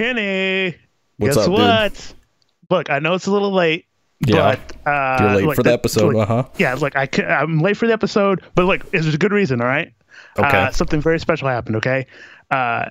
Kenny. 0.00 0.76
What's 1.18 1.36
guess 1.36 1.44
up, 1.46 1.50
dude? 1.50 1.58
what? 1.60 2.14
Look, 2.70 2.90
I 2.90 2.98
know 3.00 3.14
it's 3.14 3.26
a 3.26 3.30
little 3.32 3.52
late, 3.52 3.84
Yeah. 4.26 4.56
but 4.84 4.90
uh, 4.90 5.18
You're 5.20 5.36
late 5.36 5.44
like 5.46 5.56
for 5.56 5.62
the 5.62 5.72
episode, 5.72 6.14
like- 6.14 6.28
uh 6.28 6.42
huh. 6.44 6.48
yeah, 6.56 6.74
like 6.74 6.96
I, 6.96 7.08
I'm 7.22 7.58
late 7.60 7.76
for 7.76 7.86
the 7.86 7.92
episode, 7.92 8.42
but 8.54 8.64
like 8.64 8.90
there's 8.90 9.12
a 9.12 9.18
good 9.18 9.32
reason. 9.32 9.60
All 9.60 9.66
right. 9.66 9.92
Okay. 10.38 10.48
Uh, 10.56 10.70
something 10.70 11.00
very 11.00 11.18
special 11.20 11.48
happened. 11.48 11.76
Okay. 11.76 12.06
Uh, 12.50 12.86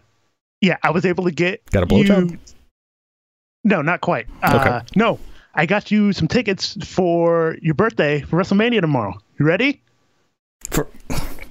yeah, 0.62 0.78
I 0.84 0.92
was 0.92 1.06
able 1.06 1.24
to 1.24 1.32
get 1.32 1.66
Got 1.72 1.84
a 1.84 1.86
blowjob? 1.88 2.32
you- 2.32 2.38
No, 3.64 3.82
not 3.82 4.02
quite. 4.02 4.28
Uh, 4.44 4.60
Okay. 4.62 4.86
No, 4.96 5.18
I 5.56 5.66
got 5.66 5.90
you 5.90 6.14
some 6.14 6.28
tickets 6.28 6.78
for 6.86 7.58
your 7.62 7.74
birthday 7.74 8.22
for 8.22 8.38
WrestleMania 8.38 8.82
tomorrow. 8.82 9.14
You 9.40 9.46
ready? 9.46 9.82
For, 10.70 10.88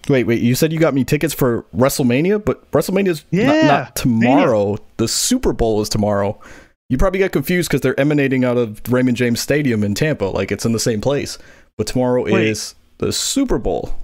wait, 0.09 0.25
wait. 0.25 0.41
You 0.41 0.55
said 0.55 0.73
you 0.73 0.79
got 0.79 0.95
me 0.95 1.05
tickets 1.05 1.35
for 1.35 1.65
WrestleMania, 1.75 2.45
but 2.45 2.71
WrestleMania's 2.71 3.25
not, 3.33 3.55
Yeah, 3.55 3.67
not 3.67 3.97
tomorrow. 3.97 4.79
The 4.97 5.09
Super 5.09 5.53
Bowl 5.53 5.81
is 5.81 5.89
tomorrow. 5.89 6.41
You 6.89 6.97
probably 6.97 7.21
got 7.21 7.33
confused 7.33 7.69
because 7.69 7.83
they're 7.83 7.99
emanating 7.99 8.45
out 8.45 8.57
of 8.57 8.81
Raymond 8.89 9.17
James 9.17 9.41
Stadium 9.41 9.85
in 9.85 9.95
Tampa, 9.95 10.25
like 10.25 10.51
it's 10.51 10.65
in 10.65 10.73
the 10.73 10.81
same 10.81 11.01
place. 11.01 11.39
But 11.77 11.87
tomorrow 11.87 12.25
Wait. 12.25 12.47
is 12.47 12.75
the 12.99 13.13
Super 13.13 13.59
Bowl. 13.59 13.95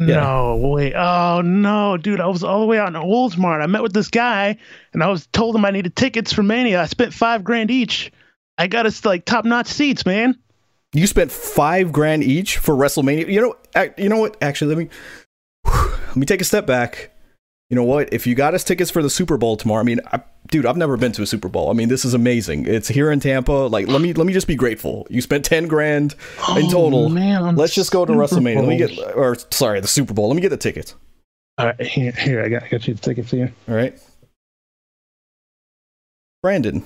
Yeah. 0.00 0.20
No, 0.20 0.56
wait. 0.56 0.94
Oh 0.94 1.42
no, 1.42 1.98
dude! 1.98 2.20
I 2.20 2.26
was 2.26 2.42
all 2.42 2.60
the 2.60 2.66
way 2.66 2.78
out 2.78 2.88
in 2.88 2.94
Oldsmar. 2.94 3.62
I 3.62 3.66
met 3.66 3.82
with 3.82 3.92
this 3.92 4.08
guy, 4.08 4.56
and 4.94 5.02
I 5.02 5.08
was 5.08 5.26
told 5.26 5.54
him 5.54 5.64
I 5.66 5.70
needed 5.70 5.94
tickets 5.94 6.32
for 6.32 6.42
Mania. 6.42 6.80
I 6.80 6.86
spent 6.86 7.12
five 7.12 7.44
grand 7.44 7.70
each. 7.70 8.10
I 8.56 8.66
got 8.66 8.86
us 8.86 9.04
like 9.04 9.26
top 9.26 9.44
notch 9.44 9.66
seats, 9.66 10.06
man. 10.06 10.38
You 10.92 11.06
spent 11.06 11.30
five 11.30 11.92
grand 11.92 12.24
each 12.24 12.58
for 12.58 12.74
WrestleMania. 12.74 13.28
You 13.30 13.40
know, 13.74 13.90
you 13.96 14.08
know 14.08 14.18
what? 14.18 14.36
Actually, 14.42 14.74
let 14.74 14.78
me 14.78 14.88
let 16.08 16.16
me 16.16 16.26
take 16.26 16.40
a 16.40 16.44
step 16.44 16.66
back. 16.66 17.10
You 17.68 17.76
know 17.76 17.84
what? 17.84 18.12
If 18.12 18.26
you 18.26 18.34
got 18.34 18.54
us 18.54 18.64
tickets 18.64 18.90
for 18.90 19.00
the 19.00 19.08
Super 19.10 19.36
Bowl 19.36 19.56
tomorrow, 19.56 19.80
I 19.80 19.84
mean, 19.84 20.00
I, 20.12 20.20
dude, 20.50 20.66
I've 20.66 20.76
never 20.76 20.96
been 20.96 21.12
to 21.12 21.22
a 21.22 21.26
Super 21.26 21.48
Bowl. 21.48 21.70
I 21.70 21.72
mean, 21.72 21.88
this 21.88 22.04
is 22.04 22.14
amazing. 22.14 22.66
It's 22.66 22.88
here 22.88 23.12
in 23.12 23.20
Tampa. 23.20 23.52
Like, 23.52 23.86
let 23.86 24.00
me 24.00 24.12
let 24.12 24.26
me 24.26 24.32
just 24.32 24.48
be 24.48 24.56
grateful. 24.56 25.06
You 25.08 25.20
spent 25.20 25.44
ten 25.44 25.68
grand 25.68 26.14
in 26.56 26.64
Oh, 26.66 26.70
total. 26.70 27.08
man, 27.08 27.54
Let's 27.54 27.72
just 27.74 27.92
go 27.92 28.04
to 28.04 28.12
Super 28.12 28.40
WrestleMania. 28.42 28.56
Let 28.56 28.66
me 28.68 28.76
get, 28.76 28.98
or 29.14 29.36
sorry, 29.52 29.80
the 29.80 29.86
Super 29.86 30.12
Bowl. 30.12 30.26
Let 30.26 30.34
me 30.34 30.42
get 30.42 30.48
the 30.48 30.56
tickets. 30.56 30.96
All 31.58 31.66
right, 31.66 31.80
here, 31.80 32.10
here. 32.12 32.42
I 32.42 32.48
got, 32.48 32.64
I 32.64 32.68
got 32.68 32.88
you 32.88 32.94
the 32.94 33.00
tickets 33.00 33.30
here. 33.30 33.52
All 33.68 33.76
right, 33.76 33.96
Brandon. 36.42 36.84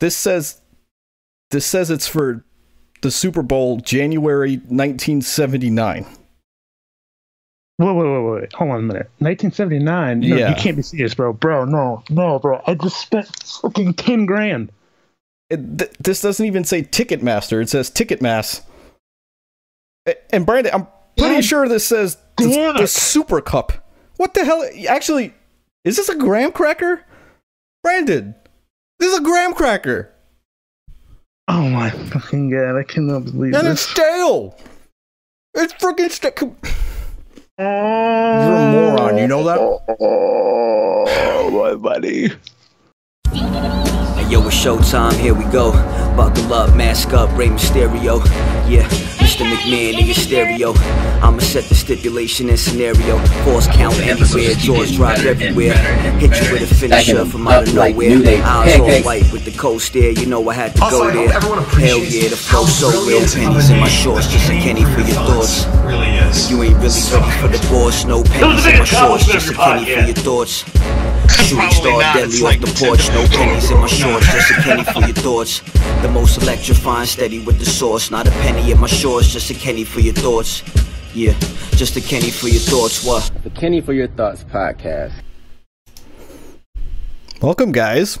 This 0.00 0.16
says 0.16 0.60
this 1.50 1.64
says 1.64 1.90
it's 1.90 2.08
for 2.08 2.44
the 3.02 3.10
Super 3.10 3.42
Bowl, 3.42 3.78
January 3.78 4.56
1979. 4.56 6.06
Wait, 7.78 7.92
wait, 7.92 7.94
wait, 7.96 8.40
wait. 8.40 8.52
Hold 8.54 8.70
on 8.70 8.78
a 8.78 8.82
minute. 8.82 9.10
1979. 9.18 10.20
No, 10.20 10.36
Yeah. 10.36 10.50
you 10.50 10.54
can't 10.54 10.76
be 10.76 10.82
serious, 10.82 11.14
bro. 11.14 11.32
Bro, 11.32 11.64
no, 11.66 12.02
no, 12.10 12.38
bro. 12.38 12.62
I 12.66 12.74
just 12.74 12.98
spent 12.98 13.26
fucking 13.44 13.94
ten 13.94 14.24
grand. 14.26 14.70
It, 15.50 15.78
th- 15.78 15.90
this 15.98 16.20
doesn't 16.22 16.44
even 16.46 16.64
say 16.64 16.82
Ticketmaster. 16.82 17.60
It 17.60 17.68
says 17.68 17.90
Ticketmass. 17.90 18.62
And 20.32 20.46
Brandon, 20.46 20.72
I'm 20.74 20.86
pretty 21.16 21.36
God 21.36 21.44
sure 21.44 21.68
this 21.68 21.86
says 21.86 22.16
the, 22.38 22.74
the. 22.78 22.86
Super 22.86 23.40
Cup. 23.40 23.72
What 24.16 24.34
the 24.34 24.44
hell? 24.44 24.64
Actually, 24.88 25.34
is 25.84 25.96
this 25.96 26.08
a 26.08 26.16
graham 26.16 26.52
cracker? 26.52 27.02
Brandon, 27.82 28.34
this 29.00 29.12
is 29.12 29.18
a 29.18 29.22
graham 29.22 29.54
cracker. 29.54 30.11
Oh 31.48 31.68
my 31.68 31.90
fucking 31.90 32.50
god! 32.50 32.76
I 32.76 32.82
cannot 32.84 33.24
believe 33.24 33.54
it. 33.54 33.58
And 33.58 33.68
it's 33.68 33.82
stale. 33.82 34.56
It's 35.54 35.72
freaking 35.74 36.10
stale. 36.10 36.56
You're 37.58 37.66
You're 37.66 38.56
a 38.56 38.72
moron. 38.72 39.18
You 39.18 39.26
know 39.28 39.44
that? 39.44 39.58
Oh, 41.44 41.50
my 41.50 41.74
buddy. 41.74 42.30
Hey, 44.22 44.30
yo, 44.30 44.46
it's 44.46 44.56
showtime, 44.56 45.18
here 45.18 45.34
we 45.34 45.44
go. 45.46 45.72
Buckle 46.16 46.54
up, 46.54 46.76
mask 46.76 47.12
up, 47.12 47.36
Rey 47.36 47.48
Mysterio. 47.48 48.24
Yeah, 48.70 48.86
Mr. 49.18 49.44
McMahon 49.44 49.98
in 49.98 50.06
your 50.06 50.14
stereo. 50.14 50.74
I'ma 51.20 51.40
set 51.40 51.64
the 51.64 51.74
stipulation 51.74 52.48
and 52.48 52.58
scenario. 52.58 53.18
Force 53.44 53.66
count 53.66 53.96
anywhere, 53.98 54.54
jaws 54.54 54.92
drop 54.92 55.18
everywhere. 55.18 55.74
Hit 56.20 56.30
you 56.40 56.52
with 56.52 56.70
a 56.70 56.72
finisher 56.72 57.24
from 57.24 57.48
out 57.48 57.66
of 57.66 57.74
nowhere. 57.74 58.10
New 58.10 58.42
Eyes 58.44 58.78
all 58.78 59.02
white 59.02 59.32
with 59.32 59.44
the 59.44 59.50
cold 59.58 59.82
stare, 59.82 60.12
you 60.12 60.26
know 60.26 60.48
I 60.48 60.54
had 60.54 60.76
to 60.76 60.84
Also, 60.84 60.98
go 60.98 61.12
there. 61.12 61.34
everyone 61.34 61.58
Hell 61.64 61.98
appreciates 61.98 62.14
yeah, 62.14 62.28
the 62.28 62.36
flow 62.36 62.64
so 62.64 62.88
real. 63.04 63.26
Pennies 63.26 63.70
in 63.70 63.80
my 63.80 63.88
shorts, 63.88 64.28
just 64.28 64.48
a 64.50 64.52
Kenny 64.52 64.84
for 64.84 65.00
your 65.00 65.18
thoughts. 65.26 65.66
really 65.82 66.06
is. 66.28 66.48
You 66.48 66.62
ain't 66.62 66.76
really 66.76 67.02
ready 67.10 67.40
for 67.40 67.48
the 67.48 67.58
boss, 67.72 68.04
no 68.04 68.22
pennies 68.22 68.66
in 68.66 68.78
my 68.78 68.84
shorts, 68.84 69.26
just 69.26 69.50
a 69.50 69.54
penny 69.54 69.84
for 69.84 70.00
your 70.00 70.14
thoughts. 70.14 70.64
Shooting 71.32 71.70
star 71.70 72.00
not. 72.00 72.14
deadly 72.14 72.34
It's 72.34 72.42
off 72.42 72.42
like 72.42 72.60
the 72.60 72.72
porch, 72.78 73.08
no 73.08 73.26
pennies 73.26 73.70
in 73.70 73.78
my 73.78 73.86
shorts, 73.86 74.26
just 74.32 74.50
a 74.50 74.54
penny 74.62 74.84
for 74.84 75.00
your 75.00 75.14
thoughts. 75.14 75.60
The 76.02 76.08
most 76.08 76.42
electrifying, 76.42 77.06
steady 77.06 77.44
with 77.44 77.58
the 77.58 77.66
sauce, 77.66 78.10
not 78.10 78.26
a 78.26 78.30
penny 78.30 78.70
in 78.70 78.80
my 78.80 78.86
shorts, 78.86 79.32
just 79.32 79.50
a 79.50 79.54
penny 79.54 79.84
for 79.84 80.00
your 80.00 80.14
thoughts. 80.14 80.62
Yeah, 81.14 81.34
just 81.72 81.96
a 81.96 82.00
penny 82.00 82.30
for 82.30 82.48
your 82.48 82.60
thoughts. 82.60 83.04
What? 83.04 83.30
The 83.42 83.50
Kenny 83.50 83.80
for 83.80 83.92
Your 83.92 84.08
Thoughts 84.08 84.44
podcast. 84.44 85.12
Welcome, 87.42 87.72
guys. 87.72 88.18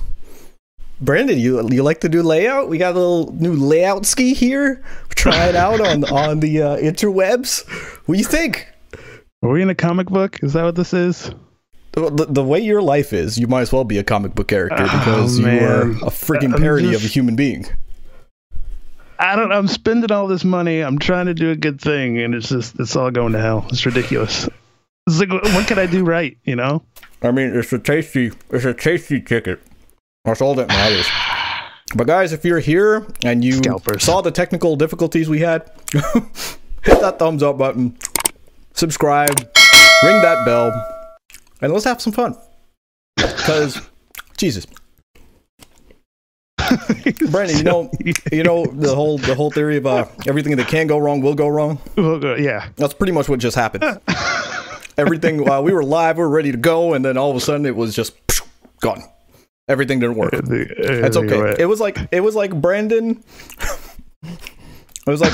Brandon, 1.00 1.38
you 1.38 1.68
you 1.70 1.82
like 1.82 2.00
to 2.02 2.08
do 2.08 2.22
layout? 2.22 2.68
We 2.68 2.78
got 2.78 2.94
a 2.94 2.98
little 2.98 3.32
new 3.34 3.54
layout 3.54 4.06
ski 4.06 4.34
here. 4.34 4.84
Try 5.10 5.46
it 5.46 5.56
out 5.56 5.80
on 5.80 6.04
on 6.12 6.40
the 6.40 6.62
uh, 6.62 6.76
interwebs. 6.76 7.66
What 8.06 8.14
do 8.14 8.18
you 8.18 8.26
think? 8.26 8.68
Are 9.42 9.50
we 9.50 9.62
in 9.62 9.70
a 9.70 9.74
comic 9.74 10.08
book? 10.08 10.38
Is 10.42 10.52
that 10.52 10.62
what 10.62 10.76
this 10.76 10.92
is? 10.92 11.30
The, 11.92 12.10
the, 12.10 12.26
the 12.26 12.42
way 12.42 12.58
your 12.60 12.80
life 12.80 13.12
is, 13.12 13.38
you 13.38 13.46
might 13.46 13.60
as 13.60 13.72
well 13.72 13.84
be 13.84 13.98
a 13.98 14.04
comic 14.04 14.34
book 14.34 14.48
character 14.48 14.76
Oh, 14.78 14.84
because 14.84 15.38
you 15.38 15.46
are 15.46 15.90
a 15.90 16.10
freaking 16.10 16.54
I'm 16.54 16.60
parody 16.60 16.94
of 16.94 17.04
a 17.04 17.06
human 17.08 17.36
being. 17.36 17.66
I 19.18 19.36
don't. 19.36 19.52
I'm 19.52 19.68
spending 19.68 20.10
all 20.10 20.26
this 20.26 20.42
money. 20.42 20.80
I'm 20.80 20.98
trying 20.98 21.26
to 21.26 21.34
do 21.34 21.50
a 21.50 21.56
good 21.56 21.80
thing, 21.80 22.18
and 22.18 22.34
it's 22.34 22.48
just 22.48 22.80
it's 22.80 22.96
all 22.96 23.10
going 23.10 23.32
to 23.34 23.38
hell. 23.40 23.66
It's 23.68 23.86
ridiculous. 23.86 24.48
It's 25.06 25.20
like, 25.20 25.30
what 25.30 25.66
can 25.66 25.78
I 25.78 25.86
do 25.86 26.04
right? 26.04 26.36
You 26.44 26.56
know? 26.56 26.82
I 27.22 27.30
mean, 27.30 27.54
it's 27.54 27.72
a 27.72 27.78
tasty, 27.78 28.32
it's 28.50 28.64
a 28.64 28.74
tasty 28.74 29.20
ticket. 29.20 29.60
That's 30.24 30.40
all 30.40 30.54
that 30.54 30.68
matters. 30.68 31.06
But 31.94 32.06
guys, 32.06 32.32
if 32.32 32.44
you're 32.44 32.58
here 32.60 33.06
and 33.24 33.44
you 33.44 33.54
Scalpers. 33.54 34.02
saw 34.02 34.22
the 34.22 34.30
technical 34.30 34.76
difficulties 34.76 35.28
we 35.28 35.40
had, 35.40 35.70
hit 35.92 37.00
that 37.00 37.18
thumbs 37.18 37.42
up 37.42 37.58
button, 37.58 37.96
subscribe, 38.74 39.36
ring 40.02 40.20
that 40.22 40.44
bell, 40.44 40.72
and 41.62 41.72
let's 41.72 41.84
have 41.84 42.00
some 42.02 42.12
fun. 42.12 42.36
Because, 43.16 43.80
Jesus, 44.36 44.66
Brandon, 47.30 47.56
you 47.56 47.62
know, 47.64 47.90
you 48.30 48.42
know 48.42 48.66
the 48.66 48.94
whole 48.94 49.18
the 49.18 49.34
whole 49.34 49.50
theory 49.50 49.76
of 49.76 49.86
uh, 49.86 50.06
everything 50.26 50.56
that 50.56 50.68
can 50.68 50.86
go 50.86 50.98
wrong 50.98 51.20
will 51.20 51.34
go 51.34 51.48
wrong. 51.48 51.78
Yeah. 51.96 52.68
That's 52.76 52.94
pretty 52.94 53.12
much 53.12 53.28
what 53.28 53.40
just 53.40 53.56
happened. 53.56 54.00
Everything 54.98 55.48
uh, 55.48 55.62
we 55.62 55.72
were 55.72 55.84
live, 55.84 56.18
we 56.18 56.22
were 56.22 56.28
ready 56.28 56.52
to 56.52 56.58
go, 56.58 56.92
and 56.92 57.02
then 57.02 57.16
all 57.16 57.30
of 57.30 57.36
a 57.36 57.40
sudden 57.40 57.64
it 57.64 57.74
was 57.74 57.96
just 57.96 58.14
gone. 58.80 59.02
Everything 59.66 60.00
didn't 60.00 60.16
work. 60.16 60.32
That's 60.32 61.16
okay. 61.16 61.56
It 61.58 61.66
was 61.66 61.80
like 61.80 61.98
it 62.12 62.20
was 62.20 62.34
like 62.34 62.60
Brandon. 62.60 63.22
it 64.22 65.06
was 65.06 65.22
like 65.22 65.32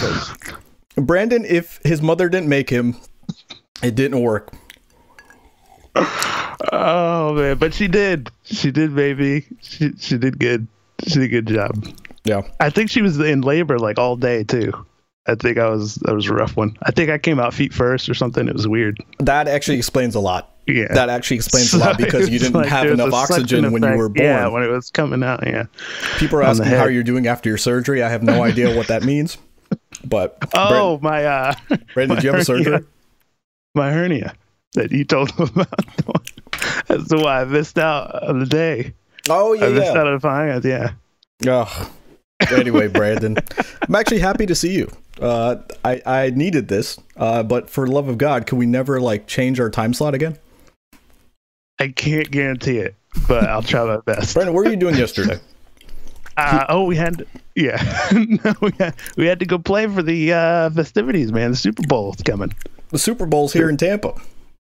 Brandon. 0.95 1.45
If 1.45 1.81
his 1.83 2.01
mother 2.01 2.29
didn't 2.29 2.49
make 2.49 2.71
him, 2.71 2.97
it 3.83 3.97
didn't 3.97 4.21
work. 4.21 4.53
Oh 5.97 7.35
man, 7.35 7.59
but 7.59 7.75
she 7.75 7.89
did. 7.89 8.31
She 8.45 8.71
did, 8.71 8.95
baby. 8.95 9.47
She 9.63 9.93
she 9.99 10.19
did 10.19 10.39
good. 10.39 10.67
She 11.07 11.15
did 11.15 11.23
a 11.23 11.29
good 11.29 11.47
job. 11.47 11.87
Yeah. 12.25 12.43
I 12.61 12.71
think 12.71 12.91
she 12.91 13.03
was 13.03 13.19
in 13.19 13.41
labor 13.41 13.79
like 13.79 13.99
all 13.99 14.17
day 14.17 14.45
too. 14.45 14.73
I 15.27 15.35
think 15.35 15.59
I 15.59 15.69
was 15.69 15.97
that 15.97 16.15
was 16.15 16.27
a 16.27 16.35
rough 16.35 16.57
one. 16.57 16.77
I 16.83 16.91
think 16.91 17.11
I 17.11 17.19
came 17.19 17.39
out 17.39 17.55
feet 17.55 17.73
first 17.73 18.09
or 18.09 18.15
something. 18.15 18.49
It 18.49 18.55
was 18.55 18.67
weird. 18.67 18.99
That 19.19 19.47
actually 19.47 19.77
explains 19.77 20.15
a 20.15 20.21
lot. 20.21 20.55
Yeah. 20.67 20.93
That 20.93 21.09
actually 21.09 21.37
explains 21.37 21.73
a 21.75 21.79
lot 21.79 21.99
because 21.99 22.29
you 22.29 22.39
didn't 22.39 22.55
like 22.55 22.69
have 22.69 22.87
enough 22.87 23.13
oxygen 23.13 23.71
when 23.73 23.83
you 23.83 23.97
were 23.97 24.09
born. 24.09 24.27
Yeah, 24.27 24.49
when 24.49 24.63
it 24.63 24.69
was 24.69 24.91
coming 24.91 25.23
out. 25.23 25.47
Yeah. 25.47 25.65
People 26.19 26.39
are 26.39 26.43
asking 26.43 26.67
how 26.67 26.87
you're 26.87 27.03
doing 27.03 27.27
after 27.27 27.49
your 27.49 27.59
surgery. 27.59 28.03
I 28.03 28.09
have 28.09 28.23
no 28.23 28.43
idea 28.43 28.75
what 28.77 28.89
that 28.89 29.05
means. 29.05 29.39
But 30.05 30.39
Oh 30.55 30.99
my 31.03 31.25
uh 31.25 31.55
Brandon, 31.95 32.17
did 32.17 32.25
you 32.25 32.33
have 32.33 32.41
a 32.41 32.45
surgery? 32.45 32.85
my 33.75 33.93
hernia 33.93 34.35
that 34.79 34.93
you 34.93 35.05
told 35.05 35.31
them 35.37 35.51
about. 35.55 36.31
That's 36.87 37.13
why 37.13 37.43
I 37.43 37.45
missed 37.45 37.79
out 37.79 38.23
on 38.23 38.39
the 38.39 38.47
day. 38.47 38.95
Oh 39.29 39.53
yeah, 39.53 39.67
I 39.67 39.69
missed 39.71 39.93
yeah. 39.93 40.01
out 40.01 40.07
on 40.07 40.21
finance. 40.21 40.65
Yeah. 40.65 40.93
Ugh. 41.47 41.91
Anyway, 42.53 42.87
Brandon, 42.87 43.37
I'm 43.83 43.95
actually 43.95 44.21
happy 44.21 44.47
to 44.47 44.55
see 44.55 44.77
you. 44.77 44.91
Uh, 45.21 45.57
I 45.85 46.01
I 46.07 46.31
needed 46.31 46.69
this, 46.69 46.99
uh, 47.17 47.43
but 47.43 47.69
for 47.69 47.87
love 47.87 48.09
of 48.09 48.17
God, 48.17 48.47
can 48.47 48.59
we 48.59 48.67
never 48.67 49.01
like 49.01 49.27
change 49.27 49.59
our 49.61 49.69
time 49.69 49.93
slot 49.93 50.15
again? 50.15 50.39
I 51.81 51.89
can't 51.89 52.31
guarantee 52.31 52.79
it, 52.79 52.95
but 53.27 53.45
I'll 53.45 53.63
try 53.63 53.85
my 53.85 53.99
best. 53.99 54.35
Brandon, 54.35 54.55
what 54.55 54.65
were 54.65 54.71
you 54.71 54.77
doing 54.77 54.95
yesterday? 54.97 55.41
Uh, 56.37 56.65
oh, 56.69 56.85
we 56.85 56.95
had, 56.95 57.27
yeah, 57.57 57.83
no, 58.45 58.55
we 58.61 58.71
had, 58.79 58.95
we 59.17 59.27
had 59.27 59.41
to 59.41 59.47
go 59.47 59.59
play 59.59 59.89
for 59.89 60.05
the 60.05 60.33
uh, 60.33 60.71
festivities, 60.71 61.33
man. 61.33 61.51
The 61.51 61.57
Super 61.57 61.83
Bowl 61.83 62.15
is 62.15 62.23
coming. 62.23 62.55
The 62.91 62.99
Super 62.99 63.27
Bowl's 63.27 63.53
here 63.53 63.69
in 63.69 63.77
Tampa. 63.77 64.15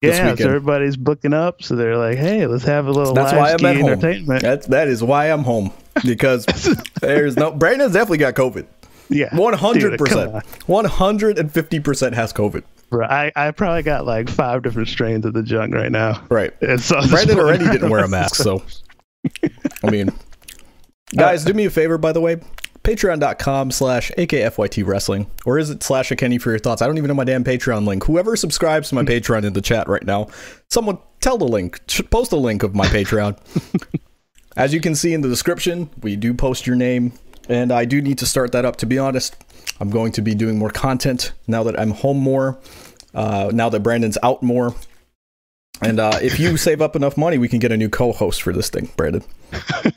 Yeah, 0.02 0.34
so 0.36 0.46
everybody's 0.46 0.96
booking 0.96 1.34
up. 1.34 1.62
So 1.62 1.76
they're 1.76 1.98
like, 1.98 2.18
"Hey, 2.18 2.48
let's 2.48 2.64
have 2.64 2.88
a 2.88 2.92
little 2.92 3.14
That's 3.14 3.34
live 3.34 3.38
why 3.40 3.52
I'm 3.52 3.58
ski 3.60 3.68
at 3.68 3.76
home. 3.78 3.90
entertainment." 3.90 4.42
That's 4.42 4.68
that 4.68 4.88
is 4.88 5.04
why 5.04 5.30
I'm 5.30 5.44
home 5.44 5.72
because 6.06 6.46
there's 7.02 7.36
no 7.36 7.52
Brandon's 7.52 7.94
definitely 7.94 8.20
got 8.20 8.34
COVID. 8.36 8.66
yeah, 9.10 9.36
One 9.36 9.54
hundred 9.54 9.98
percent, 10.00 10.46
one 10.68 10.86
hundred 10.86 11.38
and 11.38 11.52
fifty 11.52 11.80
percent 11.82 12.16
has 12.16 12.32
COVID. 12.32 12.64
Bro, 12.90 13.08
I 13.08 13.32
I 13.36 13.52
probably 13.52 13.84
got 13.84 14.06
like 14.06 14.30
five 14.30 14.64
different 14.64 14.88
strains 14.88 15.26
of 15.26 15.34
the 15.34 15.44
junk 15.44 15.74
right 15.76 15.92
now. 15.92 16.24
Right. 16.30 16.54
And 16.62 16.80
so 16.80 17.06
Brandon 17.10 17.38
already 17.38 17.66
didn't 17.66 17.90
wear 17.90 18.04
a 18.04 18.08
mask, 18.08 18.36
so 18.36 18.64
I 19.84 19.92
mean, 19.92 20.12
guys, 21.16 21.44
do 21.44 21.54
me 21.54 21.66
a 21.66 21.70
favor, 21.70 21.98
by 21.98 22.14
the 22.14 22.22
way. 22.22 22.38
Patreon.com 22.90 23.70
slash 23.70 24.12
AKFYT 24.18 24.84
Wrestling. 24.84 25.30
Or 25.46 25.60
is 25.60 25.70
it 25.70 25.84
slash 25.84 26.10
a 26.10 26.16
Kenny 26.16 26.40
for 26.40 26.50
your 26.50 26.58
thoughts? 26.58 26.82
I 26.82 26.88
don't 26.88 26.98
even 26.98 27.08
know 27.08 27.14
my 27.14 27.24
damn 27.24 27.44
Patreon 27.44 27.86
link. 27.86 28.06
Whoever 28.06 28.36
subscribes 28.36 28.90
to 28.90 28.96
my 28.96 29.04
Patreon 29.04 29.46
in 29.46 29.54
the 29.54 29.62
chat 29.62 29.88
right 29.88 30.04
now, 30.04 30.28
someone 30.70 30.98
tell 31.22 31.38
the 31.38 31.46
link. 31.46 31.80
Post 32.10 32.32
the 32.32 32.38
link 32.38 32.64
of 32.64 32.74
my 32.74 32.88
Patreon. 32.88 33.38
As 34.58 34.74
you 34.74 34.82
can 34.82 34.96
see 34.96 35.14
in 35.14 35.22
the 35.22 35.30
description, 35.30 35.92
we 36.02 36.16
do 36.16 36.34
post 36.34 36.66
your 36.66 36.76
name, 36.76 37.14
and 37.48 37.72
I 37.72 37.86
do 37.86 38.02
need 38.02 38.18
to 38.18 38.26
start 38.26 38.54
that 38.54 38.66
up. 38.66 38.78
To 38.78 38.88
be 38.88 38.98
honest, 38.98 39.36
I'm 39.80 39.92
going 39.92 40.12
to 40.14 40.24
be 40.24 40.34
doing 40.34 40.58
more 40.58 40.72
content 40.72 41.34
now 41.46 41.62
that 41.66 41.80
I'm 41.80 41.92
home 41.92 42.18
more, 42.18 42.58
uh, 43.14 43.52
now 43.54 43.70
that 43.70 43.82
Brandon's 43.82 44.18
out 44.24 44.42
more. 44.42 44.74
And 45.82 46.00
uh, 46.00 46.20
if 46.22 46.40
you 46.40 46.58
save 46.58 46.82
up 46.82 46.96
enough 46.96 47.16
money, 47.18 47.38
we 47.38 47.48
can 47.48 47.60
get 47.60 47.72
a 47.72 47.78
new 47.78 47.90
co-host 47.90 48.42
for 48.42 48.52
this 48.54 48.70
thing, 48.70 48.90
Brandon. 48.98 49.24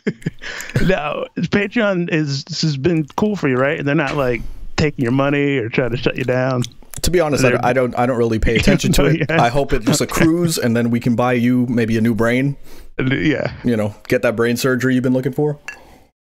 No, 0.86 1.26
Patreon 1.36 2.10
is 2.10 2.44
this 2.44 2.62
has 2.62 2.76
been 2.76 3.06
cool 3.16 3.36
for 3.36 3.48
you, 3.48 3.56
right? 3.56 3.78
And 3.78 3.86
they're 3.86 3.94
not 3.94 4.16
like 4.16 4.42
taking 4.76 5.02
your 5.04 5.12
money 5.12 5.58
or 5.58 5.68
trying 5.68 5.90
to 5.90 5.96
shut 5.96 6.16
you 6.16 6.24
down. 6.24 6.62
To 7.02 7.10
be 7.10 7.20
honest, 7.20 7.44
I, 7.44 7.58
I 7.62 7.72
don't. 7.72 7.96
I 7.96 8.06
don't 8.06 8.18
really 8.18 8.38
pay 8.40 8.56
attention 8.56 8.90
to 8.94 9.04
it. 9.20 9.30
I 9.30 9.48
hope 9.48 9.72
it 9.72 9.82
just 9.82 10.00
accrues, 10.00 10.58
and 10.58 10.76
then 10.76 10.90
we 10.90 10.98
can 10.98 11.14
buy 11.14 11.34
you 11.34 11.66
maybe 11.68 11.96
a 11.96 12.00
new 12.00 12.14
brain. 12.14 12.56
Yeah, 12.98 13.52
You 13.64 13.76
know, 13.76 13.94
get 14.08 14.22
that 14.22 14.34
brain 14.34 14.56
surgery 14.56 14.94
you've 14.94 15.02
been 15.04 15.12
looking 15.14 15.32
for. 15.32 15.58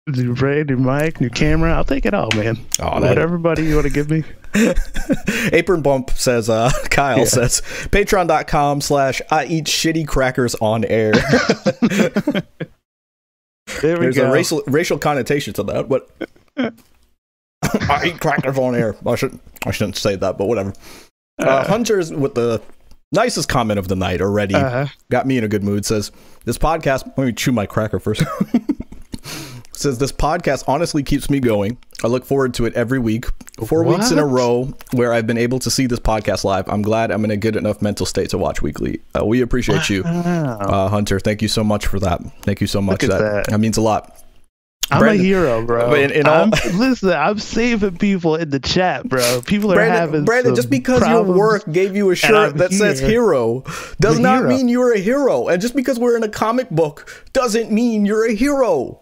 new 0.08 0.35
brain, 0.35 0.67
new 0.67 0.76
mic, 0.76 1.20
new 1.20 1.31
camera. 1.31 1.73
I'll 1.75 1.85
take 1.85 2.05
it 2.06 2.12
all, 2.14 2.29
man. 2.35 2.58
Oh, 2.81 2.99
that- 3.00 3.08
Whatever, 3.11 3.38
buddy, 3.38 3.64
you 3.64 3.76
want 3.76 3.87
to 3.87 3.93
give 3.93 4.11
me. 4.11 4.25
Apron 5.52 5.82
Bump 5.82 6.11
says, 6.11 6.49
uh, 6.50 6.70
Kyle 6.91 7.19
Yeah. 7.19 7.25
says, 7.25 7.61
patreon.com 7.91 8.81
slash 8.81 9.20
I 9.31 9.47
eat 9.47 9.64
shitty 9.67 10.06
crackers 10.06 10.55
on 10.56 10.85
air. 10.85 11.12
There 13.82 13.94
we 13.97 14.00
There's 14.06 14.17
go. 14.17 14.29
a 14.29 14.32
racial 14.32 14.62
racial 14.67 14.99
connotation 14.99 15.55
to 15.55 15.62
that, 15.62 15.88
but 15.88 16.11
I 17.73 18.06
eat 18.06 18.20
crackers 18.20 18.58
on 18.58 18.75
air. 18.75 18.97
I 19.06 19.14
shouldn't 19.14 19.41
I 19.64 19.70
shouldn't 19.70 19.97
say 19.97 20.17
that, 20.17 20.37
but 20.37 20.47
whatever. 20.49 20.73
Uh, 21.38 21.64
Hunter's 21.67 22.12
with 22.12 22.35
the 22.35 22.61
nicest 23.12 23.49
comment 23.49 23.79
of 23.79 23.87
the 23.87 23.94
night 23.94 24.20
already. 24.20 24.55
Uh-huh. 24.56 24.87
Got 25.11 25.26
me 25.26 25.38
in 25.38 25.44
a 25.44 25.49
good 25.49 25.62
mood. 25.62 25.87
Says 25.87 26.11
this 26.44 26.58
podcast. 26.58 27.06
Let 27.17 27.26
me 27.26 27.32
chew 27.32 27.53
my 27.53 27.64
cracker 27.64 28.00
first. 28.00 28.23
says 29.73 29.99
this 29.99 30.12
podcast 30.12 30.64
honestly 30.67 31.05
keeps 31.05 31.31
me 31.31 31.38
going. 31.38 31.79
I 32.03 32.08
look 32.08 32.25
forward 32.25 32.55
to 32.55 32.67
it 32.67 32.75
every 32.75 32.99
week. 32.99 33.26
Four 33.66 33.84
weeks 33.84 34.10
in 34.10 34.18
a 34.18 34.26
row 34.26 34.72
where 34.92 35.12
I've 35.12 35.26
been 35.26 35.38
able 35.38 35.58
to 35.60 35.70
see 35.70 35.86
this 35.86 35.98
podcast 36.00 36.44
live. 36.44 36.68
I'm 36.68 36.82
glad 36.82 37.10
I'm 37.10 37.24
in 37.24 37.30
a 37.30 37.36
good 37.36 37.56
enough 37.56 37.80
mental 37.82 38.06
state 38.06 38.30
to 38.30 38.38
watch 38.38 38.62
weekly. 38.62 39.00
Uh, 39.18 39.24
we 39.24 39.40
appreciate 39.40 39.88
you, 39.90 40.02
uh, 40.04 40.88
Hunter. 40.88 41.20
Thank 41.20 41.42
you 41.42 41.48
so 41.48 41.62
much 41.64 41.86
for 41.86 41.98
that. 42.00 42.20
Thank 42.42 42.60
you 42.60 42.66
so 42.66 42.80
much. 42.80 43.00
That, 43.00 43.08
that. 43.18 43.46
that 43.48 43.58
means 43.58 43.76
a 43.76 43.80
lot. 43.82 44.16
I'm 44.92 44.98
Brandon- 44.98 45.20
a 45.24 45.28
hero, 45.28 45.64
bro. 45.64 45.94
in- 45.94 46.10
in 46.10 46.26
all- 46.26 46.42
I'm, 46.44 46.50
listen, 46.76 47.10
I'm 47.12 47.38
saving 47.38 47.98
people 47.98 48.34
in 48.34 48.50
the 48.50 48.58
chat, 48.58 49.08
bro. 49.08 49.40
People 49.46 49.70
are 49.70 49.76
Brandon, 49.76 49.96
having 50.00 50.24
Brandon 50.24 50.56
just 50.56 50.68
because 50.68 51.06
your 51.06 51.22
work 51.22 51.70
gave 51.70 51.94
you 51.94 52.10
a 52.10 52.16
shirt 52.16 52.56
that 52.56 52.72
says 52.72 52.98
hero 52.98 53.62
does 54.00 54.16
I'm 54.16 54.22
not 54.22 54.36
hero. 54.38 54.48
mean 54.48 54.68
you're 54.68 54.92
a 54.92 54.98
hero. 54.98 55.46
And 55.46 55.62
just 55.62 55.76
because 55.76 56.00
we're 56.00 56.16
in 56.16 56.24
a 56.24 56.28
comic 56.28 56.70
book 56.70 57.24
doesn't 57.32 57.70
mean 57.70 58.04
you're 58.04 58.26
a 58.28 58.32
hero. 58.34 59.00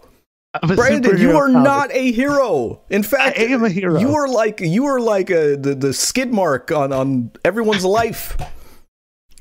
Brandon, 0.63 1.19
you 1.19 1.37
are 1.37 1.47
comic. 1.47 1.63
not 1.63 1.93
a 1.93 2.13
hero. 2.13 2.83
In 2.91 3.03
fact, 3.03 3.39
I 3.39 3.45
am 3.45 3.65
a 3.65 3.69
hero. 3.69 3.99
You 3.99 4.15
are 4.15 4.29
like 4.29 4.61
you 4.61 4.87
are 4.87 5.01
like 5.01 5.31
a, 5.31 5.57
the 5.57 5.75
the 5.75 5.93
skid 5.93 6.33
mark 6.33 6.71
on 6.73 6.93
on 6.93 7.31
everyone's 7.45 7.85
life. 7.85 8.37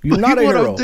You're 0.04 0.18
not 0.18 0.38
a 0.38 0.42
hero. 0.42 0.76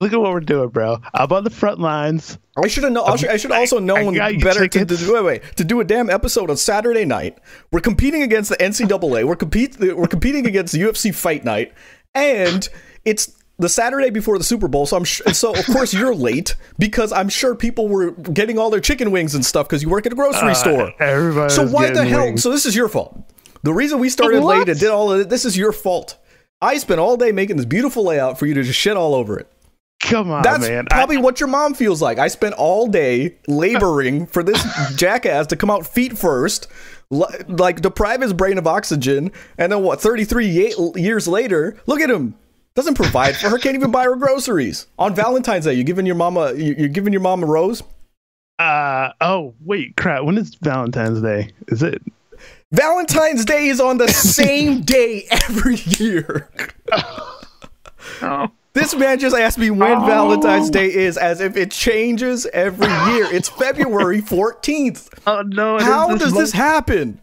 Look 0.00 0.12
at 0.12 0.20
what 0.20 0.32
we're 0.32 0.40
doing, 0.40 0.68
bro. 0.70 0.98
I'm 1.14 1.32
on 1.32 1.44
the 1.44 1.50
front 1.50 1.78
lines. 1.78 2.36
I 2.62 2.66
should 2.66 2.84
have 2.84 2.92
known. 2.92 3.08
I 3.08 3.16
should, 3.16 3.30
I 3.30 3.36
should 3.36 3.52
also 3.52 3.78
known 3.78 4.14
better 4.14 4.66
to, 4.66 4.84
to 4.84 5.12
wait, 5.12 5.24
wait 5.24 5.56
to 5.56 5.64
do 5.64 5.80
a 5.80 5.84
damn 5.84 6.10
episode 6.10 6.50
on 6.50 6.56
Saturday 6.56 7.04
night. 7.04 7.38
We're 7.70 7.80
competing 7.80 8.22
against 8.22 8.50
the 8.50 8.56
NCAA. 8.56 9.24
We're 9.24 9.36
compete. 9.36 9.78
We're 9.78 10.08
competing 10.08 10.46
against 10.46 10.72
the 10.72 10.80
UFC 10.80 11.14
Fight 11.14 11.44
Night, 11.44 11.72
and 12.14 12.68
it's 13.04 13.32
the 13.58 13.68
Saturday 13.68 14.10
before 14.10 14.36
the 14.38 14.44
Super 14.44 14.68
Bowl. 14.68 14.86
So 14.86 14.96
I'm 14.96 15.04
sh- 15.04 15.22
so 15.32 15.54
of 15.54 15.64
course 15.66 15.94
you're 15.94 16.14
late 16.14 16.56
because 16.78 17.12
I'm 17.12 17.28
sure 17.28 17.54
people 17.54 17.88
were 17.88 18.10
getting 18.12 18.58
all 18.58 18.70
their 18.70 18.80
chicken 18.80 19.10
wings 19.10 19.34
and 19.34 19.44
stuff 19.44 19.68
because 19.68 19.82
you 19.82 19.88
work 19.88 20.06
at 20.06 20.12
a 20.12 20.16
grocery 20.16 20.50
Uh, 20.50 20.54
store. 20.54 20.92
Everybody. 21.00 21.52
So 21.54 21.66
why 21.66 21.90
the 21.90 22.04
hell? 22.04 22.24
wings. 22.24 22.42
So 22.42 22.50
this 22.50 22.66
is 22.66 22.74
your 22.74 22.88
fault. 22.88 23.16
The 23.62 23.72
reason 23.72 23.98
we 23.98 24.08
started 24.10 24.42
What? 24.42 24.58
late 24.58 24.68
and 24.68 24.78
did 24.78 24.90
all 24.90 25.12
of 25.12 25.20
it, 25.20 25.28
this 25.30 25.44
is 25.44 25.56
your 25.56 25.72
fault. 25.72 26.18
I 26.60 26.78
spent 26.78 26.98
all 27.00 27.16
day 27.16 27.32
making 27.32 27.56
this 27.56 27.66
beautiful 27.66 28.04
layout 28.04 28.38
for 28.38 28.46
you 28.46 28.54
to 28.54 28.62
just 28.62 28.78
shit 28.78 28.96
all 28.96 29.14
over 29.14 29.38
it. 29.38 29.46
Come 30.00 30.30
on, 30.30 30.42
That's 30.42 30.68
man. 30.68 30.84
probably 30.90 31.16
what 31.16 31.40
your 31.40 31.48
mom 31.48 31.72
feels 31.72 32.02
like. 32.02 32.18
I 32.18 32.28
spent 32.28 32.54
all 32.56 32.88
day 32.88 33.36
laboring 33.48 34.26
for 34.26 34.42
this 34.42 34.62
jackass 34.96 35.46
to 35.46 35.56
come 35.56 35.70
out 35.70 35.86
feet 35.86 36.18
first, 36.18 36.66
like 37.10 37.80
deprive 37.80 38.20
his 38.20 38.32
brain 38.34 38.58
of 38.58 38.66
oxygen, 38.66 39.32
and 39.56 39.72
then 39.72 39.82
what? 39.82 40.00
Thirty-three 40.02 40.48
years 40.48 41.26
later, 41.28 41.76
look 41.86 42.00
at 42.00 42.10
him. 42.10 42.34
Doesn't 42.74 42.94
provide 42.94 43.36
for 43.36 43.48
her. 43.50 43.58
Can't 43.58 43.76
even 43.76 43.90
buy 43.92 44.04
her 44.04 44.16
groceries. 44.16 44.86
On 44.98 45.14
Valentine's 45.14 45.64
Day, 45.64 45.74
you 45.74 45.84
giving 45.84 46.06
your 46.06 46.16
mama 46.16 46.52
you- 46.54 46.74
you're 46.76 46.88
giving 46.88 47.12
your 47.12 47.22
mom 47.22 47.42
a 47.42 47.46
rose. 47.46 47.82
Uh, 48.58 49.10
oh 49.20 49.54
wait, 49.64 49.96
crap. 49.96 50.24
When 50.24 50.36
is 50.38 50.54
Valentine's 50.56 51.20
Day? 51.20 51.50
Is 51.68 51.82
it? 51.82 52.02
Valentine's 52.72 53.44
Day 53.44 53.68
is 53.68 53.80
on 53.80 53.98
the 53.98 54.08
same 54.12 54.80
day 54.82 55.24
every 55.30 55.76
year. 55.76 56.48
Oh, 58.22 58.48
This 58.72 58.94
man 58.96 59.20
just 59.20 59.36
asked 59.36 59.58
me 59.58 59.70
when 59.70 59.92
Oh. 60.02 60.06
Valentine's 60.06 60.68
Day 60.70 60.92
is, 60.92 61.16
as 61.16 61.40
if 61.40 61.56
it 61.56 61.70
changes 61.70 62.44
every 62.52 62.88
year. 63.14 63.26
It's 63.32 63.48
February 63.48 64.20
14th. 64.20 65.08
oh 65.28 65.42
no! 65.42 65.78
How 65.78 66.16
does 66.16 66.32
this 66.32 66.50
happen? 66.52 67.20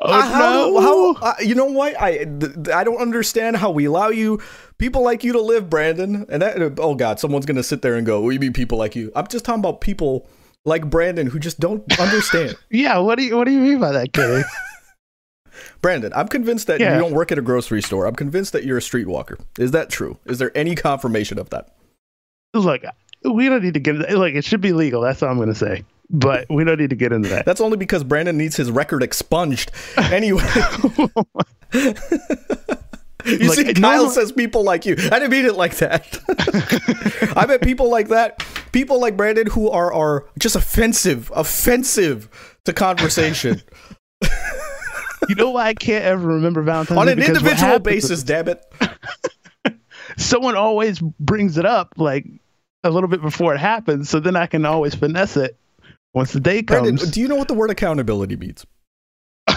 Oh 0.00 0.12
Uh, 0.12 0.22
how, 0.22 0.40
no! 0.52 0.80
do- 0.80 0.80
how 0.80 1.14
uh, 1.30 1.34
you 1.40 1.54
know 1.54 1.66
what? 1.66 2.00
I 2.00 2.24
th- 2.24 2.68
I 2.74 2.82
don't 2.84 3.00
understand 3.00 3.56
how 3.56 3.70
we 3.70 3.84
allow 3.84 4.08
you 4.08 4.40
people 4.78 5.02
like 5.02 5.22
you 5.24 5.32
to 5.34 5.40
live, 5.40 5.70
Brandon. 5.70 6.26
And 6.28 6.42
that 6.42 6.78
oh 6.78 6.94
god, 6.94 7.20
someone's 7.20 7.46
gonna 7.46 7.62
sit 7.62 7.82
there 7.82 7.94
and 7.94 8.04
go, 8.04 8.20
"What 8.20 8.30
do 8.30 8.34
you 8.34 8.40
mean 8.40 8.52
people 8.52 8.76
like 8.76 8.96
you?" 8.96 9.12
I'm 9.14 9.26
just 9.28 9.44
talking 9.44 9.60
about 9.60 9.80
people 9.80 10.28
like 10.64 10.90
Brandon 10.90 11.26
who 11.28 11.38
just 11.38 11.60
don't 11.60 11.84
understand. 12.00 12.56
yeah. 12.70 12.98
What 12.98 13.18
do 13.18 13.24
you 13.24 13.36
What 13.36 13.44
do 13.44 13.52
you 13.52 13.60
mean 13.60 13.78
by 13.78 13.92
that, 13.92 14.12
Kitty? 14.12 14.42
Brandon, 15.80 16.12
I'm 16.14 16.28
convinced 16.28 16.66
that 16.66 16.80
Yeah. 16.80 16.94
you 16.94 17.00
don't 17.00 17.12
work 17.12 17.30
at 17.30 17.38
a 17.38 17.42
grocery 17.42 17.80
store. 17.82 18.06
I'm 18.06 18.16
convinced 18.16 18.52
that 18.54 18.64
you're 18.64 18.78
a 18.78 18.80
streetwalker. 18.80 19.38
Is 19.58 19.70
that 19.70 19.90
true? 19.90 20.18
Is 20.24 20.38
there 20.38 20.50
any 20.56 20.74
confirmation 20.74 21.38
of 21.38 21.50
that? 21.50 21.68
Look, 22.54 22.82
we 23.22 23.48
don't 23.48 23.62
need 23.62 23.74
to 23.74 23.80
get 23.80 23.94
into 23.96 24.18
like 24.18 24.34
it 24.34 24.44
should 24.44 24.60
be 24.60 24.72
legal. 24.72 25.02
That's 25.02 25.22
all 25.22 25.30
I'm 25.30 25.38
gonna 25.38 25.54
say. 25.54 25.84
But 26.10 26.46
we 26.50 26.64
don't 26.64 26.78
need 26.78 26.90
to 26.90 26.96
get 26.96 27.12
into 27.12 27.28
that. 27.30 27.46
That's 27.46 27.60
only 27.60 27.76
because 27.76 28.04
Brandon 28.04 28.36
needs 28.36 28.56
his 28.56 28.70
record 28.70 29.02
expunged. 29.02 29.70
Anyway. 29.98 30.42
You 33.26 33.48
Like, 33.48 33.56
see, 33.56 33.72
Kyle 33.72 34.10
says 34.10 34.32
people 34.32 34.64
like 34.64 34.84
you. 34.84 34.96
I 34.98 35.18
didn't 35.18 35.30
mean 35.30 35.46
it 35.46 35.54
like 35.54 35.76
that. 35.78 36.18
I 37.34 37.46
bet 37.46 37.62
people 37.62 37.90
like 37.90 38.08
that, 38.08 38.46
people 38.70 39.00
like 39.00 39.16
Brandon 39.16 39.46
who 39.46 39.70
are 39.70 39.90
are 39.94 40.26
just 40.38 40.56
offensive, 40.56 41.32
offensive 41.34 42.28
to 42.66 42.74
conversation 42.74 43.62
you 45.28 45.34
know 45.34 45.50
why 45.50 45.66
I 45.66 45.74
can't 45.74 46.04
ever 46.04 46.26
remember 46.26 46.62
Valentine's 46.62 46.98
on 46.98 47.08
an 47.08 47.22
individual 47.22 47.78
basis. 47.78 48.22
Damn 48.22 48.48
it! 48.48 48.64
Someone 50.16 50.56
always 50.56 51.00
brings 51.00 51.58
it 51.58 51.66
up 51.66 51.94
like 51.96 52.26
a 52.82 52.90
little 52.90 53.08
bit 53.08 53.22
before 53.22 53.54
it 53.54 53.58
happens, 53.58 54.10
so 54.10 54.20
then 54.20 54.36
I 54.36 54.46
can 54.46 54.64
always 54.64 54.94
finesse 54.94 55.36
it 55.36 55.58
once 56.14 56.32
the 56.32 56.40
day 56.40 56.62
Brandon, 56.62 56.96
comes. 56.96 57.10
do 57.10 57.20
you 57.20 57.28
know 57.28 57.36
what 57.36 57.48
the 57.48 57.54
word 57.54 57.70
accountability 57.70 58.36
means? 58.36 58.64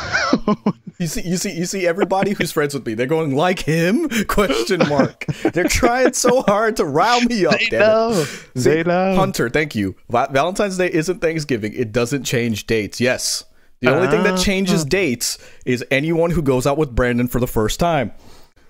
You 0.99 1.05
see, 1.05 1.21
you 1.21 1.37
see, 1.37 1.51
you 1.51 1.65
see. 1.67 1.85
Everybody 1.85 2.31
who's 2.33 2.51
friends 2.51 2.73
with 2.73 2.83
me, 2.83 2.95
they're 2.95 3.05
going 3.05 3.35
like 3.35 3.59
him? 3.59 4.09
Question 4.25 4.79
mark. 4.89 5.25
They're 5.53 5.65
trying 5.65 6.13
so 6.13 6.41
hard 6.41 6.75
to 6.77 6.85
rile 6.85 7.21
me 7.21 7.45
up. 7.45 7.53
they 7.69 7.77
know. 7.77 8.23
See, 8.23 8.41
they 8.55 8.83
know. 8.83 9.13
Hunter, 9.15 9.47
thank 9.47 9.75
you. 9.75 9.95
Va- 10.09 10.29
Valentine's 10.31 10.75
Day 10.75 10.91
isn't 10.91 11.19
Thanksgiving. 11.21 11.73
It 11.73 11.91
doesn't 11.91 12.23
change 12.23 12.65
dates. 12.65 12.99
Yes. 12.99 13.43
The 13.81 13.93
only 13.93 14.07
thing 14.07 14.23
that 14.23 14.39
changes 14.39 14.81
Ah. 14.85 14.87
dates 14.89 15.37
is 15.67 15.85
anyone 15.91 16.31
who 16.31 16.41
goes 16.41 16.65
out 16.65 16.79
with 16.79 16.95
Brandon 16.95 17.27
for 17.27 17.39
the 17.39 17.45
first 17.47 17.79
time. 17.79 18.11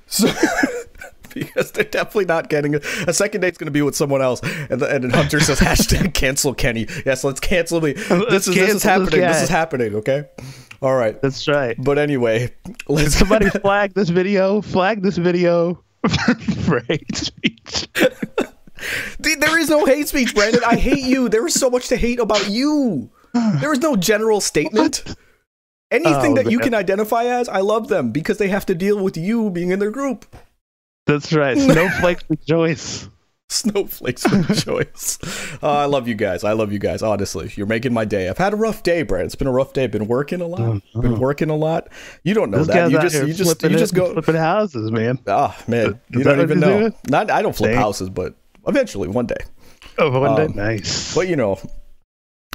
So, 0.08 0.28
because 1.34 1.72
they're 1.72 1.84
definitely 1.84 2.26
not 2.26 2.50
getting 2.50 2.76
a, 2.76 2.80
a 3.08 3.14
second 3.14 3.42
date's 3.42 3.58
going 3.58 3.68
to 3.68 3.72
be 3.72 3.82
with 3.82 3.96
someone 3.96 4.22
else. 4.22 4.42
And, 4.70 4.82
the, 4.82 4.94
and 4.94 5.14
Hunter 5.14 5.40
says 5.40 5.60
hashtag 5.62 6.14
cancel 6.14 6.54
Kenny. 6.54 6.88
Yes, 7.06 7.24
let's 7.24 7.40
cancel 7.40 7.82
me. 7.82 7.94
This 7.94 8.10
is 8.10 8.28
this 8.30 8.48
is 8.48 8.56
cancel 8.56 8.74
this 8.74 8.84
happening. 8.84 9.22
This 9.22 9.42
is 9.44 9.50
happening. 9.50 9.96
Okay. 9.96 10.26
All 10.82 10.96
right. 10.96 11.20
That's 11.22 11.48
right. 11.48 11.76
But 11.78 11.98
anyway, 11.98 12.54
let's 12.88 13.18
Somebody 13.18 13.50
flag 13.62 13.94
this 13.94 14.10
video. 14.10 14.62
Flag 14.62 15.02
this 15.02 15.18
video. 15.18 15.84
for 16.66 16.80
hate 16.82 17.16
speech. 17.16 17.88
Dude, 19.20 19.42
there 19.42 19.58
is 19.58 19.70
no 19.70 19.86
hate 19.86 20.08
speech, 20.08 20.36
Brandon. 20.36 20.62
I 20.66 20.76
hate 20.76 21.04
you. 21.04 21.30
There 21.30 21.46
is 21.48 21.56
so 21.56 21.70
much 21.70 21.88
to 21.88 21.98
hate 21.98 22.20
about 22.20 22.50
you. 22.50 23.10
There 23.34 23.74
is 23.74 23.80
no 23.80 23.96
general 23.96 24.42
statement. 24.42 25.04
Anything 25.90 26.34
oh, 26.34 26.36
that 26.36 26.46
man. 26.46 26.52
you 26.52 26.60
can 26.60 26.74
identify 26.74 27.26
as, 27.26 27.48
I 27.48 27.62
love 27.62 27.88
them 27.88 28.12
because 28.12 28.38
they 28.38 28.50
have 28.50 28.66
to 28.66 28.76
deal 28.76 29.02
with 29.02 29.16
you 29.16 29.50
being 29.50 29.72
in 29.72 29.80
their 29.80 29.92
group. 29.92 30.26
That's 31.08 31.34
right. 31.34 31.58
Snowflakes 31.58 32.24
rejoice. 32.30 33.10
Snowflakes 33.50 34.30
rejoice. 34.32 35.18
Uh, 35.64 35.72
I 35.72 35.86
love 35.86 36.08
you 36.08 36.14
guys. 36.14 36.44
I 36.44 36.52
love 36.52 36.72
you 36.72 36.78
guys. 36.78 37.02
Honestly, 37.02 37.52
you're 37.56 37.66
making 37.66 37.92
my 37.92 38.06
day. 38.06 38.30
I've 38.30 38.38
had 38.38 38.54
a 38.54 38.56
rough 38.56 38.84
day, 38.84 39.02
Brad. 39.02 39.26
It's 39.26 39.34
been 39.34 39.48
a 39.48 39.52
rough 39.52 39.74
day. 39.74 39.86
I've 39.86 39.92
Been 39.92 40.08
working 40.08 40.40
a 40.40 40.46
lot. 40.46 40.84
Oh, 40.94 41.02
Been 41.02 41.20
working 41.20 41.50
a 41.50 41.56
lot. 41.56 41.88
You 42.24 42.36
don't 42.36 42.52
know 42.52 42.60
Those 42.60 42.68
that. 42.68 42.92
You 42.92 43.00
just, 43.00 43.16
you 43.16 43.34
just, 43.34 43.64
you 43.64 43.70
just 43.70 43.96
go 43.96 44.14
flipping 44.14 44.36
houses, 44.36 44.92
man. 44.92 45.18
Ah, 45.26 45.58
oh, 45.58 45.64
man. 45.72 46.00
You 46.10 46.24
don't 46.24 46.42
even 46.42 46.60
know. 46.60 46.92
Not, 47.10 47.32
I 47.32 47.42
don't 47.42 47.56
flip 47.56 47.72
Dang. 47.72 47.80
houses, 47.80 48.10
but 48.10 48.36
eventually, 48.68 49.08
one 49.08 49.26
day. 49.26 49.40
Oh, 49.98 50.20
one 50.20 50.40
um, 50.40 50.48
day, 50.48 50.54
nice. 50.54 51.16
But 51.16 51.28
you 51.28 51.36
know, 51.36 51.60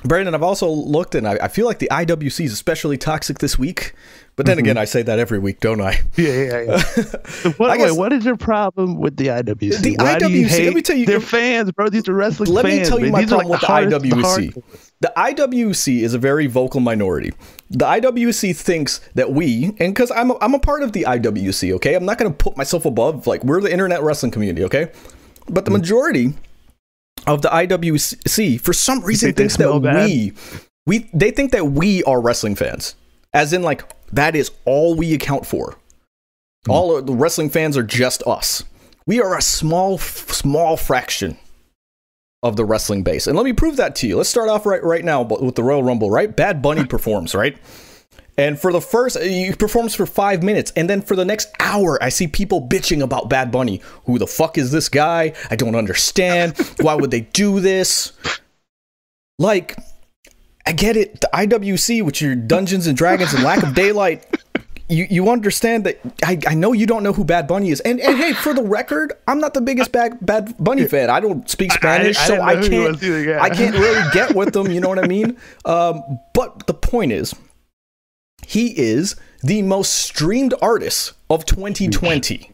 Brandon, 0.04 0.34
I've 0.34 0.42
also 0.42 0.68
looked 0.68 1.14
and 1.14 1.26
I, 1.26 1.38
I, 1.42 1.48
feel 1.48 1.66
like 1.66 1.78
the 1.78 1.88
IWC 1.90 2.44
is 2.44 2.52
especially 2.52 2.98
toxic 2.98 3.38
this 3.38 3.58
week. 3.58 3.94
But 4.34 4.46
then 4.46 4.56
mm-hmm. 4.56 4.64
again, 4.64 4.78
I 4.78 4.86
say 4.86 5.02
that 5.02 5.18
every 5.18 5.38
week, 5.38 5.60
don't 5.60 5.80
I? 5.80 6.00
Yeah, 6.16 6.28
yeah, 6.28 6.62
yeah. 6.62 6.82
what, 7.58 7.76
guess, 7.76 7.90
wait, 7.90 7.98
what 7.98 8.12
is 8.14 8.24
your 8.24 8.36
problem 8.36 8.98
with 8.98 9.16
the 9.16 9.26
IWC? 9.26 9.82
The 9.82 9.96
Why 9.98 10.18
IWC, 10.18 10.64
let 10.64 10.74
me 10.74 10.82
tell 10.82 10.96
you. 10.96 11.06
They're 11.06 11.20
fans, 11.20 11.70
bro. 11.72 11.90
These 11.90 12.08
are 12.08 12.14
wrestling 12.14 12.50
let 12.50 12.64
fans. 12.64 12.90
Let 12.90 13.02
me 13.02 13.06
tell 13.06 13.06
you 13.06 13.12
my 13.12 13.26
problem 13.26 13.50
like 13.50 13.60
with 13.60 13.60
the, 13.60 14.10
IWC. 14.16 14.62
The 15.00 15.12
IWC 15.16 16.00
is 16.00 16.14
a 16.14 16.18
very 16.18 16.46
vocal 16.46 16.80
minority. 16.80 17.32
The 17.70 17.84
IWC 17.84 18.56
thinks 18.56 19.00
that 19.14 19.32
we, 19.32 19.66
and 19.78 19.94
because 19.94 20.10
I'm, 20.10 20.30
a, 20.30 20.38
I'm 20.40 20.54
a 20.54 20.58
part 20.58 20.82
of 20.82 20.92
the 20.92 21.02
IWC, 21.02 21.74
okay? 21.74 21.94
I'm 21.94 22.06
not 22.06 22.18
going 22.18 22.30
to 22.30 22.36
put 22.36 22.56
myself 22.56 22.86
above, 22.86 23.26
like, 23.26 23.44
we're 23.44 23.60
the 23.60 23.72
internet 23.72 24.02
wrestling 24.02 24.32
community, 24.32 24.64
okay? 24.64 24.90
But 25.48 25.66
the 25.66 25.70
mm. 25.70 25.78
majority 25.78 26.34
of 27.26 27.42
the 27.42 27.48
IWC 27.48 28.60
for 28.60 28.72
some 28.72 29.02
reason 29.02 29.32
thinks 29.32 29.56
that 29.56 29.82
bad. 29.82 30.06
we 30.06 30.32
we 30.86 31.10
they 31.14 31.30
think 31.30 31.52
that 31.52 31.66
we 31.66 32.02
are 32.04 32.20
wrestling 32.20 32.56
fans. 32.56 32.96
As 33.32 33.52
in 33.52 33.62
like 33.62 33.84
that 34.12 34.36
is 34.36 34.50
all 34.64 34.94
we 34.94 35.14
account 35.14 35.46
for. 35.46 35.78
Mm. 36.66 36.72
All 36.72 36.96
of 36.96 37.06
the 37.06 37.14
wrestling 37.14 37.50
fans 37.50 37.76
are 37.76 37.82
just 37.82 38.22
us. 38.26 38.64
We 39.06 39.20
are 39.20 39.36
a 39.36 39.42
small 39.42 39.98
small 39.98 40.76
fraction 40.76 41.38
of 42.42 42.56
the 42.56 42.64
wrestling 42.64 43.02
base. 43.04 43.26
And 43.26 43.36
let 43.36 43.44
me 43.44 43.52
prove 43.52 43.76
that 43.76 43.94
to 43.96 44.08
you. 44.08 44.16
Let's 44.16 44.28
start 44.28 44.48
off 44.48 44.66
right 44.66 44.82
right 44.82 45.04
now 45.04 45.22
with 45.22 45.54
the 45.54 45.62
Royal 45.62 45.82
Rumble, 45.82 46.10
right? 46.10 46.34
Bad 46.34 46.60
Bunny 46.60 46.84
performs, 46.88 47.34
right? 47.34 47.56
And 48.38 48.58
for 48.58 48.72
the 48.72 48.80
first, 48.80 49.18
he 49.20 49.52
performs 49.52 49.94
for 49.94 50.06
five 50.06 50.42
minutes. 50.42 50.72
And 50.74 50.88
then 50.88 51.02
for 51.02 51.16
the 51.16 51.24
next 51.24 51.48
hour, 51.60 52.02
I 52.02 52.08
see 52.08 52.26
people 52.26 52.66
bitching 52.66 53.02
about 53.02 53.28
Bad 53.28 53.50
Bunny. 53.50 53.82
Who 54.06 54.18
the 54.18 54.26
fuck 54.26 54.56
is 54.56 54.72
this 54.72 54.88
guy? 54.88 55.34
I 55.50 55.56
don't 55.56 55.74
understand. 55.74 56.56
Why 56.80 56.94
would 56.94 57.10
they 57.10 57.20
do 57.20 57.60
this? 57.60 58.12
Like, 59.38 59.76
I 60.66 60.72
get 60.72 60.96
it. 60.96 61.20
The 61.20 61.28
IWC, 61.34 62.04
which 62.04 62.22
your 62.22 62.34
Dungeons 62.34 62.86
and 62.86 62.96
Dragons 62.96 63.34
and 63.34 63.44
lack 63.44 63.62
of 63.62 63.74
daylight, 63.74 64.26
you, 64.88 65.06
you 65.10 65.30
understand 65.30 65.84
that 65.84 66.00
I, 66.24 66.38
I 66.46 66.54
know 66.54 66.72
you 66.72 66.86
don't 66.86 67.02
know 67.02 67.12
who 67.12 67.24
Bad 67.24 67.46
Bunny 67.46 67.70
is. 67.70 67.80
And, 67.80 68.00
and 68.00 68.16
hey, 68.16 68.32
for 68.32 68.54
the 68.54 68.62
record, 68.62 69.12
I'm 69.26 69.40
not 69.40 69.54
the 69.54 69.60
biggest 69.60 69.92
Bad, 69.92 70.24
Bad 70.24 70.54
Bunny 70.58 70.86
fan. 70.86 71.10
I 71.10 71.20
don't 71.20 71.48
speak 71.50 71.72
Spanish, 71.72 72.18
I, 72.18 72.22
I, 72.22 72.26
so 72.26 72.40
I 72.42 72.54
can't, 72.54 73.02
either, 73.02 73.22
yeah. 73.22 73.42
I 73.42 73.50
can't 73.50 73.74
really 73.74 74.10
get 74.12 74.34
with 74.34 74.52
them. 74.52 74.70
You 74.70 74.80
know 74.80 74.88
what 74.88 74.98
I 74.98 75.06
mean? 75.06 75.36
Um, 75.64 76.18
but 76.34 76.66
the 76.66 76.74
point 76.74 77.12
is, 77.12 77.34
he 78.46 78.78
is 78.78 79.16
the 79.42 79.62
most 79.62 79.92
streamed 79.92 80.54
artist 80.60 81.12
of 81.28 81.44
2020. 81.46 82.52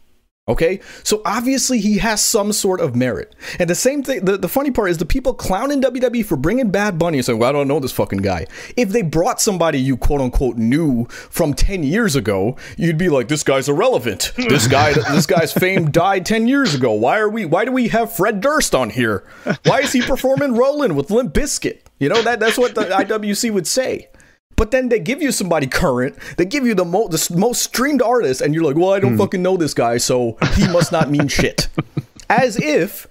Okay, 0.49 0.79
so 1.03 1.21
obviously 1.25 1.79
he 1.79 1.99
has 1.99 2.25
some 2.25 2.51
sort 2.51 2.81
of 2.81 2.95
merit. 2.95 3.35
And 3.59 3.69
the 3.69 3.75
same 3.75 4.01
thing, 4.01 4.25
the, 4.25 4.35
the 4.35 4.47
funny 4.47 4.71
part 4.71 4.89
is 4.89 4.97
the 4.97 5.05
people 5.05 5.35
clowning 5.35 5.79
WWE 5.79 6.25
for 6.25 6.37
bringing 6.37 6.71
Bad 6.71 6.97
Bunny 6.97 7.19
and 7.19 7.25
saying, 7.25 7.37
well, 7.37 7.49
I 7.49 7.51
don't 7.51 7.67
know 7.67 7.79
this 7.79 7.91
fucking 7.91 8.23
guy. 8.23 8.47
If 8.75 8.89
they 8.89 9.03
brought 9.03 9.39
somebody 9.39 9.79
you 9.79 9.95
quote 9.95 10.21
unquote 10.21 10.57
knew 10.57 11.05
from 11.05 11.53
10 11.53 11.83
years 11.83 12.15
ago, 12.15 12.57
you'd 12.77 12.97
be 12.97 13.09
like, 13.09 13.27
this 13.27 13.43
guy's 13.43 13.69
irrelevant. 13.69 14.33
This 14.37 14.67
guy, 14.67 14.93
this 15.13 15.27
guy's 15.27 15.53
fame 15.53 15.91
died 15.91 16.25
10 16.25 16.47
years 16.47 16.73
ago. 16.73 16.93
Why 16.93 17.19
are 17.19 17.29
we, 17.29 17.45
why 17.45 17.63
do 17.63 17.71
we 17.71 17.89
have 17.89 18.11
Fred 18.11 18.41
Durst 18.41 18.73
on 18.73 18.89
here? 18.89 19.23
Why 19.65 19.81
is 19.81 19.93
he 19.93 20.01
performing 20.01 20.55
Rollin' 20.55 20.95
with 20.95 21.11
Limp 21.11 21.31
Bizkit? 21.31 21.81
You 21.99 22.09
know, 22.09 22.23
that, 22.23 22.39
that's 22.39 22.57
what 22.57 22.73
the 22.73 22.85
IWC 22.85 23.51
would 23.51 23.67
say. 23.67 24.09
But 24.59 24.71
then 24.71 24.89
they 24.89 24.99
give 24.99 25.21
you 25.21 25.31
somebody 25.31 25.67
current. 25.67 26.17
They 26.35 26.43
give 26.43 26.65
you 26.65 26.75
the, 26.75 26.83
mo- 26.83 27.07
the 27.07 27.33
most 27.33 27.61
streamed 27.61 28.01
artist, 28.01 28.41
and 28.41 28.53
you're 28.53 28.65
like, 28.65 28.75
well, 28.75 28.91
I 28.91 28.99
don't 28.99 29.15
mm. 29.15 29.17
fucking 29.17 29.41
know 29.41 29.55
this 29.55 29.73
guy, 29.73 29.99
so 29.99 30.37
he 30.55 30.67
must 30.67 30.91
not 30.91 31.09
mean 31.09 31.29
shit. 31.29 31.69
As 32.29 32.57
if, 32.57 33.07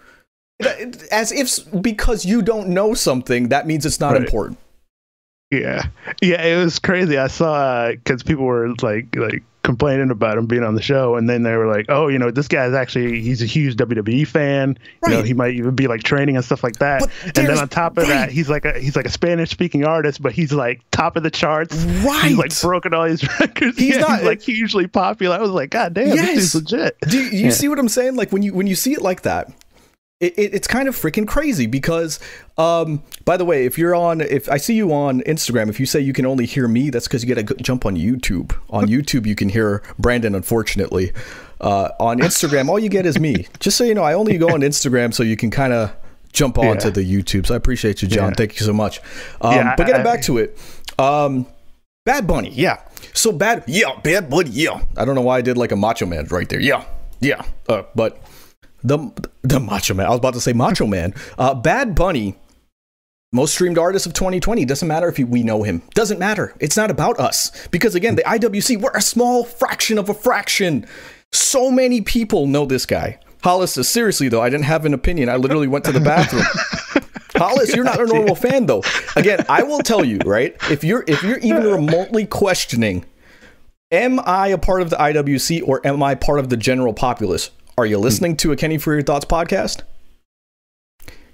as 1.11 1.33
if 1.33 1.83
because 1.83 2.25
you 2.25 2.43
don't 2.43 2.69
know 2.69 2.95
something, 2.95 3.49
that 3.49 3.67
means 3.67 3.85
it's 3.87 3.99
not 3.99 4.13
right. 4.13 4.23
important. 4.23 4.59
Yeah, 5.51 5.87
yeah, 6.23 6.41
it 6.43 6.63
was 6.63 6.79
crazy. 6.79 7.17
I 7.19 7.27
saw 7.27 7.91
because 7.91 8.23
uh, 8.23 8.25
people 8.25 8.45
were 8.45 8.73
like, 8.83 9.07
like 9.17 9.43
complaining 9.69 10.11
about 10.11 10.39
him 10.39 10.47
being 10.47 10.65
on 10.65 10.75
the 10.75 10.81
show, 10.81 11.17
and 11.17 11.29
then 11.29 11.43
they 11.43 11.55
were 11.55 11.67
like, 11.67 11.85
"Oh, 11.91 12.09
you 12.09 12.19
know, 12.19 12.31
this 12.31 12.49
guy's 12.49 12.73
actually 12.73 13.21
he's 13.21 13.43
a 13.43 13.45
huge 13.45 13.77
WWE 13.77 14.27
fan. 14.27 14.79
Right. 15.03 15.11
You 15.11 15.19
know, 15.19 15.23
he 15.23 15.35
might 15.35 15.57
even 15.57 15.75
be 15.75 15.87
like 15.89 16.03
training 16.03 16.37
and 16.37 16.45
stuff 16.45 16.65
like 16.65 16.79
that." 16.79 17.03
And 17.23 17.35
then 17.35 17.59
on 17.59 17.69
top 17.69 17.99
of 17.99 18.05
right. 18.05 18.09
that, 18.09 18.31
he's 18.31 18.49
like 18.49 18.65
a 18.65 18.79
he's 18.79 18.97
like 18.97 19.05
a 19.05 19.11
Spanish 19.11 19.51
speaking 19.51 19.85
artist, 19.85 20.23
but 20.23 20.33
he's 20.33 20.55
like 20.55 20.81
top 20.91 21.17
of 21.19 21.23
the 21.23 21.31
charts. 21.31 21.77
Right, 21.77 22.29
he's 22.29 22.39
like 22.39 22.59
broken 22.63 22.95
all 22.95 23.05
his 23.05 23.23
records. 23.41 23.77
He's 23.77 23.97
yeah, 23.97 24.01
not 24.01 24.19
he's 24.21 24.27
like 24.27 24.41
hugely 24.41 24.87
popular. 24.87 25.37
I 25.37 25.41
was 25.41 25.51
like, 25.51 25.69
God 25.69 25.93
damn, 25.93 26.17
yes. 26.17 26.35
this 26.35 26.45
is 26.45 26.55
legit. 26.55 26.97
Do 27.03 27.23
you, 27.23 27.25
you 27.25 27.45
yeah. 27.45 27.51
see 27.51 27.69
what 27.69 27.79
I'm 27.79 27.91
saying? 27.91 28.17
Like 28.17 28.33
when 28.33 28.43
you 28.43 28.55
when 28.55 28.67
you 28.67 28.75
see 28.75 28.95
it 28.95 29.03
like 29.03 29.21
that, 29.23 29.53
it, 30.21 30.37
it, 30.37 30.55
it's 30.55 30.67
kind 30.67 30.89
of 30.89 30.97
freaking 30.97 31.27
crazy 31.27 31.67
because 31.67 32.19
um, 32.57 33.03
by 33.25 33.37
the 33.37 33.45
way 33.45 33.67
if 33.67 33.79
you're 33.79 33.95
on 33.95 34.21
if 34.21 34.49
i 34.49 34.57
see 34.57 34.75
you 34.75 34.93
on 34.93 35.21
instagram 35.23 35.69
if 35.69 35.79
you 35.79 35.87
say 35.87 36.01
you 36.01 36.13
can 36.13 36.27
only 36.27 36.45
hear 36.45 36.67
me 36.67 36.91
that's 36.91 37.07
because 37.07 37.25
you 37.25 37.33
gotta 37.35 37.55
jump 37.63 37.87
on 37.87 37.97
youtube. 37.97 38.53
On 38.71 38.87
youtube 38.89 39.27
you 39.27 39.35
can 39.35 39.49
hear 39.49 39.83
brandon 39.99 40.35
unfortunately. 40.35 41.13
Uh, 41.61 41.91
on 41.99 42.19
instagram 42.19 42.69
all 42.69 42.79
you 42.79 42.89
get 42.89 43.07
is 43.07 43.19
me. 43.19 43.47
Just 43.61 43.77
so 43.77 43.85
you 43.85 43.95
know 43.95 44.03
i 44.03 44.15
only 44.15 44.39
go 44.39 44.49
on 44.49 44.61
instagram 44.61 45.15
so 45.15 45.23
you 45.23 45.37
can 45.37 45.51
kind 45.51 45.73
of 45.73 45.95
jump 46.33 46.59
on 46.59 46.79
yeah. 46.79 46.91
the 46.91 47.03
youtube. 47.03 47.47
So 47.47 47.55
i 47.55 47.57
appreciate 47.57 48.03
you 48.03 48.09
john. 48.09 48.31
Yeah. 48.31 48.35
thank 48.37 48.59
you 48.59 48.67
so 48.67 48.73
much. 48.73 49.01
Um, 49.41 49.55
yeah, 49.55 49.75
but 49.77 49.87
getting 49.87 50.05
back 50.05 50.23
to 50.23 50.39
it 50.39 50.59
um, 50.99 51.47
bad 52.05 52.27
bunny 52.27 52.51
yeah. 52.51 52.81
So 53.15 53.31
bad 53.31 53.65
yeah 53.69 54.01
bad 54.03 54.29
bunny 54.29 54.51
yeah. 54.51 54.83
I 54.97 55.05
don't 55.05 55.15
know 55.15 55.23
why 55.23 55.39
i 55.39 55.41
did 55.43 55.57
like 55.57 55.71
a 55.71 55.77
macho 55.77 56.07
man 56.07 56.27
right 56.27 56.49
there 56.49 56.61
yeah 56.61 56.85
yeah. 57.21 57.43
Uh, 57.69 57.83
but 57.95 58.21
the 58.83 58.99
the 59.43 59.61
Macho 59.61 59.95
Man. 59.95 60.07
I 60.07 60.11
was 60.11 60.19
about 60.19 60.35
to 60.35 60.41
say 60.41 60.53
Macho 60.53 60.87
Man. 60.97 61.15
Uh, 61.37 61.55
Bad 61.55 61.95
Bunny, 61.95 62.37
most 63.33 63.55
streamed 63.55 63.79
artist 63.79 64.07
of 64.07 64.15
2020. 64.15 64.65
Doesn't 64.65 64.89
matter 64.89 65.09
if 65.09 65.19
we 65.19 65.43
know 65.43 65.63
him. 65.63 65.83
Doesn't 65.95 66.19
matter. 66.19 66.55
It's 66.61 66.77
not 66.77 66.91
about 66.91 67.19
us 67.19 67.67
because 67.69 67.95
again, 67.95 68.17
the 68.17 68.23
IWC 68.23 68.81
we're 68.81 68.91
a 68.95 69.03
small 69.03 69.45
fraction 69.45 69.99
of 69.99 70.09
a 70.09 70.15
fraction. 70.15 70.87
So 71.33 71.71
many 71.71 72.01
people 72.01 72.47
know 72.47 72.65
this 72.65 72.87
guy. 72.87 73.21
Hollis 73.43 73.73
says, 73.73 73.89
seriously 73.89 74.29
though, 74.29 74.43
I 74.43 74.51
didn't 74.51 74.65
have 74.65 74.85
an 74.85 74.95
opinion. 74.95 75.29
I 75.29 75.37
literally 75.37 75.69
went 75.69 75.85
to 75.85 75.93
the 75.93 76.01
bathroom. 76.01 76.45
Hollis, 77.37 77.75
you're 77.75 77.85
not 77.85 78.01
a 78.01 78.07
normal 78.07 78.35
fan 78.35 78.67
though. 78.67 78.83
Again, 79.15 79.45
I 79.49 79.63
will 79.63 79.79
tell 79.79 80.05
you, 80.05 80.19
right? 80.25 80.57
If 80.71 80.83
you're 80.83 81.05
if 81.07 81.23
you're 81.23 81.39
even 81.39 81.65
remotely 81.65 82.27
questioning, 82.27 83.05
am 83.93 84.21
I 84.21 84.49
a 84.49 84.59
part 84.59 84.83
of 84.83 84.91
the 84.91 84.97
IWC 84.97 85.67
or 85.67 85.87
am 85.87 86.03
I 86.03 86.15
part 86.15 86.41
of 86.41 86.49
the 86.49 86.57
general 86.57 86.93
populace? 86.95 87.51
Are 87.79 87.87
you 87.87 87.99
listening 87.99 88.37
to 88.39 88.51
a 88.51 88.57
Kenny 88.57 88.77
for 88.77 88.93
Your 88.93 89.05
Thoughts 89.05 89.25
podcast? 89.25 89.83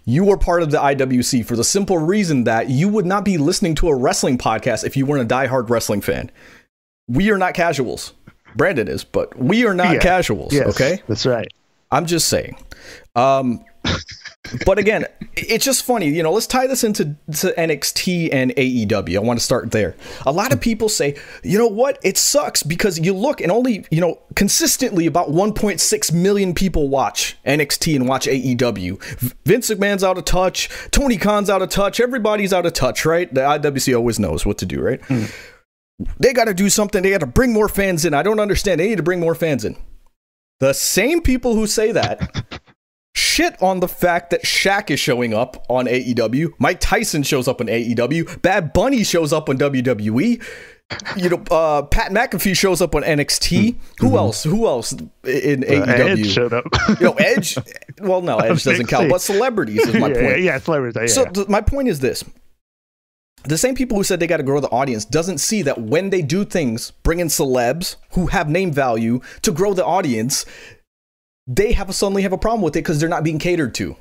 You 0.04 0.30
are 0.30 0.36
part 0.36 0.62
of 0.62 0.70
the 0.70 0.76
IWC 0.76 1.46
for 1.46 1.56
the 1.56 1.64
simple 1.64 1.96
reason 1.96 2.44
that 2.44 2.68
you 2.68 2.86
would 2.86 3.06
not 3.06 3.24
be 3.24 3.38
listening 3.38 3.74
to 3.76 3.88
a 3.88 3.94
wrestling 3.94 4.36
podcast 4.36 4.84
if 4.84 4.94
you 4.94 5.06
weren't 5.06 5.22
a 5.22 5.34
diehard 5.34 5.70
wrestling 5.70 6.02
fan. 6.02 6.30
We 7.08 7.30
are 7.30 7.38
not 7.38 7.54
casuals. 7.54 8.12
Brandon 8.56 8.88
is, 8.88 9.04
but 9.04 9.34
we 9.38 9.64
are 9.64 9.72
not 9.72 9.94
yeah. 9.94 10.00
casuals. 10.00 10.52
Yes, 10.52 10.66
okay, 10.66 11.02
that's 11.08 11.24
right. 11.24 11.48
I'm 11.90 12.04
just 12.04 12.28
saying. 12.28 12.58
Um, 13.16 13.64
but 14.66 14.78
again, 14.78 15.06
it's 15.36 15.64
just 15.64 15.84
funny. 15.84 16.08
You 16.08 16.22
know, 16.22 16.32
let's 16.32 16.46
tie 16.46 16.66
this 16.66 16.84
into 16.84 17.16
NXT 17.28 18.28
and 18.32 18.50
AEW. 18.52 19.16
I 19.16 19.20
want 19.20 19.38
to 19.38 19.44
start 19.44 19.70
there. 19.70 19.96
A 20.26 20.32
lot 20.32 20.52
of 20.52 20.60
people 20.60 20.88
say, 20.88 21.16
you 21.42 21.58
know 21.58 21.66
what? 21.66 21.98
It 22.02 22.18
sucks 22.18 22.62
because 22.62 22.98
you 22.98 23.14
look 23.14 23.40
and 23.40 23.50
only, 23.50 23.86
you 23.90 24.00
know, 24.00 24.20
consistently 24.36 25.06
about 25.06 25.30
1.6 25.30 26.12
million 26.12 26.54
people 26.54 26.88
watch 26.88 27.36
NXT 27.46 27.96
and 27.96 28.08
watch 28.08 28.26
AEW. 28.26 29.02
Vince 29.44 29.70
McMahon's 29.70 30.04
out 30.04 30.18
of 30.18 30.24
touch. 30.24 30.68
Tony 30.90 31.16
Khan's 31.16 31.48
out 31.48 31.62
of 31.62 31.70
touch. 31.70 31.98
Everybody's 31.98 32.52
out 32.52 32.66
of 32.66 32.74
touch, 32.74 33.04
right? 33.04 33.32
The 33.32 33.40
IWC 33.40 33.96
always 33.96 34.18
knows 34.18 34.44
what 34.44 34.58
to 34.58 34.66
do, 34.66 34.80
right? 34.80 35.00
Mm. 35.02 35.32
They 36.18 36.32
got 36.32 36.46
to 36.46 36.54
do 36.54 36.68
something. 36.68 37.02
They 37.02 37.10
got 37.10 37.20
to 37.20 37.26
bring 37.26 37.52
more 37.52 37.68
fans 37.68 38.04
in. 38.04 38.14
I 38.14 38.22
don't 38.22 38.40
understand. 38.40 38.80
They 38.80 38.88
need 38.88 38.96
to 38.96 39.02
bring 39.02 39.20
more 39.20 39.34
fans 39.34 39.64
in. 39.64 39.76
The 40.60 40.72
same 40.72 41.20
people 41.20 41.54
who 41.54 41.66
say 41.66 41.92
that 41.92 42.60
shit 43.14 43.60
on 43.62 43.80
the 43.80 43.88
fact 43.88 44.30
that 44.30 44.42
Shaq 44.42 44.90
is 44.90 45.00
showing 45.00 45.34
up 45.34 45.64
on 45.68 45.86
AEW. 45.86 46.52
Mike 46.58 46.78
Tyson 46.80 47.22
shows 47.22 47.48
up 47.48 47.60
on 47.60 47.68
AEW. 47.68 48.42
Bad 48.42 48.72
Bunny 48.72 49.04
shows 49.04 49.32
up 49.32 49.48
on 49.48 49.58
WWE. 49.58 50.42
you 51.16 51.30
know, 51.30 51.42
uh, 51.50 51.82
Pat 51.82 52.12
McAfee 52.12 52.56
shows 52.56 52.82
up 52.82 52.94
on 52.94 53.02
NXT. 53.02 53.76
Who 53.98 54.06
mm-hmm. 54.06 54.16
else? 54.16 54.44
Who 54.44 54.66
else 54.66 54.92
in 54.92 55.64
uh, 55.64 55.66
AEW? 55.66 56.18
Edge 56.18 56.30
showed 56.30 56.52
up. 56.52 56.64
you 57.00 57.06
know, 57.06 57.12
Edge. 57.14 57.56
Well, 58.00 58.20
no, 58.20 58.38
Edge 58.38 58.64
doesn't 58.64 58.86
count. 58.86 59.08
But 59.08 59.20
celebrities 59.20 59.86
is 59.86 59.94
my 59.94 60.08
yeah, 60.14 60.20
point. 60.20 60.40
Yeah, 60.42 60.58
celebrities. 60.58 61.16
Yeah. 61.16 61.24
So 61.24 61.30
th- 61.30 61.48
my 61.48 61.62
point 61.62 61.88
is 61.88 62.00
this: 62.00 62.22
the 63.44 63.58
same 63.58 63.74
people 63.74 63.96
who 63.96 64.04
said 64.04 64.20
they 64.20 64.26
got 64.26 64.38
to 64.38 64.42
grow 64.42 64.60
the 64.60 64.70
audience 64.70 65.04
doesn't 65.04 65.38
see 65.38 65.62
that 65.62 65.80
when 65.80 66.10
they 66.10 66.22
do 66.22 66.44
things, 66.44 66.90
bring 67.02 67.20
in 67.20 67.28
celebs 67.28 67.96
who 68.12 68.26
have 68.28 68.48
name 68.48 68.72
value 68.72 69.20
to 69.42 69.52
grow 69.52 69.74
the 69.74 69.84
audience, 69.84 70.46
they 71.46 71.72
have 71.72 71.88
a, 71.88 71.92
suddenly 71.92 72.22
have 72.22 72.32
a 72.32 72.38
problem 72.38 72.62
with 72.62 72.76
it 72.76 72.80
because 72.80 73.00
they're 73.00 73.08
not 73.08 73.24
being 73.24 73.38
catered 73.38 73.74
to. 73.74 73.96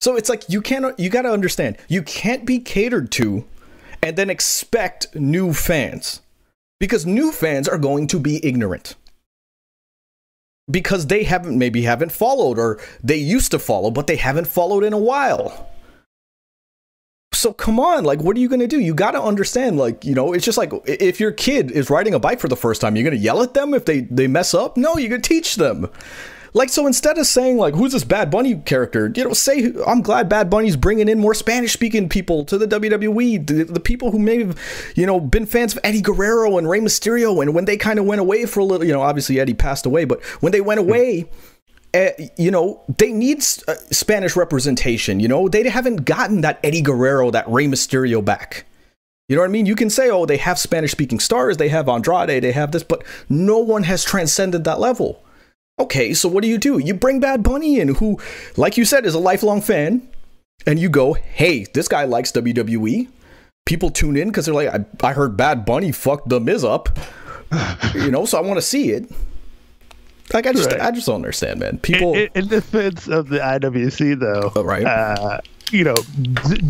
So 0.00 0.16
it's 0.16 0.28
like 0.28 0.48
you 0.48 0.60
can't 0.60 0.98
you 0.98 1.08
got 1.08 1.22
to 1.22 1.30
understand 1.30 1.78
you 1.88 2.02
can't 2.02 2.44
be 2.44 2.58
catered 2.58 3.12
to 3.12 3.44
and 4.02 4.16
then 4.16 4.30
expect 4.30 5.14
new 5.14 5.52
fans. 5.52 6.20
Because 6.80 7.06
new 7.06 7.30
fans 7.30 7.68
are 7.68 7.78
going 7.78 8.08
to 8.08 8.18
be 8.18 8.44
ignorant. 8.44 8.96
Because 10.68 11.06
they 11.06 11.22
haven't 11.22 11.56
maybe 11.56 11.82
haven't 11.82 12.10
followed 12.10 12.58
or 12.58 12.80
they 13.02 13.16
used 13.16 13.52
to 13.52 13.58
follow 13.58 13.90
but 13.90 14.06
they 14.06 14.16
haven't 14.16 14.48
followed 14.48 14.84
in 14.84 14.92
a 14.92 14.98
while 14.98 15.71
so 17.34 17.52
come 17.52 17.80
on 17.80 18.04
like 18.04 18.20
what 18.20 18.36
are 18.36 18.40
you 18.40 18.48
going 18.48 18.60
to 18.60 18.66
do? 18.66 18.78
You 18.78 18.94
got 18.94 19.12
to 19.12 19.22
understand 19.22 19.78
like 19.78 20.04
you 20.04 20.14
know 20.14 20.32
it's 20.32 20.44
just 20.44 20.58
like 20.58 20.72
if 20.86 21.20
your 21.20 21.32
kid 21.32 21.70
is 21.70 21.90
riding 21.90 22.14
a 22.14 22.18
bike 22.18 22.40
for 22.40 22.48
the 22.48 22.56
first 22.56 22.80
time 22.80 22.96
you're 22.96 23.04
going 23.04 23.16
to 23.16 23.22
yell 23.22 23.42
at 23.42 23.54
them 23.54 23.74
if 23.74 23.84
they 23.84 24.00
they 24.02 24.26
mess 24.26 24.54
up? 24.54 24.76
No 24.76 24.96
you're 24.96 25.08
going 25.08 25.22
to 25.22 25.28
teach 25.28 25.56
them. 25.56 25.90
Like 26.54 26.68
so 26.68 26.86
instead 26.86 27.16
of 27.16 27.26
saying 27.26 27.56
like 27.56 27.74
who's 27.74 27.92
this 27.92 28.04
bad 28.04 28.30
bunny 28.30 28.56
character? 28.56 29.10
You 29.14 29.24
know 29.24 29.32
say 29.32 29.72
i'm 29.86 30.02
glad 30.02 30.28
bad 30.28 30.50
bunny's 30.50 30.76
bringing 30.76 31.08
in 31.08 31.18
more 31.18 31.34
spanish 31.34 31.72
speaking 31.72 32.08
people 32.08 32.44
to 32.44 32.58
the 32.58 32.66
wwe 32.66 33.46
the, 33.46 33.64
the 33.64 33.80
people 33.80 34.10
who 34.10 34.18
may 34.18 34.44
have 34.44 34.58
you 34.94 35.06
know 35.06 35.20
been 35.20 35.46
fans 35.46 35.74
of 35.74 35.80
eddie 35.84 36.02
guerrero 36.02 36.58
and 36.58 36.68
Rey 36.68 36.80
mysterio 36.80 37.40
and 37.40 37.54
when 37.54 37.64
they 37.64 37.76
kind 37.76 37.98
of 37.98 38.04
went 38.04 38.20
away 38.20 38.46
for 38.46 38.60
a 38.60 38.64
little 38.64 38.86
you 38.86 38.92
know 38.92 39.02
obviously 39.02 39.40
eddie 39.40 39.54
passed 39.54 39.86
away 39.86 40.04
but 40.04 40.22
when 40.40 40.52
they 40.52 40.60
went 40.60 40.80
hmm. 40.80 40.88
away 40.88 41.28
uh, 41.94 42.10
you 42.36 42.50
know, 42.50 42.82
they 42.98 43.12
need 43.12 43.38
uh, 43.68 43.74
Spanish 43.90 44.36
representation. 44.36 45.20
You 45.20 45.28
know, 45.28 45.48
they 45.48 45.68
haven't 45.68 46.04
gotten 46.04 46.40
that 46.40 46.58
Eddie 46.64 46.80
Guerrero, 46.80 47.30
that 47.30 47.48
Rey 47.48 47.66
Mysterio 47.66 48.24
back. 48.24 48.66
You 49.28 49.36
know 49.36 49.42
what 49.42 49.48
I 49.48 49.52
mean? 49.52 49.66
You 49.66 49.76
can 49.76 49.90
say, 49.90 50.10
oh, 50.10 50.26
they 50.26 50.36
have 50.38 50.58
Spanish 50.58 50.90
speaking 50.90 51.20
stars, 51.20 51.56
they 51.56 51.68
have 51.68 51.88
Andrade, 51.88 52.42
they 52.42 52.52
have 52.52 52.72
this, 52.72 52.82
but 52.82 53.04
no 53.28 53.58
one 53.58 53.84
has 53.84 54.04
transcended 54.04 54.64
that 54.64 54.80
level. 54.80 55.22
Okay, 55.78 56.12
so 56.12 56.28
what 56.28 56.42
do 56.42 56.48
you 56.48 56.58
do? 56.58 56.78
You 56.78 56.94
bring 56.94 57.20
Bad 57.20 57.42
Bunny 57.42 57.80
in, 57.80 57.94
who, 57.94 58.18
like 58.56 58.76
you 58.76 58.84
said, 58.84 59.06
is 59.06 59.14
a 59.14 59.18
lifelong 59.18 59.60
fan, 59.60 60.06
and 60.66 60.78
you 60.78 60.88
go, 60.88 61.14
hey, 61.14 61.64
this 61.72 61.88
guy 61.88 62.04
likes 62.04 62.32
WWE. 62.32 63.08
People 63.64 63.90
tune 63.90 64.16
in 64.16 64.28
because 64.28 64.46
they're 64.46 64.54
like, 64.54 64.68
I, 64.68 64.84
I 65.06 65.12
heard 65.12 65.36
Bad 65.36 65.64
Bunny 65.64 65.92
fucked 65.92 66.28
The 66.28 66.40
Miz 66.40 66.64
up. 66.64 66.98
you 67.94 68.10
know, 68.10 68.26
so 68.26 68.38
I 68.38 68.42
want 68.42 68.58
to 68.58 68.62
see 68.62 68.90
it. 68.90 69.10
Like 70.32 70.46
I 70.46 70.52
just 70.52 70.70
right. 70.70 70.80
I 70.80 70.90
just 70.90 71.06
don't 71.06 71.16
understand, 71.16 71.60
man. 71.60 71.78
People 71.78 72.14
in, 72.14 72.28
in, 72.34 72.48
defense 72.48 73.08
of 73.08 73.28
the 73.28 73.38
IWC 73.38 74.18
though, 74.18 74.52
oh, 74.56 74.64
right? 74.64 74.84
Uh, 74.84 75.40
you 75.70 75.84
know, 75.84 75.96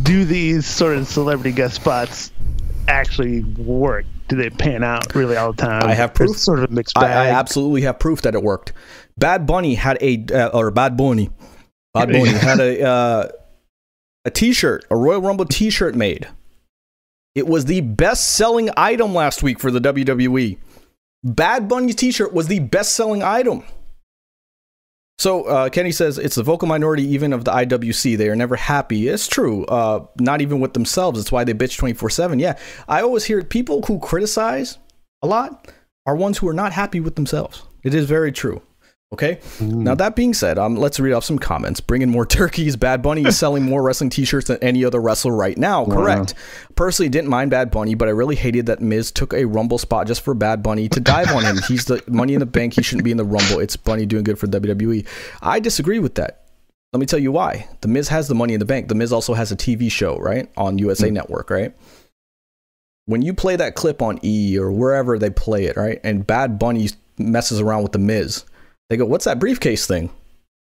do 0.02 0.24
these 0.24 0.66
sort 0.66 0.96
of 0.96 1.06
celebrity 1.06 1.52
guest 1.52 1.74
spots 1.74 2.32
actually 2.88 3.44
work? 3.44 4.04
Do 4.28 4.36
they 4.36 4.50
pan 4.50 4.82
out 4.82 5.14
really 5.14 5.36
all 5.36 5.52
the 5.52 5.62
time? 5.62 5.84
I 5.84 5.94
have 5.94 6.14
proof. 6.14 6.30
It's 6.30 6.42
sort 6.42 6.60
of 6.60 6.70
a 6.70 6.74
mixed 6.74 6.94
bag. 6.94 7.04
I, 7.04 7.26
I, 7.26 7.28
absolutely 7.28 7.82
have 7.82 7.98
proof 7.98 8.22
that 8.22 8.34
it 8.34 8.42
worked. 8.42 8.72
Bad 9.18 9.46
Bunny 9.46 9.74
had 9.74 9.98
a 10.00 10.24
uh, 10.32 10.48
or 10.58 10.70
Bad 10.70 10.96
Bunny, 10.96 11.30
Bad 11.92 12.08
Bunny 12.08 12.28
had 12.28 12.60
a 12.60 12.82
uh, 12.82 13.28
a 14.24 14.30
T-shirt, 14.30 14.86
a 14.90 14.96
Royal 14.96 15.20
Rumble 15.20 15.44
T-shirt 15.44 15.94
made. 15.94 16.28
It 17.34 17.46
was 17.46 17.64
the 17.64 17.80
best-selling 17.80 18.70
item 18.76 19.14
last 19.14 19.42
week 19.42 19.58
for 19.58 19.70
the 19.70 19.80
WWE. 19.80 20.58
Bad 21.24 21.68
Bunny's 21.68 21.94
t-shirt 21.94 22.32
was 22.32 22.48
the 22.48 22.58
best-selling 22.58 23.22
item. 23.22 23.62
So 25.18 25.44
uh, 25.44 25.68
Kenny 25.68 25.92
says 25.92 26.18
it's 26.18 26.34
the 26.34 26.42
vocal 26.42 26.66
minority 26.66 27.04
even 27.04 27.32
of 27.32 27.44
the 27.44 27.52
IWC. 27.52 28.18
They 28.18 28.28
are 28.28 28.34
never 28.34 28.56
happy. 28.56 29.06
It's 29.06 29.28
true. 29.28 29.64
Uh, 29.66 30.06
not 30.18 30.40
even 30.40 30.58
with 30.58 30.72
themselves. 30.72 31.20
It's 31.20 31.30
why 31.30 31.44
they 31.44 31.54
bitch 31.54 31.78
24/7. 31.78 32.40
Yeah, 32.40 32.58
I 32.88 33.02
always 33.02 33.24
hear 33.24 33.44
people 33.44 33.82
who 33.82 34.00
criticize 34.00 34.78
a 35.22 35.28
lot 35.28 35.70
are 36.06 36.16
ones 36.16 36.38
who 36.38 36.48
are 36.48 36.54
not 36.54 36.72
happy 36.72 36.98
with 36.98 37.14
themselves. 37.14 37.62
It 37.84 37.94
is 37.94 38.06
very 38.06 38.32
true. 38.32 38.62
Okay. 39.12 39.36
Mm. 39.58 39.74
Now 39.74 39.94
that 39.94 40.16
being 40.16 40.32
said, 40.32 40.58
um, 40.58 40.76
let's 40.76 40.98
read 40.98 41.12
off 41.12 41.24
some 41.24 41.38
comments. 41.38 41.80
Bringing 41.80 42.08
more 42.08 42.24
turkeys. 42.40 42.76
Bad 42.76 43.02
Bunny 43.02 43.22
is 43.24 43.38
selling 43.38 43.62
more 43.62 43.82
wrestling 43.82 44.08
T-shirts 44.08 44.48
than 44.48 44.58
any 44.62 44.84
other 44.84 45.00
wrestler 45.00 45.34
right 45.34 45.56
now. 45.58 45.84
Wow. 45.84 45.96
Correct. 45.96 46.34
Personally, 46.76 47.10
didn't 47.10 47.28
mind 47.28 47.50
Bad 47.50 47.70
Bunny, 47.70 47.94
but 47.94 48.08
I 48.08 48.12
really 48.12 48.36
hated 48.36 48.66
that 48.66 48.80
Miz 48.80 49.12
took 49.12 49.34
a 49.34 49.44
Rumble 49.44 49.78
spot 49.78 50.06
just 50.06 50.22
for 50.22 50.32
Bad 50.32 50.62
Bunny 50.62 50.88
to 50.88 51.00
dive 51.00 51.30
on 51.30 51.44
him. 51.44 51.58
He's 51.68 51.84
the 51.84 52.02
Money 52.08 52.32
in 52.32 52.40
the 52.40 52.46
Bank. 52.46 52.74
He 52.74 52.82
shouldn't 52.82 53.04
be 53.04 53.10
in 53.10 53.18
the 53.18 53.24
Rumble. 53.24 53.60
It's 53.60 53.76
Bunny 53.76 54.06
doing 54.06 54.24
good 54.24 54.38
for 54.38 54.46
WWE. 54.46 55.06
I 55.42 55.60
disagree 55.60 55.98
with 55.98 56.14
that. 56.14 56.44
Let 56.94 57.00
me 57.00 57.06
tell 57.06 57.18
you 57.18 57.32
why. 57.32 57.68
The 57.82 57.88
Miz 57.88 58.08
has 58.08 58.28
the 58.28 58.34
Money 58.34 58.54
in 58.54 58.60
the 58.60 58.66
Bank. 58.66 58.88
The 58.88 58.94
Miz 58.94 59.12
also 59.12 59.34
has 59.34 59.52
a 59.52 59.56
TV 59.56 59.90
show, 59.90 60.18
right, 60.18 60.50
on 60.56 60.78
USA 60.78 61.08
mm. 61.08 61.12
Network, 61.12 61.50
right. 61.50 61.74
When 63.06 63.20
you 63.20 63.34
play 63.34 63.56
that 63.56 63.74
clip 63.74 64.00
on 64.00 64.20
E 64.22 64.58
or 64.58 64.70
wherever 64.70 65.18
they 65.18 65.30
play 65.30 65.64
it, 65.64 65.76
right, 65.76 66.00
and 66.04 66.26
Bad 66.26 66.58
Bunny 66.58 66.88
messes 67.18 67.60
around 67.60 67.82
with 67.82 67.92
the 67.92 67.98
Miz 67.98 68.44
they 68.92 68.96
go, 68.96 69.06
"What's 69.06 69.24
that 69.24 69.38
briefcase 69.38 69.86
thing?" 69.86 70.10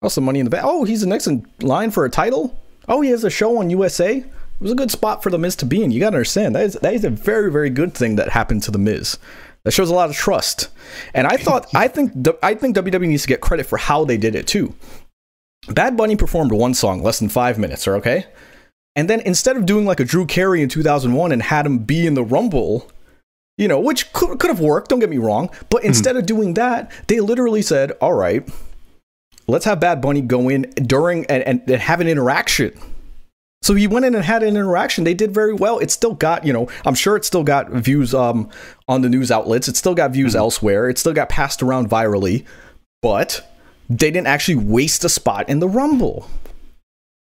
Oh, 0.02 0.08
some 0.08 0.24
money 0.24 0.40
in 0.40 0.44
the 0.44 0.50
bank. 0.50 0.64
Oh, 0.66 0.84
he's 0.84 1.02
the 1.02 1.06
next 1.06 1.26
in 1.26 1.46
line 1.60 1.90
for 1.90 2.04
a 2.04 2.10
title. 2.10 2.58
Oh, 2.88 3.02
he 3.02 3.10
has 3.10 3.24
a 3.24 3.30
show 3.30 3.58
on 3.58 3.70
USA. 3.70 4.16
It 4.16 4.24
was 4.60 4.72
a 4.72 4.76
good 4.76 4.90
spot 4.90 5.22
for 5.22 5.30
the 5.30 5.38
Miz 5.38 5.56
to 5.56 5.66
be 5.66 5.82
in. 5.82 5.90
You 5.90 6.00
got 6.00 6.10
to 6.10 6.16
understand 6.16 6.54
that 6.54 6.64
is 6.64 6.74
that 6.74 6.94
is 6.94 7.04
a 7.04 7.10
very 7.10 7.50
very 7.52 7.70
good 7.70 7.94
thing 7.94 8.16
that 8.16 8.30
happened 8.30 8.62
to 8.64 8.70
the 8.70 8.78
Miz. 8.78 9.18
That 9.64 9.72
shows 9.72 9.90
a 9.90 9.94
lot 9.94 10.08
of 10.08 10.16
trust. 10.16 10.68
And 11.12 11.26
I 11.26 11.36
thought 11.36 11.66
I 11.74 11.88
think 11.88 12.12
I 12.42 12.54
think 12.54 12.76
WWE 12.76 13.08
needs 13.08 13.22
to 13.22 13.28
get 13.28 13.40
credit 13.40 13.66
for 13.66 13.78
how 13.78 14.04
they 14.04 14.16
did 14.16 14.34
it 14.34 14.46
too. 14.46 14.74
Bad 15.68 15.96
Bunny 15.96 16.16
performed 16.16 16.52
one 16.52 16.72
song, 16.72 17.02
less 17.02 17.18
than 17.18 17.28
five 17.28 17.58
minutes, 17.58 17.86
or 17.86 17.94
okay? 17.96 18.26
And 18.96 19.08
then 19.08 19.20
instead 19.20 19.56
of 19.56 19.66
doing 19.66 19.84
like 19.84 20.00
a 20.00 20.04
Drew 20.04 20.26
Carey 20.26 20.62
in 20.62 20.68
2001 20.68 21.32
and 21.32 21.42
had 21.42 21.66
him 21.66 21.78
be 21.78 22.06
in 22.06 22.14
the 22.14 22.24
Rumble, 22.24 22.90
you 23.60 23.68
know, 23.68 23.78
which 23.78 24.10
could, 24.14 24.38
could 24.38 24.48
have 24.48 24.60
worked, 24.60 24.88
don't 24.88 25.00
get 25.00 25.10
me 25.10 25.18
wrong. 25.18 25.50
But 25.68 25.82
hmm. 25.82 25.88
instead 25.88 26.16
mm. 26.16 26.20
of 26.20 26.26
doing 26.26 26.54
that, 26.54 26.90
they 27.08 27.20
literally 27.20 27.60
said, 27.60 27.92
all 28.00 28.14
right, 28.14 28.48
let's 29.46 29.66
have 29.66 29.78
Bad 29.78 30.00
Bunny 30.00 30.22
go 30.22 30.48
in 30.48 30.62
during 30.76 31.26
and, 31.26 31.42
and, 31.42 31.62
and 31.68 31.80
have 31.80 32.00
an 32.00 32.08
interaction. 32.08 32.72
So 33.62 33.74
he 33.74 33.86
went 33.86 34.06
in 34.06 34.14
and 34.14 34.24
had 34.24 34.42
an 34.42 34.56
interaction. 34.56 35.04
They 35.04 35.12
did 35.12 35.34
very 35.34 35.52
well. 35.52 35.78
It 35.78 35.90
still 35.90 36.14
got, 36.14 36.46
you 36.46 36.52
know, 36.54 36.68
I'm 36.86 36.94
sure 36.94 37.16
it 37.16 37.26
still 37.26 37.44
got 37.44 37.70
views 37.70 38.14
um, 38.14 38.48
on 38.88 39.02
the 39.02 39.10
news 39.10 39.30
outlets. 39.30 39.68
It 39.68 39.76
still 39.76 39.94
got 39.94 40.12
views 40.12 40.32
mm. 40.32 40.38
elsewhere. 40.38 40.88
It 40.88 40.96
still 40.96 41.12
got 41.12 41.28
passed 41.28 41.62
around 41.62 41.90
virally, 41.90 42.46
but 43.02 43.46
they 43.90 44.10
didn't 44.10 44.28
actually 44.28 44.54
waste 44.54 45.04
a 45.04 45.10
spot 45.10 45.50
in 45.50 45.58
the 45.58 45.68
Rumble. 45.68 46.30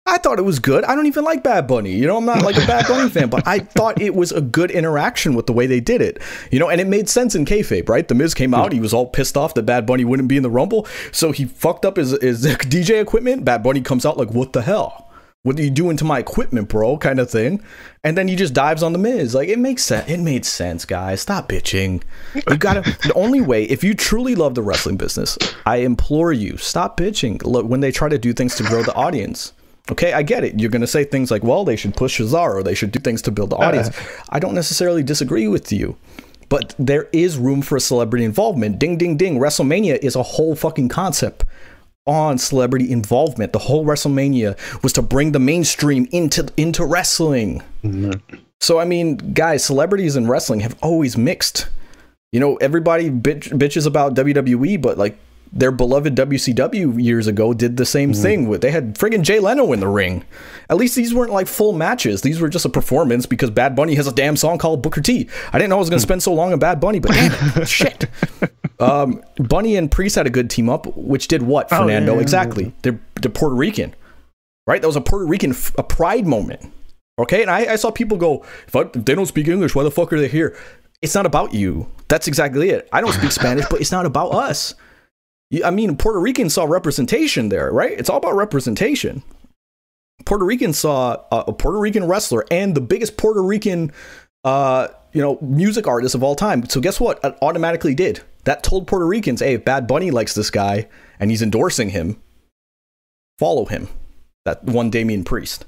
I 0.09 0.17
thought 0.17 0.39
it 0.39 0.43
was 0.43 0.59
good. 0.59 0.85
I 0.85 0.95
don't 0.95 1.07
even 1.07 1.23
like 1.23 1.43
Bad 1.43 1.67
Bunny. 1.67 1.93
You 1.93 2.07
know, 2.07 2.17
I'm 2.17 2.25
not 2.25 2.43
like 2.43 2.57
a 2.57 2.67
Bad 2.67 2.89
Bunny 2.89 3.11
fan, 3.11 3.29
but 3.29 3.47
I 3.47 3.59
thought 3.77 4.01
it 4.01 4.15
was 4.15 4.33
a 4.33 4.41
good 4.41 4.71
interaction 4.71 5.35
with 5.35 5.47
the 5.47 5.53
way 5.53 5.67
they 5.67 5.81
did 5.81 6.01
it. 6.01 6.23
You 6.51 6.59
know, 6.59 6.71
and 6.71 6.81
it 6.81 6.87
made 6.87 7.11
sense 7.11 7.35
in 7.35 7.45
kayfabe, 7.45 7.89
right? 7.89 8.09
The 8.09 8.15
Miz 8.15 8.33
came 8.33 8.55
out, 8.55 8.73
he 8.73 8.81
was 8.81 8.95
all 8.95 9.07
pissed 9.07 9.37
off 9.37 9.53
that 9.55 9.65
Bad 9.65 9.85
Bunny 9.85 10.05
wouldn't 10.05 10.29
be 10.29 10.39
in 10.39 10.43
the 10.43 10.51
Rumble, 10.51 10.87
so 11.13 11.31
he 11.31 11.45
fucked 11.45 11.85
up 11.85 11.99
his, 11.99 12.11
his 12.23 12.45
DJ 12.47 13.03
equipment. 13.03 13.45
Bad 13.45 13.63
Bunny 13.63 13.83
comes 13.83 14.07
out 14.07 14.17
like, 14.17 14.31
"What 14.31 14.55
the 14.55 14.63
hell? 14.63 15.11
What 15.43 15.59
are 15.59 15.63
you 15.63 15.71
doing 15.71 15.97
to 15.99 16.05
my 16.05 16.19
equipment, 16.19 16.69
bro?" 16.69 16.97
Kind 16.97 17.21
of 17.21 17.31
thing, 17.31 17.63
and 18.03 18.17
then 18.17 18.29
he 18.29 18.35
just 18.35 18.55
dives 18.55 18.83
on 18.83 18.95
the 18.95 18.99
Miz. 18.99 19.35
Like 19.35 19.51
it 19.51 19.59
makes 19.59 19.85
sense. 19.85 20.09
It 20.09 20.21
made 20.21 20.47
sense, 20.47 20.87
guys. 20.87 21.21
Stop 21.21 21.51
bitching. 21.51 22.03
You 22.35 22.57
gotta. 22.57 22.81
the 23.07 23.13
only 23.15 23.43
way, 23.43 23.65
if 23.65 23.85
you 23.85 23.93
truly 23.93 24.35
love 24.35 24.55
the 24.55 24.63
wrestling 24.63 24.97
business, 24.97 25.37
I 25.67 25.77
implore 25.77 26.33
you, 26.33 26.57
stop 26.57 26.97
bitching. 26.99 27.45
Look, 27.45 27.67
when 27.67 27.81
they 27.81 27.93
try 27.93 28.09
to 28.09 28.19
do 28.19 28.33
things 28.33 28.57
to 28.57 28.63
grow 28.63 28.83
the 28.83 28.95
audience 28.95 29.53
Okay, 29.91 30.13
I 30.13 30.23
get 30.23 30.45
it. 30.45 30.61
You're 30.61 30.71
going 30.71 30.83
to 30.83 30.87
say 30.87 31.05
things 31.05 31.31
like, 31.31 31.43
well, 31.43 31.65
they 31.65 31.77
should 31.77 31.97
push 31.97 32.21
Cesaro, 32.21 32.63
they 32.63 32.75
should 32.75 32.93
do 32.93 32.99
things 32.99 33.23
to 33.23 33.31
build 33.31 33.51
the 33.51 33.57
audience. 33.57 33.89
Uh, 33.89 34.03
I 34.31 34.39
don't 34.39 34.55
necessarily 34.55 35.03
disagree 35.03 35.49
with 35.49 35.73
you, 35.73 35.97
but 36.49 36.75
there 36.79 37.09
is 37.13 37.39
room 37.39 37.63
for 37.63 37.79
celebrity 37.79 38.25
involvement. 38.25 38.79
Ding, 38.79 38.99
ding, 38.99 39.17
ding. 39.17 39.39
WrestleMania 39.39 39.99
is 39.99 40.15
a 40.15 40.23
whole 40.23 40.55
fucking 40.55 40.89
concept 40.89 41.45
on 42.07 42.39
celebrity 42.39 42.91
involvement. 42.91 43.53
The 43.53 43.59
whole 43.59 43.85
WrestleMania 43.85 44.57
was 44.83 44.93
to 44.95 45.03
bring 45.03 45.33
the 45.33 45.39
mainstream 45.39 46.09
into 46.11 46.49
into 46.57 46.85
wrestling. 46.85 47.63
Mm-hmm. 47.85 48.37
So 48.61 48.81
I 48.81 48.85
mean, 48.85 49.17
guys, 49.17 49.65
celebrities 49.65 50.17
in 50.17 50.27
wrestling 50.27 50.61
have 50.61 50.77
always 50.83 51.17
mixed. 51.17 51.69
You 52.33 52.41
know, 52.41 52.57
everybody 52.57 53.11
bitch, 53.11 53.51
bitches 53.59 53.87
about 53.87 54.15
WWE, 54.15 54.81
but 54.83 54.99
like 54.99 55.19
their 55.53 55.71
beloved 55.71 56.15
WCW 56.15 57.03
years 57.03 57.27
ago 57.27 57.55
did 57.55 57.77
the 57.77 57.87
same 57.87 58.13
mm. 58.13 58.23
thing 58.23 58.49
with 58.49 58.61
they 58.61 58.71
had 58.71 58.95
friggin' 58.97 59.23
Jay 59.23 59.39
Leno 59.39 59.73
in 59.73 59.81
the 59.81 59.89
ring. 59.89 60.25
At 60.69 60.77
least 60.77 60.95
these 60.95 61.15
weren't 61.15 61.33
like 61.33 61.47
full 61.47 61.73
matches. 61.73 62.23
These 62.23 62.41
were 62.41 62.49
just 62.49 62.65
a 62.65 62.69
performance 62.69 63.27
because 63.27 63.51
Bad 63.51 63.75
Bunny 63.75 63.95
has 63.95 64.07
a 64.07 64.13
damn 64.13 64.37
song 64.37 64.59
called 64.59 64.83
Booker 64.83 65.01
T. 65.01 65.29
I 65.53 65.59
didn't 65.59 65.71
know 65.71 65.77
I 65.77 65.81
was 65.81 65.91
gonna 65.91 66.01
spend 66.01 66.23
so 66.23 66.33
long 66.35 66.53
on 66.53 66.59
Bad 66.59 66.81
Bunny, 66.81 66.99
but 66.99 67.13
damn 67.13 67.63
it, 67.63 67.69
shit. 67.69 68.07
Um, 68.81 69.23
Bunny 69.37 69.77
and 69.77 69.91
Priest 69.91 70.17
had 70.17 70.27
a 70.27 70.31
good 70.31 70.51
team 70.51 70.69
up, 70.69 70.87
which 70.97 71.29
did 71.29 71.43
what, 71.43 71.69
Fernando? 71.69 72.13
Oh, 72.13 72.17
yeah, 72.17 72.23
exactly. 72.23 72.65
Yeah. 72.65 72.71
They're, 72.83 73.01
they're 73.23 73.31
Puerto 73.31 73.55
Rican, 73.55 73.95
right? 74.67 74.81
That 74.81 74.87
was 74.87 74.97
a 74.97 75.01
Puerto 75.01 75.27
Rican 75.27 75.51
f- 75.51 75.75
a 75.79 75.83
pride 75.83 76.27
moment. 76.27 76.73
Okay, 77.19 77.43
and 77.43 77.51
I, 77.51 77.73
I 77.73 77.77
saw 77.77 77.91
people 77.91 78.17
go, 78.17 78.45
if, 78.69 78.77
I, 78.77 78.83
if 78.83 78.93
they 78.93 79.15
don't 79.15 79.27
speak 79.27 79.49
English, 79.49 79.75
why 79.75 79.83
the 79.83 79.91
fuck 79.91 80.13
are 80.13 80.21
they 80.21 80.29
here? 80.29 80.57
It's 81.03 81.15
not 81.15 81.27
about 81.27 81.53
you. 81.53 81.89
That's 82.07 82.29
exactly 82.29 82.71
it. 82.71 82.89
I 82.93 83.01
don't 83.01 83.13
speak 83.13 83.33
Spanish, 83.33 83.65
but 83.71 83.81
it's 83.81 83.93
not 83.93 84.07
about 84.07 84.31
us. 84.31 84.75
I 85.65 85.71
mean, 85.71 85.97
Puerto 85.97 86.21
Ricans 86.21 86.55
saw 86.55 86.65
representation 86.65 87.49
there, 87.49 87.73
right? 87.73 87.93
It's 87.93 88.11
all 88.11 88.19
about 88.19 88.37
representation. 88.37 89.23
Puerto 90.27 90.45
Ricans 90.45 90.79
saw 90.79 91.23
a, 91.33 91.53
Puerto 91.53 91.79
Rican 91.79 92.07
wrestler 92.07 92.45
and 92.51 92.75
the 92.75 92.81
biggest 92.81 93.17
Puerto 93.17 93.43
Rican, 93.43 93.93
uh, 94.45 94.89
you 95.13 95.23
know, 95.23 95.39
music 95.41 95.87
artist 95.87 96.15
of 96.15 96.23
all 96.23 96.35
time. 96.35 96.69
So 96.69 96.81
guess 96.81 97.01
what? 97.01 97.21
It 97.25 97.37
automatically 97.41 97.95
did. 97.95 98.21
That 98.45 98.63
told 98.63 98.87
Puerto 98.87 99.07
Ricans, 99.07 99.41
hey, 99.41 99.55
if 99.55 99.65
Bad 99.65 99.87
Bunny 99.87 100.11
likes 100.11 100.35
this 100.35 100.51
guy 100.51 100.89
and 101.19 101.31
he's 101.31 101.43
endorsing 101.43 101.91
him, 101.91 102.21
follow 103.39 103.65
him. 103.65 103.89
That 104.45 104.65
one 104.65 104.91
Damien 104.91 105.25
Priest. 105.25 105.65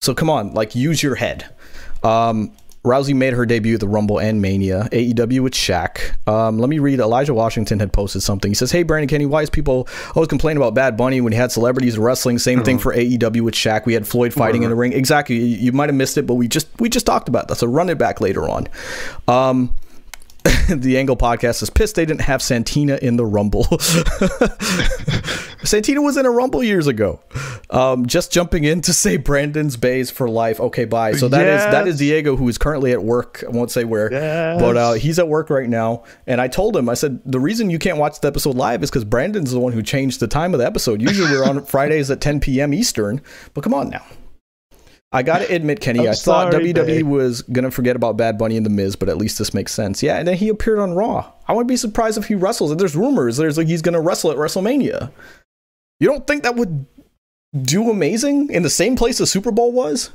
So 0.00 0.14
come 0.14 0.30
on, 0.30 0.52
like 0.52 0.74
use 0.74 1.02
your 1.02 1.14
head. 1.14 1.54
Um, 2.02 2.52
Rousey 2.84 3.14
made 3.14 3.32
her 3.32 3.46
debut 3.46 3.74
at 3.74 3.80
the 3.80 3.86
Rumble 3.86 4.18
and 4.18 4.42
Mania. 4.42 4.88
AEW 4.90 5.40
with 5.40 5.52
Shaq. 5.52 6.14
Um, 6.28 6.58
let 6.58 6.68
me 6.68 6.80
read. 6.80 6.98
Elijah 6.98 7.32
Washington 7.32 7.78
had 7.78 7.92
posted 7.92 8.22
something. 8.22 8.50
He 8.50 8.54
says, 8.56 8.72
"Hey 8.72 8.82
Brandon 8.82 9.08
Kenny, 9.08 9.26
why 9.26 9.42
is 9.42 9.50
people 9.50 9.88
always 10.16 10.28
complaining 10.28 10.56
about 10.56 10.74
Bad 10.74 10.96
Bunny 10.96 11.20
when 11.20 11.32
he 11.32 11.38
had 11.38 11.52
celebrities 11.52 11.96
wrestling? 11.96 12.38
Same 12.40 12.58
uh-huh. 12.58 12.64
thing 12.64 12.78
for 12.78 12.92
AEW 12.92 13.42
with 13.42 13.54
Shaq. 13.54 13.86
We 13.86 13.94
had 13.94 14.06
Floyd 14.06 14.34
fighting 14.34 14.62
uh-huh. 14.62 14.66
in 14.66 14.70
the 14.70 14.76
ring. 14.76 14.92
Exactly. 14.92 15.36
You, 15.36 15.44
you 15.44 15.72
might 15.72 15.88
have 15.90 15.94
missed 15.94 16.18
it, 16.18 16.26
but 16.26 16.34
we 16.34 16.48
just 16.48 16.68
we 16.80 16.88
just 16.88 17.06
talked 17.06 17.28
about 17.28 17.46
that. 17.48 17.56
So 17.56 17.68
run 17.68 17.88
it 17.88 17.98
back 17.98 18.20
later 18.20 18.48
on." 18.48 18.66
Um, 19.28 19.74
the 20.68 20.96
Angle 20.98 21.16
podcast 21.16 21.62
is 21.62 21.70
pissed 21.70 21.96
they 21.96 22.04
didn't 22.04 22.22
have 22.22 22.42
Santina 22.42 22.98
in 23.00 23.16
the 23.16 23.26
Rumble. 23.26 23.64
Santina 25.64 26.02
was 26.02 26.16
in 26.16 26.26
a 26.26 26.30
Rumble 26.30 26.64
years 26.64 26.86
ago. 26.86 27.20
Um, 27.70 28.06
just 28.06 28.32
jumping 28.32 28.64
in 28.64 28.80
to 28.82 28.92
say 28.92 29.16
Brandon's 29.16 29.76
Bays 29.76 30.10
for 30.10 30.28
life. 30.28 30.60
Okay, 30.60 30.84
bye. 30.84 31.12
So 31.12 31.28
that 31.28 31.40
yes. 31.40 31.64
is 31.64 31.72
that 31.72 31.86
is 31.86 31.98
Diego, 31.98 32.36
who 32.36 32.48
is 32.48 32.58
currently 32.58 32.92
at 32.92 33.02
work. 33.02 33.44
I 33.46 33.50
won't 33.50 33.70
say 33.70 33.84
where, 33.84 34.12
yes. 34.12 34.60
but 34.60 34.76
uh, 34.76 34.92
he's 34.94 35.18
at 35.18 35.28
work 35.28 35.50
right 35.50 35.68
now. 35.68 36.04
And 36.26 36.40
I 36.40 36.48
told 36.48 36.76
him, 36.76 36.88
I 36.88 36.94
said 36.94 37.20
the 37.24 37.40
reason 37.40 37.70
you 37.70 37.78
can't 37.78 37.98
watch 37.98 38.20
the 38.20 38.28
episode 38.28 38.56
live 38.56 38.82
is 38.82 38.90
because 38.90 39.04
Brandon's 39.04 39.52
the 39.52 39.60
one 39.60 39.72
who 39.72 39.82
changed 39.82 40.20
the 40.20 40.28
time 40.28 40.54
of 40.54 40.60
the 40.60 40.66
episode. 40.66 41.00
Usually 41.00 41.30
we're 41.30 41.44
on 41.44 41.64
Fridays 41.64 42.10
at 42.10 42.20
10 42.20 42.40
p.m. 42.40 42.74
Eastern, 42.74 43.20
but 43.54 43.62
come 43.62 43.74
on 43.74 43.90
now. 43.90 44.04
I 45.14 45.22
gotta 45.22 45.52
admit, 45.54 45.80
Kenny, 45.80 46.08
i 46.08 46.14
thought 46.14 46.52
WWE 46.52 46.74
babe. 46.74 47.06
was 47.06 47.42
gonna 47.42 47.70
forget 47.70 47.96
about 47.96 48.16
Bad 48.16 48.38
Bunny 48.38 48.56
and 48.56 48.64
The 48.64 48.70
Miz, 48.70 48.96
but 48.96 49.08
at 49.10 49.18
least 49.18 49.38
this 49.38 49.52
makes 49.52 49.72
sense. 49.72 50.02
Yeah, 50.02 50.16
and 50.16 50.26
then 50.26 50.36
he 50.36 50.48
appeared 50.48 50.78
on 50.78 50.94
Raw. 50.94 51.30
I 51.46 51.52
wouldn't 51.52 51.68
be 51.68 51.76
surprised 51.76 52.16
if 52.16 52.26
he 52.26 52.34
wrestles. 52.34 52.70
And 52.70 52.80
there's 52.80 52.96
rumors 52.96 53.36
there's 53.36 53.58
like 53.58 53.66
he's 53.66 53.82
gonna 53.82 54.00
wrestle 54.00 54.30
at 54.30 54.38
WrestleMania. 54.38 55.10
You 56.00 56.08
don't 56.08 56.26
think 56.26 56.44
that 56.44 56.56
would 56.56 56.86
do 57.60 57.90
amazing 57.90 58.50
in 58.50 58.62
the 58.62 58.70
same 58.70 58.96
place 58.96 59.18
the 59.18 59.26
Super 59.26 59.50
Bowl 59.50 59.72
was? 59.72 60.10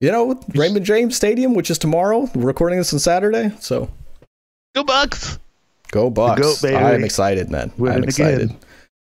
You 0.00 0.12
know, 0.12 0.38
Raymond 0.54 0.84
James 0.84 1.16
Stadium, 1.16 1.54
which 1.54 1.70
is 1.70 1.78
tomorrow. 1.78 2.28
We're 2.34 2.46
recording 2.46 2.78
this 2.78 2.92
on 2.92 2.98
Saturday, 2.98 3.52
so 3.60 3.90
go 4.74 4.84
Bucks. 4.84 5.38
Go 5.90 6.10
Bucks! 6.10 6.60
Go, 6.60 6.76
I'm 6.76 7.04
excited, 7.04 7.50
man. 7.50 7.72
I'm 7.78 8.04
excited. 8.04 8.54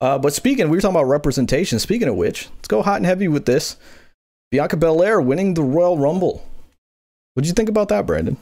Uh, 0.01 0.17
but 0.19 0.33
speaking, 0.33 0.71
we 0.71 0.77
were 0.77 0.81
talking 0.81 0.97
about 0.97 1.09
representation. 1.09 1.79
Speaking 1.79 2.09
of 2.09 2.15
which, 2.15 2.49
let's 2.57 2.69
go 2.69 2.83
hot 2.83 2.97
and 2.99 3.07
heavy 3.07 3.29
with 3.29 3.45
this. 3.45 3.77
Bianca 4.51 4.77
Belair 4.77 5.21
winning 5.21 5.55
the 5.55 5.63
Royal 5.63 5.99
Rumble. 5.99 6.45
What 7.35 7.43
did 7.43 7.49
you 7.49 7.55
think 7.55 7.69
about 7.69 7.89
that, 7.89 8.07
Brandon? 8.07 8.37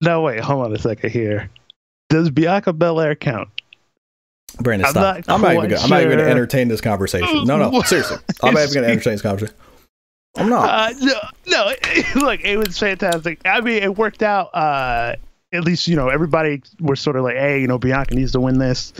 No, 0.00 0.22
wait, 0.22 0.40
hold 0.40 0.64
on 0.64 0.74
a 0.74 0.78
second 0.78 1.10
here. 1.10 1.50
Does 2.08 2.30
Bianca 2.30 2.72
Belair 2.72 3.14
count? 3.14 3.48
Brandon, 4.60 4.88
stop. 4.88 5.16
I'm 5.16 5.24
not, 5.24 5.34
I'm 5.34 5.40
not 5.40 5.52
even, 5.54 5.70
gonna, 5.70 5.76
sure. 5.76 5.84
I'm 5.84 5.90
not 5.90 6.02
even 6.02 6.16
going 6.16 6.24
to 6.24 6.30
entertain 6.30 6.68
this 6.68 6.80
conversation. 6.80 7.44
No, 7.44 7.56
no, 7.56 7.82
seriously. 7.84 8.18
I'm 8.42 8.54
not 8.54 8.64
even 8.64 8.74
going 8.74 8.84
to 8.84 8.92
entertain 8.92 9.14
this 9.14 9.22
conversation. 9.22 9.56
I'm 10.36 10.48
not. 10.48 10.68
Uh, 10.68 10.98
no, 11.00 11.14
no. 11.46 11.72
Look, 12.20 12.40
it 12.44 12.56
was 12.56 12.78
fantastic. 12.78 13.40
I 13.44 13.60
mean, 13.60 13.82
it 13.82 13.96
worked 13.96 14.22
out. 14.22 14.54
Uh, 14.54 15.16
at 15.52 15.64
least 15.64 15.86
you 15.86 15.96
know 15.96 16.08
everybody 16.08 16.62
was 16.80 17.00
sort 17.00 17.16
of 17.16 17.24
like, 17.24 17.36
hey, 17.36 17.60
you 17.60 17.66
know, 17.66 17.78
Bianca 17.78 18.14
needs 18.14 18.32
to 18.32 18.40
win 18.40 18.58
this 18.58 18.92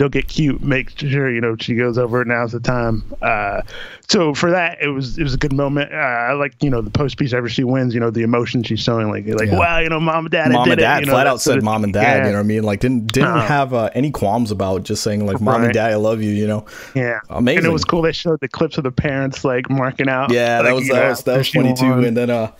don't 0.00 0.10
get 0.10 0.28
cute. 0.28 0.62
Make 0.62 0.98
sure 0.98 1.30
you 1.30 1.42
know 1.42 1.56
she 1.60 1.74
goes 1.74 1.98
over. 1.98 2.24
Now's 2.24 2.52
the 2.52 2.60
time. 2.60 3.04
Uh, 3.20 3.60
so 4.08 4.32
for 4.32 4.50
that, 4.50 4.78
it 4.80 4.88
was 4.88 5.18
it 5.18 5.22
was 5.22 5.34
a 5.34 5.36
good 5.36 5.52
moment. 5.52 5.92
Uh, 5.92 5.96
I 5.96 6.32
like 6.32 6.54
you 6.62 6.70
know 6.70 6.80
the 6.80 6.90
post 6.90 7.18
piece 7.18 7.34
after 7.34 7.50
she 7.50 7.64
wins. 7.64 7.92
You 7.92 8.00
know 8.00 8.10
the 8.10 8.22
emotion 8.22 8.62
she's 8.62 8.80
showing. 8.80 9.10
Like 9.10 9.26
like 9.26 9.50
yeah. 9.50 9.58
wow, 9.58 9.78
you 9.78 9.90
know, 9.90 10.00
mom 10.00 10.24
and 10.24 10.32
dad. 10.32 10.50
Mom 10.52 10.70
and 10.70 10.80
dad 10.80 10.96
it, 10.96 11.00
you 11.00 11.06
know, 11.06 11.12
flat 11.12 11.26
out 11.26 11.42
said 11.42 11.62
mom 11.62 11.84
and 11.84 11.92
dad. 11.92 12.02
Yeah. 12.02 12.16
You 12.26 12.32
know 12.32 12.38
what 12.38 12.44
I 12.44 12.44
mean? 12.44 12.62
Like 12.62 12.80
didn't 12.80 13.12
didn't 13.12 13.28
uh, 13.28 13.42
have 13.42 13.74
uh, 13.74 13.90
any 13.92 14.10
qualms 14.10 14.50
about 14.50 14.84
just 14.84 15.02
saying 15.02 15.26
like 15.26 15.38
mom 15.38 15.56
right. 15.56 15.64
and 15.66 15.74
dad, 15.74 15.92
I 15.92 15.96
love 15.96 16.22
you. 16.22 16.30
You 16.30 16.46
know? 16.46 16.64
Yeah, 16.94 17.20
amazing. 17.28 17.58
And 17.58 17.66
it 17.66 17.72
was 17.72 17.84
cool. 17.84 18.00
They 18.00 18.12
showed 18.12 18.40
the 18.40 18.48
clips 18.48 18.78
of 18.78 18.84
the 18.84 18.92
parents 18.92 19.44
like 19.44 19.68
marking 19.68 20.08
out. 20.08 20.32
Yeah, 20.32 20.60
like, 20.60 20.66
that 20.66 20.74
was 20.74 20.88
that 20.88 21.08
was 21.10 21.22
that 21.24 21.36
was 21.36 21.48
funny 21.50 21.74
too. 21.74 21.92
And 21.92 22.16
then 22.16 22.30
uh, 22.30 22.52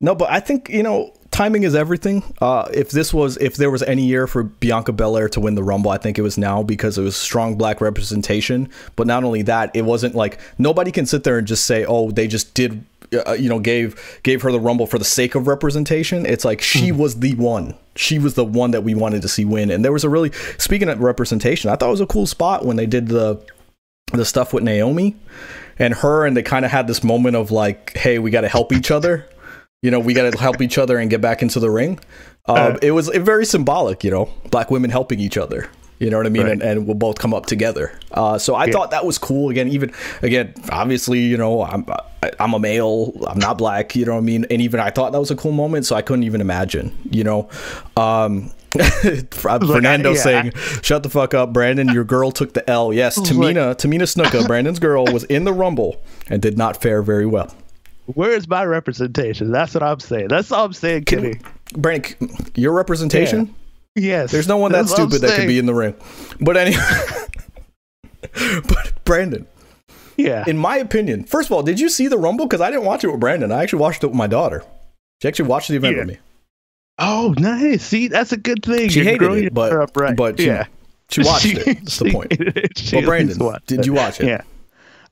no, 0.00 0.14
but 0.14 0.30
I 0.30 0.40
think 0.40 0.68
you 0.68 0.82
know 0.82 1.12
timing 1.30 1.62
is 1.64 1.74
everything. 1.74 2.22
Uh, 2.40 2.68
if 2.72 2.90
this 2.90 3.12
was, 3.12 3.36
if 3.38 3.56
there 3.56 3.70
was 3.70 3.82
any 3.82 4.04
year 4.04 4.26
for 4.26 4.44
Bianca 4.44 4.92
Belair 4.92 5.28
to 5.30 5.40
win 5.40 5.54
the 5.54 5.62
Rumble, 5.62 5.90
I 5.90 5.98
think 5.98 6.18
it 6.18 6.22
was 6.22 6.38
now 6.38 6.62
because 6.62 6.98
it 6.98 7.02
was 7.02 7.16
strong 7.16 7.56
black 7.56 7.80
representation. 7.80 8.70
But 8.96 9.06
not 9.06 9.24
only 9.24 9.42
that, 9.42 9.70
it 9.74 9.84
wasn't 9.84 10.14
like 10.14 10.38
nobody 10.56 10.92
can 10.92 11.06
sit 11.06 11.24
there 11.24 11.38
and 11.38 11.46
just 11.46 11.64
say, 11.64 11.84
"Oh, 11.84 12.10
they 12.10 12.26
just 12.26 12.54
did." 12.54 12.84
Uh, 13.26 13.32
you 13.32 13.48
know, 13.48 13.58
gave 13.58 14.20
gave 14.22 14.42
her 14.42 14.52
the 14.52 14.60
Rumble 14.60 14.86
for 14.86 14.98
the 14.98 15.04
sake 15.04 15.34
of 15.34 15.46
representation. 15.46 16.26
It's 16.26 16.44
like 16.44 16.60
she 16.60 16.90
mm. 16.90 16.98
was 16.98 17.20
the 17.20 17.34
one. 17.36 17.74
She 17.96 18.18
was 18.18 18.34
the 18.34 18.44
one 18.44 18.72
that 18.72 18.84
we 18.84 18.94
wanted 18.94 19.22
to 19.22 19.28
see 19.28 19.46
win. 19.46 19.70
And 19.70 19.82
there 19.82 19.92
was 19.92 20.04
a 20.04 20.10
really 20.10 20.30
speaking 20.58 20.90
of 20.90 21.00
representation, 21.00 21.70
I 21.70 21.76
thought 21.76 21.88
it 21.88 21.92
was 21.92 22.00
a 22.02 22.06
cool 22.06 22.26
spot 22.26 22.66
when 22.66 22.76
they 22.76 22.86
did 22.86 23.08
the 23.08 23.40
the 24.12 24.26
stuff 24.26 24.52
with 24.52 24.62
Naomi 24.62 25.16
and 25.78 25.94
her, 25.94 26.26
and 26.26 26.36
they 26.36 26.42
kind 26.42 26.64
of 26.64 26.70
had 26.70 26.86
this 26.86 27.02
moment 27.02 27.34
of 27.34 27.50
like, 27.50 27.96
"Hey, 27.96 28.18
we 28.18 28.30
got 28.30 28.42
to 28.42 28.48
help 28.48 28.72
each 28.72 28.90
other." 28.90 29.26
You 29.82 29.90
know, 29.90 30.00
we 30.00 30.14
got 30.14 30.30
to 30.30 30.38
help 30.38 30.60
each 30.60 30.78
other 30.78 30.98
and 30.98 31.10
get 31.10 31.20
back 31.20 31.42
into 31.42 31.60
the 31.60 31.70
ring. 31.70 32.00
Um, 32.46 32.56
uh, 32.56 32.78
it 32.82 32.92
was 32.92 33.08
very 33.08 33.44
symbolic, 33.44 34.02
you 34.02 34.10
know, 34.10 34.28
black 34.50 34.70
women 34.70 34.90
helping 34.90 35.20
each 35.20 35.36
other. 35.36 35.70
You 35.98 36.10
know 36.10 36.16
what 36.16 36.26
I 36.26 36.30
mean? 36.30 36.44
Right. 36.44 36.52
And, 36.52 36.62
and 36.62 36.86
we'll 36.86 36.94
both 36.94 37.18
come 37.18 37.34
up 37.34 37.46
together. 37.46 37.98
Uh, 38.12 38.38
so 38.38 38.54
I 38.54 38.66
yeah. 38.66 38.72
thought 38.72 38.92
that 38.92 39.04
was 39.04 39.18
cool. 39.18 39.50
Again, 39.50 39.68
even 39.68 39.92
again, 40.22 40.54
obviously, 40.70 41.18
you 41.18 41.36
know, 41.36 41.64
I'm 41.64 41.84
I'm 42.38 42.54
a 42.54 42.58
male. 42.58 43.12
I'm 43.26 43.38
not 43.38 43.58
black. 43.58 43.96
You 43.96 44.04
know 44.04 44.12
what 44.12 44.18
I 44.18 44.22
mean? 44.22 44.46
And 44.48 44.62
even 44.62 44.78
I 44.78 44.90
thought 44.90 45.10
that 45.12 45.18
was 45.18 45.32
a 45.32 45.36
cool 45.36 45.52
moment. 45.52 45.86
So 45.86 45.96
I 45.96 46.02
couldn't 46.02 46.22
even 46.22 46.40
imagine. 46.40 46.96
You 47.10 47.24
know, 47.24 47.48
um, 47.96 48.52
Fernando 49.32 50.12
yeah. 50.12 50.20
saying, 50.20 50.52
"Shut 50.82 51.02
the 51.02 51.10
fuck 51.10 51.34
up, 51.34 51.52
Brandon. 51.52 51.88
Your 51.88 52.04
girl 52.04 52.30
took 52.30 52.54
the 52.54 52.68
L." 52.70 52.92
Yes, 52.92 53.18
Tamina, 53.18 53.74
Tamina 53.74 54.02
Snuka, 54.02 54.46
Brandon's 54.46 54.78
girl, 54.78 55.04
was 55.06 55.24
in 55.24 55.44
the 55.44 55.52
Rumble 55.52 56.00
and 56.28 56.40
did 56.40 56.56
not 56.56 56.80
fare 56.80 57.02
very 57.02 57.26
well. 57.26 57.52
Where's 58.14 58.48
my 58.48 58.64
representation? 58.64 59.52
That's 59.52 59.74
what 59.74 59.82
I'm 59.82 60.00
saying. 60.00 60.28
That's 60.28 60.50
all 60.50 60.64
I'm 60.64 60.72
saying, 60.72 61.04
Kenny. 61.04 61.40
Brandon, 61.74 62.16
your 62.54 62.72
representation? 62.72 63.54
Yeah. 63.94 64.02
Yes. 64.02 64.32
There's 64.32 64.48
no 64.48 64.56
one 64.56 64.72
that 64.72 64.88
stupid 64.88 65.20
that 65.20 65.36
could 65.36 65.48
be 65.48 65.58
in 65.58 65.66
the 65.66 65.74
ring. 65.74 65.94
But 66.40 66.56
anyway, 66.56 66.82
but 68.68 68.92
Brandon. 69.04 69.46
Yeah. 70.16 70.44
In 70.46 70.56
my 70.56 70.76
opinion, 70.76 71.24
first 71.24 71.48
of 71.48 71.52
all, 71.52 71.62
did 71.62 71.78
you 71.78 71.88
see 71.88 72.08
the 72.08 72.18
Rumble? 72.18 72.46
Because 72.46 72.60
I 72.60 72.70
didn't 72.70 72.86
watch 72.86 73.04
it 73.04 73.08
with 73.08 73.20
Brandon. 73.20 73.52
I 73.52 73.62
actually 73.62 73.80
watched 73.80 74.02
it 74.02 74.06
with 74.08 74.16
my 74.16 74.26
daughter. 74.26 74.64
She 75.20 75.28
actually 75.28 75.48
watched 75.48 75.68
the 75.68 75.76
event 75.76 75.96
yeah. 75.96 76.00
with 76.00 76.08
me. 76.08 76.18
Oh, 76.98 77.34
nice. 77.38 77.84
See, 77.84 78.08
that's 78.08 78.32
a 78.32 78.36
good 78.36 78.64
thing. 78.64 78.88
She 78.88 79.00
You're 79.00 79.18
hated 79.18 79.44
it, 79.44 79.54
but, 79.54 79.96
right. 79.96 80.16
but 80.16 80.38
she, 80.38 80.46
yeah. 80.46 80.66
she 81.10 81.22
watched 81.22 81.42
she, 81.46 81.56
it. 81.56 81.64
That's 81.64 81.98
the 81.98 82.10
point. 82.10 82.92
well, 82.92 83.02
Brandon, 83.02 83.54
did 83.66 83.86
you 83.86 83.92
watch 83.92 84.20
it? 84.20 84.26
Yeah. 84.26 84.42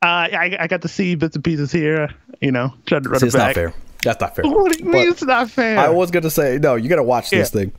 Uh, 0.03 0.07
I, 0.07 0.57
I 0.61 0.67
got 0.67 0.83
to 0.83 0.89
see 0.89 1.15
bits 1.15 1.37
and 1.37 1.45
pieces 1.45 1.73
here. 1.73 2.11
You 2.41 2.53
know, 2.53 2.75
trying 2.87 3.03
to 3.03 3.09
run 3.09 3.21
see, 3.21 3.27
it 3.27 3.29
it's 3.29 3.37
back. 3.37 3.49
not 3.49 3.55
fair. 3.55 3.75
That's 4.03 4.21
not 4.21 4.37
fair. 4.37 4.45
What 4.49 4.73
do 4.73 4.85
you 4.85 4.91
mean 4.91 5.09
it's 5.09 5.23
not 5.23 5.51
fair? 5.51 5.79
I 5.79 5.89
was 5.89 6.11
gonna 6.11 6.31
say 6.31 6.59
no. 6.59 6.75
You 6.75 6.89
got 6.89 6.97
to 6.97 7.03
watch 7.03 7.31
this 7.31 7.51
thing. 7.51 7.73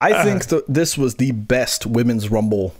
I 0.00 0.12
uh, 0.12 0.24
think 0.24 0.46
th- 0.48 0.64
this 0.68 0.98
was 0.98 1.16
the 1.16 1.32
best 1.32 1.86
women's 1.86 2.30
rumble 2.30 2.74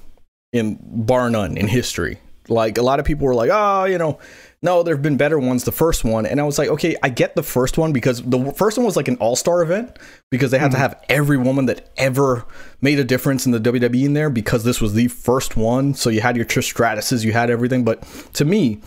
in 0.53 0.79
bar 0.83 1.31
none 1.31 1.57
in 1.57 1.69
history. 1.69 2.19
Like 2.53 2.79
a 2.79 2.83
lot 2.83 3.01
of 3.01 3.07
people 3.07 3.27
were 3.27 3.35
like, 3.35 3.51
oh, 3.53 3.85
you 3.85 3.99
know, 3.99 4.19
no, 4.63 4.85
there 4.85 4.95
have 4.95 5.03
been 5.03 5.17
better 5.17 5.41
ones. 5.41 5.65
The 5.65 5.73
first 5.73 6.05
one, 6.05 6.25
and 6.25 6.41
I 6.41 6.45
was 6.45 6.57
like, 6.57 6.69
okay, 6.69 6.95
I 7.03 7.09
get 7.09 7.35
the 7.35 7.43
first 7.43 7.79
one 7.79 7.93
because 7.93 8.23
the 8.23 8.53
first 8.53 8.79
one 8.79 8.87
was 8.87 8.95
like 8.95 9.09
an 9.09 9.17
all 9.17 9.35
star 9.35 9.61
event 9.61 9.99
because 10.31 10.53
they 10.53 10.59
had 10.59 10.67
mm-hmm. 10.67 10.75
to 10.75 10.79
have 10.79 11.05
every 11.09 11.37
woman 11.37 11.67
that 11.67 11.91
ever 11.97 12.45
made 12.81 13.01
a 13.01 13.05
difference 13.05 13.45
in 13.45 13.51
the 13.51 13.59
WWE 13.59 14.05
in 14.05 14.15
there 14.15 14.31
because 14.31 14.63
this 14.63 14.81
was 14.81 14.95
the 14.95 15.09
first 15.09 15.57
one. 15.57 15.95
So 15.95 16.11
you 16.11 16.21
had 16.21 16.37
your 16.37 16.45
Trish 16.45 16.73
Stratuses, 16.73 17.25
you 17.25 17.33
had 17.33 17.51
everything. 17.51 17.85
But 17.85 18.03
to 18.35 18.45
me, 18.45 18.81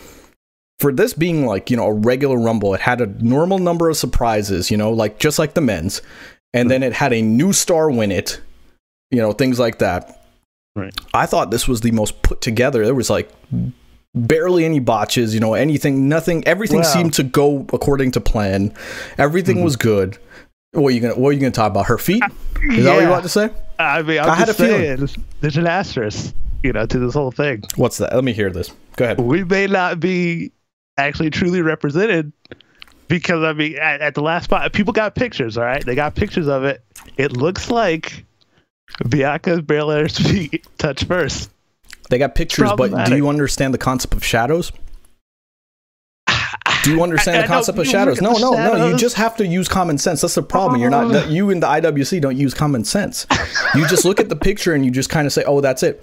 for 0.78 0.92
this 0.92 1.12
being 1.12 1.44
like 1.44 1.70
you 1.70 1.76
know 1.76 1.86
a 1.86 1.92
regular 1.92 2.38
Rumble, 2.38 2.72
it 2.72 2.80
had 2.80 3.02
a 3.02 3.06
normal 3.22 3.58
number 3.58 3.90
of 3.90 3.98
surprises. 3.98 4.70
You 4.70 4.78
know, 4.78 4.90
like 4.90 5.18
just 5.18 5.38
like 5.38 5.52
the 5.52 5.60
men's, 5.60 6.00
and 6.54 6.62
mm-hmm. 6.62 6.68
then 6.68 6.82
it 6.84 6.94
had 6.94 7.12
a 7.12 7.20
new 7.20 7.52
star 7.52 7.90
win 7.90 8.12
it. 8.12 8.40
You 9.10 9.18
know, 9.18 9.32
things 9.32 9.58
like 9.58 9.78
that. 9.78 10.15
Right. 10.76 10.94
I 11.14 11.24
thought 11.24 11.50
this 11.50 11.66
was 11.66 11.80
the 11.80 11.90
most 11.90 12.22
put 12.22 12.42
together. 12.42 12.84
There 12.84 12.94
was 12.94 13.08
like 13.08 13.32
barely 14.14 14.66
any 14.66 14.78
botches, 14.78 15.32
you 15.32 15.40
know, 15.40 15.54
anything, 15.54 16.06
nothing, 16.08 16.46
everything 16.46 16.78
wow. 16.80 16.84
seemed 16.84 17.14
to 17.14 17.22
go 17.22 17.66
according 17.72 18.12
to 18.12 18.20
plan. 18.20 18.74
Everything 19.16 19.56
mm-hmm. 19.56 19.64
was 19.64 19.76
good. 19.76 20.18
What 20.72 20.88
are 20.88 20.90
you 20.90 21.00
gonna 21.00 21.14
What 21.14 21.30
are 21.30 21.32
you 21.32 21.40
gonna 21.40 21.50
talk 21.50 21.70
about? 21.70 21.86
Her 21.86 21.96
feet? 21.96 22.22
Is 22.62 22.76
yeah. 22.76 22.82
that 22.84 22.94
what 22.94 23.02
you 23.02 23.08
want 23.08 23.22
to 23.22 23.28
say? 23.30 23.50
I 23.78 24.02
mean, 24.02 24.20
I'm 24.20 24.28
i 24.28 24.34
had 24.34 24.50
a 24.50 24.54
saying, 24.54 24.98
feeling. 24.98 25.24
There's 25.40 25.56
an 25.56 25.66
asterisk, 25.66 26.34
you 26.62 26.74
know, 26.74 26.84
to 26.84 26.98
this 26.98 27.14
whole 27.14 27.30
thing. 27.30 27.62
What's 27.76 27.96
that? 27.98 28.14
Let 28.14 28.24
me 28.24 28.34
hear 28.34 28.50
this. 28.50 28.70
Go 28.96 29.06
ahead. 29.06 29.18
We 29.18 29.44
may 29.44 29.66
not 29.66 29.98
be 29.98 30.52
actually 30.98 31.30
truly 31.30 31.62
represented 31.62 32.32
because 33.08 33.42
I 33.42 33.54
mean, 33.54 33.78
at, 33.78 34.02
at 34.02 34.14
the 34.14 34.22
last 34.22 34.44
spot, 34.44 34.70
people 34.74 34.92
got 34.92 35.14
pictures. 35.14 35.56
All 35.56 35.64
right, 35.64 35.84
they 35.84 35.94
got 35.94 36.14
pictures 36.14 36.48
of 36.48 36.64
it. 36.64 36.82
it 37.16 37.32
looks 37.32 37.70
like 37.70 38.25
Bianca's 39.08 39.62
Belair's 39.62 40.18
feet 40.30 40.66
touch 40.78 41.04
first. 41.04 41.50
They 42.08 42.18
got 42.18 42.34
pictures, 42.34 42.70
but 42.76 43.06
do 43.06 43.16
you 43.16 43.28
understand 43.28 43.74
the 43.74 43.78
concept 43.78 44.14
of 44.14 44.24
shadows? 44.24 44.72
Do 46.84 46.94
you 46.94 47.02
understand 47.02 47.38
I, 47.38 47.42
the 47.42 47.48
concept 47.48 47.78
of 47.78 47.86
shadows? 47.86 48.20
No, 48.20 48.32
no, 48.34 48.54
shadows. 48.54 48.78
no. 48.78 48.88
You 48.88 48.96
just 48.96 49.16
have 49.16 49.36
to 49.38 49.46
use 49.46 49.66
common 49.66 49.98
sense. 49.98 50.20
That's 50.20 50.36
the 50.36 50.42
problem. 50.42 50.80
You're 50.80 50.90
not. 50.90 51.12
Oh. 51.12 51.28
You 51.28 51.50
in 51.50 51.58
the 51.58 51.66
IWC 51.66 52.20
don't 52.20 52.36
use 52.36 52.54
common 52.54 52.84
sense. 52.84 53.26
You 53.74 53.88
just 53.88 54.04
look 54.04 54.20
at 54.20 54.28
the 54.28 54.36
picture 54.36 54.72
and 54.72 54.84
you 54.84 54.92
just 54.92 55.10
kind 55.10 55.26
of 55.26 55.32
say, 55.32 55.42
"Oh, 55.44 55.60
that's 55.60 55.82
it." 55.82 56.02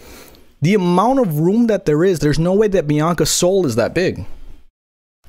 The 0.61 0.73
amount 0.73 1.19
of 1.19 1.39
room 1.39 1.67
that 1.67 1.85
there 1.85 2.03
is, 2.03 2.19
there's 2.19 2.39
no 2.39 2.53
way 2.53 2.67
that 2.67 2.85
Bianca's 2.85 3.29
sole 3.29 3.65
is 3.65 3.75
that 3.75 3.93
big. 3.93 4.25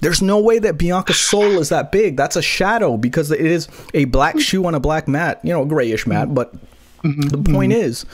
There's 0.00 0.20
no 0.20 0.40
way 0.40 0.58
that 0.58 0.76
Bianca's 0.76 1.20
sole 1.20 1.58
is 1.60 1.68
that 1.68 1.92
big. 1.92 2.16
That's 2.16 2.36
a 2.36 2.42
shadow 2.42 2.96
because 2.96 3.30
it 3.30 3.40
is 3.40 3.68
a 3.94 4.06
black 4.06 4.40
shoe 4.40 4.66
on 4.66 4.74
a 4.74 4.80
black 4.80 5.06
mat, 5.06 5.40
you 5.44 5.52
know, 5.52 5.64
grayish 5.64 6.06
mat. 6.06 6.34
But 6.34 6.52
the 7.04 7.52
point 7.52 7.72
is, 7.72 8.06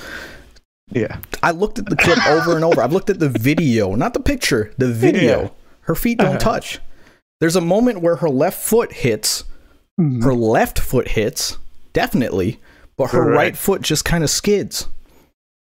yeah, 0.90 1.18
I 1.42 1.53
looked 1.53 1.79
at 1.79 1.87
the 1.87 1.96
clip 1.96 2.18
over 2.26 2.57
and 2.57 2.64
over. 2.64 2.83
I've 2.83 2.92
looked 2.92 3.09
at 3.09 3.20
the 3.20 3.29
video, 3.29 3.94
not 3.94 4.14
the 4.14 4.20
picture, 4.20 4.74
the 4.79 4.92
video. 4.92 5.42
Yeah. 5.42 5.48
Her 5.83 5.94
feet 5.94 6.18
don't 6.18 6.29
uh-huh. 6.29 6.38
touch. 6.38 6.81
There's 7.40 7.57
a 7.57 7.61
moment 7.61 8.00
where 8.03 8.16
her 8.16 8.29
left 8.29 8.61
foot 8.61 8.92
hits. 8.92 9.44
Mm-hmm. 9.98 10.22
Her 10.22 10.35
left 10.35 10.79
foot 10.79 11.09
hits, 11.09 11.59
definitely, 11.92 12.61
but 12.96 13.11
her 13.11 13.24
right, 13.24 13.37
right 13.37 13.57
foot 13.57 13.83
just 13.83 14.05
kind 14.05 14.24
of 14.24 14.31
skids. 14.31 14.88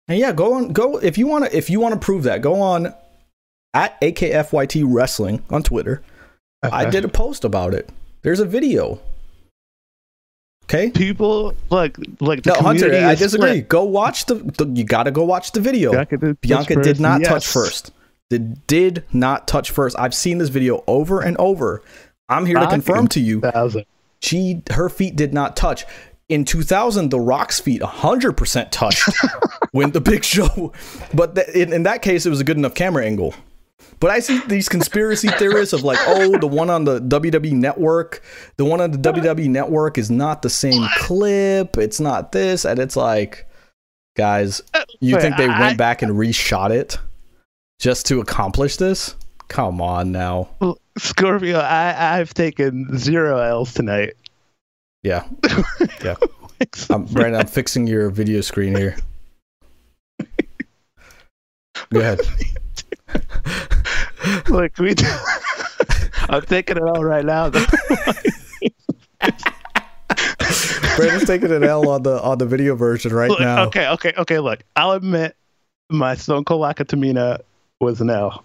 And 0.07 0.17
yeah, 0.17 0.31
go 0.31 0.53
on, 0.53 0.73
go 0.73 0.97
if 0.97 1.17
you 1.17 1.27
want 1.27 1.45
to. 1.45 1.55
If 1.55 1.69
you 1.69 1.79
want 1.79 1.93
to 1.93 1.99
prove 1.99 2.23
that, 2.23 2.41
go 2.41 2.59
on 2.61 2.93
at 3.73 3.99
AKFYT 4.01 4.83
Wrestling 4.87 5.43
on 5.49 5.61
Twitter. 5.61 6.01
I 6.63 6.89
did 6.89 7.05
a 7.05 7.09
post 7.09 7.45
about 7.45 7.73
it. 7.73 7.89
There's 8.23 8.39
a 8.39 8.45
video. 8.45 8.99
Okay. 10.69 10.91
People 10.91 11.55
like 11.71 11.97
like 12.19 12.45
no 12.45 12.53
Hunter. 12.53 12.93
I 12.93 13.15
disagree. 13.15 13.49
Split. 13.49 13.69
Go 13.69 13.83
watch 13.85 14.25
the, 14.25 14.35
the, 14.35 14.67
You 14.67 14.83
got 14.83 15.03
to 15.03 15.11
go 15.11 15.23
watch 15.23 15.51
the 15.51 15.59
video. 15.59 15.91
Bianca 15.91 16.17
did, 16.17 16.41
Bianca 16.41 16.75
did 16.75 16.99
not 16.99 17.21
yes. 17.21 17.29
touch 17.29 17.47
first. 17.47 17.91
Did 18.29 18.67
did 18.67 19.03
not 19.11 19.47
touch 19.47 19.71
first. 19.71 19.97
I've 19.97 20.13
seen 20.13 20.37
this 20.37 20.49
video 20.49 20.83
over 20.85 21.21
and 21.21 21.35
over. 21.37 21.81
I'm 22.29 22.45
here 22.45 22.59
to 22.59 22.67
confirm 22.67 23.07
to 23.09 23.19
you. 23.19 23.41
She 24.21 24.61
her 24.69 24.89
feet 24.89 25.15
did 25.15 25.33
not 25.33 25.55
touch. 25.55 25.85
In 26.27 26.45
2000, 26.45 27.09
The 27.09 27.19
Rock's 27.19 27.59
feet 27.59 27.81
100% 27.81 28.69
touched 28.69 29.09
when 29.71 29.89
the 29.89 30.01
Big 30.01 30.23
Show. 30.23 30.73
But 31.11 31.33
th- 31.33 31.47
in, 31.47 31.73
in 31.73 31.83
that 31.83 32.03
case, 32.03 32.27
it 32.27 32.29
was 32.29 32.39
a 32.39 32.43
good 32.43 32.57
enough 32.57 32.75
camera 32.75 33.03
angle. 33.03 33.33
But 33.99 34.11
I 34.11 34.19
see 34.19 34.39
these 34.47 34.69
conspiracy 34.69 35.27
theorists 35.27 35.73
of 35.73 35.83
like, 35.83 35.99
oh, 36.01 36.37
the 36.37 36.47
one 36.47 36.69
on 36.69 36.85
the 36.85 37.01
WWE 37.01 37.51
network, 37.53 38.21
the 38.57 38.65
one 38.65 38.79
on 38.79 38.91
the 38.91 38.97
WWE 38.97 39.49
network 39.49 39.97
is 39.97 40.09
not 40.09 40.41
the 40.41 40.49
same 40.49 40.87
clip. 40.97 41.77
It's 41.77 41.99
not 41.99 42.31
this. 42.31 42.65
And 42.65 42.79
it's 42.79 42.95
like, 42.95 43.47
guys, 44.15 44.61
you 44.99 45.19
think 45.19 45.37
they 45.37 45.47
went 45.47 45.77
back 45.77 46.01
and 46.01 46.13
reshot 46.13 46.71
it 46.71 46.97
just 47.79 48.05
to 48.07 48.21
accomplish 48.21 48.77
this? 48.77 49.15
Come 49.49 49.81
on 49.81 50.11
now. 50.11 50.49
Scorpio, 50.97 51.59
I, 51.59 52.19
I've 52.19 52.33
taken 52.33 52.97
zero 52.97 53.37
L's 53.39 53.73
tonight. 53.73 54.13
Yeah. 55.03 55.27
Yeah. 56.03 56.15
I'm, 56.89 57.05
Brandon, 57.05 57.39
I'm 57.39 57.47
fixing 57.47 57.87
your 57.87 58.09
video 58.09 58.41
screen 58.41 58.75
here. 58.75 58.97
Go 61.91 61.99
ahead. 61.99 62.19
Look, 64.49 64.77
we. 64.77 64.95
I'm 66.29 66.41
taking 66.43 66.77
it 66.77 66.83
all 66.83 67.03
right 67.03 67.25
now. 67.25 67.49
Brandon's 70.95 71.25
taking 71.25 71.51
an 71.51 71.63
L 71.63 71.89
on 71.89 72.03
the 72.03 72.21
on 72.21 72.37
the 72.37 72.45
video 72.45 72.75
version 72.75 73.13
right 73.13 73.29
look, 73.29 73.39
now. 73.39 73.63
Okay, 73.65 73.87
okay, 73.87 74.13
okay. 74.17 74.39
Look, 74.39 74.61
I'll 74.75 74.91
admit 74.91 75.35
my 75.89 76.15
Stone 76.15 76.43
Cold 76.43 76.61
Waka 76.61 76.85
Tamina 76.85 77.39
was 77.79 78.01
an 78.01 78.09
L. 78.09 78.43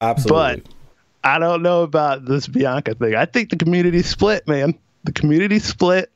Absolutely. 0.00 0.62
But 0.62 0.72
I 1.24 1.38
don't 1.38 1.62
know 1.62 1.82
about 1.82 2.26
this 2.26 2.46
Bianca 2.46 2.94
thing. 2.94 3.14
I 3.14 3.24
think 3.24 3.50
the 3.50 3.56
community 3.56 4.02
split, 4.02 4.46
man. 4.46 4.78
The 5.04 5.12
community 5.12 5.58
split 5.58 6.12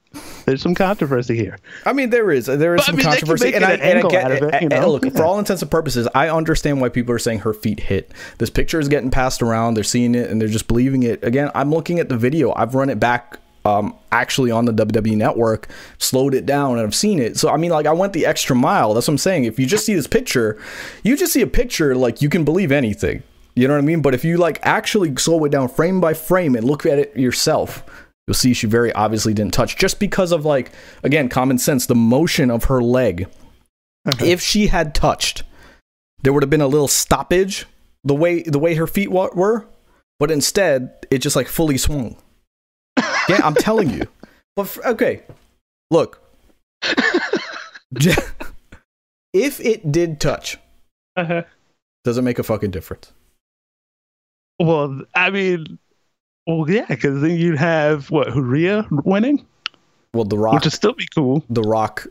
there's 0.51 0.63
some 0.63 0.75
controversy 0.75 1.37
here. 1.37 1.59
I 1.87 1.93
mean, 1.93 2.11
there 2.11 2.33
is 2.33 2.47
there 2.47 2.75
is 2.75 2.81
but, 2.81 2.87
some 2.87 2.95
I 2.95 2.99
mean, 2.99 3.07
controversy, 3.07 3.55
and 3.55 3.65
I, 3.65 3.73
and 3.75 4.05
I 4.05 4.11
get 4.11 4.31
it. 4.33 4.63
You 4.63 4.69
know? 4.69 4.91
Look, 4.91 5.05
yeah. 5.05 5.11
for 5.11 5.25
all 5.25 5.39
intents 5.39 5.63
and 5.63 5.71
purposes, 5.71 6.09
I 6.13 6.29
understand 6.29 6.81
why 6.81 6.89
people 6.89 7.15
are 7.15 7.21
saying 7.21 7.41
her 7.41 7.55
feet 7.55 7.79
hit. 7.79 8.11
This 8.39 8.51
picture 8.51 8.81
is 8.81 8.89
getting 8.89 9.11
passed 9.11 9.43
around. 9.43 9.75
They're 9.75 9.85
seeing 9.85 10.17
it 10.17 10.29
and 10.29 10.41
they're 10.41 10.49
just 10.49 10.67
believing 10.67 11.05
it. 11.05 11.23
Again, 11.23 11.53
I'm 11.55 11.71
looking 11.71 12.01
at 12.01 12.09
the 12.09 12.17
video. 12.17 12.53
I've 12.55 12.75
run 12.75 12.91
it 12.91 12.99
back 12.99 13.39
um, 13.65 13.95
actually 14.11 14.51
on 14.51 14.65
the 14.65 14.73
WWE 14.73 15.17
network, 15.17 15.69
slowed 15.99 16.35
it 16.35 16.47
down, 16.47 16.79
and 16.79 16.81
I've 16.81 16.95
seen 16.95 17.21
it. 17.21 17.37
So 17.37 17.49
I 17.49 17.57
mean, 17.57 17.71
like 17.71 17.87
I 17.87 17.93
went 17.93 18.13
the 18.13 18.27
extra 18.27 18.57
mile. 18.57 18.93
That's 18.95 19.07
what 19.07 19.15
I'm 19.15 19.19
saying. 19.19 19.45
If 19.45 19.59
you 19.59 19.67
just 19.67 19.87
see 19.87 19.95
this 19.95 20.09
picture, 20.09 20.61
you 21.05 21.17
just 21.17 21.33
see 21.33 21.43
a 21.43 21.47
picture, 21.47 21.95
like 21.95 22.21
you 22.21 22.29
can 22.29 22.45
believe 22.45 22.73
anything. 22.73 23.23
You 23.55 23.69
know 23.69 23.75
what 23.75 23.83
I 23.83 23.87
mean? 23.87 24.03
But 24.03 24.15
if 24.15 24.25
you 24.25 24.37
like 24.37 24.59
actually 24.63 25.15
slow 25.17 25.45
it 25.45 25.51
down 25.51 25.69
frame 25.69 26.01
by 26.01 26.15
frame 26.15 26.57
and 26.57 26.65
look 26.65 26.87
at 26.87 26.99
it 26.99 27.17
yourself, 27.17 27.85
you'll 28.31 28.37
see 28.37 28.55
she 28.55 28.69
very 28.69 28.93
obviously 28.93 29.35
didn't 29.35 29.53
touch 29.53 29.77
just 29.77 29.99
because 29.99 30.31
of 30.31 30.45
like 30.45 30.71
again 31.03 31.29
common 31.29 31.59
sense 31.59 31.87
the 31.87 31.97
motion 31.97 32.49
of 32.49 32.65
her 32.65 32.81
leg. 32.81 33.27
Okay. 34.09 34.31
if 34.31 34.41
she 34.41 34.69
had 34.69 34.95
touched 34.95 35.43
there 36.23 36.33
would 36.33 36.45
have 36.45 36.49
been 36.49 36.61
a 36.61 36.69
little 36.69 36.87
stoppage 36.89 37.67
the 38.05 38.15
way 38.15 38.43
the 38.45 38.59
way 38.61 38.77
her 38.77 38.87
feet 38.87 39.11
were 39.11 39.67
but 40.21 40.31
instead 40.31 40.95
it 41.11 41.19
just 41.19 41.35
like 41.35 41.49
fully 41.49 41.77
swung. 41.77 42.17
Yeah 43.29 43.41
i'm 43.43 43.55
telling 43.55 43.91
you. 43.91 44.07
But 44.57 44.79
okay. 44.85 45.23
Look. 45.91 46.23
If 49.33 49.61
it 49.61 49.93
did 49.93 50.21
touch 50.21 50.57
uh-huh. 51.17 51.43
does 52.05 52.19
it 52.19 52.23
make 52.23 52.39
a 52.39 52.45
fucking 52.45 52.71
difference. 52.71 53.13
Well 54.61 55.03
i 55.17 55.31
mean 55.31 55.81
well, 56.59 56.71
yeah, 56.71 56.87
because 56.89 57.21
then 57.21 57.37
you'd 57.37 57.59
have 57.59 58.11
what 58.11 58.35
Rhea 58.35 58.87
winning. 58.91 59.47
Well, 60.13 60.25
The 60.25 60.39
Rock, 60.39 60.55
which 60.55 60.65
would 60.65 60.73
still 60.73 60.95
be 60.95 61.07
cool. 61.15 61.45
The 61.49 61.63
Rock 61.63 62.07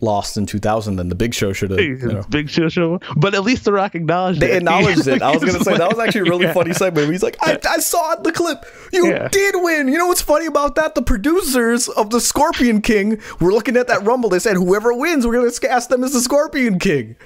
lost 0.00 0.36
in 0.36 0.46
2000 0.46 0.94
then 0.94 1.08
the 1.08 1.14
big 1.16 1.34
show 1.34 1.52
should 1.52 1.70
have 1.72 1.80
you 1.80 1.96
know. 1.96 2.22
big 2.30 2.48
show 2.48 2.68
show 2.68 3.00
but 3.16 3.34
at 3.34 3.42
least 3.42 3.64
the 3.64 3.72
rock 3.72 3.96
acknowledged 3.96 4.38
they 4.38 4.52
it. 4.52 4.58
acknowledged 4.58 5.08
it 5.08 5.20
i 5.22 5.32
was 5.32 5.42
gonna 5.42 5.58
say 5.64 5.76
that 5.76 5.90
was 5.90 5.98
actually 5.98 6.20
a 6.20 6.30
really 6.30 6.44
yeah. 6.44 6.52
funny 6.52 6.72
segment 6.72 7.10
he's 7.10 7.22
like 7.22 7.36
I, 7.42 7.58
I 7.68 7.78
saw 7.80 8.14
the 8.14 8.30
clip 8.30 8.64
you 8.92 9.08
yeah. 9.08 9.26
did 9.26 9.56
win 9.56 9.88
you 9.88 9.98
know 9.98 10.06
what's 10.06 10.22
funny 10.22 10.46
about 10.46 10.76
that 10.76 10.94
the 10.94 11.02
producers 11.02 11.88
of 11.88 12.10
the 12.10 12.20
scorpion 12.20 12.80
king 12.80 13.20
were 13.40 13.50
looking 13.50 13.76
at 13.76 13.88
that 13.88 14.04
rumble 14.04 14.28
they 14.30 14.38
said 14.38 14.54
whoever 14.54 14.94
wins 14.94 15.26
we're 15.26 15.34
gonna 15.34 15.50
cast 15.50 15.88
them 15.88 16.04
as 16.04 16.12
the 16.12 16.20
scorpion 16.20 16.78
king 16.78 17.16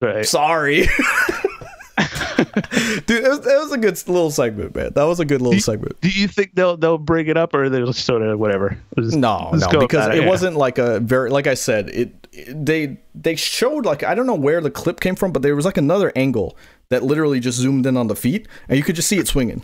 right 0.00 0.24
sorry 0.24 0.86
Dude, 3.06 3.24
it 3.24 3.28
was, 3.28 3.38
it 3.46 3.58
was, 3.58 3.72
a 3.72 3.78
good 3.78 4.08
little 4.08 4.30
segment, 4.30 4.74
man. 4.74 4.92
That 4.94 5.04
was 5.04 5.18
a 5.18 5.24
good 5.24 5.40
little 5.40 5.52
do 5.52 5.56
you, 5.56 5.62
segment. 5.62 6.00
Do 6.00 6.08
you 6.08 6.28
think 6.28 6.54
they'll 6.54 6.76
they'll 6.76 6.98
bring 6.98 7.26
it 7.26 7.36
up 7.36 7.54
or 7.54 7.68
they'll 7.68 7.86
just 7.86 8.04
sort 8.04 8.22
of 8.22 8.38
whatever? 8.38 8.78
Just, 8.98 9.16
no, 9.16 9.50
no, 9.52 9.80
because 9.80 10.08
it, 10.08 10.16
it 10.16 10.22
yeah. 10.22 10.28
wasn't 10.28 10.56
like 10.56 10.78
a 10.78 11.00
very 11.00 11.30
like 11.30 11.46
I 11.46 11.54
said. 11.54 11.88
It, 11.90 12.28
it 12.32 12.66
they 12.66 12.98
they 13.14 13.34
showed 13.36 13.84
like 13.84 14.02
I 14.02 14.14
don't 14.14 14.26
know 14.26 14.34
where 14.34 14.60
the 14.60 14.70
clip 14.70 15.00
came 15.00 15.16
from, 15.16 15.32
but 15.32 15.42
there 15.42 15.56
was 15.56 15.64
like 15.64 15.76
another 15.76 16.12
angle 16.14 16.56
that 16.90 17.02
literally 17.02 17.40
just 17.40 17.58
zoomed 17.58 17.86
in 17.86 17.96
on 17.96 18.06
the 18.06 18.16
feet, 18.16 18.46
and 18.68 18.78
you 18.78 18.84
could 18.84 18.96
just 18.96 19.08
see 19.08 19.18
it 19.18 19.26
swinging. 19.26 19.62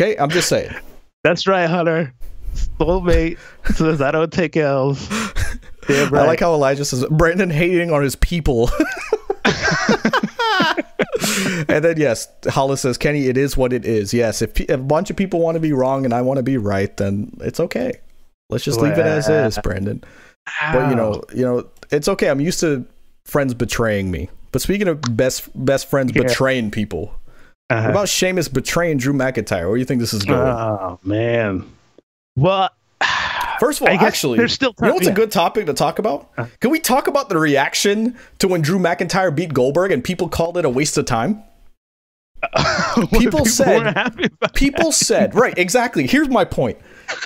Okay, 0.00 0.16
I'm 0.16 0.30
just 0.30 0.48
saying. 0.48 0.74
That's 1.22 1.46
right, 1.46 1.68
Hunter. 1.68 2.12
Soulmate 2.54 3.38
says 3.74 4.00
I 4.00 4.10
don't 4.10 4.32
take 4.32 4.56
L's. 4.56 5.10
right. 5.88 6.12
I 6.12 6.26
like 6.26 6.40
how 6.40 6.54
Elijah 6.54 6.84
says 6.84 7.04
Brandon 7.10 7.50
hating 7.50 7.92
on 7.92 8.02
his 8.02 8.16
people. 8.16 8.70
and 11.68 11.84
then 11.84 11.96
yes, 11.98 12.28
Hollis 12.48 12.80
says, 12.82 12.98
Kenny, 12.98 13.26
it 13.26 13.36
is 13.36 13.56
what 13.56 13.72
it 13.72 13.84
is. 13.84 14.12
Yes, 14.12 14.42
if, 14.42 14.60
if 14.60 14.70
a 14.70 14.78
bunch 14.78 15.10
of 15.10 15.16
people 15.16 15.40
want 15.40 15.56
to 15.56 15.60
be 15.60 15.72
wrong 15.72 16.04
and 16.04 16.12
I 16.12 16.22
want 16.22 16.38
to 16.38 16.42
be 16.42 16.56
right, 16.56 16.94
then 16.96 17.32
it's 17.40 17.60
okay. 17.60 18.00
Let's 18.50 18.64
just 18.64 18.80
leave 18.80 18.92
it 18.92 19.06
as 19.06 19.28
is, 19.28 19.58
Brandon. 19.62 20.04
But 20.72 20.90
you 20.90 20.96
know, 20.96 21.22
you 21.34 21.42
know, 21.42 21.68
it's 21.90 22.08
okay. 22.08 22.28
I'm 22.28 22.40
used 22.40 22.60
to 22.60 22.84
friends 23.24 23.54
betraying 23.54 24.10
me. 24.10 24.28
But 24.50 24.60
speaking 24.60 24.88
of 24.88 25.00
best 25.16 25.48
best 25.64 25.88
friends 25.88 26.12
yeah. 26.14 26.22
betraying 26.22 26.70
people, 26.70 27.14
uh-huh. 27.70 27.90
about 27.90 28.08
Sheamus 28.08 28.48
betraying 28.48 28.98
Drew 28.98 29.14
McIntyre? 29.14 29.66
Where 29.66 29.76
do 29.76 29.78
you 29.78 29.86
think 29.86 30.00
this 30.00 30.12
is 30.12 30.24
going? 30.24 30.40
Oh 30.40 30.98
man. 31.02 31.64
Well, 32.36 32.70
First 33.62 33.80
of 33.80 33.86
all, 33.86 33.94
actually, 33.94 34.38
there's 34.38 34.52
still 34.52 34.72
time. 34.72 34.86
you 34.86 34.88
know 34.88 34.94
what's 34.94 35.06
yeah. 35.06 35.12
a 35.12 35.14
good 35.14 35.30
topic 35.30 35.66
to 35.66 35.72
talk 35.72 36.00
about? 36.00 36.32
Uh. 36.36 36.46
Can 36.58 36.72
we 36.72 36.80
talk 36.80 37.06
about 37.06 37.28
the 37.28 37.38
reaction 37.38 38.18
to 38.40 38.48
when 38.48 38.60
Drew 38.60 38.80
McIntyre 38.80 39.32
beat 39.32 39.54
Goldberg 39.54 39.92
and 39.92 40.02
people 40.02 40.28
called 40.28 40.58
it 40.58 40.64
a 40.64 40.68
waste 40.68 40.98
of 40.98 41.04
time? 41.04 41.44
people, 42.96 43.20
people 43.20 43.44
said 43.44 44.32
people 44.52 44.90
said 44.90 45.32
right 45.36 45.56
exactly 45.56 46.08
here's 46.08 46.28
my 46.28 46.44
point 46.44 46.76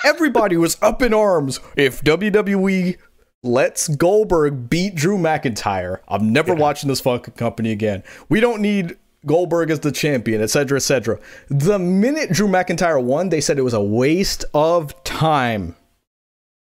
everybody 0.05 0.55
was 0.55 0.77
up 0.83 1.01
in 1.01 1.11
arms 1.11 1.59
if 1.75 2.03
wwe 2.03 2.95
lets 3.41 3.87
goldberg 3.87 4.69
beat 4.69 4.93
drew 4.93 5.17
mcintyre 5.17 6.01
i'm 6.07 6.31
never 6.31 6.53
yeah. 6.53 6.59
watching 6.59 6.87
this 6.87 7.01
fucking 7.01 7.33
company 7.33 7.71
again 7.71 8.03
we 8.29 8.39
don't 8.39 8.61
need 8.61 8.95
goldberg 9.25 9.71
as 9.71 9.79
the 9.79 9.91
champion 9.91 10.39
etc 10.39 10.75
etc 10.75 11.19
the 11.49 11.79
minute 11.79 12.31
drew 12.31 12.47
mcintyre 12.47 13.03
won 13.03 13.29
they 13.29 13.41
said 13.41 13.57
it 13.57 13.63
was 13.63 13.73
a 13.73 13.81
waste 13.81 14.45
of 14.53 15.03
time 15.03 15.75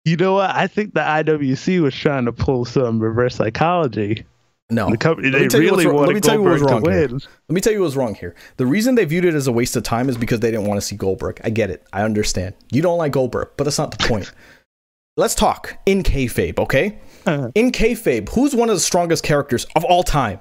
You 0.06 0.18
know 0.18 0.34
what? 0.34 0.50
I 0.50 0.68
think 0.68 0.94
the 0.94 1.00
IWC 1.00 1.82
was 1.82 1.96
trying 1.96 2.26
to 2.26 2.34
pull 2.34 2.66
some 2.66 3.00
reverse 3.00 3.36
psychology. 3.36 4.26
No, 4.70 4.90
the 4.90 4.98
company 4.98 5.30
they 5.30 5.48
really 5.60 5.86
wanted 5.86 6.08
Let 6.08 6.16
me 6.16 6.22
tell 6.22 6.36
you 6.36 6.44
what 6.44 6.54
was 6.54 6.62
wrong 6.62 6.84
here. 6.84 7.08
Let 7.08 7.22
me 7.50 7.62
tell 7.62 7.74
you 7.74 7.82
what's 7.82 7.96
wrong 7.96 8.16
here. 8.16 8.34
The 8.58 8.66
reason 8.66 8.96
they 8.96 9.06
viewed 9.06 9.26
it 9.26 9.36
as 9.36 9.48
a 9.48 9.52
waste 9.52 9.76
of 9.76 9.84
time 9.84 10.10
is 10.10 10.18
because 10.18 10.40
they 10.40 10.52
didn't 10.52 10.66
want 10.66 10.80
to 10.80 10.86
see 10.86 10.96
Goldberg. 10.96 11.40
I 11.44 11.50
get 11.50 11.70
it. 11.70 11.86
I 11.94 12.04
understand. 12.04 12.56
You 12.72 12.82
don't 12.82 12.98
like 12.98 13.12
Goldberg, 13.12 13.50
but 13.56 13.66
that's 13.66 13.78
not 13.78 13.98
the 13.98 14.08
point. 14.08 14.32
Let's 15.18 15.36
talk 15.36 15.78
in 15.86 16.02
kayfabe, 16.02 16.58
okay? 16.58 16.98
Uh-huh. 17.26 17.52
In 17.54 17.72
kayfabe, 17.72 18.30
who's 18.30 18.56
one 18.56 18.70
of 18.70 18.76
the 18.76 18.82
strongest 18.82 19.24
characters 19.24 19.66
of 19.76 19.84
all 19.84 20.02
time? 20.02 20.40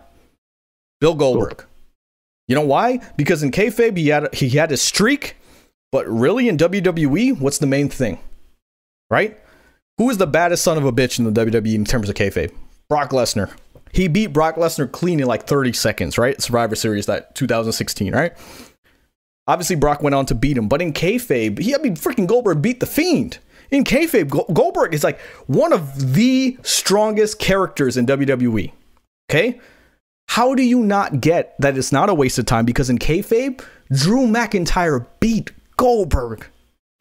Bill 1.01 1.15
Goldberg. 1.15 1.59
Gold. 1.59 1.69
You 2.49 2.55
know 2.55 2.67
why? 2.67 3.01
Because 3.17 3.43
in 3.43 3.51
kayfabe 3.51 3.97
he 3.97 4.09
had 4.09 4.35
he 4.35 4.49
had 4.51 4.73
a 4.73 4.77
streak, 4.77 5.37
but 5.91 6.07
really 6.09 6.49
in 6.49 6.57
WWE, 6.57 7.39
what's 7.39 7.59
the 7.59 7.67
main 7.67 7.89
thing? 7.89 8.19
Right? 9.11 9.39
Who 9.99 10.11
is 10.11 10.19
the 10.19 10.27
baddest 10.27 10.65
son 10.65 10.79
of 10.79 10.85
a 10.85 10.93
bitch 10.93 11.19
in 11.19 11.25
the 11.25 11.45
WWE 11.45 11.75
in 11.75 11.85
terms 11.85 12.09
of 12.09 12.15
kayfabe? 12.15 12.53
Brock 12.89 13.11
Lesnar. 13.11 13.53
He 13.93 14.09
beat 14.09 14.29
Brock 14.29 14.57
Lesnar 14.57 14.91
clean 14.91 15.21
in 15.21 15.27
like 15.27 15.47
30 15.47 15.73
seconds, 15.75 16.17
right? 16.17 16.41
Survivor 16.41 16.75
Series 16.75 17.07
that 17.07 17.35
2016, 17.35 18.15
right? 18.15 18.33
Obviously, 19.47 19.77
Brock 19.77 20.03
went 20.03 20.15
on 20.15 20.25
to 20.27 20.35
beat 20.35 20.57
him, 20.57 20.69
but 20.69 20.81
in 20.81 20.93
kayfabe, 20.93 21.59
he 21.59 21.75
I 21.75 21.79
mean 21.79 21.97
freaking 21.97 22.27
Goldberg 22.27 22.63
beat 22.63 22.81
the 22.81 22.87
Fiend. 22.87 23.39
In 23.71 23.85
kayfabe, 23.85 24.29
Goldberg 24.53 24.95
is 24.95 25.03
like 25.03 25.19
one 25.47 25.73
of 25.73 26.15
the 26.15 26.59
strongest 26.63 27.39
characters 27.39 27.97
in 27.97 28.07
WWE. 28.07 28.73
Okay, 29.31 29.61
how 30.29 30.55
do 30.55 30.63
you 30.63 30.83
not 30.83 31.21
get 31.21 31.55
that 31.59 31.77
it's 31.77 31.93
not 31.93 32.09
a 32.09 32.15
waste 32.15 32.39
of 32.39 32.47
time? 32.47 32.65
Because 32.65 32.89
in 32.89 32.99
kayfabe, 32.99 33.63
Drew 33.91 34.27
McIntyre 34.27 35.07
beat 35.21 35.51
Goldberg. 35.77 36.47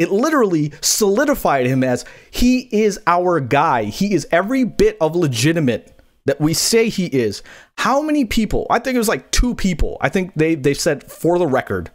It 0.01 0.11
literally 0.11 0.73
solidified 0.81 1.67
him 1.67 1.83
as 1.83 2.05
he 2.31 2.67
is 2.71 2.99
our 3.05 3.39
guy. 3.39 3.83
He 3.83 4.13
is 4.13 4.27
every 4.31 4.63
bit 4.63 4.97
of 4.99 5.15
legitimate 5.15 5.97
that 6.25 6.41
we 6.41 6.53
say 6.53 6.89
he 6.89 7.05
is. 7.05 7.43
How 7.77 8.01
many 8.01 8.25
people? 8.25 8.67
I 8.69 8.79
think 8.79 8.95
it 8.95 8.99
was 8.99 9.07
like 9.07 9.31
two 9.31 9.55
people. 9.55 9.97
I 10.01 10.09
think 10.09 10.33
they 10.35 10.55
they 10.55 10.73
said 10.73 11.03
for 11.03 11.37
the 11.37 11.47
record, 11.47 11.91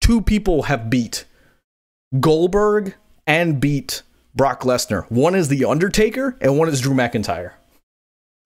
two 0.00 0.20
people 0.20 0.64
have 0.64 0.90
beat 0.90 1.24
Goldberg 2.18 2.94
and 3.26 3.60
beat 3.60 4.02
Brock 4.34 4.62
Lesnar. 4.62 5.10
One 5.10 5.34
is 5.34 5.48
the 5.48 5.64
Undertaker 5.64 6.36
and 6.40 6.58
one 6.58 6.68
is 6.68 6.80
Drew 6.80 6.94
McIntyre. 6.94 7.52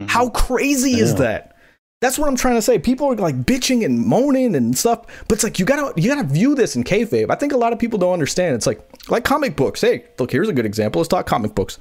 Mm-hmm. 0.00 0.06
How 0.06 0.30
crazy 0.30 1.00
is 1.00 1.16
that? 1.16 1.49
That's 2.00 2.18
what 2.18 2.28
I'm 2.28 2.36
trying 2.36 2.54
to 2.54 2.62
say. 2.62 2.78
People 2.78 3.08
are 3.08 3.16
like 3.16 3.44
bitching 3.44 3.84
and 3.84 3.98
moaning 3.98 4.54
and 4.54 4.76
stuff, 4.76 5.06
but 5.28 5.34
it's 5.34 5.44
like 5.44 5.58
you 5.58 5.66
gotta 5.66 5.92
you 6.00 6.08
gotta 6.08 6.26
view 6.26 6.54
this 6.54 6.74
in 6.74 6.82
kayfabe. 6.82 7.30
I 7.30 7.34
think 7.34 7.52
a 7.52 7.58
lot 7.58 7.72
of 7.72 7.78
people 7.78 7.98
don't 7.98 8.14
understand. 8.14 8.54
It's 8.54 8.66
like 8.66 8.80
like 9.10 9.24
comic 9.24 9.54
books. 9.54 9.82
Hey, 9.82 10.04
look, 10.18 10.32
here's 10.32 10.48
a 10.48 10.52
good 10.54 10.66
example. 10.66 11.00
Let's 11.00 11.08
talk 11.08 11.26
comic 11.26 11.54
books. 11.54 11.78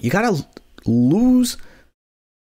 You 0.00 0.10
gotta 0.10 0.46
lose 0.86 1.58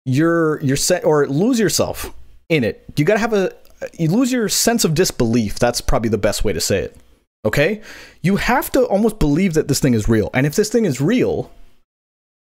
your 0.05 0.61
your 0.63 0.77
set 0.77 1.05
or 1.05 1.27
lose 1.27 1.59
yourself 1.59 2.13
in 2.49 2.65
it. 2.65 2.85
You 2.97 3.05
got 3.05 3.15
to 3.15 3.21
have 3.21 3.33
a 3.33 3.53
you 3.99 4.09
lose 4.09 4.33
your 4.33 4.49
sense 4.49 4.85
of 4.85 4.95
disbelief. 4.95 5.59
That's 5.59 5.81
probably 5.81 6.09
the 6.09 6.19
best 6.19 6.45
way 6.45 6.53
to 6.53 6.61
say 6.61 6.79
it. 6.79 6.97
Okay? 7.45 7.83
You 8.23 8.37
have 8.37 8.73
to 8.73 8.85
almost 8.87 9.19
believe 9.19 9.55
that 9.55 9.69
this 9.69 9.81
thing 9.81 9.95
is 9.95 10.09
real. 10.09 10.31
And 10.33 10.47
if 10.47 10.55
this 10.55 10.71
thing 10.71 10.85
is 10.85 11.01
real, 11.01 11.51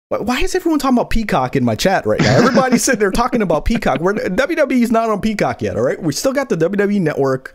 why 0.08 0.40
is 0.40 0.54
everyone 0.54 0.78
talking 0.78 0.96
about 0.96 1.10
Peacock 1.10 1.56
in 1.56 1.64
my 1.64 1.74
chat 1.74 2.06
right 2.06 2.20
now? 2.20 2.36
Everybody's 2.36 2.84
sitting 2.84 3.00
there 3.00 3.10
talking 3.10 3.42
about 3.42 3.64
Peacock. 3.64 4.00
We're, 4.00 4.14
WWE 4.14 4.82
is 4.82 4.92
not 4.92 5.10
on 5.10 5.20
Peacock 5.20 5.62
yet, 5.62 5.76
all 5.76 5.82
right? 5.82 6.00
We 6.00 6.12
still 6.12 6.32
got 6.32 6.48
the 6.48 6.56
WWE 6.56 7.00
network. 7.00 7.54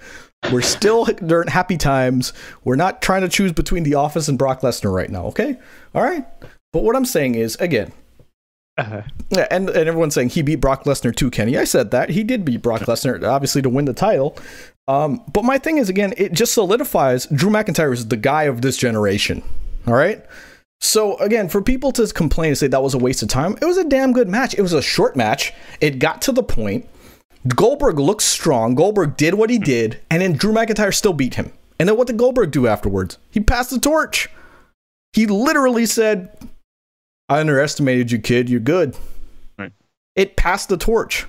We're 0.52 0.62
still 0.62 1.06
during 1.06 1.48
happy 1.48 1.78
times. 1.78 2.34
We're 2.64 2.76
not 2.76 3.02
trying 3.02 3.22
to 3.22 3.30
choose 3.30 3.52
between 3.52 3.84
The 3.84 3.96
Office 3.96 4.28
and 4.28 4.38
Brock 4.38 4.62
Lesnar 4.62 4.94
right 4.94 5.10
now, 5.10 5.26
okay? 5.28 5.58
All 5.94 6.02
right? 6.02 6.26
But 6.74 6.84
what 6.84 6.96
I'm 6.96 7.06
saying 7.06 7.36
is, 7.36 7.56
again, 7.58 7.92
uh-huh. 8.80 9.02
Yeah, 9.32 9.46
and, 9.52 9.70
and 9.70 9.90
everyone's 9.90 10.16
saying 10.16 10.30
he 10.30 10.42
beat 10.42 10.56
Brock 10.56 10.86
Lesnar 10.86 11.14
too, 11.14 11.30
Kenny. 11.30 11.58
I 11.58 11.66
said 11.66 11.92
that. 11.92 12.10
He 12.10 12.24
did 12.24 12.46
beat 12.46 12.62
Brock 12.62 12.82
Lesnar, 12.82 13.22
obviously, 13.28 13.62
to 13.62 13.70
win 13.70 13.84
the 13.84 13.94
title. 13.94 14.38
Um, 14.88 15.22
but 15.34 15.44
my 15.44 15.58
thing 15.58 15.78
is, 15.78 15.90
again, 15.90 16.14
it 16.18 16.32
just 16.32 16.54
solidifies 16.54 17.26
Drew 17.26 17.50
McIntyre 17.50 17.92
is 17.92 18.08
the 18.08 18.16
guy 18.16 18.44
of 18.44 18.62
this 18.62 18.78
generation. 18.78 19.44
All 19.86 19.96
right? 19.96 20.26
So, 20.82 21.18
again, 21.18 21.50
for 21.50 21.62
people 21.62 21.92
to 21.94 22.08
complain 22.08 22.50
and 22.50 22.58
say 22.58 22.68
that 22.68 22.82
was 22.82 22.94
a 22.94 23.00
waste 23.00 23.22
of 23.22 23.30
time, 23.30 23.58
it 23.62 23.66
was 23.66 23.78
a 23.78 23.84
damn 23.84 24.14
good 24.14 24.30
match. 24.30 24.54
It 24.54 24.62
was 24.62 24.74
a 24.74 24.82
short 24.82 25.16
match. 25.16 25.54
It 25.82 26.00
got 26.00 26.22
to 26.24 26.32
the 26.32 26.44
point. 26.44 26.88
Goldberg 27.56 28.00
looked 28.00 28.22
strong. 28.22 28.76
Goldberg 28.76 29.18
did 29.18 29.34
what 29.34 29.50
he 29.50 29.58
hmm. 29.58 29.64
did, 29.64 30.02
and 30.10 30.22
then 30.22 30.34
Drew 30.34 30.54
McIntyre 30.54 30.94
still 30.94 31.14
beat 31.14 31.36
him. 31.36 31.52
And 31.80 31.88
then 31.88 31.96
what 31.96 32.08
did 32.08 32.18
Goldberg 32.18 32.52
do 32.52 32.68
afterwards? 32.68 33.18
He 33.32 33.40
passed 33.40 33.70
the 33.70 33.80
torch. 33.80 34.30
He 35.14 35.26
literally 35.26 35.86
said, 35.86 36.38
I 37.30 37.40
underestimated 37.40 38.12
you, 38.12 38.20
kid. 38.20 38.50
You're 38.50 38.60
good. 38.60 38.98
Right. 39.58 39.72
It 40.16 40.36
passed 40.36 40.70
the 40.70 40.78
torch. 40.78 41.26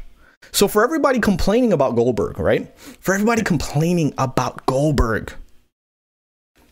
So 0.52 0.66
for 0.66 0.82
everybody 0.82 1.20
complaining 1.20 1.72
about 1.72 1.94
Goldberg, 1.94 2.38
right? 2.38 2.76
For 2.78 3.14
everybody 3.14 3.42
complaining 3.42 4.12
about 4.18 4.66
Goldberg, 4.66 5.32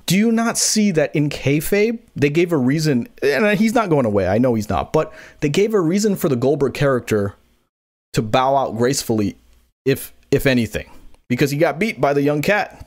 do 0.08 0.16
you 0.16 0.32
not 0.32 0.56
see 0.56 0.90
that 0.92 1.14
in 1.14 1.28
kayfabe 1.28 1.98
they 2.16 2.30
gave 2.30 2.50
a 2.50 2.56
reason? 2.56 3.08
And 3.22 3.58
he's 3.58 3.74
not 3.74 3.90
going 3.90 4.06
away. 4.06 4.26
I 4.26 4.38
know 4.38 4.54
he's 4.54 4.70
not, 4.70 4.90
but 4.90 5.12
they 5.40 5.50
gave 5.50 5.74
a 5.74 5.80
reason 5.80 6.16
for 6.16 6.30
the 6.30 6.34
Goldberg 6.34 6.72
character 6.72 7.34
to 8.14 8.22
bow 8.22 8.56
out 8.56 8.78
gracefully, 8.78 9.36
if 9.84 10.14
if 10.30 10.46
anything, 10.46 10.90
because 11.28 11.50
he 11.50 11.58
got 11.58 11.78
beat 11.78 12.00
by 12.00 12.14
the 12.14 12.22
young 12.22 12.40
cat. 12.40 12.86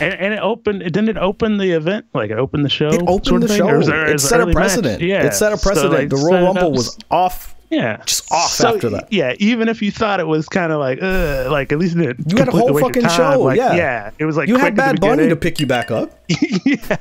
And, 0.00 0.12
and, 0.14 0.34
it 0.34 0.40
opened. 0.40 0.80
Didn't 0.80 1.08
it 1.08 1.16
open 1.16 1.58
the 1.58 1.70
event? 1.70 2.06
Like 2.12 2.32
it 2.32 2.38
opened 2.38 2.64
the 2.64 2.68
show. 2.68 2.88
It 2.88 3.02
opened 3.06 3.44
the 3.44 3.56
show. 3.56 3.80
There, 3.80 4.10
it 4.10 4.20
set 4.20 4.40
a 4.40 4.50
precedent. 4.50 5.00
Match? 5.00 5.08
Yeah, 5.08 5.22
it 5.22 5.34
set 5.34 5.52
a 5.52 5.56
precedent. 5.56 5.92
So, 5.92 5.98
like, 5.98 6.08
the 6.08 6.16
Royal 6.16 6.46
Rumble 6.46 6.72
was 6.72 6.98
off. 7.12 7.53
Yeah, 7.70 8.02
just 8.04 8.30
off 8.30 8.50
so, 8.50 8.74
after 8.74 8.90
that. 8.90 9.12
Yeah, 9.12 9.34
even 9.38 9.68
if 9.68 9.82
you 9.82 9.90
thought 9.90 10.20
it 10.20 10.26
was 10.26 10.48
kind 10.48 10.72
of 10.72 10.78
like, 10.78 11.02
uh, 11.02 11.48
like 11.50 11.72
at 11.72 11.78
least 11.78 11.96
it 11.96 12.16
you 12.26 12.36
had 12.36 12.48
a 12.48 12.50
whole 12.50 12.78
fucking 12.78 13.08
show. 13.08 13.40
Like, 13.40 13.56
yeah, 13.56 13.74
yeah, 13.74 14.10
it 14.18 14.24
was 14.24 14.36
like 14.36 14.48
you 14.48 14.56
had 14.56 14.76
Bad 14.76 15.00
Bunny 15.00 15.28
to 15.28 15.36
pick 15.36 15.58
you 15.60 15.66
back 15.66 15.90
up. 15.90 16.18
yeah. 16.64 16.96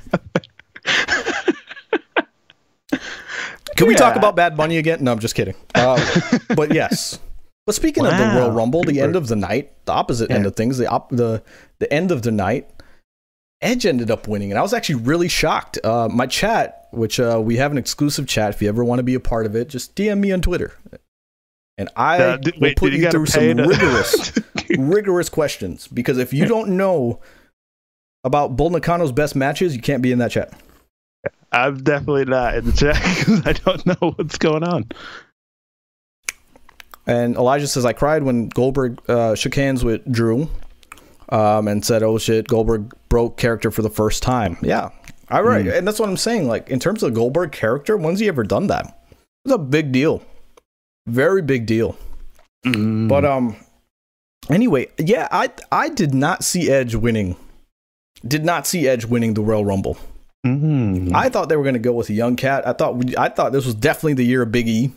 Can 3.75 3.87
we 3.87 3.95
talk 3.95 4.15
about 4.15 4.35
Bad 4.35 4.55
Bunny 4.55 4.77
again? 4.77 5.03
No, 5.03 5.11
I'm 5.11 5.19
just 5.19 5.35
kidding. 5.35 5.55
Uh, 5.75 5.99
but 6.55 6.73
yes. 6.73 7.19
But 7.65 7.75
speaking 7.75 8.03
wow. 8.03 8.11
of 8.11 8.17
the 8.17 8.39
Royal 8.39 8.51
Rumble, 8.51 8.83
the 8.83 8.99
end 8.99 9.15
of 9.15 9.27
the 9.27 9.35
night, 9.35 9.71
the 9.85 9.93
opposite 9.93 10.29
yeah. 10.29 10.35
end 10.35 10.45
of 10.45 10.55
things, 10.55 10.77
the 10.77 10.87
op- 10.87 11.09
the 11.09 11.41
the 11.79 11.91
end 11.91 12.11
of 12.11 12.21
the 12.21 12.31
night, 12.31 12.69
Edge 13.63 13.85
ended 13.85 14.11
up 14.11 14.27
winning, 14.27 14.51
and 14.51 14.59
I 14.59 14.61
was 14.61 14.73
actually 14.73 14.95
really 14.95 15.27
shocked. 15.27 15.79
Uh, 15.83 16.09
my 16.11 16.27
chat, 16.27 16.87
which 16.91 17.19
uh, 17.19 17.41
we 17.43 17.57
have 17.57 17.71
an 17.71 17.77
exclusive 17.77 18.27
chat, 18.27 18.53
if 18.53 18.61
you 18.61 18.67
ever 18.67 18.83
want 18.83 18.99
to 18.99 19.03
be 19.03 19.15
a 19.15 19.19
part 19.19 19.45
of 19.45 19.55
it, 19.55 19.69
just 19.69 19.95
DM 19.95 20.19
me 20.19 20.31
on 20.31 20.41
Twitter, 20.41 20.73
and 21.77 21.89
I 21.95 22.19
uh, 22.21 22.37
did, 22.37 22.55
will 22.55 22.61
wait, 22.61 22.77
put 22.77 22.93
you, 22.93 23.09
through 23.09 23.25
some 23.25 23.57
to... 23.57 23.63
rigorous, 23.67 24.33
rigorous 24.77 25.29
questions. 25.29 25.87
Because 25.87 26.17
if 26.17 26.33
you 26.33 26.45
don't 26.45 26.77
know 26.77 27.19
about 28.23 28.55
Bull 28.55 28.69
Nakano's 28.69 29.11
best 29.11 29.35
matches, 29.35 29.75
you 29.75 29.81
can't 29.81 30.03
be 30.03 30.11
in 30.11 30.19
that 30.19 30.31
chat. 30.31 30.53
I'm 31.51 31.83
definitely 31.83 32.25
not 32.25 32.55
in 32.55 32.65
the 32.65 32.71
chat 32.71 32.95
because 33.17 33.45
I 33.45 33.53
don't 33.53 33.85
know 33.85 34.11
what's 34.11 34.37
going 34.37 34.63
on. 34.63 34.89
And 37.05 37.35
Elijah 37.35 37.67
says, 37.67 37.85
I 37.85 37.93
cried 37.93 38.23
when 38.23 38.49
Goldberg 38.49 38.99
uh, 39.09 39.35
shook 39.35 39.55
hands 39.55 39.83
with 39.83 40.09
Drew 40.11 40.49
um, 41.33 41.67
and 41.67 41.83
said, 41.83 42.03
"Oh 42.03 42.17
shit, 42.17 42.47
Goldberg 42.47 42.93
broke 43.09 43.37
character 43.37 43.71
for 43.71 43.81
the 43.81 43.89
first 43.89 44.21
time." 44.21 44.57
Yeah, 44.61 44.91
all 45.29 45.43
right, 45.43 45.65
mm. 45.65 45.75
and 45.75 45.85
that's 45.85 45.99
what 45.99 46.07
I'm 46.07 46.17
saying. 46.17 46.47
Like 46.47 46.69
in 46.69 46.79
terms 46.79 47.01
of 47.03 47.13
Goldberg 47.13 47.51
character, 47.51 47.97
when's 47.97 48.19
he 48.19 48.27
ever 48.27 48.43
done 48.43 48.67
that? 48.67 49.03
It's 49.43 49.53
a 49.53 49.57
big 49.57 49.91
deal, 49.91 50.23
very 51.07 51.41
big 51.41 51.65
deal. 51.65 51.97
Mm. 52.65 53.09
But 53.09 53.25
um, 53.25 53.55
anyway, 54.49 54.87
yeah, 54.99 55.27
I 55.31 55.49
I 55.71 55.89
did 55.89 56.13
not 56.13 56.43
see 56.43 56.69
Edge 56.69 56.95
winning. 56.95 57.35
Did 58.25 58.45
not 58.45 58.67
see 58.67 58.87
Edge 58.87 59.05
winning 59.05 59.33
the 59.33 59.41
Royal 59.41 59.65
Rumble. 59.65 59.97
Mm. 60.45 61.13
I 61.13 61.29
thought 61.29 61.49
they 61.49 61.55
were 61.55 61.63
going 61.63 61.73
to 61.73 61.79
go 61.79 61.93
with 61.93 62.09
a 62.09 62.13
young 62.13 62.35
cat. 62.35 62.67
I 62.67 62.73
thought 62.73 62.95
we, 62.97 63.17
I 63.17 63.29
thought 63.29 63.53
this 63.53 63.65
was 63.65 63.75
definitely 63.75 64.13
the 64.13 64.25
year 64.25 64.43
of 64.43 64.51
Big 64.51 64.67
E. 64.67 64.91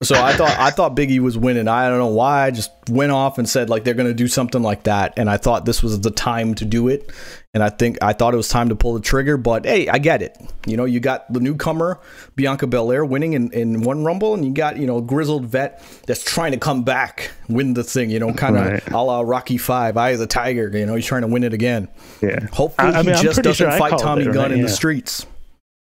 So 0.00 0.14
I 0.14 0.32
thought 0.32 0.56
I 0.56 0.70
thought 0.70 0.94
Biggie 0.94 1.18
was 1.18 1.36
winning. 1.36 1.66
I 1.66 1.88
don't 1.88 1.98
know 1.98 2.06
why. 2.06 2.44
I 2.44 2.52
just 2.52 2.70
went 2.88 3.10
off 3.10 3.36
and 3.36 3.48
said 3.48 3.68
like 3.68 3.82
they're 3.82 3.94
going 3.94 4.06
to 4.06 4.14
do 4.14 4.28
something 4.28 4.62
like 4.62 4.84
that, 4.84 5.14
and 5.16 5.28
I 5.28 5.38
thought 5.38 5.64
this 5.64 5.82
was 5.82 6.00
the 6.00 6.12
time 6.12 6.54
to 6.54 6.64
do 6.64 6.86
it. 6.86 7.10
And 7.52 7.64
I 7.64 7.70
think 7.70 7.98
I 8.00 8.12
thought 8.12 8.32
it 8.32 8.36
was 8.36 8.48
time 8.48 8.68
to 8.68 8.76
pull 8.76 8.94
the 8.94 9.00
trigger. 9.00 9.36
But 9.36 9.66
hey, 9.66 9.88
I 9.88 9.98
get 9.98 10.22
it. 10.22 10.38
You 10.68 10.76
know, 10.76 10.84
you 10.84 11.00
got 11.00 11.32
the 11.32 11.40
newcomer 11.40 11.98
Bianca 12.36 12.68
Belair 12.68 13.04
winning 13.04 13.32
in, 13.32 13.50
in 13.50 13.82
one 13.82 14.04
Rumble, 14.04 14.34
and 14.34 14.44
you 14.44 14.52
got 14.52 14.76
you 14.76 14.86
know 14.86 15.00
grizzled 15.00 15.46
vet 15.46 15.82
that's 16.06 16.22
trying 16.22 16.52
to 16.52 16.58
come 16.58 16.84
back, 16.84 17.32
win 17.48 17.74
the 17.74 17.82
thing. 17.82 18.08
You 18.08 18.20
know, 18.20 18.32
kind 18.32 18.56
of 18.56 18.66
right. 18.66 18.90
a 18.92 19.02
la 19.02 19.22
Rocky 19.22 19.58
Five, 19.58 19.96
Eye 19.96 20.10
of 20.10 20.20
the 20.20 20.28
Tiger. 20.28 20.70
You 20.78 20.86
know, 20.86 20.94
he's 20.94 21.06
trying 21.06 21.22
to 21.22 21.28
win 21.28 21.42
it 21.42 21.52
again. 21.52 21.88
Yeah. 22.22 22.46
Hopefully, 22.52 22.94
I, 22.94 23.00
I 23.00 23.02
mean, 23.02 23.16
he 23.16 23.22
just 23.22 23.42
doesn't 23.42 23.54
sure 23.54 23.76
fight 23.76 23.98
Tommy 23.98 24.22
it, 24.22 24.26
Gunn 24.26 24.36
right? 24.36 24.52
in 24.52 24.58
yeah. 24.58 24.66
the 24.66 24.70
streets. 24.70 25.26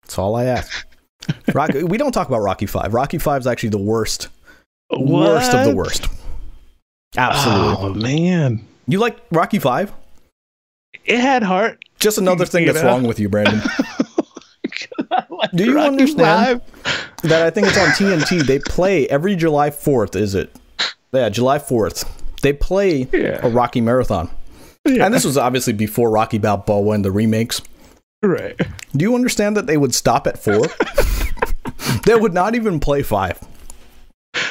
That's 0.03 0.19
all 0.19 0.37
I 0.37 0.45
ask. 0.45 0.87
Rocky, 1.55 1.83
we 1.85 1.99
don't 1.99 2.13
talk 2.13 2.29
about 2.29 2.41
Rocky 2.41 2.67
Five. 2.67 2.95
Rocky 2.95 3.19
Five 3.19 3.41
is 3.41 3.47
actually 3.47 3.71
the 3.71 3.79
worst, 3.79 4.29
what? 4.89 5.03
worst 5.03 5.55
of 5.55 5.65
the 5.65 5.75
worst. 5.75 6.09
Absolutely. 7.17 7.77
Oh 7.77 7.95
man, 7.95 8.67
you 8.87 8.99
like 8.99 9.19
Rocky 9.31 9.59
Five? 9.59 9.93
It 11.05 11.21
had 11.21 11.43
heart. 11.43 11.85
Just 11.99 12.19
another 12.19 12.47
thing 12.47 12.67
that's 12.67 12.83
know? 12.83 12.89
wrong 12.89 13.07
with 13.07 13.19
you, 13.19 13.29
Brandon. 13.29 13.61
do 15.55 15.65
you 15.65 15.75
Rocky 15.75 15.89
understand 15.89 16.61
that 17.23 17.43
I 17.43 17.51
think 17.51 17.67
it's 17.69 17.79
on 17.79 17.89
TNT? 17.91 18.45
They 18.47 18.59
play 18.59 19.07
every 19.09 19.37
July 19.37 19.71
4th, 19.71 20.17
is 20.17 20.35
it? 20.35 20.55
Yeah, 21.13 21.29
July 21.29 21.59
4th. 21.59 22.09
They 22.43 22.53
play 22.53 23.09
yeah. 23.13 23.41
a 23.43 23.49
Rocky 23.49 23.81
marathon. 23.81 24.31
Yeah. 24.85 25.07
And 25.07 25.15
this 25.15 25.25
was 25.25 25.39
obviously 25.39 25.73
before 25.73 26.11
Rocky 26.11 26.39
Balboa 26.39 26.95
and 26.95 27.05
the 27.05 27.13
remakes. 27.13 27.63
Right. 28.35 28.59
Do 28.97 29.03
you 29.03 29.15
understand 29.15 29.55
that 29.57 29.67
they 29.67 29.77
would 29.77 29.95
stop 29.95 30.27
at 30.27 30.39
four? 30.39 30.67
they 32.07 32.15
would 32.15 32.33
not 32.33 32.55
even 32.55 32.81
play 32.81 33.03
five. 33.03 33.39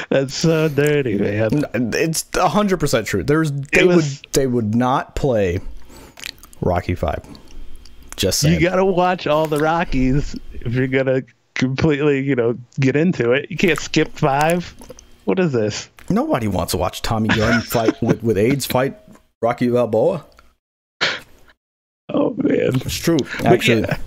That's 0.10 0.36
so 0.36 0.70
dirty, 0.70 1.18
man. 1.18 1.66
It's 1.74 2.26
hundred 2.36 2.80
percent 2.80 3.08
true. 3.08 3.24
There's 3.24 3.52
they 3.52 3.84
was, 3.84 4.22
would 4.22 4.34
they 4.34 4.46
would 4.46 4.76
not 4.76 5.16
play 5.16 5.60
Rocky 6.62 6.94
Five. 6.94 7.26
Just 8.16 8.40
saying. 8.40 8.62
You 8.62 8.70
gotta 8.70 8.86
watch 8.86 9.26
all 9.26 9.48
the 9.48 9.58
Rockies 9.58 10.36
if 10.54 10.74
you're 10.74 10.88
gonna 10.88 11.24
completely, 11.56 12.22
you 12.22 12.36
know, 12.36 12.58
get 12.80 12.96
into 12.96 13.32
it. 13.32 13.50
You 13.50 13.58
can't 13.58 13.80
skip 13.80 14.12
five. 14.14 14.76
What 15.26 15.40
is 15.40 15.52
this? 15.52 15.90
Nobody 16.10 16.48
wants 16.48 16.72
to 16.72 16.78
watch 16.78 17.02
Tommy 17.02 17.30
Gunn 17.30 17.62
fight 17.62 18.00
with, 18.02 18.22
with 18.24 18.38
AIDS 18.38 18.66
fight 18.66 18.98
Rocky 19.42 19.70
Balboa. 19.70 20.26
Oh 22.10 22.36
man, 22.38 22.53
it's 22.72 22.96
true. 22.96 23.20
Actually, 23.44 23.82
yeah. 23.82 23.98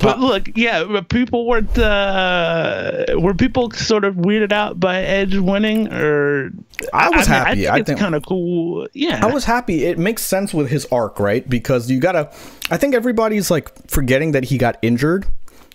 But 0.00 0.20
look, 0.20 0.48
yeah, 0.56 1.02
people 1.08 1.46
weren't. 1.46 1.76
Uh, 1.76 3.04
were 3.18 3.34
people 3.34 3.70
sort 3.72 4.04
of 4.04 4.14
weirded 4.14 4.52
out 4.52 4.80
by 4.80 5.02
Edge 5.02 5.36
winning, 5.36 5.92
or 5.92 6.50
I 6.92 7.10
was 7.10 7.28
I 7.28 7.30
happy. 7.30 7.60
Mean, 7.60 7.68
I 7.68 7.74
think 7.82 7.88
I 7.88 7.92
it's 7.92 8.00
kind 8.00 8.14
of 8.14 8.24
cool. 8.24 8.88
Yeah, 8.94 9.20
I 9.22 9.30
was 9.30 9.44
happy. 9.44 9.84
It 9.84 9.98
makes 9.98 10.22
sense 10.22 10.54
with 10.54 10.70
his 10.70 10.86
arc, 10.86 11.20
right? 11.20 11.48
Because 11.48 11.90
you 11.90 12.00
gotta. 12.00 12.32
I 12.70 12.78
think 12.78 12.94
everybody's 12.94 13.50
like 13.50 13.70
forgetting 13.88 14.32
that 14.32 14.44
he 14.44 14.56
got 14.56 14.78
injured. 14.80 15.26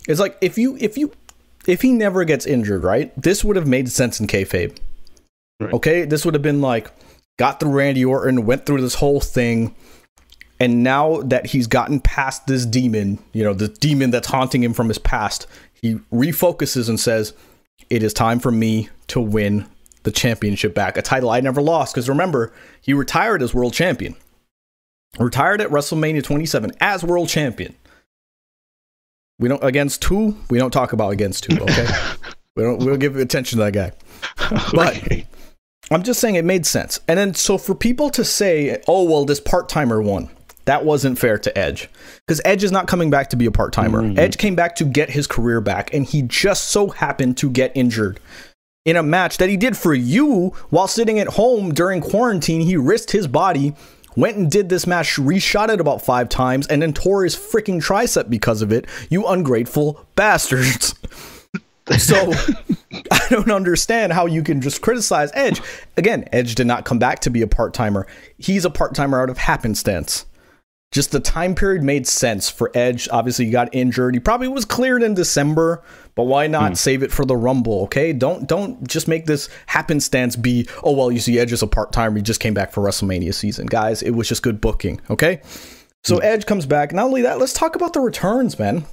It's 0.07 0.19
like 0.19 0.38
if 0.41 0.57
you 0.57 0.77
if 0.79 0.97
you 0.97 1.11
if 1.67 1.81
he 1.83 1.91
never 1.91 2.23
gets 2.23 2.45
injured, 2.47 2.83
right? 2.83 3.13
This 3.21 3.43
would 3.43 3.55
have 3.55 3.67
made 3.67 3.89
sense 3.91 4.19
in 4.19 4.25
kayfabe. 4.25 4.75
Right. 5.59 5.73
Okay, 5.73 6.05
this 6.05 6.25
would 6.25 6.33
have 6.33 6.43
been 6.43 6.61
like 6.61 6.89
got 7.38 7.59
through 7.59 7.71
Randy 7.71 8.03
Orton, 8.03 8.45
went 8.45 8.65
through 8.65 8.81
this 8.81 8.95
whole 8.95 9.19
thing 9.19 9.75
and 10.59 10.83
now 10.83 11.21
that 11.21 11.47
he's 11.47 11.67
gotten 11.67 11.99
past 11.99 12.47
this 12.47 12.65
demon, 12.65 13.19
you 13.33 13.43
know, 13.43 13.53
the 13.53 13.67
demon 13.67 14.09
that's 14.09 14.27
haunting 14.27 14.63
him 14.63 14.73
from 14.73 14.87
his 14.87 14.97
past, 14.97 15.45
he 15.73 15.95
refocuses 16.11 16.89
and 16.89 16.99
says, 16.99 17.33
It 17.89 18.03
is 18.03 18.13
time 18.13 18.39
for 18.39 18.51
me 18.51 18.89
to 19.07 19.19
win 19.19 19.67
the 20.03 20.11
championship 20.11 20.73
back, 20.73 20.97
a 20.97 21.01
title 21.01 21.29
I 21.29 21.41
never 21.41 21.61
lost. 21.61 21.93
Because 21.93 22.09
remember, 22.09 22.53
he 22.81 22.93
retired 22.93 23.41
as 23.41 23.53
world 23.53 23.73
champion, 23.73 24.15
retired 25.19 25.61
at 25.61 25.69
WrestleMania 25.69 26.23
27 26.23 26.71
as 26.81 27.03
world 27.03 27.29
champion. 27.29 27.75
We 29.39 29.49
don't 29.49 29.63
against 29.63 30.01
two. 30.01 30.35
We 30.49 30.57
don't 30.57 30.71
talk 30.71 30.93
about 30.93 31.09
against 31.09 31.43
two. 31.43 31.61
Okay, 31.61 31.87
we 32.55 32.63
don't. 32.63 32.79
We'll 32.79 32.97
give 32.97 33.15
attention 33.17 33.59
to 33.59 33.65
that 33.65 33.73
guy. 33.73 33.91
But 34.73 35.25
I'm 35.91 36.01
just 36.01 36.19
saying 36.19 36.35
it 36.35 36.45
made 36.45 36.65
sense. 36.65 36.99
And 37.07 37.19
then 37.19 37.35
so 37.35 37.59
for 37.59 37.75
people 37.75 38.09
to 38.11 38.25
say, 38.25 38.81
"Oh 38.87 39.03
well, 39.03 39.25
this 39.25 39.39
part 39.39 39.69
timer 39.69 40.01
won," 40.01 40.29
That 40.68 40.84
wasn't 40.84 41.18
fair 41.18 41.38
to 41.38 41.57
Edge 41.57 41.89
because 42.26 42.41
Edge 42.43 42.61
is 42.61 42.74
not 42.74 42.88
coming 42.88 43.09
back 43.09 43.30
to 43.30 43.38
be 43.38 43.45
a 43.45 43.51
part 43.51 43.72
timer. 43.72 44.01
Mm-hmm. 44.01 44.20
Edge 44.20 44.38
came 44.38 44.53
back 44.53 44.76
to 44.76 44.84
get 44.84 45.09
his 45.09 45.26
career 45.26 45.61
back, 45.61 45.93
and 45.93 46.05
he 46.05 46.24
just 46.24 46.65
so 46.65 46.89
happened 46.89 47.38
to 47.38 47.49
get 47.49 47.72
injured 47.74 48.20
in 48.84 48.97
a 48.97 49.03
match 49.03 49.38
that 49.38 49.47
he 49.47 49.55
did 49.55 49.78
for 49.78 49.93
you 49.93 50.49
while 50.70 50.89
sitting 50.89 51.20
at 51.20 51.28
home 51.30 51.74
during 51.74 52.01
quarantine. 52.01 52.59
He 52.59 52.76
risked 52.76 53.11
his 53.11 53.28
body, 53.28 53.76
went 54.18 54.36
and 54.36 54.51
did 54.51 54.68
this 54.68 54.86
match, 54.86 55.15
reshot 55.15 55.70
it 55.70 55.80
about 55.80 56.01
five 56.01 56.28
times, 56.28 56.68
and 56.68 56.82
then 56.82 56.91
tore 56.91 57.24
his 57.24 57.38
freaking 57.38 57.82
tricep 57.82 58.30
because 58.30 58.61
of 58.61 58.74
it. 58.74 58.88
You 59.09 59.26
ungrateful 59.26 60.05
bastards. 60.15 60.95
So 61.97 62.34
I 63.11 63.28
don't 63.30 63.49
understand 63.49 64.11
how 64.11 64.26
you 64.26 64.43
can 64.43 64.59
just 64.59 64.82
criticize 64.82 65.32
Edge. 65.34 65.61
Again, 65.95 66.28
Edge 66.34 66.53
did 66.53 66.68
not 66.68 66.84
come 66.84 66.99
back 66.99 67.20
to 67.20 67.30
be 67.30 67.41
a 67.41 67.47
part 67.47 67.74
timer. 67.74 68.05
He's 68.38 68.65
a 68.65 68.70
part 68.70 68.93
timer 68.93 69.22
out 69.22 69.30
of 69.30 69.38
happenstance 69.38 70.26
just 70.91 71.11
the 71.11 71.19
time 71.19 71.53
period 71.53 71.83
made 71.83 72.07
sense 72.07 72.49
for 72.49 72.71
Edge. 72.73 73.09
Obviously, 73.11 73.45
he 73.45 73.51
got 73.51 73.69
injured. 73.73 74.15
He 74.15 74.19
probably 74.19 74.47
was 74.47 74.65
cleared 74.65 75.03
in 75.03 75.13
December, 75.13 75.83
but 76.15 76.23
why 76.23 76.47
not 76.47 76.73
mm. 76.73 76.77
save 76.77 77.03
it 77.03 77.11
for 77.11 77.25
the 77.25 77.35
Rumble? 77.35 77.83
Okay, 77.83 78.13
don't 78.13 78.47
don't 78.47 78.88
just 78.88 79.07
make 79.07 79.25
this 79.25 79.49
happenstance 79.65 80.35
be. 80.35 80.67
Oh 80.83 80.93
well, 80.93 81.11
you 81.11 81.19
see, 81.19 81.39
Edge 81.39 81.51
is 81.51 81.61
a 81.61 81.67
part 81.67 81.91
timer. 81.91 82.17
He 82.17 82.21
just 82.21 82.39
came 82.39 82.53
back 82.53 82.71
for 82.71 82.81
WrestleMania 82.81 83.33
season, 83.33 83.67
guys. 83.67 84.01
It 84.01 84.11
was 84.11 84.29
just 84.29 84.43
good 84.43 84.61
booking. 84.61 85.01
Okay, 85.09 85.41
so 86.03 86.17
mm. 86.17 86.23
Edge 86.23 86.45
comes 86.45 86.65
back. 86.65 86.93
Not 86.93 87.05
only 87.05 87.21
that, 87.23 87.38
let's 87.38 87.53
talk 87.53 87.75
about 87.75 87.93
the 87.93 87.99
returns, 87.99 88.57
man. 88.57 88.85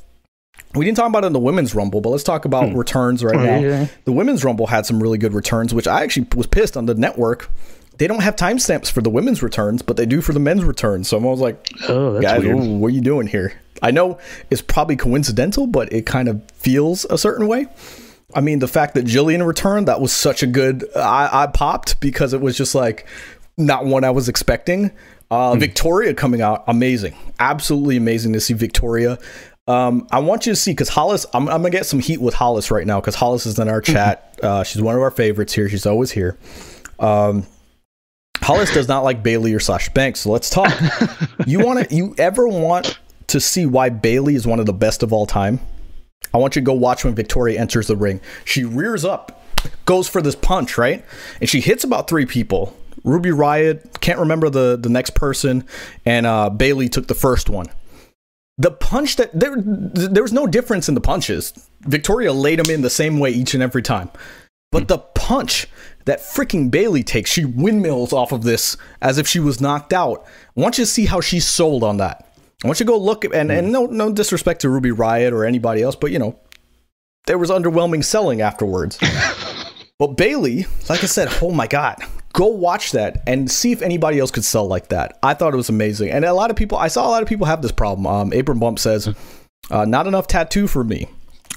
We 0.75 0.85
didn't 0.85 0.97
talk 0.97 1.09
about 1.09 1.23
it 1.23 1.29
in 1.29 1.33
the 1.33 1.39
women's 1.39 1.75
rumble, 1.75 2.01
but 2.01 2.11
let's 2.11 2.25
talk 2.25 2.45
about 2.45 2.71
hmm. 2.71 2.77
returns 2.77 3.25
right 3.25 3.37
oh, 3.37 3.45
now. 3.45 3.59
Yeah. 3.59 3.87
The 4.05 4.13
women's 4.13 4.45
rumble 4.45 4.67
had 4.67 4.87
some 4.87 5.01
really 5.01 5.19
good 5.19 5.33
returns, 5.33 5.73
which 5.73 5.87
I 5.87 6.03
actually 6.03 6.27
was 6.35 6.47
pissed 6.47 6.77
on 6.77 6.87
the 6.87 6.95
network 6.95 7.51
they 7.99 8.07
don't 8.07 8.23
have 8.23 8.37
timestamps 8.37 8.91
for 8.91 9.01
the 9.03 9.11
women's 9.11 9.43
returns, 9.43 9.83
but 9.83 9.97
they 9.97 10.07
do 10.07 10.21
for 10.21 10.33
the 10.33 10.41
men's 10.41 10.65
returns. 10.65 11.09
So 11.09 11.19
I 11.19 11.23
was 11.23 11.41
like, 11.41 11.69
"Oh, 11.89 12.21
guys, 12.21 12.45
what 12.45 12.89
are 12.89 12.95
you 12.95 13.01
doing 13.01 13.27
here?" 13.27 13.61
I 13.83 13.91
know 13.91 14.19
it's 14.51 14.63
probably 14.63 14.97
coincidental, 14.97 15.67
but 15.67 15.93
it 15.93 16.07
kind 16.07 16.29
of 16.29 16.43
feels 16.53 17.05
a 17.07 17.19
certain 17.19 17.47
way. 17.47 17.67
I 18.35 18.41
mean, 18.41 18.59
the 18.59 18.69
fact 18.69 18.95
that 18.95 19.05
Jillian 19.05 19.47
returned, 19.47 19.89
that 19.89 20.01
was 20.01 20.13
such 20.13 20.43
a 20.43 20.47
good. 20.47 20.85
I, 20.97 21.45
I 21.45 21.47
popped 21.47 22.01
because 22.01 22.33
it 22.33 22.41
was 22.41 22.57
just 22.57 22.75
like 22.75 23.07
not 23.57 23.85
one 23.85 24.05
I 24.05 24.11
was 24.11 24.29
expecting. 24.29 24.91
Uh, 25.31 25.53
mm. 25.53 25.61
Victoria 25.61 26.15
coming 26.15 26.43
out, 26.43 26.65
amazing, 26.67 27.15
absolutely 27.39 27.97
amazing 27.97 28.33
to 28.33 28.41
see 28.41 28.55
Victoria. 28.55 29.19
Um, 29.67 30.07
I 30.11 30.19
want 30.19 30.45
you 30.47 30.53
to 30.53 30.57
see 30.57 30.73
because 30.73 30.91
Hollis, 30.91 31.25
I'm, 31.33 31.49
I'm, 31.49 31.63
gonna 31.63 31.71
get 31.71 31.87
some 31.87 31.99
heat 31.99 32.21
with 32.21 32.35
Hollis 32.35 32.71
right 32.71 32.87
now 32.87 33.01
because 33.01 33.15
Hollis 33.15 33.47
is 33.47 33.59
in 33.59 33.69
our 33.69 33.81
chat. 33.81 34.39
Uh, 34.43 34.63
she's 34.63 34.83
one 34.83 34.95
of 34.95 35.01
our 35.01 35.11
favorites 35.11 35.55
here. 35.55 35.69
She's 35.69 35.87
always 35.87 36.11
here. 36.11 36.37
Um, 36.99 37.47
Hollis 38.45 38.75
does 38.75 38.89
not 38.89 39.05
like 39.05 39.23
Bayley 39.23 39.55
or 39.55 39.61
Sasha 39.61 39.91
Banks. 39.91 40.21
So 40.21 40.31
let's 40.31 40.51
talk. 40.51 40.71
you 41.47 41.61
want 41.61 41.89
to? 41.89 41.95
You 41.95 42.15
ever 42.19 42.47
want 42.47 42.99
to 43.29 43.41
see 43.41 43.65
why 43.65 43.89
Bayley 43.89 44.35
is 44.35 44.47
one 44.47 44.61
of 44.61 44.67
the 44.67 44.73
best 44.75 45.03
of 45.03 45.15
all 45.15 45.25
time? 45.25 45.61
I 46.35 46.37
want 46.37 46.55
you 46.55 46.61
to 46.61 46.67
go 46.67 46.75
watch 46.75 47.05
when 47.05 47.15
Victoria 47.15 47.59
enters 47.59 47.87
the 47.87 47.97
ring. 47.97 48.21
She 48.45 48.65
rears 48.65 49.03
up, 49.03 49.43
goes 49.87 50.09
for 50.09 50.21
this 50.21 50.35
punch, 50.35 50.77
right? 50.77 51.03
And 51.41 51.49
she 51.49 51.61
hits 51.63 51.85
about 51.85 52.07
three 52.07 52.27
people. 52.27 52.77
Ruby 53.03 53.31
Riott, 53.31 54.01
can't 54.01 54.19
remember 54.19 54.51
the, 54.51 54.77
the 54.77 54.89
next 54.89 55.15
person, 55.15 55.67
and 56.05 56.27
uh, 56.27 56.51
Bayley 56.51 56.89
took 56.89 57.07
the 57.07 57.15
first 57.15 57.49
one. 57.49 57.67
The 58.59 58.71
punch 58.71 59.17
that 59.17 59.39
there 59.39 59.57
there 59.57 60.23
was 60.23 60.33
no 60.33 60.47
difference 60.47 60.89
in 60.89 60.95
the 60.95 61.01
punches. 61.01 61.53
Victoria 61.81 62.33
laid 62.33 62.59
them 62.59 62.71
in 62.71 62.83
the 62.83 62.91
same 62.91 63.19
way 63.19 63.31
each 63.31 63.55
and 63.55 63.63
every 63.63 63.83
time. 63.83 64.11
But 64.75 64.89
the 64.89 64.99
punch 64.99 65.69
that 66.05 66.19
freaking 66.19 66.69
Bayley 66.69 67.05
takes. 67.05 67.31
She 67.31 67.45
windmills 67.45 68.13
off 68.13 68.33
of 68.33 68.43
this 68.43 68.77
as 69.01 69.19
if 69.19 69.29
she 69.29 69.39
was 69.39 69.61
knocked 69.61 69.93
out. 69.93 70.27
I 70.57 70.61
want 70.61 70.79
you 70.79 70.85
to 70.85 70.91
see 70.91 71.07
how 71.07 71.21
she's 71.21 71.47
sold 71.47 71.85
on 71.85 71.99
that. 71.99 72.29
I 72.65 72.67
want 72.67 72.81
you 72.81 72.87
to 72.87 72.91
go 72.91 72.99
look 72.99 73.25
and, 73.25 73.53
and 73.53 73.71
no 73.71 73.87
no 73.87 74.13
disrespect 74.13 74.63
to 74.63 74.69
Ruby 74.69 74.91
Riott 74.91 75.31
or 75.31 75.45
anybody 75.45 75.81
else, 75.81 75.95
but 75.95 76.11
you 76.11 76.19
know, 76.19 76.41
there 77.29 77.39
was 77.39 77.51
underwhelming 77.51 78.03
selling 78.03 78.41
afterwards. 78.41 78.99
but 80.01 80.17
Bayley, 80.17 80.67
like 80.89 81.05
I 81.05 81.07
said, 81.07 81.29
oh 81.41 81.53
my 81.53 81.69
god, 81.69 81.99
go 82.33 82.47
watch 82.47 82.91
that 82.93 83.23
and 83.29 83.49
see 83.49 83.71
if 83.71 83.81
anybody 83.81 84.19
else 84.19 84.33
could 84.33 84.45
sell 84.45 84.67
like 84.67 84.89
that. 84.89 85.21
I 85.23 85.35
thought 85.35 85.55
it 85.55 85.57
was 85.57 85.69
amazing, 85.69 86.11
and 86.11 86.25
a 86.25 86.35
lot 86.35 86.51
of 86.51 86.57
people, 86.57 86.79
I 86.79 86.89
saw 86.89 87.07
a 87.07 87.11
lot 87.11 87.23
of 87.23 87.29
people 87.29 87.47
have 87.47 87.63
this 87.63 87.71
problem. 87.71 88.09
Um, 88.09 88.33
Apron 88.33 88.59
Bump 88.59 88.81
says, 88.81 89.15
uh, 89.71 89.85
"Not 89.85 90.09
enough 90.09 90.27
tattoo 90.27 90.67
for 90.67 90.83
me." 90.83 91.07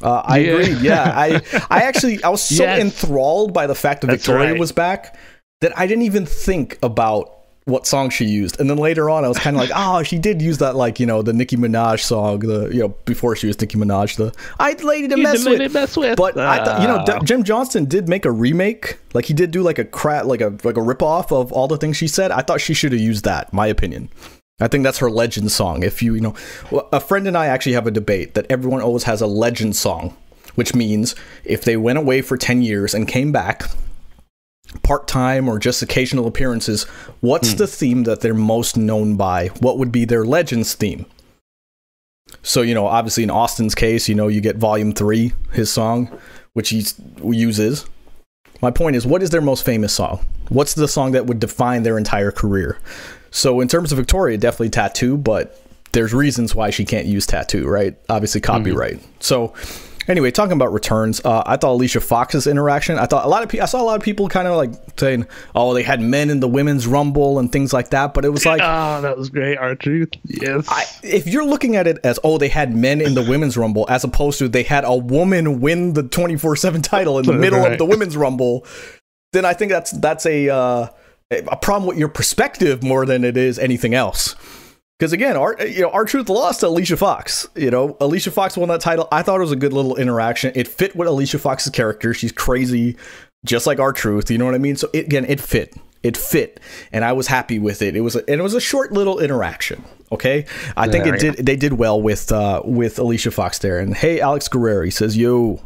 Uh, 0.01 0.21
I 0.25 0.38
yeah. 0.38 0.51
agree. 0.51 0.73
Yeah, 0.75 1.13
I 1.15 1.41
I 1.69 1.83
actually 1.83 2.23
I 2.23 2.29
was 2.29 2.43
so 2.43 2.63
yes. 2.63 2.79
enthralled 2.79 3.53
by 3.53 3.67
the 3.67 3.75
fact 3.75 4.01
that 4.01 4.07
That's 4.07 4.25
Victoria 4.25 4.51
right. 4.51 4.59
was 4.59 4.71
back 4.71 5.17
that 5.61 5.77
I 5.77 5.88
didn't 5.88 6.03
even 6.03 6.25
think 6.25 6.77
about 6.83 7.38
what 7.67 7.85
song 7.85 8.09
she 8.09 8.23
used. 8.23 8.59
And 8.61 8.69
then 8.69 8.77
later 8.77 9.09
on, 9.09 9.25
I 9.25 9.27
was 9.27 9.38
kind 9.38 9.55
of 9.55 9.59
like, 9.59 9.71
oh, 9.75 10.01
she 10.03 10.17
did 10.17 10.41
use 10.41 10.59
that, 10.59 10.75
like, 10.77 11.01
you 11.01 11.05
know, 11.05 11.21
the 11.21 11.33
Nicki 11.33 11.57
Minaj 11.57 11.99
song, 11.99 12.39
the, 12.39 12.69
you 12.69 12.79
know, 12.79 12.88
before 13.03 13.35
she 13.35 13.47
was 13.47 13.59
Nicki 13.59 13.77
Minaj, 13.77 14.15
the 14.15 14.33
I'd 14.57 14.83
lady 14.83 15.09
to 15.09 15.17
mess 15.17 15.43
with. 15.43 15.73
mess 15.73 15.97
with. 15.97 16.15
But 16.15 16.38
uh. 16.38 16.47
I 16.47 16.63
thought, 16.63 16.81
you 16.81 16.88
know, 16.88 17.03
D- 17.05 17.25
Jim 17.25 17.43
Johnston 17.43 17.85
did 17.85 18.07
make 18.07 18.23
a 18.23 18.31
remake. 18.31 18.99
Like, 19.13 19.25
he 19.25 19.33
did 19.33 19.51
do 19.51 19.63
like 19.63 19.79
a 19.79 19.85
crap, 19.85 20.25
like 20.25 20.39
a, 20.39 20.49
like 20.63 20.77
a 20.77 20.81
ripoff 20.81 21.31
of 21.33 21.51
all 21.51 21.67
the 21.67 21.77
things 21.77 21.97
she 21.97 22.07
said. 22.07 22.31
I 22.31 22.41
thought 22.41 22.61
she 22.61 22.73
should 22.73 22.93
have 22.93 23.01
used 23.01 23.25
that, 23.25 23.51
my 23.51 23.67
opinion. 23.67 24.09
I 24.59 24.67
think 24.67 24.83
that's 24.83 24.97
her 24.97 25.11
legend 25.11 25.51
song. 25.51 25.83
If 25.83 26.01
you, 26.01 26.15
you 26.15 26.21
know, 26.21 26.35
a 26.91 26.99
friend 26.99 27.27
and 27.27 27.37
I 27.37 27.45
actually 27.45 27.73
have 27.73 27.85
a 27.85 27.91
debate 27.91 28.33
that 28.33 28.47
everyone 28.49 28.81
always 28.81 29.03
has 29.03 29.21
a 29.21 29.27
legend 29.27 29.75
song, 29.75 30.17
which 30.55 30.73
means 30.73 31.15
if 31.43 31.63
they 31.63 31.77
went 31.77 31.99
away 31.99 32.23
for 32.23 32.37
10 32.37 32.63
years 32.63 32.95
and 32.95 33.07
came 33.07 33.31
back 33.31 33.65
part 34.81 35.07
time 35.07 35.47
or 35.47 35.59
just 35.59 35.83
occasional 35.83 36.25
appearances, 36.25 36.85
what's 37.21 37.51
hmm. 37.51 37.57
the 37.57 37.67
theme 37.67 38.03
that 38.03 38.21
they're 38.21 38.33
most 38.33 38.75
known 38.75 39.15
by? 39.15 39.49
What 39.59 39.77
would 39.77 39.91
be 39.91 40.05
their 40.05 40.25
legends 40.25 40.73
theme? 40.73 41.05
So, 42.41 42.63
you 42.63 42.73
know, 42.73 42.87
obviously 42.87 43.23
in 43.23 43.29
Austin's 43.29 43.75
case, 43.75 44.09
you 44.09 44.15
know, 44.15 44.27
you 44.27 44.41
get 44.41 44.57
volume 44.57 44.91
three, 44.91 45.33
his 45.53 45.71
song, 45.71 46.09
which 46.53 46.69
he 46.69 46.83
uses. 47.23 47.85
My 48.61 48.71
point 48.71 48.95
is, 48.95 49.05
what 49.05 49.21
is 49.21 49.29
their 49.29 49.39
most 49.39 49.63
famous 49.63 49.93
song? 49.93 50.25
What's 50.49 50.73
the 50.73 50.87
song 50.87 51.11
that 51.11 51.27
would 51.27 51.39
define 51.39 51.83
their 51.83 51.97
entire 51.97 52.31
career? 52.31 52.79
So 53.32 53.61
in 53.61 53.67
terms 53.67 53.91
of 53.91 53.97
Victoria, 53.97 54.38
definitely 54.38 54.69
tattoo, 54.69 55.17
but 55.17 55.61
there's 55.91 56.13
reasons 56.13 56.53
why 56.53 56.69
she 56.69 56.86
can't 56.86 57.05
use 57.05 57.25
tattoo, 57.25 57.67
right? 57.67 57.95
Obviously, 58.09 58.41
copyright. 58.41 58.97
Mm-hmm. 58.97 59.11
So 59.19 59.53
Anyway, 60.07 60.32
talking 60.32 60.53
about 60.53 60.71
returns, 60.71 61.19
uh, 61.25 61.43
I 61.45 61.57
thought 61.57 61.73
Alicia 61.73 61.99
Fox's 61.99 62.47
interaction. 62.47 62.97
I 62.97 63.07
thought 63.07 63.25
a 63.25 63.28
lot 63.28 63.43
of 63.43 63.49
people. 63.49 63.63
I 63.63 63.65
saw 63.65 63.82
a 63.82 63.84
lot 63.84 63.97
of 63.97 64.03
people 64.03 64.30
kind 64.30 64.47
of 64.47 64.55
like 64.55 64.71
saying, 64.97 65.28
"Oh, 65.53 65.73
they 65.73 65.84
had 65.84 65.99
men 65.99 66.30
in 66.30 66.39
the 66.39 66.47
women's 66.47 66.88
rumble 66.88 67.39
and 67.39 67.51
things 67.51 67.73
like 67.73 67.89
that." 67.89 68.13
But 68.13 68.23
it 68.23 68.30
was 68.30 68.45
like, 68.45 68.61
oh, 68.63 69.01
that 69.01 69.17
was 69.17 69.30
great, 69.30 69.57
R-Truth. 69.57 70.11
Yes. 70.23 70.65
I, 70.69 70.86
if 71.03 71.28
you're 71.28 71.45
looking 71.45 71.75
at 71.75 71.88
it 71.88 71.99
as, 72.05 72.19
oh, 72.23 72.38
they 72.38 72.47
had 72.47 72.73
men 72.73 73.01
in 73.01 73.15
the 73.15 73.21
women's 73.30 73.57
rumble, 73.57 73.86
as 73.89 74.05
opposed 74.05 74.39
to 74.39 74.47
they 74.47 74.63
had 74.63 74.86
a 74.86 74.95
woman 74.95 75.59
win 75.59 75.91
the 75.91 76.03
24/7 76.03 76.82
title 76.84 77.19
in 77.19 77.25
the 77.25 77.34
middle 77.34 77.59
right. 77.59 77.73
of 77.73 77.78
the 77.78 77.86
women's 77.86 78.15
rumble, 78.15 78.65
then 79.34 79.43
I 79.43 79.53
think 79.53 79.71
that's 79.71 79.91
that's 79.91 80.25
a 80.25 80.49
uh, 80.49 80.88
a 81.32 81.57
problem 81.57 81.88
with 81.88 81.97
your 81.97 82.07
perspective 82.07 82.84
more 82.84 83.05
than 83.05 83.23
it 83.23 83.38
is 83.38 83.59
anything 83.59 83.93
else. 83.93 84.36
Because 84.97 85.13
again, 85.13 85.38
our 85.38 85.55
you 85.65 85.82
know 85.82 85.91
R-Truth 85.91 86.30
lost 86.30 86.61
to 86.61 86.67
Alicia 86.67 86.97
Fox. 86.97 87.47
You 87.55 87.69
know, 87.69 87.97
Alicia 87.99 88.32
Fox 88.32 88.57
won 88.57 88.69
that 88.69 88.82
title. 88.82 89.07
I 89.11 89.21
thought 89.21 89.38
it 89.38 89.43
was 89.43 89.51
a 89.51 89.57
good 89.57 89.73
little 89.73 89.95
interaction. 89.95 90.51
It 90.55 90.67
fit 90.67 90.95
with 90.95 91.07
Alicia 91.07 91.39
Fox's 91.39 91.71
character. 91.71 92.13
She's 92.13 92.32
crazy, 92.32 92.97
just 93.45 93.67
like 93.67 93.80
R-Truth. 93.80 94.32
You 94.32 94.39
know 94.39 94.45
what 94.45 94.55
I 94.55 94.59
mean? 94.59 94.75
So 94.75 94.89
it, 94.93 95.05
again, 95.05 95.25
it 95.25 95.39
fit. 95.39 95.75
It 96.03 96.15
fit, 96.15 96.59
and 96.91 97.03
I 97.03 97.13
was 97.13 97.28
happy 97.28 97.59
with 97.59 97.82
it. 97.82 97.95
It 97.95 98.01
was 98.01 98.15
a, 98.15 98.19
and 98.30 98.39
it 98.39 98.43
was 98.43 98.53
a 98.53 98.61
short 98.61 98.91
little 98.91 99.19
interaction. 99.19 99.84
Okay, 100.11 100.45
I 100.78 100.88
think 100.88 101.05
it 101.05 101.19
did. 101.19 101.45
They 101.45 101.55
did 101.55 101.73
well 101.73 101.99
with 102.01 102.32
uh, 102.32 102.61
with 102.63 102.97
Alicia 102.97 103.32
Fox 103.32 103.59
there. 103.59 103.80
And 103.80 103.95
hey, 103.95 104.21
Alex 104.21 104.47
Guerrero 104.47 104.89
says, 104.89 105.17
"Yo, 105.17 105.59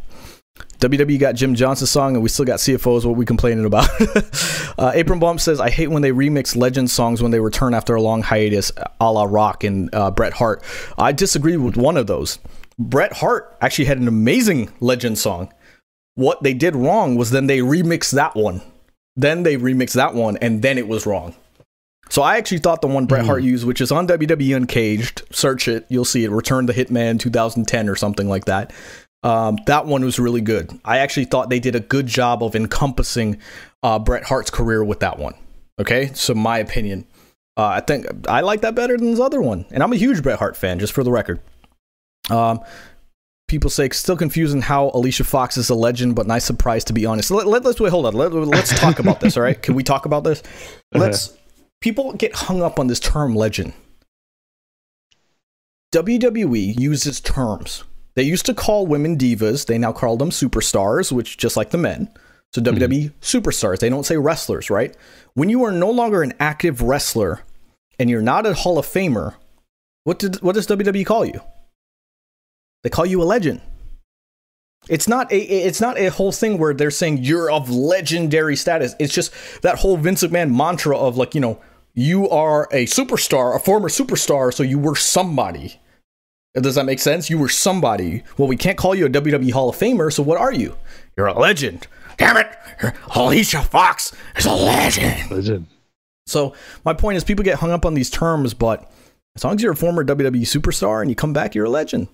WWE 0.82 1.20
got 1.20 1.36
Jim 1.36 1.54
Johnston's 1.54 1.92
song, 1.92 2.16
and 2.16 2.24
we 2.24 2.30
still 2.30 2.44
got 2.44 2.58
CFOs. 2.60 3.06
What 3.06 3.16
we 3.16 3.26
complaining 3.26 3.66
about? 3.66 3.88
uh, 4.80 4.92
Apron 4.96 5.20
Bump 5.20 5.40
says, 5.40 5.60
"I 5.60 5.70
hate 5.70 5.90
when 5.90 6.02
they 6.02 6.12
remix 6.12 6.56
legend 6.56 6.90
songs 6.90 7.22
when 7.22 7.32
they 7.32 7.40
return 7.40 7.76
after 7.76 7.94
a 7.94 8.02
long 8.02 8.24
hiatus, 8.24 8.72
a 9.00 9.12
la 9.12 9.24
Rock 9.24 9.64
and 9.64 9.94
uh, 9.94 10.10
Bret 10.10 10.34
Hart." 10.34 10.64
I 10.98 11.12
disagree 11.12 11.56
with 11.56 11.78
one 11.78 11.98
of 11.98 12.08
those. 12.08 12.40
Bret 12.80 13.14
Hart 13.14 13.56
actually 13.62 13.86
had 13.86 14.00
an 14.00 14.08
amazing 14.08 14.72
legend 14.80 15.20
song. 15.20 15.54
What 16.16 16.42
they 16.42 16.56
did 16.56 16.76
wrong 16.76 17.16
was 17.16 17.30
then 17.30 17.46
they 17.46 17.60
remixed 17.60 18.12
that 18.14 18.36
one. 18.36 18.62
Then 19.16 19.44
they 19.44 19.58
remixed 19.58 19.94
that 19.94 20.16
one, 20.16 20.38
and 20.38 20.64
then 20.64 20.80
it 20.80 20.88
was 20.88 21.06
wrong. 21.06 21.36
So 22.12 22.24
I 22.24 22.36
actually 22.36 22.58
thought 22.58 22.82
the 22.82 22.88
one 22.88 23.06
Bret 23.06 23.26
Hart 23.26 23.42
hmm. 23.42 23.48
used, 23.48 23.66
which 23.66 23.80
is 23.80 23.90
on 23.90 24.06
WWE 24.06 24.54
Uncaged, 24.58 25.22
search 25.32 25.70
it, 25.70 25.86
you'll 25.88 26.04
see 26.04 26.26
it. 26.26 26.32
Return 26.32 26.66
the 26.66 26.74
Hitman 26.74 27.18
2010 27.18 27.88
or 27.88 27.96
something 27.96 28.28
like 28.28 28.46
that. 28.46 28.74
Um, 29.24 29.58
that 29.68 29.86
one 29.86 30.04
was 30.04 30.20
really 30.20 30.42
good. 30.42 30.72
I 30.84 30.98
actually 31.00 31.26
thought 31.26 31.50
they 31.50 31.60
did 31.60 31.76
a 31.76 31.80
good 31.80 32.08
job 32.08 32.44
of 32.44 32.56
encompassing 32.56 33.38
uh, 33.84 34.00
Bret 34.00 34.24
Hart's 34.24 34.50
career 34.50 34.84
with 34.84 35.00
that 35.02 35.20
one. 35.20 35.36
Okay, 35.80 36.12
so 36.14 36.34
my 36.34 36.58
opinion, 36.58 37.08
uh, 37.58 37.66
I 37.66 37.80
think 37.82 38.06
I 38.28 38.42
like 38.42 38.62
that 38.62 38.76
better 38.76 38.98
than 38.98 39.12
this 39.12 39.20
other 39.20 39.42
one, 39.42 39.66
and 39.72 39.84
I'm 39.84 39.94
a 39.94 39.98
huge 39.98 40.24
Bret 40.24 40.40
Hart 40.40 40.56
fan, 40.56 40.80
just 40.80 40.94
for 40.94 41.04
the 41.04 41.12
record. 41.12 41.40
Um, 42.30 42.62
people 43.48 43.70
say 43.70 43.90
still 43.90 44.18
confusing 44.18 44.62
how 44.62 44.92
Alicia 44.94 45.24
Fox 45.24 45.58
is 45.58 45.70
a 45.70 45.76
legend, 45.76 46.16
but 46.16 46.26
nice 46.26 46.46
surprise 46.46 46.84
to 46.86 46.94
be 46.94 47.06
honest. 47.06 47.32
Let, 47.32 47.48
let, 47.48 47.66
us 47.66 47.80
wait. 47.80 47.90
Hold 47.90 48.06
on. 48.06 48.14
Let, 48.14 48.34
us 48.34 48.80
talk 48.80 49.00
about 49.00 49.20
this. 49.20 49.38
All 49.38 49.44
right, 49.44 49.62
can 49.62 49.76
we 49.76 49.84
talk 49.84 50.06
about 50.06 50.24
this? 50.24 50.42
Let's. 50.94 51.38
People 51.80 52.14
get 52.14 52.36
hung 52.36 52.62
up 52.62 52.80
on 52.80 52.88
this 52.88 53.00
term 53.00 53.36
legend. 53.36 53.74
WWE 55.94 56.80
uses 56.80 57.20
terms 57.20 57.84
they 58.16 58.24
used 58.24 58.46
to 58.48 58.54
call 58.54 58.88
women 58.88 59.18
divas. 59.18 59.66
They 59.66 59.78
now 59.78 59.94
call 59.94 60.18
them 60.18 60.30
superstars, 60.30 61.12
which 61.12 61.38
just 61.38 61.58
like 61.58 61.70
the 61.70 61.78
men. 61.78 62.10
So 62.54 62.62
mm-hmm. 62.62 62.84
WWE 62.84 63.14
superstars. 63.22 63.80
They 63.80 63.90
don't 63.90 64.06
say 64.06 64.18
wrestlers, 64.18 64.70
right? 64.70 64.96
When 65.34 65.50
you 65.50 65.64
are 65.64 65.72
no 65.72 65.90
longer 65.90 66.22
an 66.22 66.34
active 66.40 66.82
wrestler 66.82 67.42
and 68.00 68.10
you're 68.10 68.22
not 68.22 68.46
a 68.46 68.54
Hall 68.54 68.78
of 68.78 68.86
Famer, 68.86 69.36
what 70.04 70.20
did 70.20 70.42
what 70.42 70.56
does 70.56 70.68
WWE 70.68 71.06
call 71.06 71.26
you? 71.26 71.42
They 72.84 72.90
call 72.90 73.06
you 73.06 73.22
a 73.22 73.26
legend. 73.26 73.62
It's 74.90 75.08
not 75.08 75.32
a 75.32 75.38
it's 75.38 75.80
not 75.80 76.00
a 76.00 76.08
whole 76.08 76.32
thing 76.32 76.58
where 76.58 76.74
they're 76.74 76.92
saying 76.92 77.20
you're 77.20 77.52
of 77.52 77.70
legendary 77.70 78.56
status. 78.56 78.96
It's 79.00 79.14
just 79.14 79.32
that 79.62 79.78
whole 79.78 79.96
Vince 79.96 80.24
McMahon 80.24 80.56
mantra 80.56 80.98
of 80.98 81.18
like, 81.18 81.36
you 81.36 81.42
know, 81.42 81.62
you 81.94 82.28
are 82.30 82.68
a 82.72 82.86
superstar, 82.88 83.56
a 83.56 83.60
former 83.60 83.90
superstar, 83.90 84.54
so 84.54 84.64
you 84.64 84.80
were 84.80 84.96
somebody. 84.96 85.80
Does 86.54 86.76
that 86.76 86.86
make 86.86 87.00
sense? 87.00 87.30
You 87.30 87.38
were 87.38 87.50
somebody. 87.50 88.24
Well, 88.38 88.48
we 88.48 88.58
can't 88.58 88.78
call 88.78 88.94
you 88.94 89.06
a 89.06 89.10
WWE 89.10 89.52
Hall 89.52 89.70
of 89.70 89.78
Famer, 89.78 90.12
so 90.12 90.22
what 90.22 90.38
are 90.38 90.52
you? 90.54 90.76
You're 91.16 91.28
a 91.28 91.40
legend. 91.40 91.88
Damn 92.18 92.38
it! 92.38 92.48
Alicia 93.16 93.62
Fox 93.62 94.14
is 94.36 94.46
a 94.46 94.54
legend. 94.54 95.32
Legend. 95.32 95.68
So 96.28 96.54
my 96.84 96.94
point 96.94 97.18
is, 97.18 97.24
people 97.24 97.44
get 97.44 97.60
hung 97.60 97.72
up 97.72 97.86
on 97.86 97.94
these 97.94 98.10
terms, 98.10 98.54
but 98.54 98.92
as 99.36 99.44
long 99.44 99.56
as 99.56 99.62
you're 99.62 99.72
a 99.72 99.78
former 99.78 100.04
WWE 100.04 100.42
superstar 100.42 101.02
and 101.02 101.10
you 101.10 101.16
come 101.16 101.34
back, 101.34 101.56
you're 101.56 101.66
a 101.66 101.70
legend. 101.70 102.10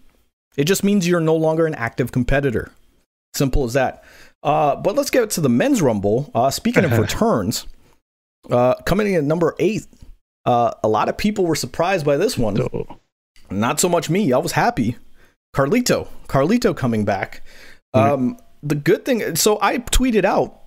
It 0.56 0.66
just 0.66 0.84
means 0.84 1.08
you're 1.08 1.20
no 1.20 1.36
longer 1.36 1.66
an 1.66 1.76
active 1.76 2.12
competitor. 2.12 2.72
Simple 3.34 3.64
as 3.64 3.74
that. 3.74 4.04
Uh, 4.44 4.76
but 4.76 4.96
let's 4.96 5.10
get 5.10 5.30
to 5.32 5.42
the 5.42 5.50
men's 5.50 5.82
rumble. 5.82 6.32
Uh, 6.34 6.50
speaking 6.50 6.86
of 6.86 6.98
returns, 6.98 7.68
uh, 8.50 8.76
coming 8.86 9.08
in 9.08 9.16
at 9.16 9.24
number 9.24 9.56
eight, 9.60 9.86
uh, 10.46 10.72
a 10.84 10.88
lot 10.88 11.10
of 11.10 11.18
people 11.18 11.46
were 11.46 11.56
surprised 11.56 12.06
by 12.06 12.18
this 12.18 12.38
one. 12.38 12.56
Not 13.50 13.80
so 13.80 13.90
much 13.90 14.10
me. 14.10 14.34
I 14.34 14.38
was 14.38 14.52
happy. 14.52 14.98
Carlito, 15.56 16.08
Carlito 16.28 16.76
coming 16.76 17.06
back. 17.06 17.44
Mm-hmm. 17.96 18.14
Um, 18.14 18.38
the 18.62 18.76
good 18.76 19.06
thing, 19.06 19.36
so 19.36 19.60
I 19.62 19.78
tweeted 19.78 20.26
out, 20.26 20.62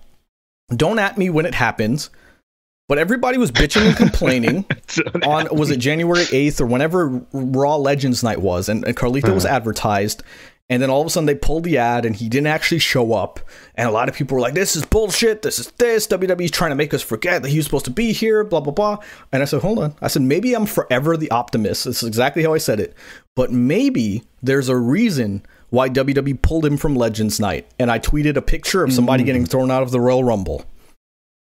"Don't 0.75 0.99
at 0.99 1.17
me 1.17 1.29
when 1.29 1.45
it 1.45 1.53
happens." 1.53 2.09
But 2.87 2.97
everybody 2.97 3.37
was 3.37 3.51
bitching 3.51 3.87
and 3.87 3.95
complaining 3.95 4.65
on 5.23 5.47
was 5.55 5.71
it 5.71 5.77
January 5.77 6.25
eighth 6.33 6.59
or 6.59 6.65
whenever 6.65 7.23
Raw 7.31 7.77
Legends 7.77 8.21
Night 8.21 8.41
was, 8.41 8.67
and, 8.67 8.83
and 8.83 8.97
Carlito 8.97 9.25
uh-huh. 9.25 9.33
was 9.33 9.45
advertised, 9.45 10.23
and 10.71 10.81
then 10.81 10.89
all 10.89 11.01
of 11.01 11.07
a 11.07 11.09
sudden 11.09 11.27
they 11.27 11.35
pulled 11.35 11.65
the 11.65 11.77
ad 11.77 12.05
and 12.05 12.15
he 12.15 12.29
didn't 12.29 12.47
actually 12.47 12.79
show 12.79 13.11
up. 13.11 13.41
And 13.75 13.89
a 13.89 13.91
lot 13.91 14.07
of 14.07 14.15
people 14.15 14.35
were 14.35 14.41
like, 14.41 14.53
this 14.53 14.77
is 14.77 14.85
bullshit. 14.85 15.41
This 15.41 15.59
is 15.59 15.69
this. 15.71 16.07
WWE's 16.07 16.49
trying 16.49 16.71
to 16.71 16.77
make 16.77 16.93
us 16.93 17.01
forget 17.01 17.41
that 17.41 17.49
he 17.49 17.57
was 17.57 17.65
supposed 17.65 17.83
to 17.85 17.91
be 17.91 18.13
here, 18.13 18.45
blah, 18.45 18.61
blah, 18.61 18.71
blah. 18.71 18.97
And 19.33 19.41
I 19.41 19.45
said, 19.45 19.61
hold 19.61 19.79
on. 19.79 19.93
I 20.01 20.07
said, 20.07 20.21
maybe 20.21 20.53
I'm 20.53 20.65
forever 20.65 21.17
the 21.17 21.29
optimist. 21.29 21.83
This 21.83 22.01
is 22.01 22.07
exactly 22.07 22.41
how 22.41 22.53
I 22.53 22.57
said 22.57 22.79
it. 22.79 22.95
But 23.35 23.51
maybe 23.51 24.23
there's 24.41 24.69
a 24.69 24.77
reason 24.77 25.45
why 25.71 25.89
WWE 25.89 26.41
pulled 26.41 26.65
him 26.65 26.77
from 26.77 26.95
Legends 26.95 27.37
Night. 27.37 27.67
And 27.77 27.91
I 27.91 27.99
tweeted 27.99 28.37
a 28.37 28.41
picture 28.41 28.81
of 28.81 28.93
somebody 28.93 29.23
mm. 29.23 29.25
getting 29.25 29.45
thrown 29.45 29.71
out 29.71 29.83
of 29.83 29.91
the 29.91 29.99
Royal 29.99 30.23
Rumble. 30.23 30.63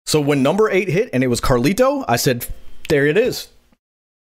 So 0.05 0.21
when 0.21 0.43
number 0.43 0.69
eight 0.69 0.87
hit 0.87 1.09
and 1.13 1.23
it 1.23 1.27
was 1.27 1.41
Carlito, 1.41 2.05
I 2.07 2.17
said, 2.17 2.45
there 2.89 3.07
it 3.07 3.17
is. 3.17 3.49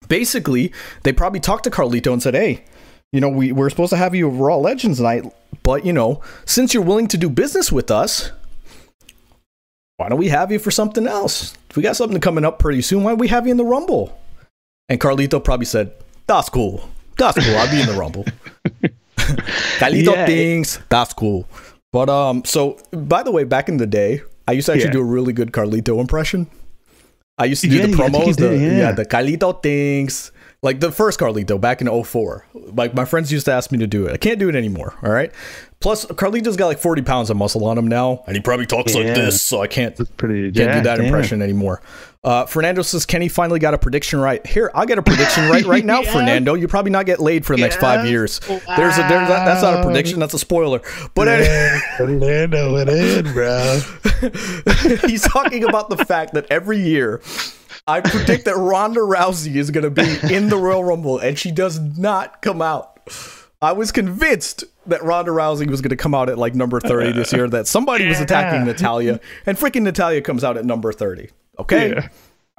Basically, 0.09 0.73
they 1.03 1.13
probably 1.13 1.39
talked 1.39 1.63
to 1.63 1.69
Carlito 1.69 2.11
and 2.11 2.21
said, 2.21 2.35
hey, 2.35 2.65
you 3.11 3.21
know, 3.21 3.29
we, 3.29 3.51
we're 3.51 3.69
supposed 3.69 3.89
to 3.91 3.97
have 3.97 4.13
you 4.13 4.29
Raw 4.29 4.57
Legends 4.57 4.99
night, 4.99 5.25
but, 5.63 5.85
you 5.85 5.93
know, 5.93 6.21
since 6.45 6.73
you're 6.73 6.83
willing 6.83 7.07
to 7.07 7.17
do 7.17 7.29
business 7.29 7.71
with 7.71 7.89
us, 7.89 8.31
why 9.97 10.09
don't 10.09 10.19
we 10.19 10.29
have 10.29 10.51
you 10.51 10.59
for 10.59 10.71
something 10.71 11.07
else? 11.07 11.57
We 11.75 11.83
got 11.83 11.95
something 11.95 12.19
coming 12.21 12.45
up 12.45 12.59
pretty 12.59 12.81
soon. 12.81 13.03
Why 13.03 13.11
don't 13.11 13.19
we 13.19 13.27
have 13.29 13.45
you 13.45 13.51
in 13.51 13.57
the 13.57 13.65
Rumble? 13.65 14.17
And 14.87 14.99
Carlito 14.99 15.43
probably 15.43 15.65
said, 15.65 15.91
that's 16.27 16.49
cool. 16.49 16.87
That's 17.17 17.43
cool. 17.43 17.57
I'll 17.57 17.71
be 17.71 17.81
in 17.81 17.87
the 17.87 17.93
Rumble. 17.93 18.25
Carlito 19.17 20.13
yeah. 20.13 20.25
thinks 20.25 20.79
that's 20.89 21.13
cool. 21.13 21.47
But, 21.91 22.09
um, 22.09 22.45
so, 22.45 22.79
by 22.91 23.23
the 23.23 23.31
way, 23.31 23.43
back 23.43 23.67
in 23.67 23.77
the 23.77 23.87
day, 23.87 24.21
I 24.47 24.53
used 24.53 24.67
to 24.67 24.73
actually 24.73 24.87
yeah. 24.87 24.93
do 24.93 25.01
a 25.01 25.05
really 25.05 25.33
good 25.33 25.51
Carlito 25.51 25.99
impression. 25.99 26.47
I 27.37 27.45
used 27.45 27.61
to 27.63 27.69
do 27.69 27.77
yeah, 27.77 27.87
the 27.87 27.93
promos, 27.93 28.35
the, 28.35 28.55
yeah. 28.55 28.77
yeah, 28.77 28.91
the 28.91 29.05
Carlito 29.05 29.61
things 29.63 30.31
like 30.61 30.79
the 30.79 30.91
first 30.91 31.19
Carlito 31.19 31.59
back 31.59 31.81
in 31.81 32.03
04. 32.03 32.45
Like 32.53 32.93
my 32.93 33.05
friends 33.05 33.31
used 33.31 33.45
to 33.45 33.53
ask 33.53 33.71
me 33.71 33.77
to 33.79 33.87
do 33.87 34.05
it. 34.07 34.13
I 34.13 34.17
can't 34.17 34.39
do 34.39 34.49
it 34.49 34.55
anymore. 34.55 34.95
All 35.01 35.11
right. 35.11 35.31
Plus, 35.79 36.05
Carlito's 36.05 36.57
got 36.57 36.67
like 36.67 36.79
40 36.79 37.03
pounds 37.03 37.29
of 37.29 37.37
muscle 37.37 37.63
on 37.63 37.77
him 37.77 37.87
now, 37.87 38.21
and 38.27 38.35
he 38.35 38.41
probably 38.41 38.65
talks 38.65 38.93
yeah. 38.93 39.03
like 39.03 39.15
this, 39.15 39.41
so 39.41 39.61
I 39.61 39.67
can't, 39.67 39.95
pretty, 40.17 40.51
can't 40.51 40.73
do 40.73 40.81
that 40.81 40.97
damn. 40.97 41.05
impression 41.05 41.41
anymore. 41.41 41.81
Uh, 42.21 42.45
Fernando 42.45 42.81
says 42.81 43.05
Kenny 43.05 43.29
finally 43.29 43.59
got 43.59 43.73
a 43.73 43.77
prediction 43.77 44.19
right. 44.19 44.45
Here, 44.45 44.69
I'll 44.75 44.85
get 44.85 44.97
a 44.97 45.01
prediction 45.01 45.49
right 45.49 45.63
right 45.63 45.85
now, 45.85 46.01
yeah. 46.03 46.11
Fernando. 46.11 46.55
You 46.55 46.67
probably 46.67 46.91
not 46.91 47.05
get 47.05 47.21
laid 47.21 47.45
for 47.45 47.55
the 47.55 47.61
yeah. 47.61 47.67
next 47.67 47.77
five 47.77 48.05
years. 48.05 48.41
Wow. 48.49 48.59
There's 48.75 48.97
a 48.97 49.01
there's 49.03 49.29
that, 49.29 49.45
that's 49.45 49.61
not 49.61 49.79
a 49.79 49.83
prediction. 49.83 50.19
That's 50.19 50.33
a 50.33 50.39
spoiler. 50.39 50.81
But 51.15 51.29
anyway, 51.29 51.79
Fernando 51.95 52.73
went 52.73 52.89
in, 52.89 53.31
bro. 53.31 53.79
he's 55.07 55.21
talking 55.21 55.63
about 55.63 55.89
the 55.89 56.03
fact 56.05 56.33
that 56.33 56.45
every 56.49 56.79
year 56.79 57.21
I 57.89 58.01
predict 58.01 58.45
that 58.45 58.55
Ronda 58.55 58.99
Rousey 58.99 59.55
is 59.55 59.71
going 59.71 59.83
to 59.83 59.89
be 59.89 60.33
in 60.33 60.49
the 60.49 60.57
Royal 60.57 60.83
Rumble, 60.83 61.17
and 61.17 61.39
she 61.39 61.49
does 61.49 61.79
not 61.79 62.43
come 62.43 62.61
out. 62.61 62.99
I 63.63 63.71
was 63.71 63.91
convinced 63.91 64.63
that 64.85 65.03
Ronda 65.03 65.31
Rousey 65.31 65.67
was 65.67 65.81
going 65.81 65.89
to 65.89 65.95
come 65.95 66.13
out 66.13 66.29
at 66.29 66.37
like 66.37 66.53
number 66.53 66.79
30 66.79 67.13
this 67.13 67.33
year, 67.33 67.49
that 67.49 67.67
somebody 67.67 68.07
was 68.07 68.19
attacking 68.19 68.65
Natalya, 68.65 69.19
and 69.47 69.57
freaking 69.57 69.81
Natalya 69.81 70.21
comes 70.21 70.43
out 70.43 70.55
at 70.55 70.65
number 70.65 70.93
30. 70.93 71.29
Okay. 71.57 71.89
Yeah. 71.89 72.09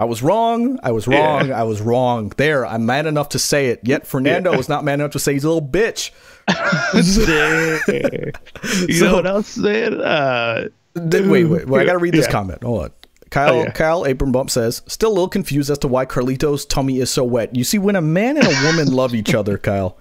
I 0.00 0.04
was 0.04 0.20
wrong. 0.20 0.80
I 0.82 0.90
was 0.90 1.06
wrong. 1.06 1.48
Yeah. 1.48 1.60
I 1.60 1.62
was 1.62 1.80
wrong. 1.80 2.32
There, 2.36 2.66
I'm 2.66 2.84
man 2.84 3.06
enough 3.06 3.28
to 3.30 3.38
say 3.38 3.68
it. 3.68 3.80
Yet 3.84 4.08
Fernando 4.08 4.56
was 4.56 4.68
not 4.68 4.82
man 4.82 5.00
enough 5.00 5.12
to 5.12 5.18
say 5.18 5.34
he's 5.34 5.44
a 5.44 5.50
little 5.50 5.66
bitch. 5.66 6.10
you 8.88 8.94
so, 8.94 9.04
know 9.04 9.14
what 9.14 9.26
else, 9.26 9.56
man? 9.58 10.00
Uh, 10.00 10.68
wait, 10.96 11.44
wait, 11.44 11.68
wait. 11.68 11.82
I 11.82 11.84
got 11.84 11.92
to 11.92 11.98
read 11.98 12.14
this 12.14 12.26
comment. 12.26 12.62
Hold 12.62 12.84
on. 12.84 12.90
Kyle 13.30 13.54
oh, 13.54 13.62
yeah. 13.62 13.70
Kyle 13.70 14.48
says, 14.48 14.82
still 14.86 15.10
a 15.10 15.14
little 15.14 15.28
confused 15.28 15.70
as 15.70 15.78
to 15.78 15.88
why 15.88 16.04
Carlito's 16.04 16.64
tummy 16.64 16.98
is 16.98 17.10
so 17.10 17.24
wet. 17.24 17.54
You 17.54 17.64
see, 17.64 17.78
when 17.78 17.96
a 17.96 18.02
man 18.02 18.36
and 18.36 18.46
a 18.46 18.64
woman 18.64 18.92
love 18.92 19.14
each 19.14 19.34
other, 19.34 19.56
Kyle. 19.56 19.96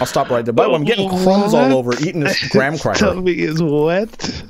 I'll 0.00 0.06
stop 0.06 0.28
right 0.28 0.44
there. 0.44 0.52
By 0.52 0.64
the 0.64 0.70
way, 0.70 0.76
I'm 0.76 0.84
getting 0.84 1.08
crumbs 1.08 1.52
what? 1.52 1.70
all 1.70 1.78
over 1.78 1.94
eating 1.94 2.20
this 2.20 2.48
graham 2.48 2.78
cracker. 2.78 3.06
tummy 3.06 3.32
is 3.32 3.62
wet. 3.62 4.44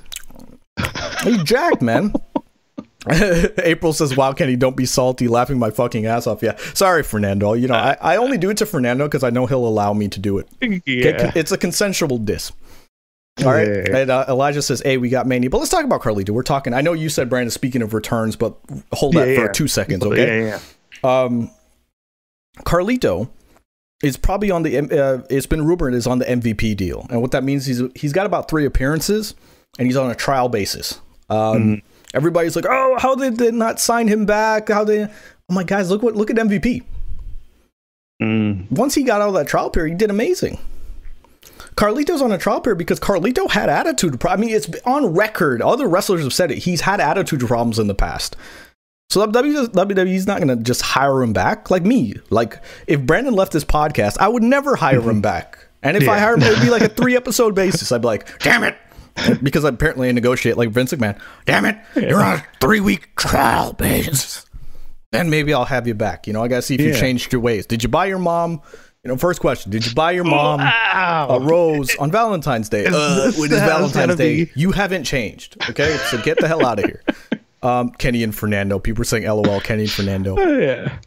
You 1.24 1.42
jacked, 1.44 1.80
man. 1.80 2.12
April 3.58 3.92
says, 3.92 4.16
"Wow, 4.16 4.32
Kenny, 4.32 4.56
don't 4.56 4.76
be 4.76 4.86
salty, 4.86 5.28
laughing 5.28 5.58
my 5.58 5.70
fucking 5.70 6.06
ass 6.06 6.26
off." 6.26 6.42
Yeah, 6.42 6.56
sorry, 6.72 7.02
Fernando. 7.02 7.52
You 7.52 7.68
know, 7.68 7.74
I, 7.74 7.96
I 8.00 8.16
only 8.16 8.38
do 8.38 8.48
it 8.48 8.56
to 8.58 8.66
Fernando 8.66 9.06
because 9.06 9.22
I 9.22 9.30
know 9.30 9.44
he'll 9.46 9.66
allow 9.66 9.92
me 9.92 10.08
to 10.08 10.20
do 10.20 10.38
it. 10.38 10.48
Yeah. 10.60 11.30
it's 11.34 11.52
a 11.52 11.58
consensual 11.58 12.16
diss. 12.18 12.52
All 13.42 13.52
right. 13.52 13.66
Yeah. 13.66 13.96
And 13.96 14.10
uh, 14.10 14.26
Elijah 14.28 14.62
says, 14.62 14.80
"Hey, 14.80 14.96
we 14.96 15.08
got 15.08 15.26
Mania, 15.26 15.50
but 15.50 15.58
let's 15.58 15.70
talk 15.70 15.84
about 15.84 16.02
Carlito. 16.02 16.30
We're 16.30 16.42
talking. 16.42 16.72
I 16.72 16.82
know 16.82 16.92
you 16.92 17.08
said 17.08 17.28
Brandon. 17.28 17.50
Speaking 17.50 17.82
of 17.82 17.92
returns, 17.92 18.36
but 18.36 18.56
hold 18.92 19.14
that 19.14 19.28
yeah, 19.28 19.36
for 19.36 19.48
two 19.52 19.66
seconds, 19.66 20.04
okay? 20.04 20.46
Yeah, 20.46 20.60
yeah. 21.02 21.22
Um, 21.22 21.50
Carlito 22.58 23.28
is 24.04 24.16
probably 24.16 24.52
on 24.52 24.62
the. 24.62 24.78
Uh, 24.78 25.26
it's 25.30 25.46
been 25.46 25.66
rumored 25.66 25.94
is 25.94 26.06
on 26.06 26.20
the 26.20 26.26
MVP 26.26 26.76
deal, 26.76 27.06
and 27.10 27.20
what 27.20 27.32
that 27.32 27.42
means 27.42 27.68
is 27.68 27.82
he's 27.96 28.12
got 28.12 28.24
about 28.26 28.48
three 28.48 28.66
appearances, 28.66 29.34
and 29.78 29.86
he's 29.86 29.96
on 29.96 30.10
a 30.12 30.14
trial 30.14 30.48
basis. 30.48 31.00
Um, 31.28 31.36
mm. 31.36 31.82
Everybody's 32.14 32.54
like, 32.54 32.66
"Oh, 32.68 32.96
how 33.00 33.16
did 33.16 33.38
they 33.38 33.50
not 33.50 33.80
sign 33.80 34.06
him 34.06 34.26
back? 34.26 34.68
How 34.68 34.84
they?" 34.84 35.04
Oh 35.04 35.52
my 35.52 35.64
guys, 35.64 35.90
look 35.90 36.04
what 36.04 36.14
look 36.14 36.30
at 36.30 36.36
MVP. 36.36 36.84
Mm. 38.22 38.70
Once 38.70 38.94
he 38.94 39.02
got 39.02 39.20
out 39.20 39.28
of 39.28 39.34
that 39.34 39.48
trial 39.48 39.70
period, 39.70 39.94
he 39.94 39.98
did 39.98 40.10
amazing. 40.10 40.58
Carlito's 41.76 42.22
on 42.22 42.32
a 42.32 42.38
trial 42.38 42.60
period 42.60 42.78
because 42.78 43.00
Carlito 43.00 43.50
had 43.50 43.68
attitude. 43.68 44.24
I 44.24 44.36
mean, 44.36 44.50
it's 44.50 44.68
on 44.84 45.06
record. 45.06 45.60
Other 45.60 45.88
wrestlers 45.88 46.22
have 46.22 46.32
said 46.32 46.50
it. 46.50 46.58
He's 46.58 46.82
had 46.82 47.00
attitude 47.00 47.40
problems 47.40 47.78
in 47.78 47.88
the 47.88 47.94
past. 47.94 48.36
So 49.10 49.24
WWE 49.26 49.68
WWE's 49.68 50.26
not 50.26 50.40
going 50.40 50.56
to 50.56 50.62
just 50.62 50.82
hire 50.82 51.22
him 51.22 51.32
back 51.32 51.70
like 51.70 51.82
me. 51.82 52.14
Like 52.30 52.60
if 52.86 53.02
Brandon 53.02 53.34
left 53.34 53.52
this 53.52 53.64
podcast, 53.64 54.16
I 54.18 54.28
would 54.28 54.42
never 54.42 54.76
hire 54.76 55.00
him 55.00 55.04
mm-hmm. 55.04 55.20
back. 55.20 55.58
And 55.82 55.96
if 55.96 56.04
yeah. 56.04 56.12
I 56.12 56.18
hire 56.18 56.34
him, 56.34 56.42
it 56.42 56.50
would 56.50 56.62
be 56.62 56.70
like 56.70 56.82
a 56.82 56.88
three 57.00 57.14
episode 57.14 57.54
basis. 57.54 57.92
I'd 57.92 58.00
be 58.00 58.06
like, 58.06 58.38
damn 58.40 58.64
it. 58.64 58.76
because 59.42 59.62
apparently 59.62 60.08
I 60.08 60.12
negotiate 60.12 60.56
like 60.56 60.70
Vince 60.70 60.92
McMahon. 60.92 61.20
Damn 61.44 61.66
it, 61.66 61.78
you're 61.94 62.20
on 62.20 62.38
a 62.38 62.46
three 62.60 62.80
week 62.80 63.14
trial 63.14 63.72
basis. 63.72 64.44
Then 65.12 65.30
maybe 65.30 65.54
I'll 65.54 65.64
have 65.64 65.86
you 65.86 65.94
back. 65.94 66.26
You 66.26 66.32
know, 66.32 66.42
I 66.42 66.48
got 66.48 66.56
to 66.56 66.62
see 66.62 66.74
if 66.74 66.80
yeah. 66.80 66.88
you 66.88 66.94
changed 66.94 67.32
your 67.32 67.40
ways. 67.40 67.66
Did 67.66 67.84
you 67.84 67.88
buy 67.88 68.06
your 68.06 68.18
mom 68.18 68.60
you 69.04 69.10
know, 69.10 69.16
first 69.16 69.40
question: 69.40 69.70
Did 69.70 69.86
you 69.86 69.94
buy 69.94 70.12
your 70.12 70.24
mom 70.24 70.60
wow. 70.60 71.26
a 71.30 71.40
rose 71.40 71.94
on 71.96 72.10
Valentine's 72.10 72.68
Day? 72.68 72.86
Uh, 72.94 73.32
is 73.34 73.48
Valentine's 73.48 74.16
Day? 74.16 74.44
Be... 74.44 74.50
You 74.54 74.72
haven't 74.72 75.04
changed. 75.04 75.56
Okay, 75.68 75.96
so 76.10 76.20
get 76.22 76.38
the 76.38 76.48
hell 76.48 76.64
out 76.64 76.78
of 76.78 76.84
here. 76.84 77.02
Um, 77.62 77.92
Kenny 77.92 78.22
and 78.22 78.34
Fernando. 78.34 78.78
People 78.78 79.00
are 79.00 79.06
saying 79.06 79.24
LOL. 79.24 79.58
Kenny 79.58 79.84
and 79.84 79.90
Fernando. 79.90 80.36
Oh, 80.38 80.58
yeah. 80.58 80.98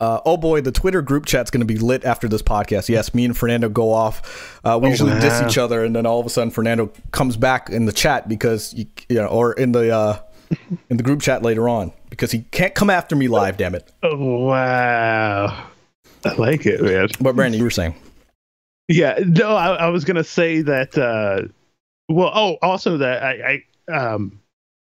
Uh, 0.00 0.20
oh 0.24 0.38
boy, 0.38 0.62
the 0.62 0.72
Twitter 0.72 1.02
group 1.02 1.26
chat's 1.26 1.50
going 1.50 1.60
to 1.60 1.66
be 1.66 1.76
lit 1.76 2.02
after 2.02 2.28
this 2.28 2.40
podcast. 2.40 2.88
Yes, 2.88 3.12
me 3.12 3.26
and 3.26 3.36
Fernando 3.36 3.68
go 3.68 3.92
off. 3.92 4.58
Uh, 4.64 4.78
we 4.80 4.86
oh, 4.86 4.90
usually 4.90 5.10
wow. 5.10 5.20
diss 5.20 5.42
each 5.42 5.58
other, 5.58 5.84
and 5.84 5.94
then 5.94 6.06
all 6.06 6.18
of 6.18 6.24
a 6.24 6.30
sudden 6.30 6.50
Fernando 6.50 6.90
comes 7.10 7.36
back 7.36 7.68
in 7.68 7.84
the 7.84 7.92
chat 7.92 8.26
because 8.26 8.72
you, 8.72 8.86
you 9.10 9.16
know, 9.16 9.26
or 9.26 9.52
in 9.52 9.72
the 9.72 9.94
uh, 9.94 10.18
in 10.88 10.96
the 10.96 11.02
group 11.02 11.20
chat 11.20 11.42
later 11.42 11.68
on 11.68 11.92
because 12.08 12.30
he 12.30 12.38
can't 12.52 12.74
come 12.74 12.88
after 12.88 13.14
me 13.14 13.28
live. 13.28 13.58
Damn 13.58 13.74
it! 13.74 13.92
Oh 14.02 14.46
wow. 14.46 15.66
I 16.24 16.34
like 16.34 16.66
it, 16.66 16.82
man. 16.82 17.08
What 17.18 17.36
Brandon, 17.36 17.58
you 17.58 17.64
were 17.64 17.70
saying? 17.70 17.94
Yeah, 18.88 19.18
no, 19.24 19.54
I, 19.54 19.74
I 19.74 19.88
was 19.88 20.04
gonna 20.04 20.24
say 20.24 20.62
that. 20.62 20.96
Uh, 20.96 21.48
well, 22.08 22.30
oh, 22.34 22.56
also 22.62 22.96
that 22.96 23.22
I, 23.22 23.62
I 23.88 23.92
um, 23.92 24.40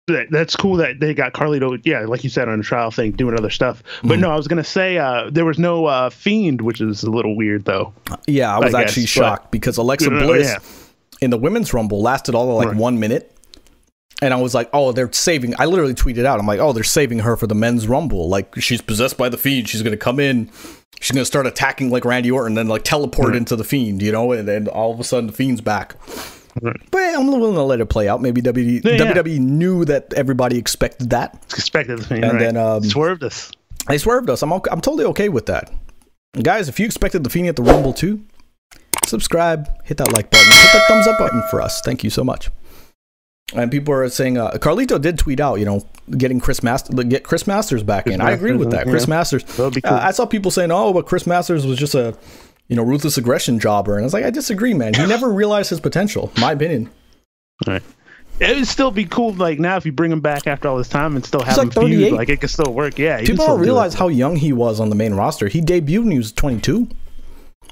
that, 0.08 0.30
that's 0.30 0.56
cool 0.56 0.76
that 0.76 1.00
they 1.00 1.14
got 1.14 1.32
Carlito. 1.32 1.80
Yeah, 1.84 2.00
like 2.00 2.24
you 2.24 2.30
said 2.30 2.48
on 2.48 2.58
the 2.58 2.64
trial 2.64 2.90
thing, 2.90 3.12
doing 3.12 3.38
other 3.38 3.50
stuff. 3.50 3.82
But 4.02 4.18
mm 4.18 4.20
no, 4.20 4.30
I 4.30 4.36
was 4.36 4.48
gonna 4.48 4.64
say 4.64 4.98
uh, 4.98 5.30
there 5.30 5.44
was 5.44 5.58
no 5.58 5.86
uh, 5.86 6.10
fiend, 6.10 6.60
which 6.60 6.80
is 6.80 7.02
a 7.02 7.10
little 7.10 7.36
weird 7.36 7.64
though. 7.64 7.92
Yeah, 8.26 8.54
I 8.54 8.58
was 8.58 8.74
I 8.74 8.82
actually 8.82 9.04
guess, 9.04 9.10
shocked 9.10 9.44
but, 9.44 9.50
because 9.52 9.76
Alexa 9.76 10.10
Bliss 10.10 10.48
yeah. 10.48 10.58
in 11.20 11.30
the 11.30 11.38
women's 11.38 11.72
rumble 11.72 12.02
lasted 12.02 12.34
all 12.34 12.50
of 12.50 12.56
like 12.56 12.68
right. 12.68 12.76
one 12.76 12.98
minute. 12.98 13.32
And 14.20 14.34
I 14.34 14.36
was 14.40 14.52
like, 14.52 14.68
oh, 14.72 14.92
they're 14.92 15.12
saving. 15.12 15.54
I 15.60 15.66
literally 15.66 15.94
tweeted 15.94 16.24
out, 16.24 16.40
I'm 16.40 16.46
like, 16.46 16.58
oh, 16.58 16.72
they're 16.72 16.82
saving 16.82 17.20
her 17.20 17.36
for 17.36 17.46
the 17.46 17.54
men's 17.54 17.86
rumble. 17.86 18.28
Like, 18.28 18.60
she's 18.60 18.82
possessed 18.82 19.16
by 19.16 19.28
the 19.28 19.38
fiend. 19.38 19.68
She's 19.68 19.82
going 19.82 19.92
to 19.92 19.96
come 19.96 20.18
in 20.18 20.50
she's 21.00 21.12
gonna 21.12 21.24
start 21.24 21.46
attacking 21.46 21.90
like 21.90 22.04
Randy 22.04 22.30
Orton, 22.30 22.54
then 22.54 22.68
like 22.68 22.84
teleport 22.84 23.36
into 23.36 23.56
the 23.56 23.64
Fiend, 23.64 24.02
you 24.02 24.12
know, 24.12 24.32
and 24.32 24.46
then 24.46 24.68
all 24.68 24.92
of 24.92 25.00
a 25.00 25.04
sudden 25.04 25.26
the 25.28 25.32
Fiend's 25.32 25.60
back. 25.60 25.96
But 26.60 27.00
I'm 27.00 27.26
willing 27.28 27.54
to 27.54 27.62
let 27.62 27.80
it 27.80 27.86
play 27.86 28.08
out. 28.08 28.20
Maybe 28.20 28.42
WWE, 28.42 28.84
yeah, 28.84 29.12
WWE 29.12 29.38
knew 29.38 29.84
that 29.84 30.12
everybody 30.14 30.58
expected 30.58 31.10
that. 31.10 31.34
Expected 31.52 31.98
the 31.98 32.04
Fiend, 32.04 32.24
and 32.24 32.32
right. 32.34 32.38
then 32.40 32.56
um, 32.56 32.82
swerved 32.82 33.22
us. 33.22 33.52
They 33.86 33.98
swerved 33.98 34.28
us. 34.28 34.42
I'm 34.42 34.52
okay, 34.52 34.70
I'm 34.70 34.80
totally 34.80 35.04
okay 35.06 35.28
with 35.28 35.46
that. 35.46 35.72
Guys, 36.42 36.68
if 36.68 36.78
you 36.80 36.86
expected 36.86 37.24
the 37.24 37.30
Fiend 37.30 37.48
at 37.48 37.56
the 37.56 37.62
Rumble 37.62 37.92
too, 37.92 38.24
subscribe, 39.06 39.68
hit 39.84 39.98
that 39.98 40.12
like 40.12 40.30
button, 40.30 40.46
hit 40.46 40.72
that 40.72 40.84
thumbs 40.88 41.06
up 41.06 41.18
button 41.18 41.42
for 41.50 41.60
us. 41.60 41.80
Thank 41.82 42.02
you 42.02 42.10
so 42.10 42.24
much. 42.24 42.50
And 43.54 43.70
people 43.70 43.94
are 43.94 44.08
saying 44.10 44.36
uh, 44.36 44.50
Carlito 44.52 45.00
did 45.00 45.18
tweet 45.18 45.40
out, 45.40 45.58
you 45.58 45.64
know, 45.64 45.86
getting 46.10 46.38
Chris 46.38 46.62
Master 46.62 46.92
get 47.02 47.24
Chris 47.24 47.46
Masters 47.46 47.82
back 47.82 48.04
Chris 48.04 48.14
in. 48.14 48.18
Masters, 48.18 48.34
I 48.34 48.36
agree 48.36 48.56
with 48.56 48.70
that. 48.72 48.86
Yeah. 48.86 48.92
Chris 48.92 49.08
Masters. 49.08 49.44
Cool. 49.44 49.72
Uh, 49.84 50.00
I 50.02 50.10
saw 50.10 50.26
people 50.26 50.50
saying, 50.50 50.70
"Oh, 50.70 50.92
but 50.92 51.06
Chris 51.06 51.26
Masters 51.26 51.66
was 51.66 51.78
just 51.78 51.94
a, 51.94 52.14
you 52.68 52.76
know, 52.76 52.82
ruthless 52.82 53.16
aggression 53.16 53.58
jobber," 53.58 53.94
and 53.94 54.02
I 54.02 54.04
was 54.04 54.12
like, 54.12 54.24
I 54.24 54.30
disagree, 54.30 54.74
man. 54.74 54.92
He 54.92 55.06
never 55.06 55.30
realized 55.30 55.70
his 55.70 55.80
potential. 55.80 56.30
My 56.38 56.52
opinion. 56.52 56.90
All 57.66 57.74
right. 57.74 57.82
It 58.40 58.56
would 58.56 58.68
still 58.68 58.92
be 58.92 59.04
cool, 59.04 59.32
like 59.32 59.58
now, 59.58 59.76
if 59.76 59.84
you 59.84 59.90
bring 59.90 60.12
him 60.12 60.20
back 60.20 60.46
after 60.46 60.68
all 60.68 60.76
this 60.76 60.88
time 60.88 61.16
and 61.16 61.24
still 61.24 61.40
have 61.40 61.56
He's 61.56 61.58
him 61.58 61.70
like 61.70 61.88
feud, 61.88 62.12
like 62.12 62.28
it 62.28 62.40
could 62.40 62.50
still 62.50 62.72
work. 62.72 62.96
Yeah, 62.98 63.20
people 63.20 63.46
don't 63.46 63.60
realize 63.60 63.94
how 63.94 64.08
young 64.08 64.36
he 64.36 64.52
was 64.52 64.78
on 64.78 64.90
the 64.90 64.94
main 64.94 65.14
roster. 65.14 65.48
He 65.48 65.60
debuted 65.60 66.00
when 66.00 66.10
he 66.12 66.18
was 66.18 66.32
22. 66.32 66.88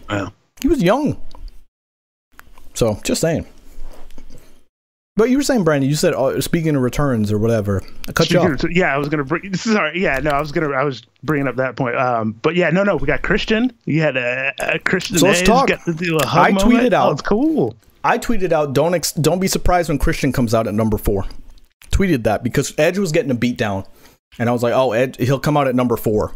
Wow, 0.09 0.33
he 0.61 0.69
was 0.69 0.83
young. 0.83 1.21
So, 2.75 2.99
just 3.05 3.21
saying. 3.21 3.47
But 5.17 5.31
you 5.31 5.39
were 5.39 5.43
saying, 5.43 5.65
Brandon, 5.65 5.89
you 5.89 5.97
said 5.97 6.13
uh, 6.13 6.41
speaking 6.43 6.77
of 6.77 6.83
returns 6.83 7.33
or 7.33 7.39
whatever. 7.39 7.83
I 8.07 8.13
cut 8.13 8.27
speaking 8.27 8.49
you 8.49 8.55
off. 8.55 8.65
Of, 8.65 8.73
yeah, 8.73 8.95
I 8.95 8.99
was 8.99 9.09
gonna 9.09 9.25
bring. 9.25 9.55
Our, 9.69 9.95
yeah, 9.97 10.19
no, 10.19 10.31
I 10.31 10.41
was 10.41 10.53
gonna. 10.53 10.71
I 10.71 10.85
was 10.85 11.03
bringing 11.23 11.49
up 11.49 11.57
that 11.57 11.75
point. 11.75 11.97
Um, 11.97 12.33
but 12.43 12.55
yeah, 12.55 12.69
no, 12.69 12.83
no, 12.83 12.97
we 12.97 13.07
got 13.07 13.23
Christian. 13.23 13.73
You 13.87 14.03
had 14.03 14.19
a, 14.19 14.53
a 14.59 14.79
Christian. 14.79 15.17
So 15.17 15.27
let's 15.27 15.41
Edge, 15.41 15.47
talk. 15.47 15.69
Got 15.69 15.87
the 15.87 16.21
I 16.27 16.53
moment. 16.53 16.61
tweeted 16.61 16.93
out. 16.93 17.09
Oh, 17.09 17.13
it's 17.13 17.23
cool. 17.23 17.77
I 18.05 18.19
tweeted 18.19 18.53
out. 18.53 18.75
Don't 18.75 18.95
ex- 18.95 19.13
don't 19.13 19.41
be 19.41 19.49
surprised 19.49 19.89
when 19.89 19.99
Christian 19.99 20.33
comes 20.33 20.53
out 20.53 20.67
at 20.67 20.75
number 20.75 20.99
four. 20.99 21.25
Tweeted 21.91 22.25
that 22.25 22.45
because 22.45 22.75
Edge 22.77 22.99
was 22.99 23.11
getting 23.11 23.31
a 23.31 23.35
beat 23.35 23.57
down, 23.57 23.85
and 24.39 24.51
I 24.51 24.53
was 24.53 24.63
like, 24.63 24.75
oh, 24.75 24.93
Edge, 24.93 25.17
he'll 25.17 25.41
come 25.41 25.57
out 25.57 25.67
at 25.67 25.75
number 25.75 25.97
four. 25.97 26.35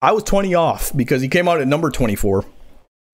I 0.00 0.12
was 0.12 0.22
twenty 0.22 0.54
off 0.54 0.90
because 0.96 1.20
he 1.20 1.28
came 1.28 1.48
out 1.48 1.60
at 1.60 1.68
number 1.68 1.90
twenty 1.90 2.16
four 2.16 2.46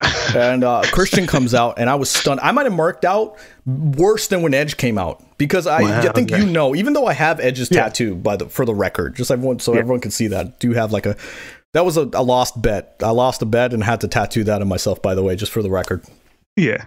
and 0.03 0.65
uh, 0.65 0.83
Christian 0.93 1.27
comes 1.27 1.55
out, 1.55 1.79
and 1.79 1.89
I 1.89 1.95
was 1.95 2.11
stunned. 2.11 2.41
I 2.41 2.53
might 2.53 2.67
have 2.67 2.75
marked 2.75 3.05
out 3.05 3.39
worse 3.65 4.29
than 4.29 4.43
when 4.43 4.55
Edge 4.55 4.77
came 4.77 4.99
out 4.99 5.23
because 5.39 5.67
I, 5.67 5.83
wow, 5.83 6.01
I 6.01 6.13
think 6.13 6.33
okay. 6.33 6.43
you 6.43 6.51
know, 6.51 6.75
even 6.75 6.93
though 6.93 7.07
I 7.07 7.15
have 7.15 7.41
Edge's 7.41 7.71
yeah. 7.71 7.85
tattoo 7.85 8.15
by 8.15 8.37
the 8.37 8.49
for 8.49 8.65
the 8.65 8.75
record, 8.75 9.17
just 9.17 9.31
everyone 9.31 9.59
so 9.59 9.73
yeah. 9.73 9.81
everyone 9.81 10.01
can 10.01 10.11
see 10.11 10.29
that. 10.29 10.61
Do 10.61 10.73
have 10.73 10.93
like 10.93 11.07
a 11.07 11.17
that 11.73 11.85
was 11.85 11.97
a, 11.97 12.09
a, 12.13 12.23
lost 12.23 12.61
bet. 12.61 12.97
I 13.03 13.11
lost 13.11 13.43
a 13.43 13.47
bet 13.47 13.73
and 13.73 13.83
had 13.83 14.01
to 14.03 14.09
tattoo 14.09 14.45
that 14.45 14.63
on 14.63 14.69
myself. 14.69 15.01
By 15.03 15.15
the 15.15 15.23
way, 15.23 15.37
just 15.37 15.53
for 15.53 15.63
the 15.63 15.71
record. 15.71 16.05
Yeah. 16.57 16.85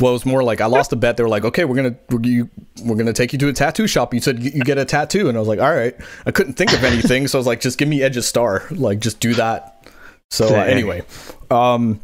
Well, 0.00 0.10
it 0.10 0.14
was 0.14 0.26
more 0.26 0.42
like 0.42 0.62
I 0.62 0.66
lost 0.66 0.92
a 0.92 0.96
bet. 0.96 1.18
They 1.18 1.22
were 1.22 1.28
like, 1.28 1.44
"Okay, 1.44 1.66
we're 1.66 1.76
gonna 1.76 1.96
we're, 2.08 2.22
you, 2.22 2.48
we're 2.82 2.96
gonna 2.96 3.12
take 3.12 3.34
you 3.34 3.38
to 3.40 3.48
a 3.48 3.52
tattoo 3.52 3.86
shop." 3.86 4.14
You 4.14 4.20
said 4.20 4.42
you 4.42 4.62
get 4.62 4.78
a 4.78 4.86
tattoo, 4.86 5.28
and 5.28 5.36
I 5.36 5.40
was 5.40 5.48
like, 5.48 5.60
"All 5.60 5.74
right." 5.74 5.94
I 6.24 6.30
couldn't 6.30 6.54
think 6.54 6.72
of 6.72 6.84
anything, 6.84 7.28
so 7.28 7.38
I 7.38 7.40
was 7.40 7.46
like, 7.46 7.60
"Just 7.60 7.76
give 7.76 7.88
me 7.88 8.02
Edge's 8.02 8.26
star. 8.26 8.64
Like, 8.70 9.00
just 9.00 9.20
do 9.20 9.34
that." 9.34 9.89
So 10.30 10.46
uh, 10.46 10.62
anyway, 10.62 11.02
um, 11.50 12.00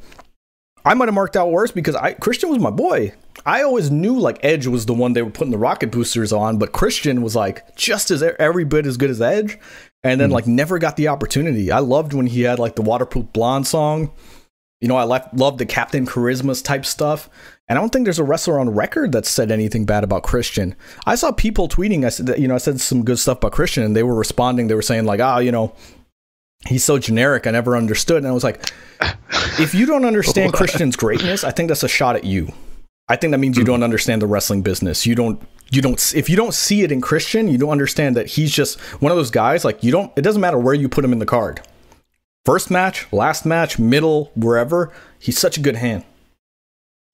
I 0.84 0.94
might 0.94 1.06
have 1.06 1.14
marked 1.14 1.36
out 1.36 1.50
worse 1.50 1.70
because 1.70 1.94
I 1.94 2.12
Christian 2.12 2.50
was 2.50 2.58
my 2.58 2.70
boy. 2.70 3.12
I 3.44 3.62
always 3.62 3.90
knew 3.90 4.18
like 4.18 4.44
Edge 4.44 4.66
was 4.66 4.86
the 4.86 4.94
one 4.94 5.12
they 5.12 5.22
were 5.22 5.30
putting 5.30 5.52
the 5.52 5.58
rocket 5.58 5.90
boosters 5.90 6.32
on, 6.32 6.58
but 6.58 6.72
Christian 6.72 7.22
was 7.22 7.36
like 7.36 7.76
just 7.76 8.10
as 8.10 8.22
every 8.22 8.64
bit 8.64 8.86
as 8.86 8.96
good 8.96 9.10
as 9.10 9.22
Edge, 9.22 9.58
and 10.02 10.20
then 10.20 10.30
mm. 10.30 10.32
like 10.32 10.46
never 10.46 10.78
got 10.78 10.96
the 10.96 11.08
opportunity. 11.08 11.70
I 11.70 11.78
loved 11.78 12.12
when 12.12 12.26
he 12.26 12.42
had 12.42 12.58
like 12.58 12.74
the 12.74 12.82
waterproof 12.82 13.32
blonde 13.32 13.66
song. 13.66 14.12
You 14.80 14.88
know, 14.88 14.96
I 14.96 15.04
left, 15.04 15.34
loved 15.34 15.58
the 15.58 15.64
Captain 15.64 16.06
Charisma's 16.06 16.60
type 16.60 16.84
stuff. 16.84 17.30
And 17.66 17.78
I 17.78 17.80
don't 17.80 17.90
think 17.90 18.04
there's 18.04 18.18
a 18.18 18.24
wrestler 18.24 18.60
on 18.60 18.68
record 18.68 19.12
that 19.12 19.24
said 19.24 19.50
anything 19.50 19.86
bad 19.86 20.04
about 20.04 20.22
Christian. 20.22 20.76
I 21.06 21.14
saw 21.14 21.32
people 21.32 21.66
tweeting. 21.66 22.04
I 22.04 22.10
said, 22.10 22.26
that, 22.26 22.38
you 22.38 22.46
know, 22.46 22.54
I 22.54 22.58
said 22.58 22.80
some 22.80 23.02
good 23.02 23.18
stuff 23.18 23.38
about 23.38 23.52
Christian, 23.52 23.82
and 23.84 23.96
they 23.96 24.02
were 24.02 24.14
responding. 24.14 24.68
They 24.68 24.74
were 24.74 24.82
saying 24.82 25.06
like, 25.06 25.20
"Ah, 25.20 25.36
oh, 25.36 25.38
you 25.38 25.50
know, 25.50 25.74
he's 26.66 26.84
so 26.84 26.98
generic. 26.98 27.46
I 27.46 27.50
never 27.50 27.76
understood. 27.76 28.18
And 28.18 28.28
I 28.28 28.32
was 28.32 28.44
like, 28.44 28.72
if 29.58 29.74
you 29.74 29.86
don't 29.86 30.04
understand 30.04 30.52
Christian's 30.54 30.96
greatness, 30.96 31.44
I 31.44 31.50
think 31.50 31.68
that's 31.68 31.82
a 31.82 31.88
shot 31.88 32.16
at 32.16 32.24
you. 32.24 32.52
I 33.08 33.16
think 33.16 33.30
that 33.30 33.38
means 33.38 33.56
you 33.56 33.62
hmm. 33.62 33.68
don't 33.68 33.82
understand 33.82 34.22
the 34.22 34.26
wrestling 34.26 34.62
business. 34.62 35.06
You 35.06 35.14
don't 35.14 35.40
you 35.70 35.82
don't 35.82 36.14
if 36.14 36.28
you 36.28 36.36
don't 36.36 36.54
see 36.54 36.82
it 36.82 36.92
in 36.92 37.00
Christian, 37.00 37.48
you 37.48 37.58
don't 37.58 37.70
understand 37.70 38.16
that 38.16 38.26
he's 38.26 38.52
just 38.52 38.80
one 39.00 39.12
of 39.12 39.16
those 39.16 39.30
guys 39.30 39.64
like 39.64 39.82
you 39.82 39.92
don't 39.92 40.12
it 40.16 40.22
doesn't 40.22 40.40
matter 40.40 40.58
where 40.58 40.74
you 40.74 40.88
put 40.88 41.04
him 41.04 41.12
in 41.12 41.18
the 41.18 41.26
card. 41.26 41.60
First 42.44 42.70
match, 42.70 43.12
last 43.12 43.44
match, 43.44 43.78
middle, 43.78 44.30
wherever, 44.36 44.92
he's 45.18 45.38
such 45.38 45.56
a 45.56 45.60
good 45.60 45.76
hand. 45.76 46.04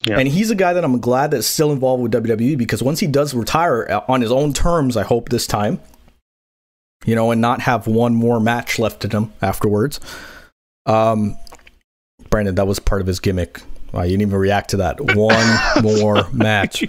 Yeah. 0.05 0.19
And 0.19 0.27
he's 0.27 0.51
a 0.51 0.55
guy 0.55 0.73
that 0.73 0.83
I'm 0.83 0.99
glad 0.99 1.31
that's 1.31 1.47
still 1.47 1.71
involved 1.71 2.03
with 2.03 2.11
WWE 2.11 2.57
because 2.57 2.83
once 2.83 2.99
he 2.99 3.07
does 3.07 3.33
retire 3.33 3.87
uh, 3.89 4.01
on 4.07 4.21
his 4.21 4.31
own 4.31 4.53
terms, 4.53 4.97
I 4.97 5.03
hope 5.03 5.29
this 5.29 5.47
time, 5.47 5.79
you 7.05 7.15
know, 7.15 7.31
and 7.31 7.41
not 7.41 7.61
have 7.61 7.87
one 7.87 8.15
more 8.15 8.39
match 8.39 8.79
left 8.79 9.05
in 9.05 9.11
him 9.11 9.33
afterwards. 9.41 9.99
Um, 10.85 11.37
Brandon, 12.29 12.55
that 12.55 12.67
was 12.67 12.79
part 12.79 13.01
of 13.01 13.07
his 13.07 13.19
gimmick. 13.19 13.61
Wow, 13.91 14.03
you 14.03 14.11
didn't 14.11 14.23
even 14.23 14.39
react 14.39 14.71
to 14.71 14.77
that. 14.77 15.15
One 15.15 15.59
more 15.83 16.27
match. 16.31 16.83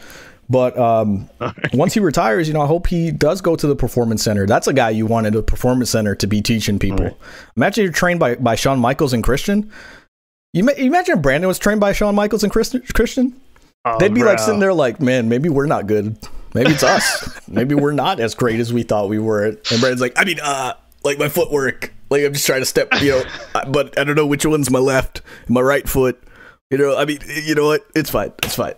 But 0.48 0.78
um, 0.78 1.28
once 1.72 1.94
he 1.94 2.00
retires, 2.00 2.48
you 2.48 2.54
know, 2.54 2.60
I 2.60 2.66
hope 2.66 2.86
he 2.86 3.10
does 3.10 3.40
go 3.40 3.56
to 3.56 3.66
the 3.66 3.76
performance 3.76 4.22
center. 4.22 4.46
That's 4.46 4.66
a 4.66 4.72
guy 4.72 4.90
you 4.90 5.06
wanted 5.06 5.34
a 5.34 5.42
performance 5.42 5.90
center 5.90 6.14
to 6.16 6.26
be 6.26 6.42
teaching 6.42 6.78
people. 6.78 7.06
Right. 7.06 7.16
Imagine 7.56 7.84
you're 7.84 7.92
trained 7.92 8.20
by, 8.20 8.34
by 8.36 8.54
Shawn 8.54 8.78
Michaels 8.78 9.12
and 9.12 9.24
Christian. 9.24 9.70
You, 10.52 10.68
you 10.76 10.86
imagine 10.86 11.20
Brandon 11.20 11.48
was 11.48 11.58
trained 11.58 11.80
by 11.80 11.92
Shawn 11.92 12.14
Michaels 12.14 12.44
and 12.44 12.52
Christian? 12.52 13.40
Oh, 13.84 13.98
They'd 13.98 14.14
be 14.14 14.20
bro. 14.20 14.30
like 14.30 14.38
sitting 14.38 14.60
there 14.60 14.72
like, 14.74 15.00
man, 15.00 15.28
maybe 15.28 15.48
we're 15.48 15.66
not 15.66 15.86
good. 15.86 16.16
Maybe 16.54 16.70
it's 16.70 16.82
us. 16.82 17.48
maybe 17.48 17.74
we're 17.74 17.92
not 17.92 18.20
as 18.20 18.34
great 18.34 18.60
as 18.60 18.72
we 18.72 18.84
thought 18.84 19.08
we 19.08 19.18
were. 19.18 19.44
And 19.44 19.60
Brandon's 19.80 20.00
like, 20.00 20.12
I 20.16 20.24
mean, 20.24 20.38
uh, 20.40 20.74
like 21.02 21.18
my 21.18 21.28
footwork. 21.28 21.92
Like 22.10 22.24
I'm 22.24 22.32
just 22.32 22.46
trying 22.46 22.60
to 22.60 22.66
step, 22.66 22.88
you 23.00 23.10
know, 23.10 23.24
but 23.68 23.98
I 23.98 24.04
don't 24.04 24.14
know 24.14 24.26
which 24.26 24.46
one's 24.46 24.70
my 24.70 24.78
left, 24.78 25.20
my 25.48 25.60
right 25.60 25.88
foot. 25.88 26.22
You 26.70 26.78
know, 26.78 26.96
I 26.96 27.04
mean, 27.04 27.18
you 27.26 27.54
know 27.54 27.66
what? 27.66 27.84
It's 27.94 28.10
fine. 28.10 28.32
It's 28.42 28.54
fine. 28.54 28.74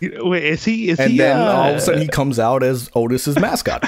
Wait, 0.00 0.44
is 0.44 0.64
he? 0.64 0.90
Is 0.90 1.00
and 1.00 1.12
he? 1.12 1.18
then 1.18 1.36
uh, 1.36 1.52
all 1.52 1.70
of 1.70 1.76
a 1.76 1.80
sudden 1.80 2.02
he 2.02 2.08
comes 2.08 2.38
out 2.38 2.62
as 2.62 2.90
Otis's 2.94 3.38
mascot. 3.38 3.84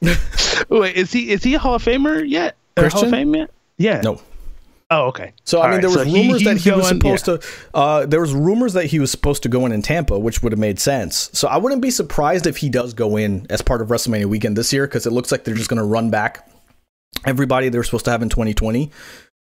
Wait, 0.68 0.96
is 0.96 1.12
he? 1.12 1.30
Is 1.30 1.42
he 1.42 1.54
a 1.54 1.58
Hall 1.58 1.74
of 1.74 1.84
Famer 1.84 2.28
yet? 2.28 2.56
Christian? 2.76 2.98
Hall 2.98 3.08
of 3.08 3.10
Fame 3.10 3.34
yet? 3.34 3.50
Yeah. 3.76 4.00
No. 4.00 4.20
Oh, 4.90 5.06
okay. 5.06 5.32
So 5.44 5.60
I 5.60 5.64
mean, 5.64 5.72
right. 5.72 5.80
there 5.80 5.90
was 5.90 6.06
so 6.06 6.12
rumors 6.14 6.40
he, 6.40 6.44
that 6.44 6.56
he 6.58 6.70
going, 6.70 6.80
was 6.80 6.88
supposed 6.88 7.28
yeah. 7.28 7.36
to. 7.36 7.46
Uh, 7.74 8.06
there 8.06 8.20
was 8.20 8.34
rumors 8.34 8.74
that 8.74 8.86
he 8.86 8.98
was 8.98 9.10
supposed 9.10 9.42
to 9.44 9.48
go 9.48 9.64
in 9.66 9.72
in 9.72 9.82
Tampa, 9.82 10.18
which 10.18 10.42
would 10.42 10.52
have 10.52 10.58
made 10.58 10.78
sense. 10.78 11.30
So 11.32 11.48
I 11.48 11.56
wouldn't 11.56 11.80
be 11.80 11.90
surprised 11.90 12.46
if 12.46 12.58
he 12.58 12.68
does 12.68 12.92
go 12.92 13.16
in 13.16 13.46
as 13.50 13.62
part 13.62 13.80
of 13.80 13.88
WrestleMania 13.88 14.26
weekend 14.26 14.56
this 14.56 14.72
year 14.72 14.86
because 14.86 15.06
it 15.06 15.12
looks 15.12 15.32
like 15.32 15.44
they're 15.44 15.54
just 15.54 15.70
going 15.70 15.78
to 15.78 15.84
run 15.84 16.10
back 16.10 16.48
everybody 17.24 17.68
they're 17.70 17.82
supposed 17.82 18.04
to 18.04 18.10
have 18.10 18.22
in 18.22 18.28
2020. 18.28 18.90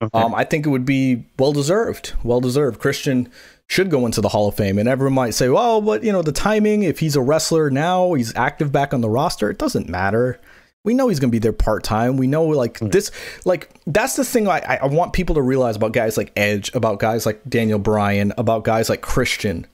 Okay. 0.04 0.20
Um, 0.20 0.34
I 0.34 0.44
think 0.44 0.66
it 0.66 0.70
would 0.70 0.86
be 0.86 1.26
well 1.38 1.54
deserved. 1.54 2.14
Well 2.24 2.40
deserved. 2.40 2.80
Christian 2.80 3.30
should 3.68 3.90
go 3.90 4.06
into 4.06 4.22
the 4.22 4.30
Hall 4.30 4.48
of 4.48 4.56
Fame, 4.56 4.78
and 4.78 4.90
everyone 4.90 5.14
might 5.14 5.34
say, 5.34 5.50
"Well, 5.50 5.82
but 5.82 6.04
you 6.04 6.12
know 6.12 6.22
the 6.22 6.32
timing. 6.32 6.84
If 6.84 7.00
he's 7.00 7.16
a 7.16 7.22
wrestler 7.22 7.70
now, 7.70 8.14
he's 8.14 8.36
active 8.36 8.72
back 8.72 8.94
on 8.94 9.02
the 9.02 9.10
roster. 9.10 9.50
It 9.50 9.58
doesn't 9.58 9.90
matter." 9.90 10.40
We 10.84 10.94
know 10.94 11.08
he's 11.08 11.20
going 11.20 11.30
to 11.30 11.36
be 11.36 11.40
there 11.40 11.54
part 11.54 11.84
time. 11.84 12.18
We 12.18 12.28
know 12.28 12.46
like 12.46 12.76
mm-hmm. 12.76 12.90
this, 12.90 13.12
like 13.46 13.70
that's 13.86 14.16
the 14.16 14.26
thing 14.26 14.48
I, 14.48 14.80
I 14.82 14.88
want 14.88 15.14
people 15.14 15.36
to 15.36 15.42
realize 15.42 15.76
about 15.76 15.94
guys 15.94 16.18
like 16.18 16.32
Edge, 16.36 16.74
about 16.74 17.00
guys 17.00 17.26
like 17.26 17.42
Daniel 17.48 17.80
Bryan, 17.80 18.34
about 18.38 18.64
guys 18.64 18.90
like 18.90 19.02
Christian. 19.02 19.68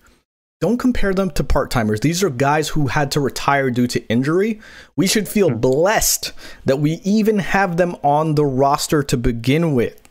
Don't 0.59 0.79
compare 0.79 1.13
them 1.13 1.29
to 1.31 1.43
part 1.43 1.69
timers. 1.69 1.99
These 1.99 2.23
are 2.23 2.31
guys 2.31 2.69
who 2.69 2.87
had 2.87 3.11
to 3.11 3.19
retire 3.19 3.69
due 3.69 3.85
to 3.87 4.05
injury. 4.07 4.59
We 4.95 5.05
should 5.05 5.27
feel 5.27 5.49
mm-hmm. 5.49 5.59
blessed 5.59 6.33
that 6.65 6.79
we 6.79 6.93
even 7.03 7.39
have 7.39 7.77
them 7.77 7.95
on 8.03 8.35
the 8.35 8.45
roster 8.45 9.03
to 9.03 9.17
begin 9.17 9.75
with. 9.75 10.01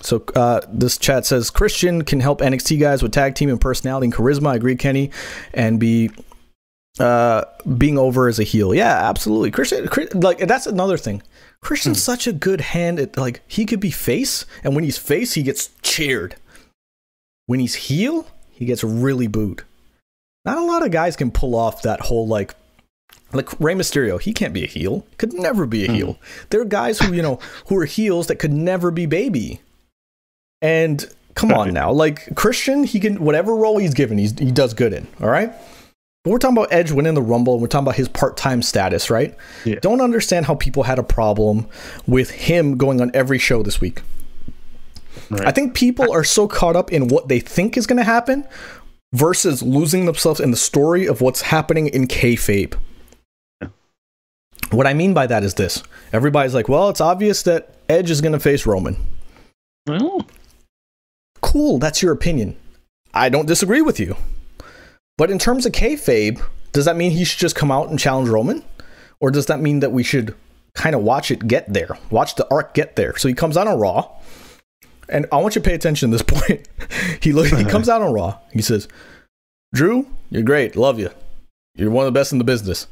So 0.00 0.24
uh, 0.34 0.62
this 0.68 0.98
chat 0.98 1.26
says 1.26 1.50
Christian 1.50 2.02
can 2.02 2.18
help 2.18 2.40
NXT 2.40 2.80
guys 2.80 3.02
with 3.02 3.12
tag 3.12 3.36
team 3.36 3.50
and 3.50 3.60
personality 3.60 4.06
and 4.06 4.14
charisma. 4.14 4.48
I 4.48 4.56
agree, 4.56 4.74
Kenny, 4.74 5.12
and 5.54 5.78
be 5.78 6.10
uh, 6.98 7.44
being 7.78 7.98
over 7.98 8.28
as 8.28 8.38
a 8.38 8.44
heel. 8.44 8.74
Yeah, 8.74 9.08
absolutely. 9.08 9.50
Christian, 9.50 9.88
like 10.20 10.38
that's 10.38 10.66
another 10.66 10.96
thing. 10.96 11.22
Christian's 11.60 11.98
hmm. 11.98 12.12
such 12.12 12.26
a 12.26 12.32
good 12.32 12.60
hand 12.60 12.98
at 12.98 13.16
like 13.16 13.42
he 13.46 13.64
could 13.64 13.80
be 13.80 13.90
face, 13.90 14.44
and 14.64 14.74
when 14.74 14.84
he's 14.84 14.98
face, 14.98 15.34
he 15.34 15.42
gets 15.42 15.70
cheered. 15.82 16.36
When 17.46 17.60
he's 17.60 17.74
heel, 17.74 18.26
he 18.50 18.64
gets 18.64 18.84
really 18.84 19.26
booed. 19.26 19.62
Not 20.44 20.58
a 20.58 20.64
lot 20.64 20.84
of 20.84 20.90
guys 20.90 21.16
can 21.16 21.30
pull 21.30 21.54
off 21.54 21.82
that 21.82 22.00
whole 22.00 22.26
like 22.26 22.54
like 23.32 23.48
Rey 23.60 23.74
Mysterio, 23.74 24.20
he 24.20 24.32
can't 24.32 24.52
be 24.52 24.64
a 24.64 24.68
heel. 24.68 25.06
Could 25.16 25.32
never 25.32 25.66
be 25.66 25.84
a 25.84 25.88
hmm. 25.88 25.94
heel. 25.94 26.18
There 26.50 26.60
are 26.60 26.66
guys 26.66 26.98
who, 26.98 27.12
you 27.12 27.22
know, 27.22 27.38
who 27.66 27.76
are 27.78 27.84
heels 27.84 28.26
that 28.26 28.36
could 28.36 28.52
never 28.52 28.90
be 28.90 29.06
baby. 29.06 29.60
And 30.60 31.04
come 31.34 31.52
on 31.52 31.72
now, 31.72 31.90
like 31.90 32.34
Christian, 32.36 32.84
he 32.84 33.00
can 33.00 33.24
whatever 33.24 33.56
role 33.56 33.78
he's 33.78 33.94
given, 33.94 34.18
he's, 34.18 34.38
he 34.38 34.52
does 34.52 34.74
good 34.74 34.92
in. 34.92 35.06
All 35.20 35.30
right. 35.30 35.52
But 36.24 36.30
we're 36.30 36.38
talking 36.38 36.56
about 36.56 36.72
Edge 36.72 36.92
winning 36.92 37.14
the 37.14 37.22
Rumble, 37.22 37.54
and 37.54 37.62
we're 37.62 37.68
talking 37.68 37.84
about 37.84 37.96
his 37.96 38.08
part-time 38.08 38.62
status, 38.62 39.10
right? 39.10 39.36
Yeah. 39.64 39.80
Don't 39.80 40.00
understand 40.00 40.46
how 40.46 40.54
people 40.54 40.84
had 40.84 41.00
a 41.00 41.02
problem 41.02 41.66
with 42.06 42.30
him 42.30 42.76
going 42.76 43.00
on 43.00 43.10
every 43.12 43.38
show 43.38 43.64
this 43.64 43.80
week. 43.80 44.02
Right. 45.30 45.46
I 45.46 45.50
think 45.50 45.74
people 45.74 46.12
are 46.12 46.22
so 46.22 46.46
caught 46.46 46.76
up 46.76 46.92
in 46.92 47.08
what 47.08 47.26
they 47.26 47.40
think 47.40 47.76
is 47.76 47.88
going 47.88 47.96
to 47.96 48.04
happen 48.04 48.46
versus 49.12 49.64
losing 49.64 50.06
themselves 50.06 50.38
in 50.38 50.52
the 50.52 50.56
story 50.56 51.06
of 51.06 51.20
what's 51.20 51.42
happening 51.42 51.88
in 51.88 52.06
kayfabe. 52.06 52.78
Yeah. 53.60 53.68
What 54.70 54.86
I 54.86 54.94
mean 54.94 55.14
by 55.14 55.26
that 55.26 55.42
is 55.42 55.54
this: 55.54 55.82
everybody's 56.12 56.54
like, 56.54 56.68
"Well, 56.68 56.88
it's 56.88 57.00
obvious 57.00 57.42
that 57.42 57.74
Edge 57.88 58.10
is 58.10 58.20
going 58.20 58.32
to 58.32 58.40
face 58.40 58.64
Roman." 58.64 58.96
Well, 59.88 60.24
cool. 61.40 61.78
That's 61.78 62.00
your 62.00 62.12
opinion. 62.12 62.56
I 63.12 63.28
don't 63.28 63.46
disagree 63.46 63.82
with 63.82 63.98
you. 63.98 64.16
But 65.18 65.30
in 65.30 65.38
terms 65.38 65.66
of 65.66 65.72
kayfabe, 65.72 66.42
does 66.72 66.86
that 66.86 66.96
mean 66.96 67.10
he 67.10 67.24
should 67.24 67.38
just 67.38 67.54
come 67.54 67.70
out 67.70 67.90
and 67.90 67.98
challenge 67.98 68.28
Roman? 68.28 68.64
Or 69.20 69.30
does 69.30 69.46
that 69.46 69.60
mean 69.60 69.80
that 69.80 69.92
we 69.92 70.02
should 70.02 70.34
kind 70.74 70.94
of 70.94 71.02
watch 71.02 71.30
it 71.30 71.46
get 71.46 71.72
there, 71.72 71.96
watch 72.10 72.34
the 72.34 72.46
arc 72.50 72.74
get 72.74 72.96
there? 72.96 73.16
So 73.16 73.28
he 73.28 73.34
comes 73.34 73.56
out 73.56 73.68
on 73.68 73.78
Raw, 73.78 74.08
and 75.08 75.26
I 75.30 75.36
want 75.36 75.54
you 75.54 75.60
to 75.62 75.68
pay 75.68 75.74
attention 75.74 76.10
to 76.10 76.16
this 76.16 76.22
point. 76.26 76.66
he 77.22 77.32
look, 77.32 77.46
he 77.46 77.64
comes 77.64 77.88
out 77.88 78.02
on 78.02 78.12
Raw. 78.12 78.38
He 78.52 78.62
says, 78.62 78.88
"Drew, 79.74 80.06
you're 80.30 80.42
great, 80.42 80.74
love 80.74 80.98
you. 80.98 81.10
You're 81.74 81.90
one 81.90 82.06
of 82.06 82.12
the 82.12 82.18
best 82.18 82.32
in 82.32 82.38
the 82.38 82.44
business." 82.44 82.86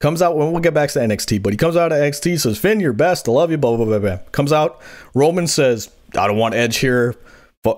Comes 0.00 0.20
out 0.20 0.36
when 0.36 0.50
we'll 0.50 0.60
get 0.60 0.74
back 0.74 0.90
to 0.90 0.98
NXT, 0.98 1.40
but 1.44 1.52
he 1.52 1.56
comes 1.56 1.76
out 1.76 1.92
of 1.92 1.98
NXT 1.98 2.40
says, 2.40 2.58
"Finn, 2.58 2.80
you're 2.80 2.92
best, 2.92 3.28
I 3.28 3.32
love 3.32 3.50
you." 3.52 3.56
Blah 3.56 3.76
blah 3.76 3.86
blah 3.86 3.98
blah. 4.00 4.16
Comes 4.32 4.52
out, 4.52 4.82
Roman 5.14 5.46
says, 5.46 5.90
"I 6.18 6.26
don't 6.26 6.36
want 6.36 6.54
Edge 6.56 6.78
here." 6.78 7.14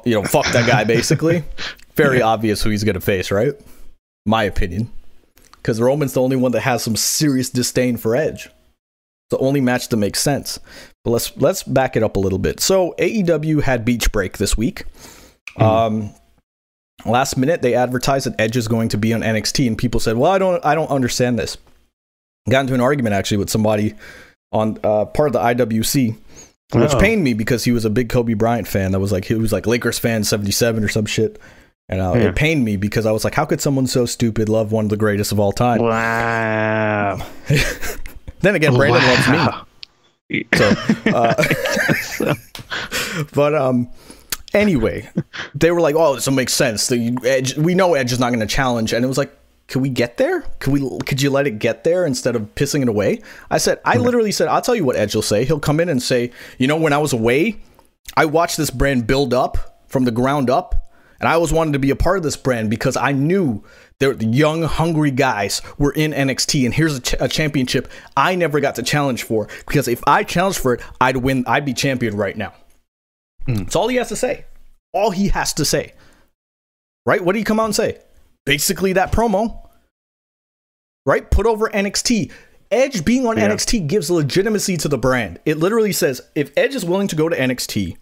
You 0.07 0.15
know, 0.15 0.25
fuck 0.25 0.47
that 0.53 0.67
guy. 0.67 0.85
Basically, 0.85 1.45
very 1.95 2.23
obvious 2.23 2.63
who 2.63 2.71
he's 2.71 2.83
gonna 2.83 3.01
face, 3.01 3.31
right? 3.31 3.53
My 4.27 4.45
opinion, 4.45 4.91
because 5.57 5.81
Roman's 5.81 6.13
the 6.13 6.23
only 6.23 6.37
one 6.37 6.53
that 6.53 6.61
has 6.61 6.83
some 6.83 6.97
serious 6.97 7.51
disdain 7.51 7.97
for 7.97 8.17
Edge. 8.17 8.49
The 9.31 9.39
only 9.39 9.61
match 9.61 9.89
that 9.89 9.97
makes 9.97 10.21
sense. 10.21 10.61
But 11.03 11.11
let's 11.11 11.37
let's 11.37 11.63
back 11.63 11.97
it 11.97 12.03
up 12.03 12.17
a 12.17 12.21
little 12.21 12.39
bit. 12.39 12.61
So 12.61 12.95
AEW 12.99 13.63
had 13.63 13.85
Beach 13.85 14.13
Break 14.13 14.39
this 14.39 14.57
week. 14.57 14.85
Mm. 15.59 15.63
Um, 15.63 16.15
last 17.05 17.37
minute 17.37 17.63
they 17.63 17.75
advertised 17.75 18.27
that 18.27 18.41
Edge 18.41 18.57
is 18.57 18.69
going 18.69 18.89
to 18.91 18.99
be 18.99 19.13
on 19.13 19.21
NXT, 19.21 19.67
and 19.67 19.79
people 19.79 20.01
said, 20.01 20.17
"Well, 20.17 20.31
I 20.31 20.39
don't 20.39 20.65
I 20.65 20.75
don't 20.75 20.91
understand 20.91 21.39
this." 21.39 21.57
Got 22.49 22.61
into 22.61 22.75
an 22.75 22.81
argument 22.81 23.15
actually 23.15 23.39
with 23.39 23.51
somebody 23.51 23.95
on 24.53 24.79
uh, 24.85 25.07
part 25.07 25.29
of 25.29 25.33
the 25.33 25.41
IWC, 25.41 26.17
which 26.73 26.95
oh. 26.95 27.01
pained 27.01 27.25
me 27.25 27.35
because 27.35 27.65
he 27.65 27.73
was 27.73 27.85
a 27.85 27.91
big 27.91 28.09
Kobe 28.09 28.35
Bryant 28.35 28.69
fan. 28.69 28.93
That 28.93 29.01
was 29.01 29.13
like 29.13 29.25
he 29.25 29.35
was 29.35 29.53
like 29.53 29.67
Lakers 29.67 29.99
fan 29.99 30.25
seventy 30.25 30.53
seven 30.53 30.85
or 30.85 30.89
some 30.89 31.07
shit. 31.07 31.41
And 31.89 32.01
uh, 32.01 32.13
yeah. 32.15 32.23
it 32.29 32.37
pained 32.37 32.65
me 32.65 32.77
because 32.77 33.05
I 33.05 33.13
was 33.13 33.25
like, 33.25 33.35
how 33.35 33.45
could 33.45 33.61
someone 33.61 33.87
so 33.87 34.07
stupid 34.07 34.49
love 34.49 34.73
one 34.73 34.87
of 34.87 34.91
the 34.91 34.97
greatest 34.97 35.33
of 35.33 35.41
all 35.41 35.53
time? 35.53 35.83
Wow. 35.83 37.19
then 38.41 38.55
again, 38.55 38.75
Brandon 38.75 39.03
wow. 39.03 39.15
loves 39.15 39.29
me. 39.29 39.65
So, 40.55 40.75
uh, 41.07 42.35
but 43.35 43.55
um, 43.55 43.91
anyway, 44.55 45.09
they 45.55 45.71
were 45.71 45.81
like, 45.81 45.95
"Oh, 45.97 46.15
this 46.15 46.27
will 46.27 46.35
make 46.35 46.49
sense." 46.49 46.87
The 46.87 47.17
Edge, 47.25 47.57
we 47.57 47.75
know 47.75 47.95
Edge 47.95 48.13
is 48.13 48.19
not 48.19 48.31
going 48.31 48.41
to 48.41 48.47
challenge, 48.47 48.93
and 48.93 49.05
it 49.05 49.09
was 49.09 49.19
like, 49.19 49.37
"Could 49.69 49.83
we 49.83 49.91
get 49.91 50.17
there? 50.17 50.41
Could 50.61 50.73
we? 50.73 50.99
Could 51.01 51.21
you 51.21 51.31
let 51.31 51.47
it 51.47 51.59
get 51.59 51.85
there 51.85 52.07
instead 52.07 52.37
of 52.37 52.55
pissing 52.55 52.83
it 52.83 52.89
away?" 52.89 53.21
I 53.51 53.59
said, 53.59 53.81
I 53.85 53.99
literally 53.99 54.33
said, 54.33 54.49
"I'll 54.49 54.63
tell 54.63 54.75
you 54.75 54.85
what 54.85 54.97
Edge 54.97 55.15
will 55.15 55.23
say. 55.23 55.45
He'll 55.45 55.61
come 55.61 55.79
in 55.79 55.89
and 55.89 56.03
say, 56.03 56.33
you 56.59 56.67
know, 56.67 56.77
when 56.77 56.95
I 56.95 56.99
was 56.99 57.13
away, 57.13 57.61
I 58.17 58.25
watched 58.25 58.57
this 58.57 58.71
brand 58.71 59.07
build 59.07 59.35
up 59.35 59.85
from 59.89 60.05
the 60.05 60.11
ground 60.11 60.49
up." 60.49 60.84
And 61.21 61.29
I 61.29 61.33
always 61.33 61.53
wanted 61.53 61.73
to 61.75 61.79
be 61.79 61.91
a 61.91 61.97
part 61.97 62.17
of 62.17 62.23
this 62.23 62.37
brand 62.37 62.71
because 62.71 62.97
I 62.97 63.13
knew 63.13 63.65
the 63.99 64.27
young, 64.27 64.63
hungry 64.63 65.11
guys 65.11 65.63
were 65.79 65.93
in 65.93 66.13
NXT, 66.13 66.65
and 66.65 66.75
here's 66.75 66.97
a, 66.97 67.01
ch- 67.01 67.15
a, 67.21 67.29
championship 67.29 67.91
I 68.17 68.35
never 68.35 68.61
got 68.61 68.75
to 68.75 68.83
challenge 68.83 69.23
for. 69.23 69.49
Because 69.67 69.89
if 69.89 70.03
I 70.07 70.25
challenged 70.25 70.59
for 70.59 70.75
it, 70.75 70.83
I'd 71.01 71.17
win. 71.19 71.45
I'd 71.47 71.65
be 71.65 71.75
champion 71.75 72.17
right 72.17 72.37
now. 72.37 72.53
Mm. 73.49 73.59
That's 73.59 73.77
all 73.77 73.89
he 73.89 73.97
has 73.97 74.09
to 74.09 74.17
say. 74.17 74.47
All 74.93 75.11
he 75.11 75.29
has 75.29 75.53
to 75.55 75.65
say. 75.65 75.95
Right? 77.07 77.23
What 77.23 77.33
do 77.33 77.39
you 77.39 77.45
come 77.45 77.61
out 77.61 77.67
and 77.67 77.75
say? 77.75 78.01
Basically, 78.45 78.95
that 78.95 79.13
promo. 79.13 79.69
Right? 81.07 81.31
Put 81.31 81.47
over 81.47 81.69
NXT. 81.69 82.33
Edge 82.71 83.05
being 83.05 83.27
on 83.27 83.37
yeah. 83.37 83.49
NXT 83.49 83.87
gives 83.87 84.11
legitimacy 84.11 84.77
to 84.79 84.89
the 84.89 84.99
brand. 84.99 85.39
It 85.45 85.59
literally 85.59 85.93
says 85.93 86.21
if 86.35 86.51
Edge 86.57 86.75
is 86.75 86.85
willing 86.85 87.09
to 87.09 87.17
go 87.17 87.29
to 87.29 87.37
NXT 87.37 87.97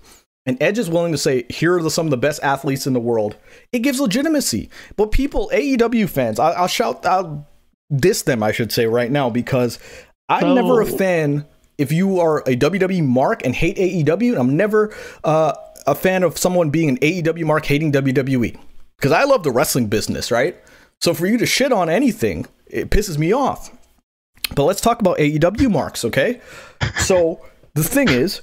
and 0.46 0.60
Edge 0.60 0.78
is 0.78 0.90
willing 0.90 1.12
to 1.12 1.18
say, 1.18 1.44
here 1.48 1.76
are 1.76 1.82
the, 1.82 1.90
some 1.90 2.06
of 2.06 2.10
the 2.10 2.16
best 2.16 2.42
athletes 2.42 2.86
in 2.86 2.92
the 2.92 3.00
world, 3.00 3.36
it 3.72 3.80
gives 3.80 4.00
legitimacy. 4.00 4.70
But 4.96 5.12
people, 5.12 5.50
AEW 5.52 6.08
fans, 6.08 6.38
I, 6.38 6.60
will 6.60 6.68
shout, 6.68 7.06
I'll 7.06 7.46
diss 7.94 8.22
them, 8.22 8.42
I 8.42 8.52
should 8.52 8.72
say, 8.72 8.86
right 8.86 9.10
now, 9.10 9.30
because 9.30 9.78
I'm 10.28 10.54
never 10.54 10.80
a 10.80 10.86
fan 10.86 11.46
if 11.78 11.92
you 11.92 12.20
are 12.20 12.38
a 12.40 12.56
WWE 12.56 13.04
mark 13.04 13.44
and 13.44 13.54
hate 13.54 13.76
AEW, 13.76 14.30
and 14.30 14.38
I'm 14.38 14.56
never 14.56 14.94
uh, 15.24 15.52
a 15.86 15.94
fan 15.94 16.22
of 16.22 16.38
someone 16.38 16.70
being 16.70 16.88
an 16.88 16.98
AEW 16.98 17.44
mark 17.44 17.66
hating 17.66 17.92
WWE 17.92 18.58
because 18.96 19.12
I 19.12 19.24
love 19.24 19.42
the 19.42 19.50
wrestling 19.50 19.88
business, 19.88 20.30
right? 20.30 20.56
So 21.00 21.14
for 21.14 21.26
you 21.26 21.36
to 21.38 21.46
shit 21.46 21.72
on 21.72 21.88
anything, 21.88 22.46
it 22.66 22.90
pisses 22.90 23.18
me 23.18 23.32
off. 23.32 23.76
But 24.54 24.64
let's 24.64 24.80
talk 24.80 25.00
about 25.00 25.18
AEW 25.18 25.70
marks, 25.70 26.04
okay? 26.04 26.40
So 26.98 27.44
the 27.74 27.82
thing 27.82 28.08
is, 28.08 28.42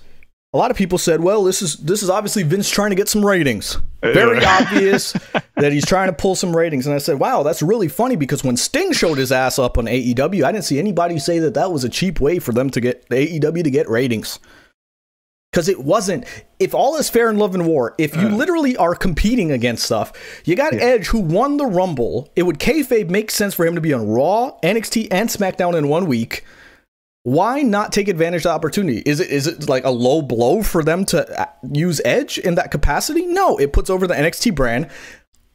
a 0.53 0.57
lot 0.57 0.71
of 0.71 0.77
people 0.77 0.97
said, 0.97 1.21
"Well, 1.21 1.43
this 1.43 1.61
is 1.61 1.75
this 1.77 2.01
is 2.01 2.09
obviously 2.09 2.43
Vince 2.43 2.69
trying 2.69 2.89
to 2.89 2.95
get 2.95 3.07
some 3.07 3.25
ratings. 3.25 3.77
Very 4.01 4.43
obvious 4.45 5.13
that 5.55 5.71
he's 5.71 5.85
trying 5.85 6.07
to 6.07 6.13
pull 6.13 6.35
some 6.35 6.55
ratings." 6.55 6.87
And 6.87 6.95
I 6.95 6.97
said, 6.97 7.19
"Wow, 7.19 7.43
that's 7.43 7.61
really 7.61 7.87
funny 7.87 8.15
because 8.15 8.43
when 8.43 8.57
Sting 8.57 8.91
showed 8.91 9.19
his 9.19 9.31
ass 9.31 9.59
up 9.59 9.77
on 9.77 9.85
AEW, 9.85 10.43
I 10.43 10.51
didn't 10.51 10.65
see 10.65 10.79
anybody 10.79 11.19
say 11.19 11.39
that 11.39 11.53
that 11.53 11.71
was 11.71 11.83
a 11.83 11.89
cheap 11.89 12.19
way 12.19 12.39
for 12.39 12.51
them 12.51 12.69
to 12.71 12.81
get 12.81 13.07
AEW 13.09 13.63
to 13.63 13.71
get 13.71 13.89
ratings." 13.89 14.39
Because 15.51 15.67
it 15.67 15.79
wasn't. 15.79 16.25
If 16.59 16.75
all 16.75 16.95
is 16.97 17.09
fair 17.09 17.29
in 17.29 17.39
love 17.39 17.55
and 17.55 17.65
war, 17.65 17.95
if 17.97 18.15
you 18.15 18.27
uh. 18.27 18.35
literally 18.35 18.77
are 18.77 18.93
competing 18.93 19.51
against 19.51 19.83
stuff, 19.83 20.13
you 20.45 20.55
got 20.55 20.73
yeah. 20.73 20.81
Edge 20.81 21.07
who 21.07 21.19
won 21.19 21.57
the 21.57 21.65
Rumble. 21.65 22.29
It 22.35 22.43
would 22.43 22.59
kayfabe 22.59 23.09
make 23.09 23.31
sense 23.31 23.55
for 23.55 23.65
him 23.65 23.73
to 23.73 23.81
be 23.81 23.91
on 23.91 24.07
Raw, 24.07 24.51
NXT, 24.61 25.07
and 25.09 25.27
SmackDown 25.27 25.75
in 25.75 25.87
one 25.87 26.05
week 26.05 26.43
why 27.23 27.61
not 27.61 27.91
take 27.91 28.07
advantage 28.07 28.41
of 28.41 28.43
the 28.43 28.49
opportunity? 28.51 29.03
Is 29.05 29.19
it 29.19 29.29
is 29.29 29.47
it 29.47 29.67
like 29.67 29.83
a 29.83 29.89
low 29.89 30.21
blow 30.21 30.63
for 30.63 30.83
them 30.83 31.05
to 31.05 31.41
uh, 31.41 31.45
use 31.71 32.01
Edge 32.05 32.37
in 32.37 32.55
that 32.55 32.71
capacity? 32.71 33.25
No, 33.25 33.57
it 33.57 33.73
puts 33.73 33.89
over 33.89 34.07
the 34.07 34.13
NXT 34.13 34.55
brand. 34.55 34.89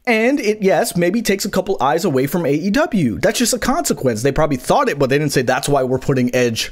And 0.07 0.39
it, 0.39 0.61
yes, 0.61 0.95
maybe 0.95 1.23
takes 1.23 1.45
a 1.45 1.49
couple 1.49 1.81
eyes 1.81 2.05
away 2.05 2.27
from 2.27 2.43
AEW. 2.43 3.21
That's 3.21 3.39
just 3.39 3.55
a 3.55 3.59
consequence. 3.59 4.21
They 4.21 4.31
probably 4.31 4.57
thought 4.57 4.87
it, 4.87 4.99
but 4.99 5.09
they 5.09 5.17
didn't 5.17 5.33
say 5.33 5.41
that's 5.41 5.67
why 5.67 5.81
we're 5.81 5.97
putting 5.97 6.33
Edge 6.35 6.71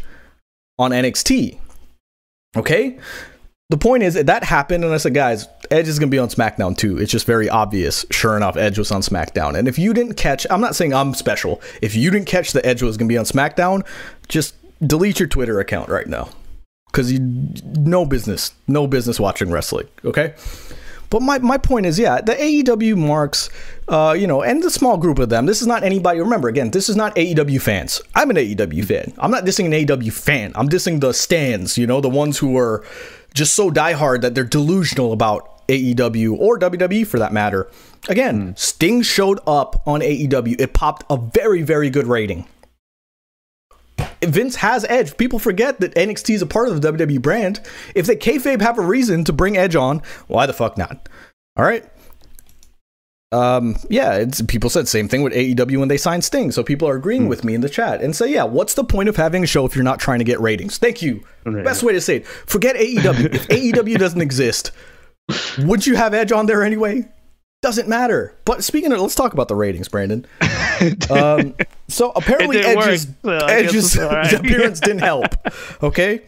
on 0.78 0.92
NXT. 0.92 1.58
Okay? 2.56 3.00
The 3.70 3.78
point 3.78 4.04
is 4.04 4.14
that, 4.14 4.28
that 4.28 4.44
happened, 4.44 4.84
and 4.84 4.94
I 4.94 4.98
said, 4.98 5.16
guys, 5.16 5.48
Edge 5.72 5.88
is 5.88 5.98
going 5.98 6.12
to 6.12 6.16
be 6.16 6.20
on 6.20 6.28
SmackDown 6.28 6.78
too. 6.78 7.00
It's 7.00 7.12
just 7.12 7.26
very 7.26 7.50
obvious. 7.50 8.06
Sure 8.12 8.38
enough, 8.38 8.56
Edge 8.56 8.78
was 8.78 8.92
on 8.92 9.02
SmackDown. 9.02 9.58
And 9.58 9.68
if 9.68 9.80
you 9.80 9.96
didn't 9.96 10.14
catch, 10.14 10.46
I'm 10.52 10.62
not 10.62 10.76
saying 10.76 10.94
I'm 10.94 11.16
special. 11.16 11.60
If 11.82 11.96
you 11.96 12.12
didn't 12.12 12.28
catch 12.28 12.52
the 12.52 12.64
Edge 12.64 12.84
was 12.84 12.98
going 12.98 13.08
to 13.08 13.12
be 13.12 13.18
on 13.18 13.26
SmackDown, 13.26 13.84
just 14.28 14.54
delete 14.86 15.20
your 15.20 15.28
Twitter 15.28 15.60
account 15.60 15.90
right 15.90 16.08
now 16.08 16.30
because 16.88 17.12
you 17.12 17.20
no 17.20 18.06
business, 18.06 18.54
no 18.68 18.88
business 18.88 19.20
watching 19.20 19.52
wrestling. 19.52 19.88
Okay. 20.06 20.34
But 21.10 21.22
my, 21.22 21.38
my 21.38 21.60
point 21.60 21.86
is, 21.86 22.00
yeah, 22.00 22.22
the 22.22 22.34
AEW 22.34 22.98
marks, 22.98 23.52
uh, 23.88 24.16
you 24.18 24.26
know, 24.26 24.42
and 24.42 24.64
the 24.64 24.72
small 24.72 24.98
group 24.98 25.20
of 25.20 25.30
them. 25.30 25.46
This 25.46 25.62
is 25.62 25.68
not 25.68 25.84
anybody. 25.84 26.20
Remember, 26.20 26.48
again, 26.48 26.72
this 26.72 26.90
is 26.90 26.96
not 26.96 27.16
AEW 27.16 27.62
fans. 27.62 28.02
I'm 28.16 28.32
an 28.32 28.38
AEW 28.38 28.84
fan. 28.84 29.14
I'm 29.20 29.30
not 29.30 29.46
dissing 29.46 29.66
an 29.66 29.74
AEW 29.74 30.12
fan. 30.12 30.54
I'm 30.56 30.68
dissing 30.68 31.02
the 31.02 31.14
stands. 31.14 31.78
You 31.78 31.86
know, 31.86 32.02
the 32.02 32.10
ones 32.10 32.40
who 32.40 32.58
are 32.58 32.84
just 33.36 33.54
so 33.54 33.70
diehard 33.70 34.22
that 34.22 34.34
they're 34.34 34.44
delusional 34.44 35.14
about 35.14 35.68
AEW 35.68 36.38
or 36.40 36.58
WWE 36.58 37.06
for 37.06 37.20
that 37.20 37.32
matter. 37.32 37.70
Again, 38.10 38.54
mm. 38.54 38.60
Sting 38.60 39.04
showed 39.04 39.40
up 39.46 39.84
on 39.88 40.02
AEW. 40.02 40.60
It 40.60 40.74
popped 40.74 41.04
a 41.12 41.18
very, 41.18 41.62
very 41.62 41.92
good 41.92 42.08
rating. 42.08 42.48
Vince 44.26 44.56
has 44.58 44.86
Edge. 44.90 45.18
People 45.18 45.40
forget 45.40 45.80
that 45.80 45.96
NXT 45.96 46.36
is 46.36 46.42
a 46.42 46.48
part 46.48 46.70
of 46.70 46.82
the 46.82 46.92
WWE 46.92 47.22
brand. 47.22 47.60
If 47.96 48.06
they 48.06 48.16
kayfabe 48.16 48.62
have 48.62 48.78
a 48.78 48.82
reason 48.82 49.24
to 49.26 49.34
bring 49.34 49.58
Edge 49.58 49.76
on, 49.76 50.02
why 50.28 50.46
the 50.46 50.54
fuck 50.54 50.78
not? 50.78 51.10
All 51.58 51.66
right. 51.66 51.86
Um, 53.34 53.78
yeah, 53.90 54.14
it's, 54.14 54.42
people 54.44 54.70
said 54.70 54.88
same 54.88 55.08
thing 55.08 55.24
with 55.24 55.34
AEW 55.34 55.80
when 55.80 55.88
they 55.88 55.98
signed 55.98 56.24
Sting. 56.24 56.52
So 56.52 56.64
people 56.64 56.88
are 56.88 56.96
agreeing 56.96 57.24
hmm. 57.24 57.30
with 57.30 57.44
me 57.44 57.56
in 57.56 57.62
the 57.62 57.70
chat 57.70 58.02
and 58.02 58.16
say, 58.16 58.32
yeah, 58.32 58.44
what's 58.44 58.76
the 58.76 58.84
point 58.84 59.10
of 59.10 59.16
having 59.16 59.44
a 59.44 59.48
show 59.48 59.66
if 59.66 59.76
you're 59.76 59.84
not 59.84 60.00
trying 60.00 60.20
to 60.20 60.26
get 60.26 60.40
ratings? 60.40 60.78
Thank 60.78 61.02
you. 61.02 61.24
Right. 61.44 61.64
Best 61.64 61.82
way 61.82 61.94
to 61.94 62.02
say 62.02 62.18
it. 62.18 62.28
Forget 62.28 62.76
AEW. 62.76 63.34
if 63.34 63.48
AEW 63.50 63.98
doesn't 63.98 64.22
exist, 64.22 64.72
would 65.60 65.88
you 65.88 65.96
have 65.96 66.14
Edge 66.14 66.32
on 66.32 66.46
there 66.46 66.64
anyway? 66.64 67.10
Doesn't 67.64 67.88
matter. 67.88 68.36
But 68.46 68.64
speaking 68.64 68.92
of, 68.92 69.00
let's 69.00 69.16
talk 69.16 69.34
about 69.34 69.48
the 69.48 69.56
ratings, 69.56 69.88
Brandon. 69.88 70.28
um, 71.10 71.56
so 71.94 72.12
apparently 72.16 72.60
Edge's, 72.60 73.08
so 73.24 73.32
Edge's 73.32 73.98
right. 73.98 74.34
appearance 74.34 74.80
didn't 74.80 75.00
help. 75.12 75.36
Okay, 75.82 76.22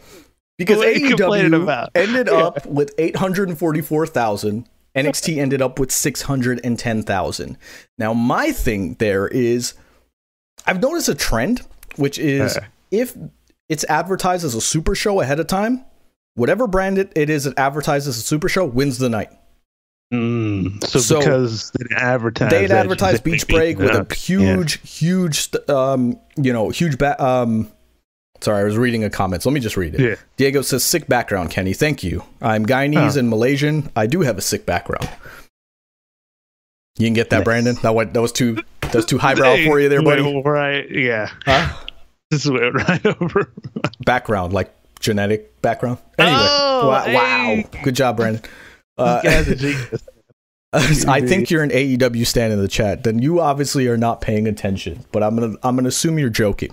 because 0.58 0.78
AEW 0.78 1.90
ended 1.94 2.28
yeah. 2.28 2.32
up 2.32 2.66
with 2.66 2.94
eight 2.98 3.16
hundred 3.16 3.48
and 3.48 3.58
forty-four 3.58 4.06
thousand. 4.06 4.68
NXT 4.94 5.36
ended 5.36 5.60
up 5.60 5.78
with 5.78 5.92
six 5.92 6.22
hundred 6.22 6.60
and 6.64 6.78
ten 6.78 7.02
thousand. 7.02 7.58
Now, 7.98 8.14
my 8.14 8.52
thing 8.52 8.94
there 8.94 9.28
is, 9.28 9.74
I've 10.66 10.80
noticed 10.80 11.08
a 11.08 11.14
trend, 11.14 11.60
which 11.96 12.18
is 12.18 12.56
uh. 12.56 12.64
if 12.90 13.16
it's 13.68 13.84
advertised 13.84 14.44
as 14.44 14.54
a 14.54 14.60
super 14.60 14.94
show 14.94 15.20
ahead 15.20 15.40
of 15.40 15.48
time, 15.48 15.84
whatever 16.34 16.66
brand 16.66 16.98
it, 16.98 17.12
it 17.14 17.28
is 17.28 17.44
that 17.44 17.58
advertises 17.58 18.16
a 18.16 18.22
super 18.22 18.48
show 18.48 18.64
wins 18.64 18.98
the 18.98 19.10
night. 19.10 19.30
Mm, 20.14 20.84
so, 20.84 21.00
so, 21.00 21.18
because 21.18 21.72
they 21.72 21.96
advertised, 21.96 22.52
they 22.52 22.62
had 22.62 22.70
advertised 22.70 23.24
Beach 23.24 23.46
Break 23.48 23.78
with 23.78 23.90
a 23.90 24.14
huge, 24.14 24.76
yeah. 24.76 24.88
huge, 24.88 25.48
um, 25.68 26.20
you 26.36 26.52
know, 26.52 26.68
huge. 26.68 26.96
Ba- 26.96 27.22
um, 27.22 27.70
sorry, 28.40 28.60
I 28.60 28.64
was 28.64 28.76
reading 28.76 29.02
a 29.02 29.10
comment. 29.10 29.42
So 29.42 29.50
let 29.50 29.54
me 29.54 29.60
just 29.60 29.76
read 29.76 29.96
it. 29.96 30.00
Yeah. 30.00 30.14
Diego 30.36 30.62
says, 30.62 30.84
"Sick 30.84 31.08
background, 31.08 31.50
Kenny. 31.50 31.72
Thank 31.72 32.04
you. 32.04 32.22
I'm 32.40 32.64
Guyanese 32.66 33.14
huh. 33.14 33.18
and 33.18 33.28
Malaysian. 33.28 33.90
I 33.96 34.06
do 34.06 34.20
have 34.20 34.38
a 34.38 34.42
sick 34.42 34.64
background. 34.64 35.08
You 36.98 37.06
can 37.06 37.14
get 37.14 37.30
that, 37.30 37.44
Brandon. 37.44 37.76
That 37.82 37.94
went. 37.94 38.14
That 38.14 38.22
was 38.22 38.32
too. 38.32 38.62
That 38.82 38.94
was 38.94 39.06
too 39.06 39.18
highbrow 39.18 39.56
for 39.64 39.80
you, 39.80 39.88
there, 39.88 40.02
buddy. 40.02 40.40
Right? 40.42 40.88
Yeah. 40.90 41.30
Huh? 41.44 41.76
This 42.28 42.44
went 42.44 42.74
right 42.74 43.06
over. 43.22 43.52
background, 44.04 44.52
like 44.52 44.74
genetic 44.98 45.62
background. 45.62 45.98
Anyway, 46.18 46.36
oh, 46.36 46.88
wow, 46.88 47.04
hey. 47.04 47.14
wow, 47.62 47.80
good 47.84 47.94
job, 47.94 48.16
Brandon. 48.16 48.42
Uh, 48.98 49.20
I 50.72 51.20
think 51.20 51.50
you're 51.50 51.62
an 51.62 51.70
AEW 51.70 52.26
stand 52.26 52.52
in 52.52 52.60
the 52.60 52.68
chat. 52.68 53.04
Then 53.04 53.20
you 53.20 53.40
obviously 53.40 53.88
are 53.88 53.96
not 53.96 54.20
paying 54.20 54.46
attention. 54.46 55.04
But 55.12 55.22
I'm 55.22 55.36
gonna 55.36 55.54
I'm 55.62 55.76
gonna 55.76 55.88
assume 55.88 56.18
you're 56.18 56.28
joking. 56.28 56.70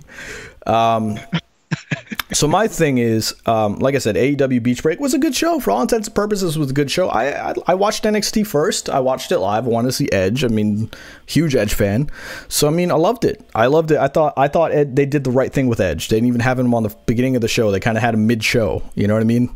Um, 0.66 1.18
so 2.32 2.46
my 2.46 2.68
thing 2.68 2.98
is, 2.98 3.34
um, 3.46 3.78
like 3.78 3.94
I 3.94 3.98
said, 3.98 4.16
AEW 4.16 4.62
Beach 4.62 4.82
Break 4.82 5.00
was 5.00 5.14
a 5.14 5.18
good 5.18 5.34
show 5.34 5.60
for 5.60 5.70
all 5.70 5.80
intents 5.80 6.08
and 6.08 6.14
purposes. 6.14 6.58
Was 6.58 6.70
a 6.70 6.74
good 6.74 6.90
show. 6.90 7.08
I, 7.08 7.50
I, 7.50 7.54
I 7.68 7.74
watched 7.74 8.04
NXT 8.04 8.46
first. 8.46 8.90
I 8.90 9.00
watched 9.00 9.32
it 9.32 9.38
live. 9.38 9.66
I 9.66 9.70
wanted 9.70 9.88
to 9.88 9.92
see 9.92 10.10
Edge. 10.12 10.44
I 10.44 10.48
mean, 10.48 10.90
huge 11.26 11.54
Edge 11.54 11.74
fan. 11.74 12.10
So 12.48 12.66
I 12.66 12.70
mean, 12.70 12.90
I 12.90 12.96
loved 12.96 13.24
it. 13.24 13.48
I 13.54 13.66
loved 13.66 13.90
it. 13.90 13.98
I 13.98 14.08
thought 14.08 14.34
I 14.36 14.48
thought 14.48 14.72
Ed, 14.72 14.96
they 14.96 15.06
did 15.06 15.24
the 15.24 15.30
right 15.30 15.52
thing 15.52 15.66
with 15.66 15.80
Edge. 15.80 16.08
They 16.08 16.16
didn't 16.16 16.28
even 16.28 16.40
have 16.40 16.58
him 16.58 16.74
on 16.74 16.82
the 16.82 16.94
beginning 17.06 17.36
of 17.36 17.42
the 17.42 17.48
show. 17.48 17.70
They 17.70 17.80
kind 17.80 17.96
of 17.96 18.02
had 18.02 18.14
him 18.14 18.26
mid 18.26 18.44
show. 18.44 18.82
You 18.94 19.06
know 19.06 19.14
what 19.14 19.22
I 19.22 19.26
mean? 19.26 19.54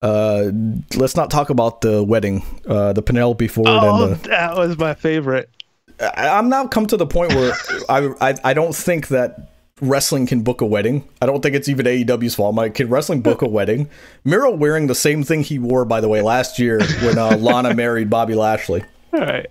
Uh, 0.00 0.50
let's 0.96 1.16
not 1.16 1.30
talk 1.30 1.50
about 1.50 1.80
the 1.80 2.02
wedding, 2.04 2.42
uh, 2.66 2.92
the 2.92 3.02
Penelope 3.02 3.48
Ford. 3.48 3.66
Oh, 3.68 4.04
and 4.04 4.16
the, 4.16 4.28
that 4.28 4.56
was 4.56 4.78
my 4.78 4.94
favorite. 4.94 5.50
I, 6.00 6.38
am 6.38 6.48
now 6.48 6.66
come 6.68 6.86
to 6.86 6.96
the 6.96 7.06
point 7.06 7.34
where 7.34 7.52
I, 7.88 8.08
I 8.20 8.34
I 8.44 8.54
don't 8.54 8.74
think 8.74 9.08
that 9.08 9.50
wrestling 9.80 10.26
can 10.26 10.42
book 10.42 10.60
a 10.60 10.66
wedding. 10.66 11.08
I 11.20 11.26
don't 11.26 11.42
think 11.42 11.54
it's 11.54 11.68
even 11.68 11.86
AEW's 11.86 12.34
fault. 12.34 12.54
My 12.54 12.68
can 12.68 12.88
wrestling 12.88 13.22
book 13.22 13.42
a 13.42 13.48
wedding? 13.48 13.88
Miro 14.24 14.54
wearing 14.54 14.86
the 14.86 14.94
same 14.94 15.24
thing 15.24 15.42
he 15.42 15.58
wore, 15.58 15.84
by 15.84 16.00
the 16.00 16.08
way, 16.08 16.22
last 16.22 16.58
year 16.58 16.80
when 17.02 17.18
uh, 17.18 17.36
Lana 17.40 17.74
married 17.74 18.10
Bobby 18.10 18.34
Lashley. 18.34 18.84
All 19.12 19.20
right. 19.20 19.46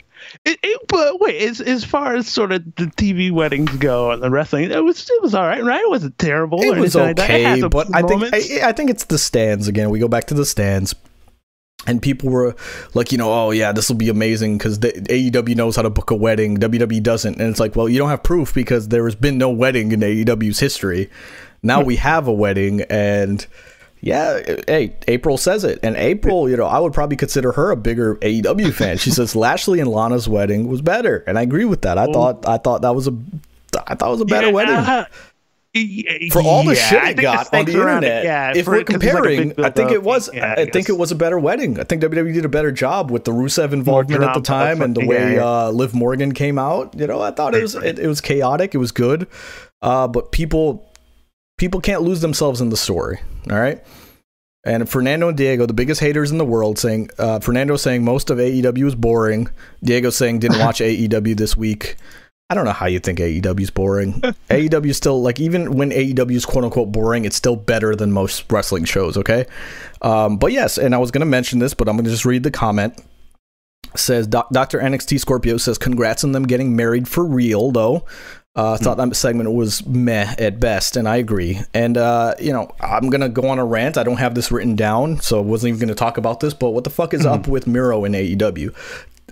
It, 0.45 0.60
it, 0.62 0.82
but 0.88 1.20
wait, 1.20 1.41
as 1.41 1.62
as 1.62 1.84
far 1.84 2.16
as 2.16 2.28
sort 2.28 2.51
of 2.51 2.64
the 2.76 2.86
TV 2.86 3.32
weddings 3.32 3.76
go 3.78 4.12
and 4.12 4.22
the 4.22 4.30
wrestling, 4.30 4.72
it 4.72 4.84
was 4.84 5.10
it 5.10 5.22
was 5.22 5.34
all 5.34 5.45
right, 5.45 5.64
right? 5.64 5.82
It 5.82 5.89
wasn't 5.89 6.18
terrible. 6.18 6.62
It 6.62 6.78
was 6.78 6.95
okay, 6.95 7.62
like 7.62 7.72
but 7.72 7.88
I 7.95 8.01
think 8.01 8.24
I, 8.34 8.70
I 8.70 8.72
think 8.72 8.89
it's 8.89 9.05
the 9.05 9.18
stands 9.18 9.68
again. 9.68 9.89
We 9.89 9.99
go 9.99 10.08
back 10.08 10.26
to 10.28 10.34
the 10.34 10.45
stands 10.45 10.95
and 11.88 12.01
people 12.01 12.30
were 12.30 12.55
like, 12.93 13.12
you 13.12 13.18
know, 13.18 13.32
oh 13.32 13.51
yeah, 13.51 13.72
this 13.72 13.89
will 13.89 13.95
be 13.95 14.10
amazing 14.10 14.58
because 14.58 14.80
AEW 14.80 15.55
knows 15.55 15.76
how 15.76 15.82
to 15.84 15.89
book 15.89 16.12
a 16.12 16.16
wedding, 16.16 16.58
WWE 16.58 17.01
doesn't, 17.01 17.39
and 17.39 17.49
it's 17.49 17.60
like, 17.60 17.76
well, 17.76 17.88
you 17.88 17.97
don't 17.97 18.10
have 18.10 18.24
proof 18.24 18.53
because 18.53 18.89
there 18.89 19.05
has 19.05 19.16
been 19.16 19.38
no 19.38 19.49
wedding 19.49 19.91
in 19.91 20.01
AEW's 20.01 20.60
history. 20.60 21.10
Now 21.64 21.82
hmm. 21.82 21.88
we 21.88 21.95
have 21.97 22.28
a 22.28 22.34
wedding, 22.34 22.82
and 22.89 23.45
yeah, 24.02 24.39
hey, 24.68 24.95
April 25.08 25.38
says 25.38 25.64
it, 25.64 25.80
and 25.82 25.95
April, 25.95 26.50
you 26.50 26.56
know, 26.56 26.66
I 26.66 26.80
would 26.80 26.93
probably 26.93 27.18
consider 27.18 27.52
her 27.54 27.72
a 27.72 27.76
bigger 27.76 28.16
AEW 28.18 28.74
fan. 28.74 28.98
She 28.98 29.10
says 29.10 29.36
Lashley 29.36 29.80
and 29.80 29.89
Lana's 29.89 30.30
wedding 30.30 30.68
was 30.68 30.82
better, 30.82 31.24
and 31.28 31.38
I 31.38 31.41
agree 31.41 31.66
with 31.66 31.82
that. 31.82 31.98
I 31.98 32.06
thought 32.06 32.48
I 32.48 32.58
thought 32.58 32.84
that 32.84 32.95
was 32.95 33.08
a 33.08 33.18
I 33.88 33.95
thought 33.95 34.10
it 34.10 34.12
was 34.12 34.22
a 34.22 34.26
better 34.26 34.48
yeah, 34.48 34.54
wedding. 34.54 34.76
Uh, 34.76 35.06
for 36.32 36.41
all 36.41 36.64
the 36.64 36.74
yeah, 36.76 36.89
shit 36.89 37.04
it 37.20 37.22
got 37.22 37.54
on 37.54 37.66
the 37.66 37.74
internet, 37.74 38.24
yeah, 38.24 38.54
if 38.56 38.68
we're 38.68 38.84
comparing, 38.84 39.50
like 39.50 39.60
I 39.60 39.70
think 39.70 39.91
it 39.91 40.02
was. 40.02 40.30
Yeah, 40.34 40.56
I, 40.58 40.62
I 40.62 40.66
think 40.66 40.89
it 40.89 40.98
was 40.98 41.12
a 41.12 41.16
better 41.16 41.38
wedding. 41.38 41.80
I 41.80 41.84
think 41.84 42.02
WWE 42.02 42.34
did 42.34 42.45
a 42.45 42.50
better 42.50 42.72
job 42.72 43.12
with 43.12 43.26
the 43.26 43.32
Rusev 43.32 43.74
involvement 43.74 44.24
at 44.24 44.34
the 44.34 44.41
time 44.41 44.82
and 44.82 44.95
the 44.95 45.06
way 45.06 45.38
uh, 45.38 45.70
Liv 45.70 45.93
Morgan 45.93 46.34
came 46.34 46.58
out. 46.58 46.95
You 46.98 47.08
know, 47.08 47.22
I 47.22 47.32
thought 47.32 47.54
it 47.54 47.62
was 47.62 47.76
it, 47.76 48.00
it 48.00 48.08
was 48.08 48.22
chaotic. 48.22 48.74
It 48.74 48.80
was 48.80 48.91
good, 48.91 49.28
uh, 49.82 50.08
but 50.08 50.32
people 50.32 50.88
people 51.58 51.82
can't 51.82 52.01
lose 52.01 52.22
themselves 52.22 52.62
in 52.62 52.70
the 52.70 52.78
story. 52.78 53.20
All 53.49 53.60
right. 53.60 53.84
And 54.64 54.89
Fernando 54.89 55.30
and 55.30 55.38
Diego, 55.38 55.66
the 55.66 55.74
biggest 55.74 56.01
haters 56.01 56.32
in 56.32 56.38
the 56.38 56.45
world, 56.45 56.78
saying 56.78 57.10
uh, 57.18 57.39
Fernando 57.39 57.78
saying 57.78 58.03
most 58.03 58.30
of 58.30 58.38
AEW 58.38 58.88
is 58.88 58.95
boring. 58.95 59.49
Diego 59.84 60.10
saying 60.10 60.39
didn't 60.39 60.60
watch 60.60 60.80
AEW 60.82 61.38
this 61.38 61.55
week. 61.55 61.95
I 62.49 62.55
don't 62.55 62.66
know 62.66 62.72
how 62.72 62.86
you 62.86 62.99
think 62.99 63.20
AEW 63.20 63.62
is 63.62 63.70
boring. 63.70 64.14
AEW 64.49 64.88
is 64.88 64.97
still 64.97 65.22
like 65.22 65.39
even 65.39 65.74
when 65.74 65.91
AEW 65.91 66.32
is 66.32 66.45
quote 66.45 66.64
unquote 66.64 66.91
boring, 66.91 67.26
it's 67.26 67.36
still 67.36 67.55
better 67.55 67.95
than 67.95 68.12
most 68.12 68.49
wrestling 68.51 68.86
shows. 68.86 69.18
Okay, 69.18 69.45
um, 70.01 70.38
but 70.38 70.51
yes, 70.51 70.78
and 70.78 70.95
I 70.95 70.97
was 70.97 71.12
going 71.12 71.22
to 71.22 71.26
mention 71.26 71.60
this, 71.60 71.74
but 71.74 71.88
I'm 71.88 71.95
going 71.95 72.05
to 72.05 72.12
just 72.12 72.26
read 72.26 72.43
the 72.43 72.51
comment. 72.51 73.01
says 73.95 74.28
Dr. 74.28 74.80
NXT 74.80 75.20
Scorpio 75.20 75.58
says 75.58 75.78
congrats 75.78 76.24
on 76.24 76.32
them 76.32 76.43
getting 76.43 76.76
married 76.76 77.08
for 77.08 77.26
real 77.26 77.72
though. 77.72 78.05
Uh, 78.58 78.74
I 78.74 78.78
thought 78.78 78.97
that 78.97 79.16
segment 79.16 79.53
was 79.53 79.86
meh 79.86 80.34
at 80.39 80.60
best, 80.60 80.97
and 80.97 81.08
I 81.08 81.18
agree. 81.18 81.62
And 81.76 81.95
uh, 81.95 82.34
you 82.39 82.51
know, 82.51 82.74
I'm 82.80 83.12
gonna 83.12 83.30
go 83.30 83.49
on 83.49 83.60
a 83.60 83.66
rant. 83.66 83.99
I 83.99 84.03
don't 84.03 84.18
have 84.18 84.34
this 84.34 84.51
written 84.51 84.76
down, 84.76 85.22
so 85.22 85.38
I 85.38 85.41
wasn't 85.41 85.70
even 85.70 85.80
gonna 85.80 85.93
talk 85.95 86.18
about 86.18 86.39
this. 86.39 86.55
But 86.55 86.72
what 86.72 86.84
the 86.84 86.89
fuck 86.89 87.14
is 87.14 87.22
mm-hmm. 87.22 87.34
up 87.34 87.47
with 87.47 87.68
Miro 87.68 88.03
in 88.03 88.14
AEW? 88.14 88.74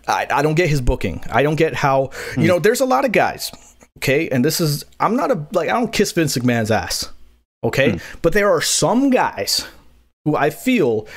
I, 0.07 0.27
I 0.29 0.43
don't 0.43 0.53
get 0.53 0.69
his 0.69 0.79
booking. 0.79 1.23
I 1.31 1.41
don't 1.41 1.55
get 1.55 1.73
how 1.73 2.05
mm-hmm. 2.05 2.41
you 2.41 2.47
know. 2.47 2.59
There's 2.59 2.81
a 2.81 2.85
lot 2.85 3.03
of 3.03 3.11
guys, 3.11 3.51
okay, 3.97 4.29
and 4.29 4.45
this 4.45 4.61
is 4.61 4.85
I'm 4.99 5.15
not 5.15 5.31
a 5.31 5.47
like 5.53 5.69
I 5.69 5.73
don't 5.73 5.91
kiss 5.91 6.11
Vince 6.11 6.37
McMahon's 6.37 6.69
ass, 6.69 7.09
okay, 7.63 7.93
mm-hmm. 7.93 8.19
but 8.21 8.33
there 8.33 8.51
are 8.51 8.61
some 8.61 9.09
guys 9.09 9.65
who 10.23 10.35
I 10.35 10.51
feel 10.51 11.07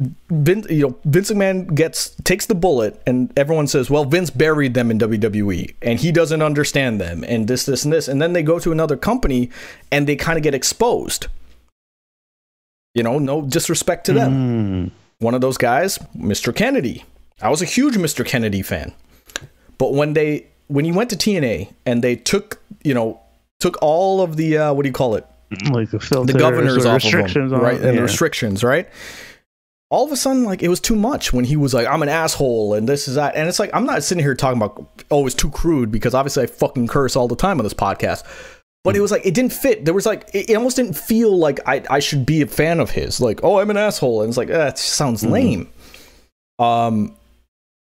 Vince, 0.00 0.70
you 0.70 0.88
know, 0.88 0.98
Vince 1.04 1.30
McMahon 1.32 1.74
gets 1.74 2.10
takes 2.22 2.46
the 2.46 2.54
bullet, 2.54 3.02
and 3.04 3.36
everyone 3.36 3.66
says, 3.66 3.90
"Well, 3.90 4.04
Vince 4.04 4.30
buried 4.30 4.74
them 4.74 4.92
in 4.92 4.98
WWE, 4.98 5.74
and 5.82 5.98
he 5.98 6.12
doesn't 6.12 6.40
understand 6.40 7.00
them, 7.00 7.24
and 7.26 7.48
this, 7.48 7.66
this, 7.66 7.84
and 7.84 7.92
this." 7.92 8.06
And 8.06 8.22
then 8.22 8.32
they 8.32 8.44
go 8.44 8.60
to 8.60 8.70
another 8.70 8.96
company, 8.96 9.50
and 9.90 10.06
they 10.06 10.14
kind 10.14 10.38
of 10.38 10.44
get 10.44 10.54
exposed. 10.54 11.26
You 12.94 13.02
know, 13.02 13.18
no 13.18 13.42
disrespect 13.42 14.06
to 14.06 14.12
them. 14.12 14.86
Mm. 14.86 14.90
One 15.18 15.34
of 15.34 15.40
those 15.40 15.58
guys, 15.58 15.98
Mr. 16.16 16.54
Kennedy. 16.54 17.04
I 17.42 17.50
was 17.50 17.60
a 17.60 17.64
huge 17.64 17.96
Mr. 17.96 18.24
Kennedy 18.24 18.62
fan, 18.62 18.94
but 19.78 19.94
when 19.94 20.12
they 20.12 20.46
when 20.68 20.84
he 20.84 20.92
went 20.92 21.10
to 21.10 21.16
TNA 21.16 21.72
and 21.86 22.04
they 22.04 22.14
took, 22.14 22.60
you 22.84 22.94
know, 22.94 23.20
took 23.58 23.76
all 23.82 24.20
of 24.20 24.36
the 24.36 24.58
uh, 24.58 24.72
what 24.72 24.84
do 24.84 24.88
you 24.88 24.92
call 24.92 25.16
it, 25.16 25.26
like 25.72 25.90
the, 25.90 25.98
the 26.24 26.38
governors 26.38 26.86
off 26.86 27.04
of 27.04 27.34
them, 27.34 27.50
right, 27.50 27.80
and 27.80 27.96
yeah. 27.96 28.00
restrictions, 28.00 28.62
right 28.62 28.88
all 29.90 30.04
of 30.04 30.12
a 30.12 30.16
sudden 30.16 30.44
like 30.44 30.62
it 30.62 30.68
was 30.68 30.80
too 30.80 30.96
much 30.96 31.32
when 31.32 31.44
he 31.44 31.56
was 31.56 31.72
like 31.72 31.86
i'm 31.86 32.02
an 32.02 32.08
asshole 32.08 32.74
and 32.74 32.88
this 32.88 33.08
is 33.08 33.14
that. 33.14 33.34
And 33.34 33.48
it's 33.48 33.58
like 33.58 33.70
i'm 33.72 33.86
not 33.86 34.02
sitting 34.02 34.22
here 34.22 34.34
talking 34.34 34.60
about 34.60 35.04
oh 35.10 35.26
it's 35.26 35.34
too 35.34 35.50
crude 35.50 35.90
because 35.90 36.14
obviously 36.14 36.42
i 36.42 36.46
fucking 36.46 36.88
curse 36.88 37.16
all 37.16 37.28
the 37.28 37.36
time 37.36 37.58
on 37.58 37.64
this 37.64 37.74
podcast. 37.74 38.24
But 38.84 38.96
it 38.96 39.00
was 39.00 39.10
like 39.10 39.26
it 39.26 39.34
didn't 39.34 39.52
fit. 39.52 39.84
There 39.84 39.92
was 39.92 40.06
like 40.06 40.30
it, 40.32 40.54
almost 40.56 40.76
didn't 40.76 40.96
feel 40.96 41.36
like 41.36 41.60
i 41.66 41.82
i 41.90 41.98
should 41.98 42.24
be 42.24 42.42
a 42.42 42.46
fan 42.46 42.80
of 42.80 42.90
his. 42.90 43.20
Like 43.20 43.40
oh 43.42 43.58
i'm 43.58 43.70
an 43.70 43.76
asshole 43.76 44.22
and 44.22 44.28
it's 44.28 44.38
like 44.38 44.48
that 44.48 44.78
sounds 44.78 45.22
mm-hmm. 45.22 45.32
lame. 45.32 45.68
Um 46.58 47.14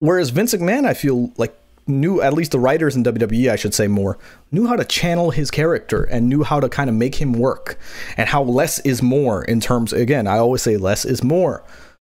whereas 0.01 0.31
vince 0.31 0.55
mcmahon 0.55 0.87
i 0.87 0.95
feel 0.95 1.31
like 1.37 1.55
knew 1.87 2.21
at 2.23 2.33
least 2.33 2.53
the 2.53 2.59
writers 2.59 2.95
in 2.95 3.03
WWE 3.03 3.51
I 3.51 3.57
should 3.57 3.75
say 3.75 3.89
more 3.89 4.17
knew 4.53 4.67
how 4.67 4.77
to 4.77 4.85
channel 4.85 5.31
his 5.31 5.51
character 5.51 6.05
and 6.05 6.29
knew 6.29 6.45
how 6.45 6.61
to 6.61 6.69
kind 6.69 6.89
of 6.89 6.95
make 6.95 7.17
him 7.17 7.33
work 7.33 7.79
and 8.17 8.29
how 8.29 8.43
less 8.43 8.79
is 8.81 9.03
more 9.03 9.45
in 9.45 9.61
terms 9.61 9.93
again 9.93 10.29
I 10.29 10.39
always 10.39 10.63
say 10.63 10.77
less 10.77 11.05
is 11.05 11.25
more 11.25 11.65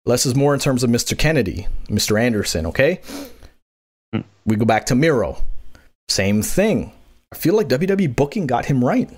Less 0.05 0.25
is 0.25 0.35
more 0.35 0.53
in 0.53 0.59
terms 0.59 0.83
of 0.83 0.89
Mr. 0.89 1.17
Kennedy, 1.17 1.67
Mr. 1.85 2.19
Anderson, 2.19 2.65
okay? 2.65 3.01
Mm. 4.13 4.23
We 4.45 4.55
go 4.55 4.65
back 4.65 4.85
to 4.87 4.95
Miro. 4.95 5.43
Same 6.09 6.41
thing. 6.41 6.91
I 7.31 7.37
feel 7.37 7.55
like 7.55 7.67
WWE 7.67 8.15
booking 8.15 8.47
got 8.47 8.65
him 8.65 8.83
right. 8.83 9.09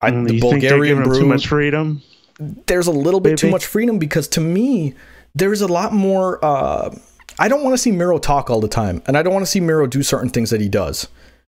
I, 0.00 0.10
mm, 0.10 0.28
the 0.28 0.40
Bulgarian 0.40 1.02
Brew, 1.02 1.20
too 1.20 1.26
much 1.26 1.48
freedom. 1.48 2.02
There's 2.38 2.86
a 2.86 2.92
little 2.92 3.20
bit 3.20 3.30
Maybe. 3.30 3.38
too 3.38 3.50
much 3.50 3.66
freedom 3.66 3.98
because 3.98 4.28
to 4.28 4.40
me, 4.40 4.94
there's 5.34 5.60
a 5.60 5.66
lot 5.68 5.92
more. 5.92 6.42
Uh, 6.44 6.94
I 7.38 7.48
don't 7.48 7.64
want 7.64 7.74
to 7.74 7.78
see 7.78 7.90
Miro 7.90 8.18
talk 8.18 8.50
all 8.50 8.60
the 8.60 8.68
time, 8.68 9.02
and 9.06 9.16
I 9.16 9.22
don't 9.22 9.32
want 9.32 9.44
to 9.44 9.50
see 9.50 9.60
Miro 9.60 9.86
do 9.86 10.02
certain 10.02 10.30
things 10.30 10.50
that 10.50 10.60
he 10.60 10.68
does, 10.68 11.08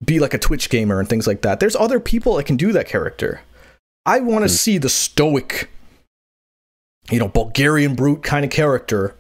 be 0.05 0.18
like 0.18 0.33
a 0.33 0.39
Twitch 0.39 0.70
gamer 0.70 0.99
and 0.99 1.09
things 1.09 1.27
like 1.27 1.43
that. 1.43 1.61
There's 1.61 1.77
other 1.77 2.01
people 2.01 2.37
that 2.37 2.45
can 2.45 2.57
do 2.57 2.72
that 2.72 2.89
character. 2.89 3.43
I 4.07 4.20
want 4.20 4.45
to 4.45 4.51
mm. 4.51 4.57
see 4.57 4.79
the 4.79 4.89
stoic 4.89 5.68
you 7.11 7.19
know, 7.19 7.29
Bulgarian 7.29 7.95
brute 7.95 8.23
kind 8.23 8.45
of 8.45 8.51
character. 8.51 9.17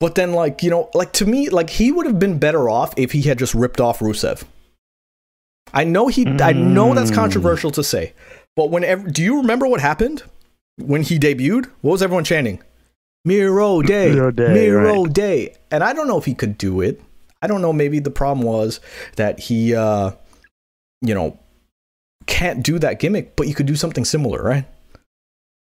But 0.00 0.16
then, 0.16 0.32
like, 0.32 0.62
you 0.62 0.70
know, 0.70 0.90
like 0.94 1.12
to 1.14 1.26
me, 1.26 1.48
like 1.48 1.70
he 1.70 1.92
would 1.92 2.06
have 2.06 2.18
been 2.18 2.38
better 2.38 2.68
off 2.68 2.92
if 2.96 3.12
he 3.12 3.22
had 3.22 3.38
just 3.38 3.54
ripped 3.54 3.80
off 3.80 4.00
Rusev. 4.00 4.42
I 5.72 5.84
know 5.84 6.08
he, 6.08 6.24
mm. 6.24 6.40
I 6.40 6.52
know 6.52 6.92
that's 6.94 7.10
mm. 7.10 7.14
controversial 7.14 7.70
to 7.72 7.84
say, 7.84 8.14
but 8.56 8.70
whenever, 8.70 9.08
do 9.08 9.22
you 9.22 9.38
remember 9.38 9.66
what 9.66 9.80
happened 9.80 10.24
when 10.76 11.02
he 11.02 11.18
debuted? 11.18 11.66
What 11.80 11.92
was 11.92 12.02
everyone 12.02 12.24
chanting? 12.24 12.62
Miro 13.24 13.82
Day, 13.82 14.10
Miro 14.10 14.30
Day, 14.32 14.52
Miro 14.52 15.04
right. 15.04 15.12
Day. 15.12 15.54
And 15.70 15.84
I 15.84 15.92
don't 15.92 16.08
know 16.08 16.18
if 16.18 16.24
he 16.24 16.34
could 16.34 16.58
do 16.58 16.80
it. 16.80 17.00
I 17.40 17.46
don't 17.46 17.62
know. 17.62 17.72
Maybe 17.72 18.00
the 18.00 18.10
problem 18.10 18.44
was 18.44 18.80
that 19.16 19.38
he, 19.38 19.74
uh, 19.74 20.12
you 21.00 21.14
know, 21.14 21.38
can't 22.26 22.64
do 22.64 22.78
that 22.80 22.98
gimmick, 22.98 23.36
but 23.36 23.46
you 23.46 23.54
could 23.54 23.66
do 23.66 23.76
something 23.76 24.04
similar, 24.04 24.42
right? 24.42 24.64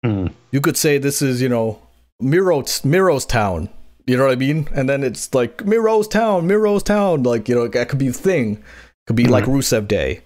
Mm. 0.05 0.33
You 0.51 0.61
could 0.61 0.77
say 0.77 0.97
this 0.97 1.21
is, 1.21 1.41
you 1.41 1.49
know, 1.49 1.81
Miro's 2.21 2.83
Miro's 2.85 3.25
town. 3.25 3.69
You 4.05 4.15
know 4.15 4.25
what 4.25 4.31
I 4.31 4.35
mean? 4.35 4.69
And 4.73 4.87
then 4.87 5.03
it's 5.03 5.33
like 5.33 5.65
Miro's 5.65 6.07
town, 6.07 6.47
Miro's 6.47 6.83
town. 6.83 7.23
Like, 7.23 7.49
you 7.49 7.55
know, 7.55 7.67
that 7.67 7.89
could 7.89 7.99
be 7.99 8.07
a 8.07 8.13
thing. 8.13 8.63
Could 9.05 9.15
be 9.15 9.25
mm 9.25 9.29
like 9.29 9.45
Rusev 9.45 9.87
Day. 9.87 10.21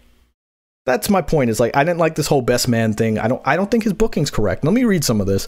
That's 0.86 1.12
my 1.12 1.22
point. 1.22 1.52
Is 1.52 1.60
like 1.60 1.76
I 1.76 1.84
didn't 1.84 2.00
like 2.00 2.16
this 2.16 2.26
whole 2.26 2.42
best 2.42 2.68
man 2.68 2.94
thing. 2.94 3.20
I 3.20 3.28
don't. 3.28 3.42
I 3.46 3.56
don't 3.56 3.70
think 3.70 3.84
his 3.84 3.94
booking's 3.94 4.32
correct. 4.32 4.64
Let 4.64 4.74
me 4.74 4.84
read 4.84 5.04
some 5.04 5.22
of 5.22 5.28
this. 5.28 5.48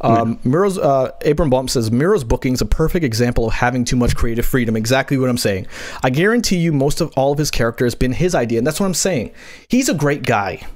Um, 0.00 0.38
mm 0.38 0.44
Miro's 0.44 0.78
uh, 0.78 1.12
Apron 1.22 1.50
Bump 1.50 1.70
says 1.70 1.92
Miro's 1.92 2.24
booking's 2.24 2.60
a 2.60 2.66
perfect 2.66 3.04
example 3.04 3.46
of 3.46 3.52
having 3.52 3.84
too 3.84 3.94
much 3.94 4.16
creative 4.16 4.44
freedom. 4.44 4.76
Exactly 4.76 5.16
what 5.18 5.30
I'm 5.30 5.38
saying. 5.38 5.68
I 6.02 6.10
guarantee 6.10 6.56
you, 6.56 6.72
most 6.72 7.00
of 7.00 7.12
all 7.16 7.30
of 7.30 7.38
his 7.38 7.50
character 7.50 7.84
has 7.84 7.94
been 7.94 8.12
his 8.12 8.34
idea, 8.34 8.58
and 8.58 8.66
that's 8.66 8.80
what 8.80 8.86
I'm 8.86 8.94
saying. 8.94 9.32
He's 9.68 9.88
a 9.88 9.94
great 9.94 10.24
guy. 10.24 10.66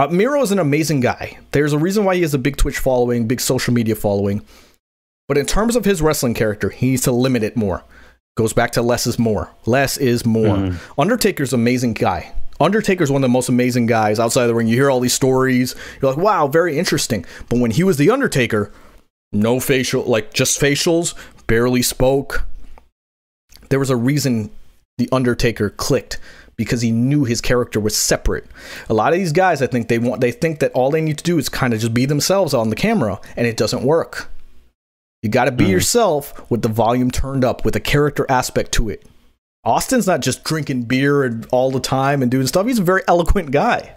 Uh, 0.00 0.08
Miro 0.08 0.40
is 0.40 0.50
an 0.50 0.58
amazing 0.58 1.00
guy. 1.00 1.36
There's 1.50 1.74
a 1.74 1.78
reason 1.78 2.06
why 2.06 2.14
he 2.14 2.22
has 2.22 2.32
a 2.32 2.38
big 2.38 2.56
Twitch 2.56 2.78
following, 2.78 3.28
big 3.28 3.38
social 3.38 3.74
media 3.74 3.94
following. 3.94 4.40
But 5.28 5.36
in 5.36 5.44
terms 5.44 5.76
of 5.76 5.84
his 5.84 6.00
wrestling 6.00 6.32
character, 6.32 6.70
he 6.70 6.92
needs 6.92 7.02
to 7.02 7.12
limit 7.12 7.42
it 7.42 7.54
more. 7.54 7.84
Goes 8.34 8.54
back 8.54 8.70
to 8.72 8.82
less 8.82 9.06
is 9.06 9.18
more. 9.18 9.50
Less 9.66 9.98
is 9.98 10.24
more. 10.24 10.56
Mm. 10.56 10.80
Undertaker's 10.96 11.52
amazing 11.52 11.92
guy. 11.92 12.32
Undertaker's 12.58 13.10
one 13.10 13.22
of 13.22 13.28
the 13.28 13.32
most 13.32 13.50
amazing 13.50 13.84
guys 13.84 14.18
outside 14.18 14.44
of 14.44 14.48
the 14.48 14.54
ring. 14.54 14.68
You 14.68 14.76
hear 14.76 14.90
all 14.90 15.00
these 15.00 15.12
stories, 15.12 15.74
you're 16.00 16.10
like, 16.10 16.24
wow, 16.24 16.46
very 16.46 16.78
interesting. 16.78 17.26
But 17.50 17.58
when 17.58 17.70
he 17.70 17.84
was 17.84 17.98
the 17.98 18.08
Undertaker, 18.08 18.72
no 19.32 19.60
facial, 19.60 20.04
like 20.04 20.32
just 20.32 20.58
facials, 20.58 21.14
barely 21.46 21.82
spoke. 21.82 22.46
There 23.68 23.78
was 23.78 23.90
a 23.90 23.96
reason 23.96 24.48
the 24.96 25.10
Undertaker 25.12 25.68
clicked 25.68 26.18
because 26.60 26.82
he 26.82 26.90
knew 26.90 27.24
his 27.24 27.40
character 27.40 27.80
was 27.80 27.96
separate. 27.96 28.44
A 28.90 28.92
lot 28.92 29.14
of 29.14 29.18
these 29.18 29.32
guys, 29.32 29.62
I 29.62 29.66
think 29.66 29.88
they 29.88 29.98
want 29.98 30.20
they 30.20 30.30
think 30.30 30.58
that 30.58 30.72
all 30.72 30.90
they 30.90 31.00
need 31.00 31.16
to 31.16 31.24
do 31.24 31.38
is 31.38 31.48
kind 31.48 31.72
of 31.72 31.80
just 31.80 31.94
be 31.94 32.04
themselves 32.04 32.52
on 32.52 32.68
the 32.68 32.76
camera, 32.76 33.18
and 33.34 33.46
it 33.46 33.56
doesn't 33.56 33.82
work. 33.82 34.30
You 35.22 35.30
got 35.30 35.46
to 35.46 35.52
be 35.52 35.64
mm. 35.64 35.70
yourself 35.70 36.50
with 36.50 36.60
the 36.60 36.68
volume 36.68 37.10
turned 37.10 37.46
up, 37.46 37.64
with 37.64 37.76
a 37.76 37.80
character 37.80 38.26
aspect 38.28 38.72
to 38.72 38.90
it. 38.90 39.06
Austin's 39.64 40.06
not 40.06 40.20
just 40.20 40.44
drinking 40.44 40.82
beer 40.82 41.24
and 41.24 41.46
all 41.50 41.70
the 41.70 41.80
time 41.80 42.20
and 42.20 42.30
doing 42.30 42.46
stuff. 42.46 42.66
He's 42.66 42.78
a 42.78 42.82
very 42.82 43.04
eloquent 43.08 43.52
guy, 43.52 43.96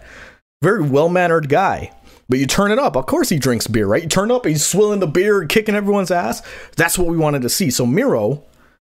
very 0.62 0.82
well 0.82 1.10
mannered 1.10 1.50
guy. 1.50 1.92
But 2.30 2.38
you 2.38 2.46
turn 2.46 2.70
it 2.70 2.78
up. 2.78 2.96
Of 2.96 3.04
course, 3.04 3.28
he 3.28 3.38
drinks 3.38 3.66
beer, 3.66 3.86
right? 3.86 4.02
You 4.02 4.08
turn 4.08 4.30
up, 4.30 4.46
he's 4.46 4.64
swilling 4.64 5.00
the 5.00 5.06
beer 5.06 5.42
and 5.42 5.50
kicking 5.50 5.74
everyone's 5.74 6.10
ass. 6.10 6.40
That's 6.76 6.96
what 6.98 7.08
we 7.08 7.18
wanted 7.18 7.42
to 7.42 7.50
see. 7.50 7.70
So 7.70 7.84
Miro, 7.84 8.42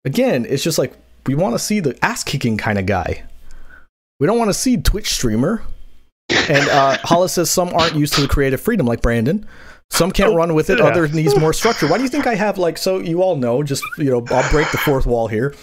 again, 0.06 0.46
it's 0.48 0.64
just 0.64 0.78
like 0.78 0.94
we 1.26 1.36
want 1.36 1.56
to 1.56 1.60
see 1.60 1.82
the 1.82 1.98
ass 2.02 2.24
kicking 2.24 2.56
kind 2.56 2.80
of 2.80 2.86
guy. 2.86 3.24
We 4.20 4.28
don't 4.28 4.38
want 4.38 4.50
to 4.50 4.54
see 4.54 4.78
Twitch 4.78 5.10
streamer. 5.10 5.62
And 6.30 6.70
uh, 6.70 6.98
Hollis 7.04 7.34
says 7.34 7.52
some 7.52 7.70
aren't 7.70 7.96
used 7.96 8.14
to 8.16 8.22
the 8.22 8.28
creative 8.28 8.62
freedom 8.62 8.86
like 8.86 9.02
Brandon. 9.02 9.46
Some 9.90 10.12
can't 10.12 10.36
run 10.36 10.54
with 10.56 10.70
it. 10.70 10.80
Yeah. 10.80 10.86
Others 10.86 11.14
needs 11.14 11.38
more 11.38 11.54
structure. 11.54 11.88
Why 11.88 11.98
do 11.98 12.04
you 12.04 12.10
think 12.10 12.28
I 12.28 12.36
have 12.36 12.58
like 12.58 12.78
so? 12.78 13.00
You 13.00 13.22
all 13.22 13.36
know. 13.36 13.64
Just 13.64 13.84
you 13.98 14.10
know, 14.10 14.26
I'll 14.30 14.50
break 14.50 14.72
the 14.72 14.78
fourth 14.78 15.06
wall 15.06 15.28
here. 15.28 15.54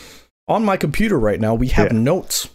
On 0.48 0.64
my 0.64 0.76
computer 0.76 1.18
right 1.18 1.40
now, 1.40 1.54
we 1.54 1.68
have 1.68 1.92
yeah. 1.92 1.98
notes 1.98 2.48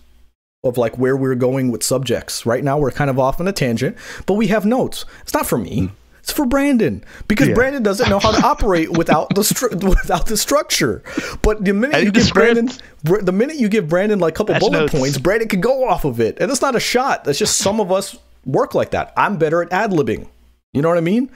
of 0.64 0.78
like 0.78 0.98
where 0.98 1.16
we're 1.16 1.36
going 1.36 1.72
with 1.72 1.84
subjects. 1.84 2.46
Right 2.46 2.64
now, 2.64 2.78
we're 2.78 2.92
kind 2.92 3.10
of 3.10 3.20
off 3.20 3.40
on 3.40 3.48
a 3.48 3.54
tangent, 3.54 3.98
but 4.26 4.36
we 4.36 4.48
have 4.48 4.66
notes. 4.66 5.06
It's 5.22 5.34
not 5.34 5.46
for 5.46 5.58
me. 5.58 5.82
Mm. 5.82 5.92
It's 6.28 6.34
for 6.34 6.46
Brandon 6.46 7.06
because 7.30 7.48
yeah. 7.48 7.54
Brandon 7.54 7.82
doesn't 7.82 8.10
know 8.10 8.20
how 8.20 8.32
to 8.32 8.46
operate 8.46 8.92
without 8.92 9.34
the 9.34 9.44
stru- 9.44 9.82
without 9.90 10.26
the 10.26 10.36
structure. 10.36 11.02
But 11.42 11.64
the 11.64 11.72
minute 11.72 12.04
you 12.04 12.12
give 12.12 12.34
Brandon, 12.34 12.70
the 13.04 13.32
minute 13.32 13.56
you 13.56 13.70
give 13.70 13.88
Brandon 13.88 14.20
like 14.20 14.34
a 14.34 14.36
couple 14.36 14.52
That's 14.52 14.66
bullet 14.66 14.78
notes. 14.78 14.94
points, 14.94 15.18
Brandon 15.20 15.48
can 15.48 15.62
go 15.62 15.88
off 15.88 16.04
of 16.04 16.20
it, 16.20 16.38
and 16.42 16.52
it's 16.52 16.62
not 16.62 16.76
a 16.76 16.82
shot. 16.82 17.24
That's 17.24 17.40
just 17.40 17.58
some 17.58 17.80
of 17.80 17.94
us 17.94 18.18
work 18.46 18.76
like 18.76 18.92
that. 18.92 19.14
I'm 19.16 19.38
better 19.38 19.62
at 19.62 19.72
ad 19.72 19.92
libbing. 19.92 20.28
You 20.74 20.82
know 20.82 20.90
what 20.90 20.98
I 20.98 21.02
mean? 21.02 21.32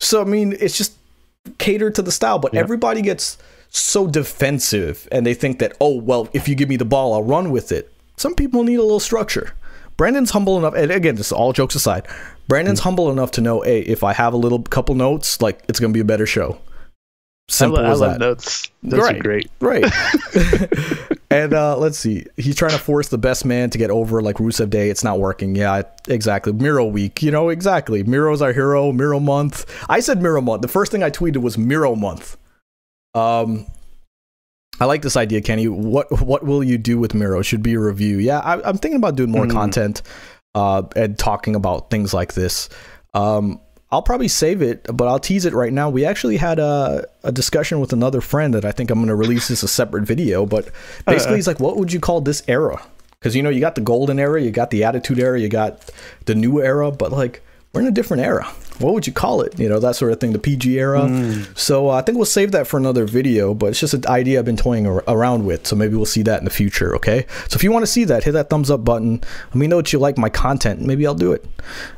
So 0.00 0.20
I 0.20 0.24
mean, 0.24 0.54
it's 0.60 0.76
just 0.76 0.92
catered 1.56 1.94
to 1.94 2.02
the 2.02 2.12
style, 2.12 2.38
but 2.38 2.52
yeah. 2.52 2.60
everybody 2.60 3.00
gets 3.00 3.38
so 3.70 4.06
defensive 4.06 5.08
and 5.10 5.26
they 5.26 5.32
think 5.32 5.58
that 5.60 5.74
oh 5.80 5.96
well, 5.96 6.28
if 6.34 6.48
you 6.48 6.54
give 6.54 6.68
me 6.68 6.76
the 6.76 6.84
ball, 6.84 7.14
I'll 7.14 7.22
run 7.22 7.50
with 7.50 7.72
it. 7.72 7.90
Some 8.18 8.34
people 8.34 8.62
need 8.62 8.76
a 8.76 8.82
little 8.82 9.00
structure. 9.00 9.54
Brandon's 9.96 10.32
humble 10.32 10.58
enough, 10.58 10.74
and 10.74 10.90
again, 10.90 11.16
just 11.16 11.32
all 11.32 11.52
jokes 11.52 11.74
aside, 11.74 12.06
Brandon's 12.48 12.80
mm 12.80 12.84
humble 12.84 13.10
enough 13.10 13.30
to 13.32 13.40
know, 13.40 13.62
hey, 13.62 13.80
if 13.80 14.04
I 14.04 14.12
have 14.12 14.34
a 14.34 14.36
little 14.36 14.62
couple 14.62 14.94
notes, 14.94 15.40
like 15.40 15.62
it's 15.68 15.80
gonna 15.80 15.92
be 15.92 16.00
a 16.00 16.04
better 16.04 16.26
show. 16.26 16.58
Simple 17.48 17.78
I, 17.78 17.82
lo- 17.82 17.90
as 17.92 18.02
I 18.02 18.08
that. 18.08 18.20
notes. 18.20 18.70
Those 18.82 19.00
right, 19.00 19.20
great. 19.20 19.50
Right. 19.60 19.84
and 21.30 21.52
uh, 21.52 21.76
let's 21.76 21.98
see. 21.98 22.24
He's 22.36 22.56
trying 22.56 22.72
to 22.72 22.78
force 22.78 23.08
the 23.08 23.18
best 23.18 23.44
man 23.44 23.70
to 23.70 23.78
get 23.78 23.90
over 23.90 24.22
like 24.22 24.36
Rusev 24.36 24.70
Day. 24.70 24.88
It's 24.88 25.04
not 25.04 25.18
working. 25.18 25.54
Yeah, 25.54 25.82
exactly. 26.08 26.52
Miro 26.52 26.84
week. 26.86 27.22
You 27.22 27.30
know 27.30 27.50
exactly. 27.50 28.02
Miro's 28.02 28.40
our 28.40 28.52
hero. 28.52 28.92
Miro 28.92 29.20
month. 29.20 29.66
I 29.88 30.00
said 30.00 30.22
Miro 30.22 30.40
month. 30.40 30.62
The 30.62 30.68
first 30.68 30.90
thing 30.90 31.02
I 31.02 31.10
tweeted 31.10 31.38
was 31.38 31.58
Miro 31.58 31.94
month. 31.94 32.36
Um, 33.14 33.66
I 34.80 34.86
like 34.86 35.02
this 35.02 35.16
idea, 35.16 35.40
Kenny. 35.40 35.68
What 35.68 36.10
what 36.22 36.44
will 36.44 36.64
you 36.64 36.78
do 36.78 36.98
with 36.98 37.14
Miro? 37.14 37.42
Should 37.42 37.62
be 37.62 37.74
a 37.74 37.80
review. 37.80 38.18
Yeah, 38.18 38.40
I, 38.40 38.68
am 38.68 38.78
thinking 38.78 38.96
about 38.96 39.16
doing 39.16 39.30
more 39.30 39.46
mm. 39.46 39.52
content 39.52 40.02
uh, 40.54 40.82
and 40.96 41.18
talking 41.18 41.54
about 41.54 41.90
things 41.90 42.14
like 42.14 42.34
this. 42.34 42.68
Um, 43.12 43.60
I'll 43.90 44.02
probably 44.02 44.28
save 44.28 44.60
it, 44.60 44.86
but 44.92 45.06
I'll 45.06 45.20
tease 45.20 45.44
it 45.44 45.52
right 45.52 45.72
now. 45.72 45.88
We 45.88 46.04
actually 46.04 46.36
had 46.36 46.58
a, 46.58 47.06
a 47.22 47.30
discussion 47.30 47.78
with 47.78 47.92
another 47.92 48.20
friend 48.20 48.52
that 48.54 48.64
I 48.64 48.72
think 48.72 48.90
I'm 48.90 48.98
going 48.98 49.08
to 49.08 49.14
release 49.14 49.50
as 49.50 49.62
a 49.62 49.68
separate 49.68 50.04
video. 50.04 50.46
But 50.46 50.64
basically, 51.06 51.34
uh, 51.34 51.36
he's 51.36 51.46
like, 51.46 51.60
"What 51.60 51.76
would 51.76 51.92
you 51.92 52.00
call 52.00 52.20
this 52.20 52.42
era?" 52.48 52.82
Because 53.18 53.36
you 53.36 53.42
know, 53.42 53.50
you 53.50 53.60
got 53.60 53.76
the 53.76 53.80
golden 53.80 54.18
era, 54.18 54.42
you 54.42 54.50
got 54.50 54.70
the 54.70 54.84
attitude 54.84 55.18
era, 55.18 55.40
you 55.40 55.48
got 55.48 55.90
the 56.26 56.34
new 56.34 56.60
era, 56.60 56.90
but 56.90 57.12
like 57.12 57.42
we're 57.72 57.82
in 57.82 57.86
a 57.86 57.92
different 57.92 58.22
era 58.22 58.46
what 58.78 58.92
would 58.92 59.06
you 59.06 59.12
call 59.12 59.40
it? 59.42 59.58
You 59.58 59.68
know, 59.68 59.78
that 59.78 59.96
sort 59.96 60.12
of 60.12 60.20
thing, 60.20 60.32
the 60.32 60.38
PG 60.38 60.78
era. 60.78 61.02
Mm. 61.02 61.56
So 61.56 61.90
uh, 61.90 61.94
I 61.94 62.02
think 62.02 62.16
we'll 62.16 62.26
save 62.26 62.52
that 62.52 62.66
for 62.66 62.76
another 62.76 63.04
video, 63.04 63.54
but 63.54 63.66
it's 63.66 63.80
just 63.80 63.94
an 63.94 64.06
idea 64.06 64.38
I've 64.38 64.44
been 64.44 64.56
toying 64.56 64.86
ar- 64.86 65.04
around 65.06 65.46
with. 65.46 65.66
So 65.66 65.76
maybe 65.76 65.94
we'll 65.94 66.06
see 66.06 66.22
that 66.22 66.38
in 66.38 66.44
the 66.44 66.50
future, 66.50 66.94
okay? 66.96 67.26
So 67.48 67.56
if 67.56 67.62
you 67.62 67.70
want 67.70 67.84
to 67.84 67.90
see 67.90 68.04
that, 68.04 68.24
hit 68.24 68.32
that 68.32 68.50
thumbs 68.50 68.70
up 68.70 68.84
button. 68.84 69.22
Let 69.48 69.54
me 69.54 69.66
know 69.66 69.76
that 69.76 69.92
you 69.92 69.98
like 69.98 70.18
my 70.18 70.28
content. 70.28 70.80
Maybe 70.80 71.06
I'll 71.06 71.14
do 71.14 71.32
it. 71.32 71.44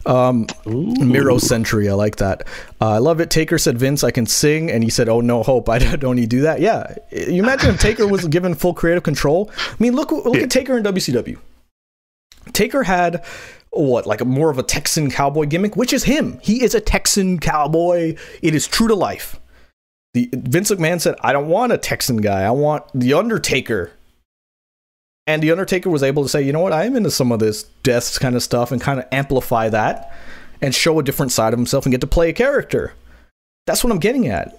Um, 0.04 0.46
Miro 0.66 1.38
Century, 1.38 1.88
I 1.88 1.94
like 1.94 2.16
that. 2.16 2.46
Uh, 2.80 2.90
I 2.90 2.98
love 2.98 3.20
it. 3.20 3.30
Taker 3.30 3.58
said, 3.58 3.78
Vince, 3.78 4.04
I 4.04 4.10
can 4.10 4.26
sing. 4.26 4.70
And 4.70 4.84
he 4.84 4.90
said, 4.90 5.08
Oh, 5.08 5.20
no 5.20 5.42
hope. 5.42 5.68
I 5.76 5.78
don't 5.78 6.16
need 6.16 6.30
to 6.30 6.36
do 6.36 6.42
that. 6.42 6.60
Yeah. 6.60 6.94
You 7.10 7.42
imagine 7.42 7.70
if 7.70 7.80
Taker 7.80 8.06
was 8.06 8.26
given 8.28 8.54
full 8.54 8.74
creative 8.74 9.02
control? 9.02 9.50
I 9.56 9.76
mean, 9.78 9.94
look, 9.94 10.12
look 10.12 10.36
at 10.36 10.50
Taker 10.50 10.76
in 10.76 10.84
WCW. 10.84 11.38
Taker 12.52 12.84
had 12.84 13.24
what 13.70 14.06
like 14.06 14.20
a 14.20 14.24
more 14.24 14.50
of 14.50 14.58
a 14.58 14.62
Texan 14.62 15.10
cowboy 15.10 15.46
gimmick, 15.46 15.76
which 15.76 15.92
is 15.92 16.04
him. 16.04 16.38
He 16.42 16.62
is 16.62 16.74
a 16.74 16.80
Texan 16.80 17.38
cowboy. 17.38 18.16
It 18.42 18.54
is 18.54 18.66
true 18.66 18.88
to 18.88 18.94
life. 18.94 19.38
The 20.14 20.30
Vince 20.32 20.70
McMahon 20.70 21.00
said, 21.00 21.16
"I 21.20 21.32
don't 21.32 21.48
want 21.48 21.72
a 21.72 21.78
Texan 21.78 22.18
guy. 22.18 22.42
I 22.42 22.50
want 22.50 22.84
the 22.94 23.12
Undertaker." 23.12 23.92
And 25.26 25.42
the 25.42 25.50
Undertaker 25.50 25.90
was 25.90 26.02
able 26.02 26.22
to 26.22 26.28
say, 26.28 26.42
"You 26.42 26.52
know 26.52 26.60
what? 26.60 26.72
I 26.72 26.84
am 26.84 26.96
into 26.96 27.10
some 27.10 27.32
of 27.32 27.40
this 27.40 27.64
deaths 27.82 28.18
kind 28.18 28.34
of 28.34 28.42
stuff 28.42 28.72
and 28.72 28.80
kind 28.80 28.98
of 28.98 29.06
amplify 29.12 29.68
that 29.68 30.12
and 30.62 30.74
show 30.74 30.98
a 30.98 31.02
different 31.02 31.32
side 31.32 31.52
of 31.52 31.58
himself 31.58 31.84
and 31.84 31.92
get 31.92 32.00
to 32.00 32.06
play 32.06 32.30
a 32.30 32.32
character." 32.32 32.94
That's 33.66 33.82
what 33.82 33.90
I'm 33.90 33.98
getting 33.98 34.28
at. 34.28 34.58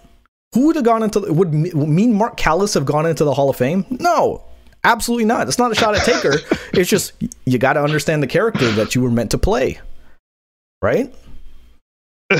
Who 0.53 0.67
would 0.67 0.75
have 0.75 0.85
gone 0.85 1.03
into 1.03 1.21
would 1.21 1.53
mean 1.53 2.13
Mark 2.13 2.37
Callous 2.37 2.73
have 2.75 2.85
gone 2.85 3.05
into 3.05 3.23
the 3.23 3.33
Hall 3.33 3.49
of 3.49 3.55
Fame? 3.55 3.85
No, 3.89 4.43
Absolutely 4.83 5.25
not. 5.25 5.47
It's 5.47 5.57
not 5.57 5.71
a 5.71 5.75
shot 5.75 5.95
at 5.95 6.03
Taker. 6.03 6.35
it's 6.73 6.89
just 6.89 7.13
you 7.45 7.57
got 7.57 7.73
to 7.73 7.83
understand 7.83 8.23
the 8.23 8.27
character 8.27 8.71
that 8.71 8.95
you 8.95 9.01
were 9.01 9.11
meant 9.11 9.31
to 9.31 9.37
play, 9.37 9.79
right? 10.81 11.13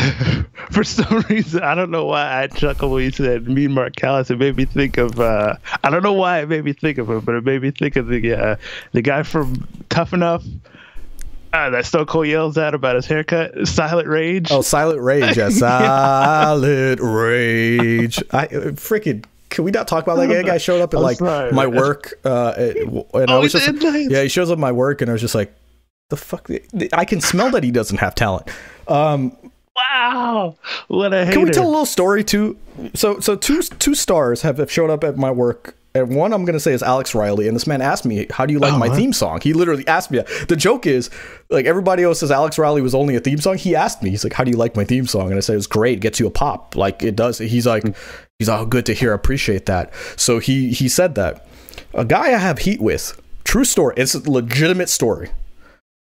For 0.72 0.84
some 0.84 1.22
reason, 1.30 1.64
I 1.64 1.74
don't 1.74 1.92
know 1.92 2.06
why 2.06 2.44
I 2.44 2.48
chuckled 2.48 2.92
when 2.92 3.04
you 3.04 3.12
said 3.12 3.48
"Mean 3.48 3.72
Mark 3.72 3.96
Callous." 3.96 4.30
It 4.30 4.38
made 4.38 4.58
me 4.58 4.66
think 4.66 4.98
of 4.98 5.18
uh, 5.20 5.56
I 5.84 5.90
don't 5.90 6.04
know 6.04 6.14
why 6.14 6.42
it 6.42 6.50
made 6.50 6.66
me 6.66 6.74
think 6.74 6.98
of 6.98 7.10
him, 7.10 7.22
but 7.22 7.36
it 7.36 7.46
made 7.46 7.62
me 7.62 7.72
think 7.72 7.96
of 7.96 8.08
the 8.08 8.34
uh, 8.34 8.56
the 8.92 9.02
guy 9.02 9.24
from 9.24 9.66
Tough 9.90 10.14
Enough. 10.14 10.44
Uh, 11.54 11.70
that 11.70 11.86
Stone 11.86 12.06
Cold 12.08 12.28
yells 12.28 12.58
at 12.58 12.74
about 12.74 12.98
his 12.98 13.06
haircut, 13.06 13.66
Silent 13.66 14.10
Rage. 14.10 14.52
Oh, 14.52 14.62
Silent 14.62 15.00
Rage, 15.00 15.38
yeah, 15.38 15.50
Silent 15.50 17.00
Rage. 17.02 18.22
I 18.32 18.46
uh, 18.48 18.72
freaking 18.72 19.24
can 19.50 19.64
we 19.64 19.72
not 19.72 19.88
talk 19.88 20.04
about 20.04 20.18
that 20.18 20.28
guy? 20.28 20.44
guy 20.44 20.58
showed 20.58 20.82
up 20.82 20.94
at 20.94 21.00
like 21.02 21.18
sorry. 21.18 21.52
my 21.52 21.68
work, 21.68 22.20
uh, 22.26 22.54
and 22.58 23.06
oh, 23.14 23.24
I 23.28 23.38
was 23.38 23.52
just 23.52 23.68
yeah, 23.84 24.24
he 24.24 24.30
shows 24.30 24.50
up 24.50 24.58
at 24.58 24.60
my 24.60 24.72
work, 24.72 25.02
and 25.02 25.10
I 25.10 25.14
was 25.14 25.22
just 25.22 25.36
like, 25.36 25.54
the 26.10 26.18
fuck? 26.18 26.50
I 26.94 27.06
can 27.06 27.22
smell 27.22 27.52
that 27.52 27.64
he 27.64 27.72
doesn't 27.72 27.98
have 27.98 28.16
talent. 28.16 28.50
Um, 28.88 29.36
wow, 29.76 30.56
what 30.88 31.14
a 31.14 31.26
hater. 31.26 31.34
Can 31.34 31.44
we 31.44 31.52
tell 31.52 31.66
a 31.66 31.70
little 31.70 31.86
story 31.86 32.24
too? 32.24 32.58
So, 32.94 33.20
so 33.20 33.36
two 33.36 33.62
two 33.62 33.96
stars 33.96 34.42
have 34.42 34.72
showed 34.72 34.90
up 34.90 35.04
at 35.04 35.18
my 35.18 35.32
work 35.32 35.78
and 35.98 36.16
one 36.16 36.34
I'm 36.34 36.46
gonna 36.46 36.60
say 36.60 36.74
is 36.74 36.84
Alex 36.84 37.16
Riley, 37.16 37.48
and 37.48 37.56
this 37.56 37.68
man 37.68 37.82
asked 37.82 38.06
me, 38.06 38.28
"How 38.30 38.46
do 38.46 38.54
you 38.54 38.60
like 38.60 38.74
oh, 38.74 38.78
my 38.78 38.90
what? 38.90 38.98
theme 38.98 39.14
song?" 39.14 39.42
He 39.42 39.54
literally 39.54 39.88
asked 39.88 40.12
me. 40.12 40.20
That. 40.20 40.48
The 40.48 40.56
joke 40.56 40.86
is, 40.86 41.10
like 41.50 41.66
everybody 41.66 42.04
else 42.04 42.20
says, 42.20 42.32
Alex 42.32 42.58
Riley 42.58 42.82
was 42.82 42.94
only 42.94 43.16
a 43.16 43.20
theme 43.20 43.40
song. 43.40 43.58
He 43.58 43.76
asked 43.76 44.04
me, 44.04 44.10
he's 44.10 44.24
like, 44.24 44.34
"How 44.34 44.44
do 44.44 44.52
you 44.52 44.58
like 44.58 44.76
my 44.76 44.84
theme 44.84 45.08
song?" 45.08 45.30
And 45.30 45.38
I 45.38 45.40
said, 45.40 45.56
"It's 45.56 45.68
great. 45.68 46.00
Gets 46.00 46.20
you 46.20 46.28
a 46.28 46.32
pop. 46.32 46.76
Like 46.76 47.04
it 47.04 47.16
does." 47.16 47.40
He's 47.40 47.66
like. 47.66 47.84
"He's 48.40 48.50
all 48.50 48.64
oh, 48.64 48.66
good 48.66 48.86
to 48.88 48.94
hear. 48.94 49.14
Appreciate 49.14 49.66
that." 49.66 49.92
So 50.16 50.40
he 50.40 50.72
he 50.72 50.90
said 50.90 51.16
that 51.16 51.48
a 51.94 52.06
guy 52.06 52.28
I 52.28 52.38
have 52.38 52.60
heat 52.60 52.82
with, 52.82 53.20
true 53.44 53.66
story. 53.66 53.94
It's 53.98 54.14
a 54.14 54.30
legitimate 54.30 54.90
story. 54.90 55.30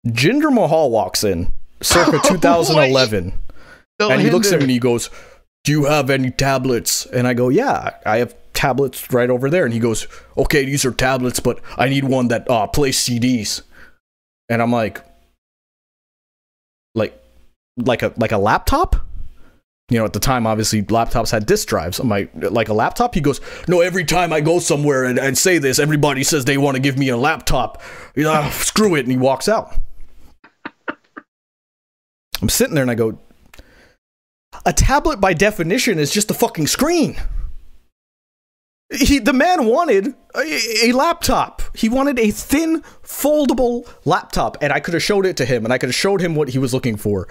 Jinder 0.07 0.53
Mahal 0.53 0.89
walks 0.89 1.23
in, 1.23 1.51
circa 1.81 2.19
2011, 2.25 3.33
and 3.99 4.21
he 4.21 4.29
looks 4.29 4.51
at 4.51 4.59
me 4.59 4.63
and 4.63 4.71
he 4.71 4.79
goes, 4.79 5.09
"Do 5.63 5.71
you 5.71 5.85
have 5.85 6.09
any 6.09 6.31
tablets?" 6.31 7.05
And 7.07 7.27
I 7.27 7.33
go, 7.33 7.49
"Yeah, 7.49 7.91
I 8.05 8.17
have." 8.17 8.35
tablets 8.57 9.13
right 9.13 9.29
over 9.29 9.49
there. 9.49 9.63
And 9.63 9.73
he 9.73 9.79
goes, 9.79 10.07
okay, 10.35 10.65
these 10.65 10.83
are 10.83 10.91
tablets, 10.91 11.39
but 11.39 11.61
I 11.77 11.87
need 11.87 12.03
one 12.03 12.27
that 12.29 12.49
uh, 12.49 12.67
plays 12.67 12.97
CDs. 12.97 13.61
And 14.49 14.61
I'm 14.61 14.71
like, 14.71 15.01
like, 16.95 17.21
like 17.77 18.01
a 18.01 18.11
like 18.17 18.31
a 18.31 18.37
laptop. 18.37 19.06
You 19.89 19.99
know, 19.99 20.05
at 20.05 20.11
the 20.11 20.19
time, 20.19 20.45
obviously, 20.45 20.83
laptops 20.83 21.31
had 21.31 21.45
disk 21.45 21.67
drives. 21.69 21.99
I'm 21.99 22.09
like, 22.09 22.29
like 22.35 22.67
a 22.67 22.73
laptop? 22.73 23.15
He 23.15 23.21
goes, 23.21 23.39
no, 23.69 23.79
every 23.79 24.03
time 24.03 24.33
I 24.33 24.41
go 24.41 24.59
somewhere 24.59 25.05
and, 25.05 25.17
and 25.17 25.37
say 25.37 25.59
this, 25.59 25.79
everybody 25.79 26.23
says 26.23 26.43
they 26.43 26.57
want 26.57 26.75
to 26.75 26.81
give 26.81 26.97
me 26.97 27.07
a 27.07 27.15
laptop. 27.15 27.81
You 28.13 28.23
know, 28.23 28.33
ah, 28.33 28.49
screw 28.49 28.95
it. 28.95 29.01
And 29.01 29.11
he 29.11 29.17
walks 29.17 29.47
out. 29.47 29.73
I'm 32.41 32.49
sitting 32.49 32.75
there 32.75 32.81
and 32.81 32.91
I 32.91 32.95
go, 32.95 33.17
a 34.65 34.73
tablet 34.73 35.21
by 35.21 35.33
definition 35.33 35.99
is 35.99 36.11
just 36.11 36.29
a 36.31 36.33
fucking 36.33 36.67
screen. 36.67 37.15
He, 38.93 39.19
the 39.19 39.33
man 39.33 39.65
wanted 39.65 40.15
a, 40.35 40.87
a, 40.89 40.91
laptop. 40.93 41.61
He 41.75 41.89
wanted 41.89 42.19
a 42.19 42.31
thin, 42.31 42.81
foldable 43.03 43.89
laptop, 44.05 44.57
and 44.61 44.71
I 44.71 44.79
could 44.79 44.93
have 44.93 45.03
showed 45.03 45.25
it 45.25 45.35
to 45.37 45.45
him, 45.45 45.65
and 45.65 45.73
I 45.73 45.77
could 45.77 45.89
have 45.89 45.95
showed 45.95 46.21
him 46.21 46.35
what 46.35 46.49
he 46.49 46.57
was 46.57 46.73
looking 46.73 46.95
for. 46.95 47.27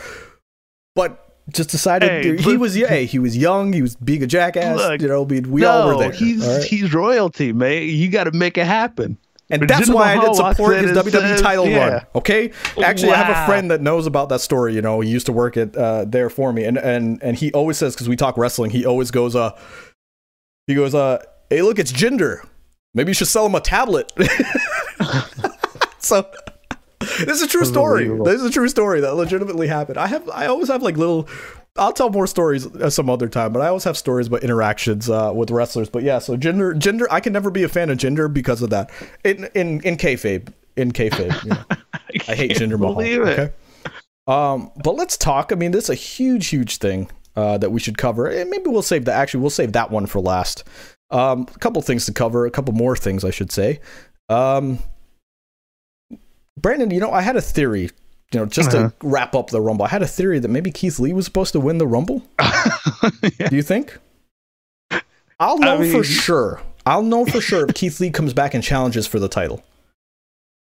But 0.94 1.25
just 1.52 1.70
decided 1.70 2.24
hey, 2.24 2.36
he 2.36 2.56
was 2.56 2.76
yeah 2.76 2.96
he 2.96 3.18
was 3.18 3.36
young 3.36 3.72
he 3.72 3.82
was 3.82 3.94
being 3.96 4.22
a 4.22 4.26
jackass 4.26 4.76
look, 4.78 5.00
you 5.00 5.08
know 5.08 5.22
we, 5.22 5.40
we 5.40 5.60
no, 5.60 5.70
all 5.70 5.88
were 5.88 5.98
there 5.98 6.10
he's 6.10 6.46
right? 6.46 6.64
he's 6.64 6.92
royalty 6.92 7.52
man 7.52 7.82
you 7.84 8.08
got 8.08 8.24
to 8.24 8.32
make 8.32 8.58
it 8.58 8.66
happen 8.66 9.16
and 9.48 9.68
that's 9.68 9.88
why 9.88 10.14
I 10.16 10.20
did 10.20 10.34
support 10.34 10.76
his 10.76 10.90
WWE 10.90 11.10
says, 11.10 11.40
title 11.40 11.68
yeah. 11.68 11.88
run. 11.88 12.06
Okay, 12.16 12.50
actually, 12.82 13.10
wow. 13.10 13.14
I 13.14 13.18
have 13.18 13.44
a 13.44 13.46
friend 13.46 13.70
that 13.70 13.80
knows 13.80 14.06
about 14.06 14.28
that 14.30 14.40
story. 14.40 14.74
You 14.74 14.82
know, 14.82 15.00
he 15.00 15.08
used 15.08 15.26
to 15.26 15.32
work 15.32 15.56
at 15.56 15.76
uh, 15.76 16.04
there 16.04 16.28
for 16.28 16.52
me, 16.52 16.64
and 16.64 16.76
and 16.76 17.22
and 17.22 17.36
he 17.36 17.52
always 17.52 17.76
says 17.76 17.94
because 17.94 18.08
we 18.08 18.16
talk 18.16 18.36
wrestling, 18.36 18.72
he 18.72 18.84
always 18.84 19.12
goes, 19.12 19.36
uh, 19.36 19.56
he 20.66 20.74
goes, 20.74 20.96
uh, 20.96 21.22
hey, 21.48 21.62
look, 21.62 21.78
it's 21.78 21.92
Jinder. 21.92 22.44
Maybe 22.92 23.10
you 23.10 23.14
should 23.14 23.28
sell 23.28 23.46
him 23.46 23.54
a 23.54 23.60
tablet. 23.60 24.10
so 25.98 26.28
this 27.18 27.40
is 27.40 27.42
a 27.42 27.48
true 27.48 27.64
story. 27.64 28.08
This 28.08 28.40
is 28.40 28.44
a 28.44 28.50
true 28.50 28.68
story 28.68 29.00
that 29.00 29.14
legitimately 29.14 29.68
happened. 29.68 29.98
I 29.98 30.06
have, 30.06 30.28
I 30.30 30.46
always 30.46 30.68
have 30.68 30.82
like 30.82 30.96
little. 30.96 31.28
I'll 31.78 31.92
tell 31.92 32.08
more 32.08 32.26
stories 32.26 32.66
some 32.94 33.10
other 33.10 33.28
time, 33.28 33.52
but 33.52 33.60
I 33.60 33.68
always 33.68 33.84
have 33.84 33.98
stories 33.98 34.28
about 34.28 34.42
interactions 34.42 35.10
uh, 35.10 35.32
with 35.34 35.50
wrestlers. 35.50 35.90
But 35.90 36.04
yeah, 36.04 36.18
so 36.18 36.36
gender, 36.36 36.74
Jinder, 36.74 37.06
I 37.10 37.20
can 37.20 37.34
never 37.34 37.50
be 37.50 37.64
a 37.64 37.68
fan 37.68 37.90
of 37.90 37.98
Jinder 37.98 38.32
because 38.32 38.62
of 38.62 38.70
that. 38.70 38.90
In 39.24 39.48
in 39.54 39.80
in 39.82 39.96
kayfabe, 39.96 40.52
in 40.76 40.92
kayfabe, 40.92 41.42
you 41.44 41.50
know. 41.50 41.64
I, 41.70 41.76
I, 42.28 42.34
hate 42.34 42.52
Jinder 42.52 42.78
Mahal. 42.78 43.00
Okay. 43.00 43.52
Um, 44.26 44.72
but 44.82 44.96
let's 44.96 45.16
talk. 45.16 45.52
I 45.52 45.54
mean, 45.54 45.70
this 45.70 45.84
is 45.84 45.90
a 45.90 45.94
huge, 45.94 46.48
huge 46.48 46.78
thing 46.78 47.08
uh, 47.36 47.58
that 47.58 47.70
we 47.70 47.80
should 47.80 47.98
cover. 47.98 48.26
And 48.26 48.50
maybe 48.50 48.68
we'll 48.68 48.82
save 48.82 49.04
that. 49.04 49.14
Actually, 49.14 49.40
we'll 49.40 49.50
save 49.50 49.72
that 49.72 49.90
one 49.90 50.06
for 50.06 50.20
last. 50.20 50.64
Um, 51.10 51.46
a 51.54 51.58
couple 51.58 51.80
things 51.82 52.06
to 52.06 52.12
cover, 52.12 52.46
a 52.46 52.50
couple 52.50 52.74
more 52.74 52.96
things, 52.96 53.24
I 53.24 53.30
should 53.30 53.52
say. 53.52 53.80
Um, 54.28 54.80
Brandon, 56.56 56.90
you 56.90 57.00
know, 57.00 57.10
I 57.10 57.20
had 57.20 57.36
a 57.36 57.40
theory, 57.40 57.90
you 58.32 58.40
know, 58.40 58.46
just 58.46 58.74
uh-huh. 58.74 58.88
to 58.88 59.06
wrap 59.06 59.34
up 59.34 59.50
the 59.50 59.60
Rumble. 59.60 59.84
I 59.84 59.88
had 59.88 60.02
a 60.02 60.06
theory 60.06 60.38
that 60.38 60.48
maybe 60.48 60.70
Keith 60.70 60.98
Lee 60.98 61.12
was 61.12 61.24
supposed 61.24 61.52
to 61.52 61.60
win 61.60 61.78
the 61.78 61.86
Rumble. 61.86 62.22
yeah. 62.38 63.48
Do 63.48 63.56
you 63.56 63.62
think? 63.62 63.98
I'll 65.38 65.58
know 65.58 65.76
I 65.76 65.80
mean... 65.80 65.92
for 65.92 66.02
sure. 66.02 66.62
I'll 66.86 67.02
know 67.02 67.26
for 67.26 67.40
sure 67.40 67.66
if 67.68 67.74
Keith 67.74 68.00
Lee 68.00 68.10
comes 68.10 68.32
back 68.32 68.54
and 68.54 68.62
challenges 68.62 69.06
for 69.06 69.18
the 69.18 69.28
title. 69.28 69.62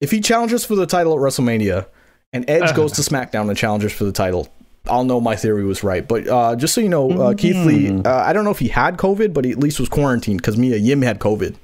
If 0.02 0.12
he 0.12 0.20
challenges 0.20 0.66
for 0.66 0.76
the 0.76 0.86
title 0.86 1.14
at 1.14 1.20
WrestleMania 1.20 1.88
and 2.34 2.50
Edge 2.50 2.64
uh-huh. 2.64 2.74
goes 2.74 2.92
to 2.94 3.02
SmackDown 3.02 3.48
and 3.50 3.58
challenges 3.58 3.94
for 3.94 4.04
the 4.04 4.12
title, 4.12 4.50
I'll 4.88 5.04
know 5.04 5.22
my 5.22 5.36
theory 5.36 5.64
was 5.64 5.84
right. 5.84 6.06
But 6.06 6.28
uh, 6.28 6.56
just 6.56 6.74
so 6.74 6.82
you 6.82 6.90
know, 6.90 7.10
uh, 7.10 7.16
mm-hmm. 7.16 7.38
Keith 7.38 7.66
Lee, 7.66 8.02
uh, 8.04 8.24
I 8.24 8.34
don't 8.34 8.44
know 8.44 8.52
if 8.52 8.60
he 8.60 8.68
had 8.68 8.98
COVID, 8.98 9.34
but 9.34 9.46
he 9.46 9.52
at 9.52 9.58
least 9.58 9.80
was 9.80 9.90
quarantined 9.90 10.42
because 10.42 10.58
Mia 10.58 10.78
Yim 10.78 11.02
had 11.02 11.20
COVID. 11.20 11.56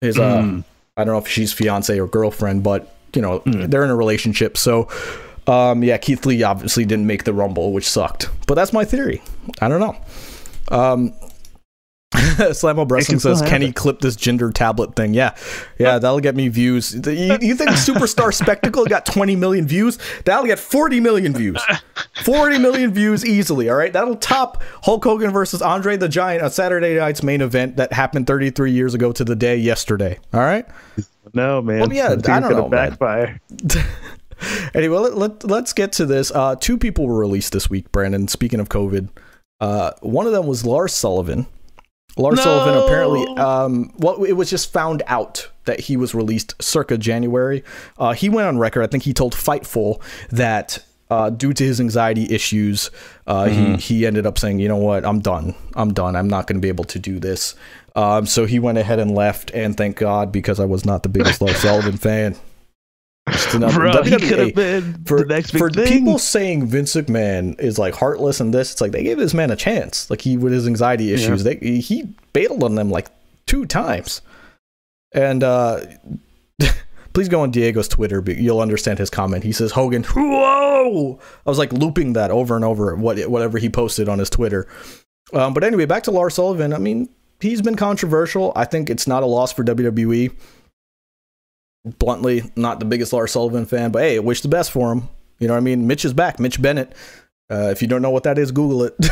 His, 0.00 0.18
uh, 0.18 0.42
mm. 0.42 0.64
I 0.96 1.04
don't 1.04 1.14
know 1.14 1.18
if 1.18 1.28
she's 1.28 1.52
fiance 1.52 1.98
or 1.98 2.06
girlfriend, 2.06 2.62
but 2.62 2.94
you 3.16 3.22
know 3.22 3.40
mm. 3.40 3.70
they're 3.70 3.84
in 3.84 3.90
a 3.90 3.96
relationship. 3.96 4.56
So, 4.56 4.88
um, 5.46 5.82
yeah, 5.82 5.96
Keith 5.98 6.24
Lee 6.26 6.42
obviously 6.42 6.84
didn't 6.84 7.06
make 7.06 7.24
the 7.24 7.32
Rumble, 7.32 7.72
which 7.72 7.88
sucked. 7.88 8.30
But 8.46 8.54
that's 8.54 8.72
my 8.72 8.84
theory. 8.84 9.22
I 9.60 9.68
don't 9.68 9.80
know. 9.80 9.96
Um, 10.68 11.14
Slamo 12.14 13.20
says, 13.20 13.42
"Can 13.42 13.60
he 13.60 13.72
clip 13.72 14.00
this 14.00 14.14
Jinder 14.14 14.54
tablet 14.54 14.94
thing?" 14.94 15.14
Yeah, 15.14 15.34
yeah, 15.78 15.98
that'll 15.98 16.20
get 16.20 16.36
me 16.36 16.46
views. 16.46 16.94
You, 16.94 17.38
you 17.40 17.56
think 17.56 17.70
Superstar 17.70 18.32
Spectacle 18.42 18.84
got 18.86 19.04
20 19.04 19.34
million 19.34 19.66
views? 19.66 19.98
That'll 20.24 20.46
get 20.46 20.60
40 20.60 21.00
million 21.00 21.34
views. 21.34 21.60
40 22.22 22.58
million 22.58 22.94
views 22.94 23.26
easily. 23.26 23.68
All 23.68 23.76
right, 23.76 23.92
that'll 23.92 24.14
top 24.16 24.62
Hulk 24.84 25.02
Hogan 25.02 25.32
versus 25.32 25.60
Andre 25.60 25.96
the 25.96 26.08
Giant 26.08 26.42
on 26.42 26.50
Saturday 26.50 26.96
night's 26.96 27.24
main 27.24 27.40
event 27.40 27.76
that 27.78 27.92
happened 27.92 28.28
33 28.28 28.70
years 28.70 28.94
ago 28.94 29.10
to 29.10 29.24
the 29.24 29.34
day 29.34 29.56
yesterday. 29.56 30.18
All 30.32 30.40
right. 30.40 30.66
No 31.34 31.60
man. 31.60 31.80
Well, 31.80 31.92
yeah, 31.92 32.12
I 32.12 32.40
don't 32.40 32.50
know, 32.50 32.68
backfire. 32.68 33.40
anyway, 34.74 34.98
let, 34.98 35.16
let, 35.16 35.44
let's 35.44 35.72
get 35.72 35.92
to 35.92 36.06
this. 36.06 36.30
Uh, 36.30 36.56
two 36.56 36.78
people 36.78 37.06
were 37.06 37.18
released 37.18 37.52
this 37.52 37.68
week, 37.68 37.90
Brandon. 37.92 38.28
Speaking 38.28 38.60
of 38.60 38.68
COVID, 38.68 39.08
uh, 39.60 39.92
one 40.00 40.26
of 40.26 40.32
them 40.32 40.46
was 40.46 40.64
Lars 40.64 40.94
Sullivan. 40.94 41.46
Lars 42.16 42.36
no! 42.36 42.42
Sullivan 42.42 42.82
apparently, 42.84 43.36
um, 43.36 43.92
well, 43.98 44.22
it 44.22 44.34
was 44.34 44.48
just 44.48 44.72
found 44.72 45.02
out 45.06 45.50
that 45.64 45.80
he 45.80 45.96
was 45.96 46.14
released 46.14 46.54
circa 46.62 46.96
January. 46.96 47.64
Uh, 47.98 48.12
he 48.12 48.28
went 48.28 48.46
on 48.46 48.58
record. 48.58 48.82
I 48.82 48.86
think 48.86 49.02
he 49.02 49.12
told 49.12 49.34
Fightful 49.34 50.00
that 50.30 50.84
uh, 51.10 51.30
due 51.30 51.52
to 51.52 51.64
his 51.64 51.80
anxiety 51.80 52.32
issues, 52.32 52.90
uh, 53.26 53.44
mm-hmm. 53.44 53.74
he 53.74 53.98
he 53.98 54.06
ended 54.06 54.26
up 54.26 54.38
saying, 54.38 54.60
"You 54.60 54.68
know 54.68 54.76
what? 54.76 55.04
I'm 55.04 55.20
done. 55.20 55.54
I'm 55.74 55.92
done. 55.92 56.14
I'm 56.14 56.28
not 56.28 56.46
going 56.46 56.56
to 56.56 56.60
be 56.60 56.68
able 56.68 56.84
to 56.84 56.98
do 56.98 57.18
this." 57.18 57.54
Um, 57.94 58.26
so 58.26 58.44
he 58.44 58.58
went 58.58 58.78
ahead 58.78 58.98
and 58.98 59.14
left, 59.14 59.50
and 59.52 59.76
thank 59.76 59.96
God 59.96 60.32
because 60.32 60.58
I 60.58 60.64
was 60.64 60.84
not 60.84 61.02
the 61.02 61.08
biggest 61.08 61.40
Lars 61.40 61.56
Sullivan 61.60 61.96
fan. 61.96 62.36
Bro, 63.26 63.92
WWE, 64.02 64.20
he 64.20 64.28
could 64.28 64.38
have 64.38 64.54
been 64.54 65.04
for, 65.04 65.20
the 65.20 65.26
next 65.26 65.52
big 65.52 65.58
for 65.58 65.70
thing. 65.70 65.86
people 65.86 66.18
saying 66.18 66.66
Vince 66.66 66.94
McMahon 66.94 67.58
is 67.58 67.78
like 67.78 67.94
heartless 67.94 68.40
and 68.40 68.52
this. 68.52 68.72
It's 68.72 68.80
like 68.80 68.92
they 68.92 69.02
gave 69.02 69.16
this 69.16 69.32
man 69.32 69.50
a 69.50 69.56
chance. 69.56 70.10
Like 70.10 70.20
he 70.20 70.36
with 70.36 70.52
his 70.52 70.66
anxiety 70.66 71.12
issues, 71.12 71.44
yeah. 71.44 71.54
they 71.54 71.78
he 71.78 72.14
bailed 72.34 72.62
on 72.62 72.74
them 72.74 72.90
like 72.90 73.08
two 73.46 73.64
times. 73.64 74.20
And 75.12 75.42
uh 75.42 75.80
please 77.14 77.30
go 77.30 77.40
on 77.40 77.50
Diego's 77.50 77.88
Twitter, 77.88 78.20
but 78.20 78.36
you'll 78.36 78.60
understand 78.60 78.98
his 78.98 79.08
comment. 79.08 79.42
He 79.42 79.52
says 79.52 79.72
Hogan, 79.72 80.04
whoa! 80.04 81.18
I 81.46 81.48
was 81.48 81.58
like 81.58 81.72
looping 81.72 82.12
that 82.14 82.30
over 82.30 82.56
and 82.56 82.64
over 82.64 82.94
what 82.94 83.18
whatever 83.30 83.56
he 83.56 83.70
posted 83.70 84.06
on 84.06 84.18
his 84.18 84.28
Twitter. 84.28 84.68
Um, 85.32 85.54
but 85.54 85.64
anyway, 85.64 85.86
back 85.86 86.02
to 86.02 86.10
Lars 86.10 86.34
Sullivan. 86.34 86.74
I 86.74 86.78
mean, 86.78 87.08
he's 87.44 87.62
been 87.62 87.76
controversial. 87.76 88.52
I 88.56 88.64
think 88.64 88.90
it's 88.90 89.06
not 89.06 89.22
a 89.22 89.26
loss 89.26 89.52
for 89.52 89.62
WWE 89.62 90.32
bluntly, 91.84 92.42
not 92.56 92.78
the 92.80 92.86
biggest 92.86 93.12
Lars 93.12 93.32
Sullivan 93.32 93.66
fan, 93.66 93.90
but 93.90 94.02
hey, 94.02 94.18
wish 94.18 94.40
the 94.40 94.48
best 94.48 94.70
for 94.70 94.92
him. 94.92 95.08
You 95.38 95.48
know 95.48 95.54
what 95.54 95.58
I 95.58 95.62
mean? 95.62 95.86
Mitch 95.86 96.04
is 96.04 96.12
back. 96.12 96.40
Mitch 96.40 96.60
Bennett. 96.60 96.94
Uh, 97.50 97.68
if 97.70 97.82
you 97.82 97.88
don't 97.88 98.02
know 98.02 98.10
what 98.10 98.22
that 98.22 98.38
is, 98.38 98.50
Google 98.52 98.84
it. 98.84 98.96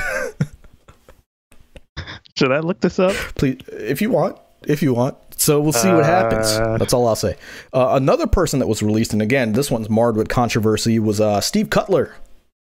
Should 2.36 2.50
I 2.50 2.60
look 2.60 2.80
this 2.80 2.98
up? 2.98 3.12
Please, 3.34 3.58
if 3.68 4.00
you 4.00 4.10
want. 4.10 4.38
If 4.66 4.82
you 4.82 4.94
want. 4.94 5.16
So 5.36 5.60
we'll 5.60 5.72
see 5.72 5.88
what 5.88 6.04
happens. 6.04 6.46
Uh, 6.52 6.78
That's 6.78 6.94
all 6.94 7.06
I'll 7.06 7.16
say. 7.16 7.36
Uh, 7.74 7.90
another 7.92 8.26
person 8.26 8.60
that 8.60 8.68
was 8.68 8.82
released, 8.82 9.12
and 9.12 9.20
again, 9.20 9.52
this 9.52 9.70
one's 9.70 9.90
marred 9.90 10.16
with 10.16 10.28
controversy, 10.28 10.98
was 10.98 11.20
uh, 11.20 11.40
Steve 11.40 11.68
Cutler, 11.68 12.14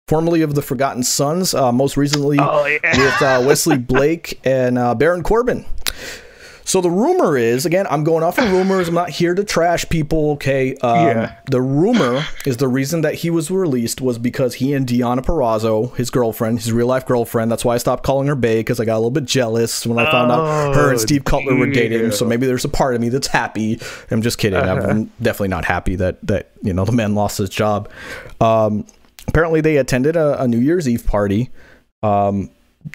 formerly 0.09 0.41
of 0.41 0.55
the 0.55 0.61
Forgotten 0.63 1.03
Sons, 1.03 1.53
uh, 1.53 1.71
most 1.71 1.95
recently 1.95 2.37
oh, 2.41 2.65
yeah. 2.65 2.97
with 2.97 3.21
uh, 3.21 3.43
Wesley 3.45 3.77
Blake 3.77 4.39
and 4.43 4.79
uh, 4.79 4.95
Baron 4.95 5.21
Corbin. 5.21 5.65
So 6.65 6.81
the 6.81 6.89
rumor 6.89 7.35
is, 7.35 7.65
again, 7.65 7.87
I'm 7.89 8.03
going 8.03 8.23
off 8.23 8.37
of 8.37 8.51
rumors. 8.51 8.87
I'm 8.87 8.93
not 8.93 9.09
here 9.09 9.33
to 9.33 9.43
trash 9.43 9.89
people. 9.89 10.31
Okay. 10.31 10.75
Um, 10.77 11.07
yeah. 11.07 11.35
The 11.49 11.61
rumor 11.61 12.23
is 12.45 12.57
the 12.57 12.67
reason 12.67 13.01
that 13.01 13.15
he 13.15 13.31
was 13.31 13.49
released 13.49 14.01
was 14.01 14.19
because 14.19 14.53
he 14.53 14.73
and 14.73 14.85
Deonna 14.85 15.21
Purrazzo, 15.21 15.95
his 15.95 16.11
girlfriend, 16.11 16.59
his 16.59 16.71
real 16.71 16.85
life 16.85 17.07
girlfriend. 17.07 17.51
That's 17.51 17.65
why 17.65 17.73
I 17.73 17.77
stopped 17.79 18.03
calling 18.03 18.27
her 18.27 18.35
Bay 18.35 18.59
because 18.59 18.79
I 18.79 18.85
got 18.85 18.95
a 18.95 18.99
little 18.99 19.09
bit 19.09 19.25
jealous 19.25 19.85
when 19.85 19.97
I 19.97 20.11
found 20.11 20.31
oh, 20.31 20.35
out 20.35 20.75
her 20.75 20.91
and 20.91 20.99
Steve 20.99 21.23
Cutler 21.23 21.55
were 21.55 21.71
dating. 21.71 22.11
So 22.11 22.23
maybe 22.23 22.45
there's 22.45 22.65
a 22.65 22.69
part 22.69 22.93
of 22.93 23.01
me 23.01 23.09
that's 23.09 23.25
happy. 23.25 23.79
I'm 24.11 24.21
just 24.21 24.37
kidding. 24.37 24.59
Uh-huh. 24.59 24.87
I'm 24.87 25.05
definitely 25.19 25.47
not 25.47 25.65
happy 25.65 25.95
that 25.95 26.21
that 26.27 26.51
you 26.61 26.73
know 26.73 26.85
the 26.85 26.91
man 26.91 27.15
lost 27.15 27.39
his 27.39 27.49
job. 27.49 27.89
Um, 28.39 28.85
apparently, 29.29 29.61
they 29.61 29.77
attended 29.77 30.15
a, 30.15 30.41
a 30.41 30.47
New 30.47 30.59
Year's 30.59 30.87
Eve 30.87 31.05
party. 31.05 31.49
Um, 32.03 32.49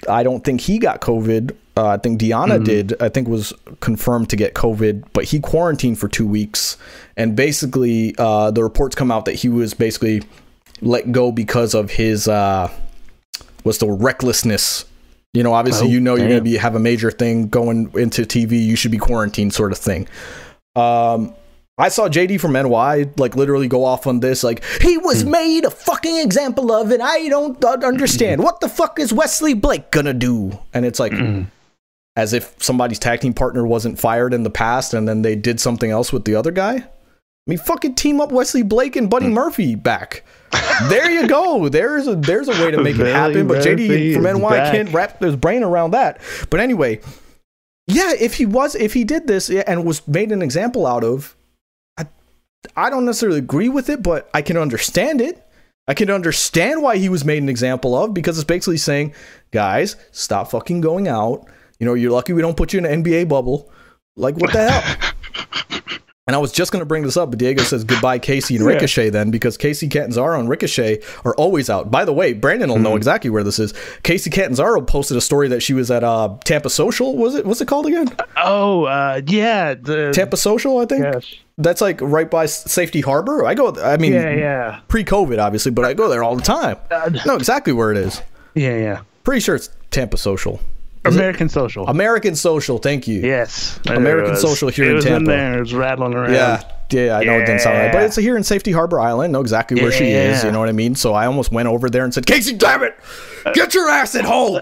I 0.09 0.23
don't 0.23 0.43
think 0.43 0.61
he 0.61 0.77
got 0.77 1.01
COVID. 1.01 1.55
Uh, 1.77 1.87
I 1.87 1.97
think 1.97 2.19
Deonna 2.19 2.55
mm-hmm. 2.55 2.63
did. 2.63 3.01
I 3.01 3.09
think 3.09 3.27
was 3.27 3.53
confirmed 3.79 4.29
to 4.29 4.35
get 4.35 4.53
COVID, 4.53 5.05
but 5.13 5.25
he 5.25 5.39
quarantined 5.39 5.99
for 5.99 6.07
two 6.07 6.27
weeks. 6.27 6.77
And 7.17 7.35
basically, 7.35 8.15
uh, 8.17 8.51
the 8.51 8.63
reports 8.63 8.95
come 8.95 9.11
out 9.11 9.25
that 9.25 9.35
he 9.35 9.49
was 9.49 9.73
basically 9.73 10.23
let 10.81 11.11
go 11.11 11.31
because 11.31 11.73
of 11.73 11.91
his 11.91 12.27
uh, 12.27 12.71
was 13.63 13.77
the 13.79 13.89
recklessness. 13.89 14.85
You 15.33 15.43
know, 15.43 15.53
obviously, 15.53 15.87
oh, 15.87 15.91
you 15.91 15.99
know, 15.99 16.15
damn. 16.15 16.25
you're 16.25 16.37
gonna 16.37 16.49
be 16.49 16.57
have 16.57 16.75
a 16.75 16.79
major 16.79 17.11
thing 17.11 17.49
going 17.49 17.91
into 17.95 18.23
TV. 18.23 18.63
You 18.63 18.75
should 18.75 18.91
be 18.91 18.97
quarantined, 18.97 19.53
sort 19.53 19.71
of 19.71 19.77
thing. 19.77 20.07
Um, 20.75 21.33
I 21.77 21.89
saw 21.89 22.07
JD 22.07 22.39
from 22.39 22.53
NY 22.53 23.11
like 23.17 23.35
literally 23.35 23.67
go 23.67 23.83
off 23.83 24.07
on 24.07 24.21
this. 24.21 24.43
Like 24.43 24.63
he 24.81 24.97
was 24.97 25.23
mm. 25.23 25.31
made 25.31 25.65
a 25.65 25.69
fucking 25.69 26.17
example 26.17 26.71
of, 26.71 26.91
and 26.91 27.03
I 27.03 27.27
don't 27.27 27.63
understand 27.65 28.41
what 28.41 28.61
the 28.61 28.69
fuck 28.69 28.99
is 28.99 29.11
Wesley 29.11 29.53
Blake 29.53 29.91
gonna 29.91 30.13
do. 30.13 30.57
And 30.73 30.85
it's 30.85 30.99
like, 30.99 31.11
mm. 31.11 31.47
as 32.15 32.31
if 32.31 32.55
somebody's 32.63 32.99
tag 32.99 33.19
team 33.19 33.33
partner 33.33 33.67
wasn't 33.67 33.99
fired 33.99 34.33
in 34.33 34.43
the 34.43 34.49
past, 34.49 34.93
and 34.93 35.07
then 35.07 35.21
they 35.21 35.35
did 35.35 35.59
something 35.59 35.91
else 35.91 36.13
with 36.13 36.23
the 36.23 36.35
other 36.35 36.51
guy. 36.51 36.75
I 36.75 37.51
mean, 37.51 37.59
fucking 37.59 37.95
team 37.95 38.21
up 38.21 38.31
Wesley 38.31 38.63
Blake 38.63 38.95
and 38.95 39.09
Buddy 39.09 39.27
mm. 39.27 39.33
Murphy 39.33 39.75
back. 39.75 40.23
there 40.87 41.11
you 41.11 41.27
go. 41.27 41.67
There's 41.69 42.07
a 42.07 42.15
there's 42.15 42.47
a 42.47 42.53
way 42.53 42.71
to 42.71 42.81
make 42.81 42.97
it 42.97 43.07
happen. 43.07 43.49
But 43.49 43.65
JD 43.65 44.13
from 44.13 44.23
NY 44.23 44.49
back. 44.49 44.71
can't 44.71 44.93
wrap 44.93 45.21
his 45.21 45.35
brain 45.35 45.61
around 45.61 45.91
that. 45.91 46.21
But 46.49 46.61
anyway, 46.61 47.01
yeah, 47.87 48.13
if 48.17 48.35
he 48.35 48.45
was 48.45 48.75
if 48.75 48.93
he 48.93 49.03
did 49.03 49.27
this 49.27 49.49
and 49.49 49.85
was 49.85 50.07
made 50.07 50.31
an 50.31 50.41
example 50.41 50.87
out 50.87 51.03
of, 51.03 51.35
I 52.75 52.89
don't 52.89 53.05
necessarily 53.05 53.39
agree 53.39 53.69
with 53.69 53.89
it, 53.89 54.03
but 54.03 54.29
I 54.33 54.41
can 54.41 54.57
understand 54.57 55.21
it. 55.21 55.41
I 55.87 55.93
can 55.93 56.09
understand 56.09 56.81
why 56.81 56.97
he 56.97 57.09
was 57.09 57.23
made 57.23 57.43
an 57.43 57.49
example 57.49 57.95
of 57.95 58.13
because 58.13 58.37
it's 58.37 58.45
basically 58.45 58.77
saying, 58.77 59.13
guys, 59.51 59.95
stop 60.11 60.51
fucking 60.51 60.81
going 60.81 61.07
out. 61.07 61.47
You 61.79 61.85
know, 61.85 61.93
you're 61.93 62.11
lucky 62.11 62.33
we 62.33 62.41
don't 62.41 62.57
put 62.57 62.73
you 62.73 62.79
in 62.79 62.85
an 62.85 63.03
NBA 63.03 63.27
bubble. 63.27 63.71
Like, 64.15 64.35
what 64.37 64.51
the 64.51 64.69
hell? 64.69 65.11
And 66.27 66.35
I 66.35 66.39
was 66.39 66.51
just 66.51 66.71
going 66.71 66.81
to 66.81 66.87
bring 66.87 67.03
this 67.03 67.17
up, 67.17 67.29
but 67.29 67.37
Diego 67.37 67.61
says 67.61 67.83
goodbye, 67.83 68.17
Kacy 68.17 68.55
and 68.55 68.65
Ricochet, 68.65 69.05
yeah. 69.05 69.09
then, 69.11 69.29
because 69.29 69.59
Kacy 69.59 69.91
Catanzaro 69.91 70.39
and 70.39 70.49
Ricochet 70.49 71.03
are 71.23 71.35
always 71.35 71.69
out. 71.69 71.91
By 71.91 72.03
the 72.03 72.13
way, 72.13 72.33
Brandon 72.33 72.67
will 72.67 72.77
mm-hmm. 72.77 72.83
know 72.83 72.95
exactly 72.95 73.29
where 73.29 73.43
this 73.43 73.59
is. 73.59 73.73
Kacy 74.01 74.31
Catanzaro 74.31 74.81
posted 74.81 75.17
a 75.17 75.21
story 75.21 75.47
that 75.49 75.61
she 75.61 75.75
was 75.75 75.91
at 75.91 76.03
uh, 76.03 76.35
Tampa 76.43 76.71
Social. 76.71 77.15
Was 77.15 77.35
it? 77.35 77.45
What's 77.45 77.61
it 77.61 77.67
called 77.67 77.85
again? 77.85 78.09
Oh, 78.37 78.85
uh, 78.85 79.21
yeah, 79.27 79.75
the 79.75 80.13
Tampa 80.15 80.35
Social, 80.35 80.79
I 80.79 80.87
think. 80.87 81.03
Yes. 81.03 81.31
That's 81.59 81.79
like 81.79 82.01
right 82.01 82.29
by 82.29 82.47
Safety 82.47 83.01
Harbor. 83.01 83.45
I 83.45 83.53
go. 83.53 83.75
I 83.79 83.97
mean, 83.97 84.13
yeah, 84.13 84.31
yeah. 84.31 84.79
Pre-COVID, 84.87 85.37
obviously, 85.37 85.73
but 85.73 85.85
I 85.85 85.93
go 85.93 86.09
there 86.09 86.23
all 86.23 86.35
the 86.35 86.41
time. 86.41 86.77
Uh, 86.89 87.11
know 87.27 87.35
exactly 87.35 87.71
where 87.71 87.91
it 87.91 87.97
is. 87.97 88.23
Yeah, 88.55 88.75
yeah. 88.77 89.01
Pretty 89.23 89.41
sure 89.41 89.53
it's 89.53 89.69
Tampa 89.91 90.17
Social. 90.17 90.59
American 91.05 91.49
Social. 91.49 91.87
American 91.87 92.35
Social. 92.35 92.77
Thank 92.77 93.07
you. 93.07 93.19
Yes. 93.21 93.79
American 93.87 94.35
Social 94.35 94.69
here 94.69 94.91
it 94.91 94.97
in 94.97 95.01
Tampa. 95.01 95.17
In 95.17 95.23
there, 95.25 95.57
it 95.57 95.59
was 95.61 95.73
rattling 95.73 96.13
around. 96.13 96.33
Yeah. 96.33 96.61
Yeah, 96.91 97.17
I 97.17 97.23
know 97.23 97.33
it 97.39 97.45
didn't 97.45 97.61
sound 97.61 97.79
right, 97.79 97.91
but 97.91 98.03
it's 98.03 98.15
here 98.15 98.37
in 98.37 98.43
Safety 98.43 98.71
Harbor 98.71 98.99
Island. 98.99 99.33
Know 99.33 99.41
exactly 99.41 99.81
where 99.81 99.91
yeah. 99.91 99.97
she 99.97 100.11
is. 100.11 100.43
You 100.43 100.51
know 100.51 100.59
what 100.59 100.69
I 100.69 100.73
mean? 100.73 100.93
So 100.93 101.13
I 101.13 101.25
almost 101.25 101.51
went 101.51 101.67
over 101.67 101.89
there 101.89 102.03
and 102.03 102.13
said, 102.13 102.27
"Kacy, 102.27 102.57
damn 102.57 102.83
it, 102.83 102.95
get 103.53 103.73
your 103.73 103.89
ass 103.89 104.13
at 104.13 104.23
home!" 104.23 104.61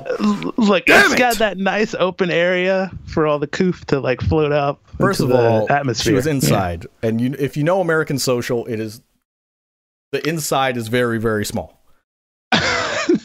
Look, 0.55 0.85
damn 0.85 1.05
it's 1.05 1.15
it. 1.15 1.17
got 1.17 1.37
that 1.39 1.57
nice 1.57 1.93
open 1.95 2.31
area 2.31 2.91
for 3.07 3.27
all 3.27 3.39
the 3.39 3.47
coof 3.47 3.83
to 3.87 3.99
like 3.99 4.21
float 4.21 4.53
up. 4.53 4.81
First 4.97 5.19
of 5.19 5.31
all, 5.31 5.69
atmosphere. 5.69 6.11
She 6.11 6.15
was 6.15 6.25
inside, 6.25 6.85
yeah. 6.85 7.09
and 7.09 7.19
you, 7.19 7.35
if 7.37 7.57
you 7.57 7.63
know 7.63 7.81
American 7.81 8.17
Social, 8.17 8.65
it 8.67 8.79
is 8.79 9.01
the 10.13 10.25
inside 10.27 10.77
is 10.77 10.87
very 10.87 11.19
very 11.19 11.43
small. 11.43 11.82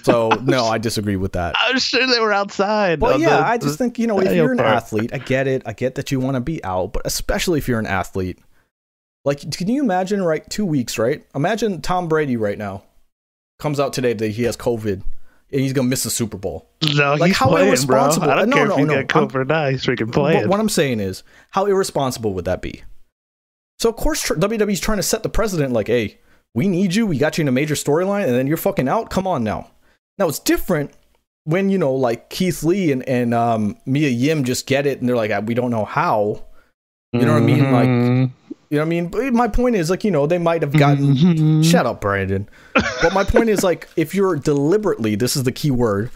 So 0.09 0.29
no, 0.43 0.65
I 0.65 0.79
disagree 0.79 1.17
with 1.17 1.33
that. 1.33 1.55
I'm 1.59 1.79
sure 1.79 2.07
they 2.07 2.21
were 2.21 2.33
outside. 2.33 3.01
Well, 3.01 3.21
yeah, 3.21 3.37
the, 3.37 3.47
I 3.47 3.59
just 3.59 3.79
think 3.79 3.99
you 3.99 4.07
know 4.07 4.21
if 4.21 4.35
you're 4.35 4.53
an 4.53 4.59
part. 4.59 4.71
athlete, 4.71 5.11
I 5.13 5.19
get 5.19 5.47
it. 5.47 5.63
I 5.67 5.73
get 5.73 5.97
that 5.97 6.11
you 6.11 6.21
want 6.21 6.37
to 6.37 6.41
be 6.41 6.63
out, 6.65 6.93
but 6.93 7.03
especially 7.05 7.59
if 7.59 7.69
you're 7.69 7.79
an 7.79 7.87
athlete, 7.87 8.39
like 9.25 9.51
can 9.53 9.69
you 9.69 9.83
imagine? 9.83 10.23
Right, 10.23 10.49
two 10.49 10.65
weeks, 10.65 10.99
right? 10.99 11.25
Imagine 11.35 11.83
Tom 11.83 12.09
Brady 12.09 12.37
right 12.37 12.59
now 12.59 12.85
comes 13.59 13.79
out 13.79 13.93
today 13.93 14.13
that 14.15 14.29
he 14.29 14.45
has 14.45 14.57
COVID 14.57 15.03
and 15.51 15.61
he's 15.61 15.73
gonna 15.73 15.89
miss 15.89 16.05
the 16.05 16.11
Super 16.11 16.37
Bowl. 16.37 16.69
No, 16.95 17.15
like 17.15 17.33
how 17.33 17.49
playing, 17.49 17.69
irresponsible. 17.69 18.27
Bro. 18.27 18.35
I 18.35 18.39
don't 18.39 18.51
no, 18.51 18.57
care 18.57 18.69
no, 18.69 18.79
if 18.79 18.87
no, 18.87 18.95
get 18.95 19.09
COVID 19.09 19.35
or 19.35 19.45
not. 19.45 19.73
He's 19.73 19.85
freaking 19.85 20.13
playing. 20.13 20.49
What 20.49 20.61
I'm 20.61 20.69
saying 20.69 21.01
is, 21.01 21.23
how 21.51 21.67
irresponsible 21.67 22.33
would 22.35 22.45
that 22.47 22.63
be? 22.63 22.83
So 23.79 23.89
of 23.89 23.97
course 23.97 24.29
WWE's 24.29 24.81
trying 24.81 24.99
to 24.99 25.03
set 25.03 25.23
the 25.23 25.29
precedent. 25.29 25.73
Like, 25.73 25.89
hey, 25.89 26.19
we 26.55 26.69
need 26.69 26.95
you. 26.95 27.07
We 27.07 27.19
got 27.19 27.39
you 27.39 27.43
in 27.43 27.49
a 27.49 27.53
major 27.53 27.75
storyline, 27.75 28.25
and 28.25 28.35
then 28.35 28.47
you're 28.47 28.57
fucking 28.57 28.89
out. 28.89 29.11
Come 29.11 29.27
on 29.27 29.45
now. 29.45 29.71
Now 30.19 30.29
it's 30.29 30.39
different 30.39 30.93
when 31.45 31.71
you 31.71 31.79
know 31.79 31.95
like 31.95 32.31
Keith 32.31 32.63
Lee 32.63 32.93
and 32.93 33.09
and 33.09 33.35
um, 33.35 33.77
Mia 33.87 34.09
Yim 34.09 34.45
just 34.45 34.67
get 34.67 34.87
it 34.87 35.01
and 35.01 35.09
they're 35.09 35.17
like 35.17 35.33
we 35.47 35.55
don't 35.55 35.71
know 35.71 35.85
how. 35.85 36.45
You 37.13 37.25
know 37.25 37.33
what 37.33 37.43
I 37.43 37.47
mean? 37.47 37.73
Like 37.73 37.89
mm-hmm. 37.89 38.55
you 38.71 38.77
know 38.77 38.79
what 38.79 38.83
I 38.83 38.85
mean? 38.85 39.09
But 39.09 39.33
my 39.33 39.49
point 39.49 39.77
is 39.77 39.89
like 39.91 40.05
you 40.05 40.11
know 40.11 40.27
they 40.27 40.39
might 40.39 40.63
have 40.63 40.73
gotten 40.73 41.15
mm-hmm. 41.15 41.63
shut 41.63 41.87
up 41.87 42.01
Brandon. 42.01 42.49
but 42.75 43.15
my 43.15 43.25
point 43.25 43.49
is 43.49 43.63
like 43.63 43.89
if 43.97 44.15
you're 44.15 44.37
deliberately 44.37 45.15
this 45.15 45.37
is 45.37 45.45
the 45.45 45.53
key 45.53 45.71
word 45.71 46.11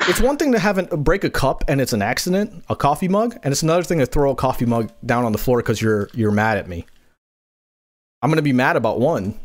it's 0.00 0.20
one 0.20 0.36
thing 0.36 0.52
to 0.52 0.58
have 0.58 0.78
an, 0.78 0.86
break 1.02 1.24
a 1.24 1.30
cup 1.30 1.64
and 1.68 1.80
it's 1.80 1.92
an 1.92 2.02
accident, 2.02 2.64
a 2.68 2.76
coffee 2.76 3.08
mug, 3.08 3.36
and 3.42 3.52
it's 3.52 3.62
another 3.62 3.82
thing 3.82 3.98
to 3.98 4.06
throw 4.06 4.30
a 4.30 4.36
coffee 4.36 4.66
mug 4.66 4.92
down 5.04 5.24
on 5.24 5.32
the 5.32 5.38
floor 5.38 5.58
because 5.58 5.80
you're 5.80 6.08
you're 6.14 6.30
mad 6.30 6.58
at 6.58 6.68
me. 6.68 6.86
I'm 8.22 8.30
gonna 8.30 8.42
be 8.42 8.52
mad 8.52 8.76
about 8.76 9.00
one. 9.00 9.38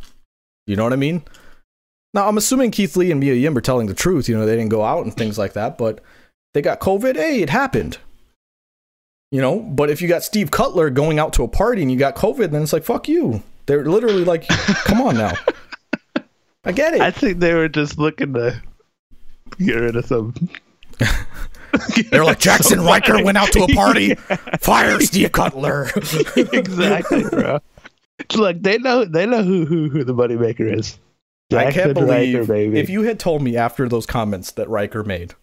You 0.67 0.75
know 0.75 0.83
what 0.83 0.93
I 0.93 0.97
mean? 0.97 1.23
Now 2.13 2.27
I'm 2.27 2.37
assuming 2.37 2.71
Keith 2.71 2.95
Lee 2.97 3.11
and 3.11 3.19
Mia 3.19 3.33
Yim 3.33 3.57
are 3.57 3.61
telling 3.61 3.87
the 3.87 3.93
truth. 3.93 4.27
You 4.27 4.37
know 4.37 4.45
they 4.45 4.55
didn't 4.55 4.69
go 4.69 4.83
out 4.83 5.03
and 5.03 5.15
things 5.15 5.37
like 5.37 5.53
that, 5.53 5.77
but 5.77 6.03
they 6.53 6.61
got 6.61 6.79
COVID. 6.79 7.15
Hey, 7.15 7.41
it 7.41 7.49
happened. 7.49 7.97
You 9.31 9.39
know, 9.39 9.59
but 9.59 9.89
if 9.89 10.01
you 10.01 10.09
got 10.09 10.23
Steve 10.23 10.51
Cutler 10.51 10.89
going 10.89 11.17
out 11.17 11.31
to 11.33 11.43
a 11.43 11.47
party 11.47 11.81
and 11.81 11.91
you 11.91 11.97
got 11.97 12.15
COVID, 12.15 12.51
then 12.51 12.63
it's 12.63 12.73
like 12.73 12.83
fuck 12.83 13.07
you. 13.07 13.41
They're 13.65 13.85
literally 13.85 14.25
like, 14.25 14.47
come 14.85 15.01
on 15.01 15.15
now. 15.15 15.33
I 16.65 16.71
get 16.73 16.93
it. 16.93 17.01
I 17.01 17.11
think 17.11 17.39
they 17.39 17.53
were 17.53 17.69
just 17.69 17.97
looking 17.97 18.33
to 18.33 18.61
get 19.57 19.73
rid 19.75 19.95
of 19.95 20.05
some. 20.05 20.33
They're 22.09 22.25
like 22.25 22.39
Jaxson 22.39 22.85
Ryker 22.85 23.23
went 23.23 23.37
out 23.37 23.51
to 23.53 23.63
a 23.63 23.67
party. 23.67 24.15
Yeah. 24.29 24.35
Fire 24.59 24.99
Steve 24.99 25.31
Cutler. 25.31 25.89
exactly, 26.35 27.23
bro. 27.23 27.59
Look, 28.35 28.61
they 28.61 28.77
know 28.77 29.05
they 29.05 29.25
know 29.25 29.43
who 29.43 29.65
who, 29.65 29.89
who 29.89 30.03
the 30.03 30.13
moneymaker 30.13 30.77
is. 30.77 30.99
I 31.57 31.71
can't 31.71 31.93
believe 31.93 32.49
Ryker, 32.49 32.75
if 32.75 32.89
you 32.89 33.03
had 33.03 33.19
told 33.19 33.41
me 33.41 33.57
after 33.57 33.87
those 33.89 34.05
comments 34.05 34.51
that 34.51 34.69
Ryker 34.69 35.03
made 35.03 35.33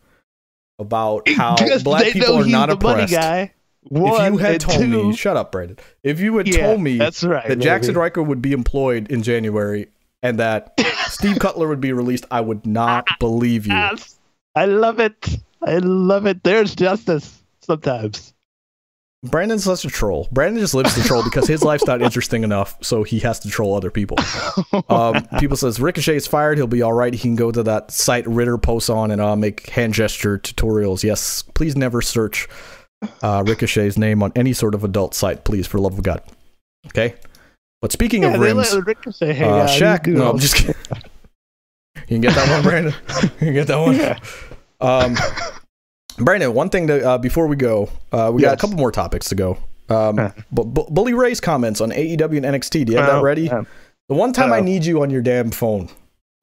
about 0.79 1.29
how 1.29 1.57
black 1.83 2.13
people 2.13 2.37
are 2.37 2.47
not 2.47 2.71
oppressed. 2.71 3.13
guy. 3.13 3.53
One, 3.83 4.21
if 4.21 4.33
you 4.33 4.39
had 4.39 4.61
told 4.61 4.79
two, 4.81 5.09
me, 5.09 5.17
shut 5.17 5.37
up, 5.37 5.53
Brandon. 5.53 5.79
If 6.03 6.21
you 6.21 6.37
had 6.37 6.49
yeah, 6.49 6.67
told 6.67 6.81
me 6.81 6.99
that's 6.99 7.25
right, 7.25 7.47
that 7.49 7.59
maybe. 7.59 7.71
Jaxson 7.71 7.97
Ryker 7.97 8.23
would 8.23 8.43
be 8.43 8.53
employed 8.53 9.11
in 9.11 9.23
January 9.23 9.89
and 10.23 10.39
that 10.39 10.75
Steve 11.09 11.39
Cutler 11.39 11.69
would 11.69 11.81
be 11.81 11.93
released, 11.93 12.27
I 12.31 12.41
would 12.41 12.67
not 12.67 13.07
ah, 13.11 13.17
believe 13.19 13.67
you. 13.67 13.75
Yes. 13.75 14.19
I 14.55 14.67
love 14.67 15.01
it. 15.01 15.39
I 15.63 15.79
love 15.79 16.27
it. 16.27 16.43
There's 16.43 16.75
justice 16.75 17.43
sometimes. 17.61 18.35
Brandon's 19.25 19.65
such 19.65 19.85
a 19.85 19.89
troll. 19.89 20.29
Brandon 20.31 20.61
just 20.61 20.75
lives 20.75 20.95
to 20.95 21.03
troll 21.03 21.25
because 21.25 21.49
his 21.49 21.65
life's 21.65 21.87
not 21.87 22.01
interesting 22.03 22.45
enough, 22.45 22.77
so 22.83 23.03
he 23.03 23.19
has 23.21 23.41
to 23.41 23.51
troll 23.51 23.75
other 23.75 23.91
people. 23.91 24.17
Um, 24.89 25.27
people 25.41 25.57
says 25.57 25.81
Ricochet 25.81 26.17
is 26.17 26.27
fired. 26.27 26.57
He'll 26.57 26.69
be 26.69 26.83
all 26.83 26.93
right. 26.93 27.13
He 27.13 27.19
can 27.19 27.35
go 27.35 27.51
to 27.51 27.63
that 27.65 27.91
site 27.91 28.27
Ritter 28.27 28.59
posts 28.59 28.89
on 28.89 29.11
and 29.11 29.21
uh, 29.21 29.35
make 29.35 29.71
hand 29.71 29.95
gesture 29.95 30.39
tutorials. 30.39 31.03
Yes, 31.03 31.43
please 31.43 31.77
never 31.77 32.01
search 32.01 32.49
uh, 33.23 33.43
Ricochet's 33.47 33.99
name 33.99 34.23
on 34.23 34.33
any 34.37 34.53
sort 34.53 34.75
of 34.75 34.85
adult 34.85 35.15
site, 35.15 35.45
please, 35.45 35.67
for 35.67 35.79
love 35.79 35.99
of 35.99 36.05
God. 36.05 36.23
Okay. 36.87 37.15
But 37.81 37.93
speaking 37.93 38.23
yeah, 38.23 38.35
of 38.35 38.41
rims, 38.41 38.77
Ricochet, 38.77 39.35
hey, 39.35 39.45
uh, 39.45 39.67
Shaq. 39.67 40.07
No, 40.07 40.31
I'm 40.31 40.39
just 40.39 40.57
kidding. 40.57 40.75
you 41.97 42.07
can 42.07 42.21
get 42.21 42.35
that 42.35 42.51
one, 42.51 42.63
Brandon. 42.63 42.95
you 43.23 43.29
can 43.39 43.55
get 43.55 43.67
that 43.67 43.79
one. 43.79 43.97
Yeah. 43.99 44.19
Um, 44.81 45.17
Brandon, 46.19 46.53
one 46.55 46.69
thing 46.71 46.87
to 46.89 47.07
uh, 47.07 47.19
before 47.19 47.47
we 47.47 47.57
go, 47.57 47.89
uh, 48.13 48.31
we 48.33 48.43
yes. 48.43 48.51
got 48.51 48.59
a 48.59 48.61
couple 48.61 48.77
more 48.77 48.93
topics 48.93 49.29
to 49.29 49.35
go. 49.35 49.59
Um, 49.89 50.33
Bu- 50.53 50.65
Bully 50.65 51.15
Ray's 51.15 51.41
comments 51.41 51.81
on 51.81 51.91
AEW 51.91 52.45
and 52.45 52.47
NXT. 52.47 52.87
Do 52.87 52.93
you 52.93 52.99
have 52.99 53.09
oh, 53.09 53.17
that 53.17 53.23
ready? 53.23 53.49
The 53.49 54.15
one 54.15 54.33
time 54.33 54.53
oh. 54.53 54.55
I 54.55 54.61
need 54.61 54.85
you 54.85 55.03
on 55.03 55.11
your 55.11 55.23
damn 55.23 55.51
phone. 55.51 55.89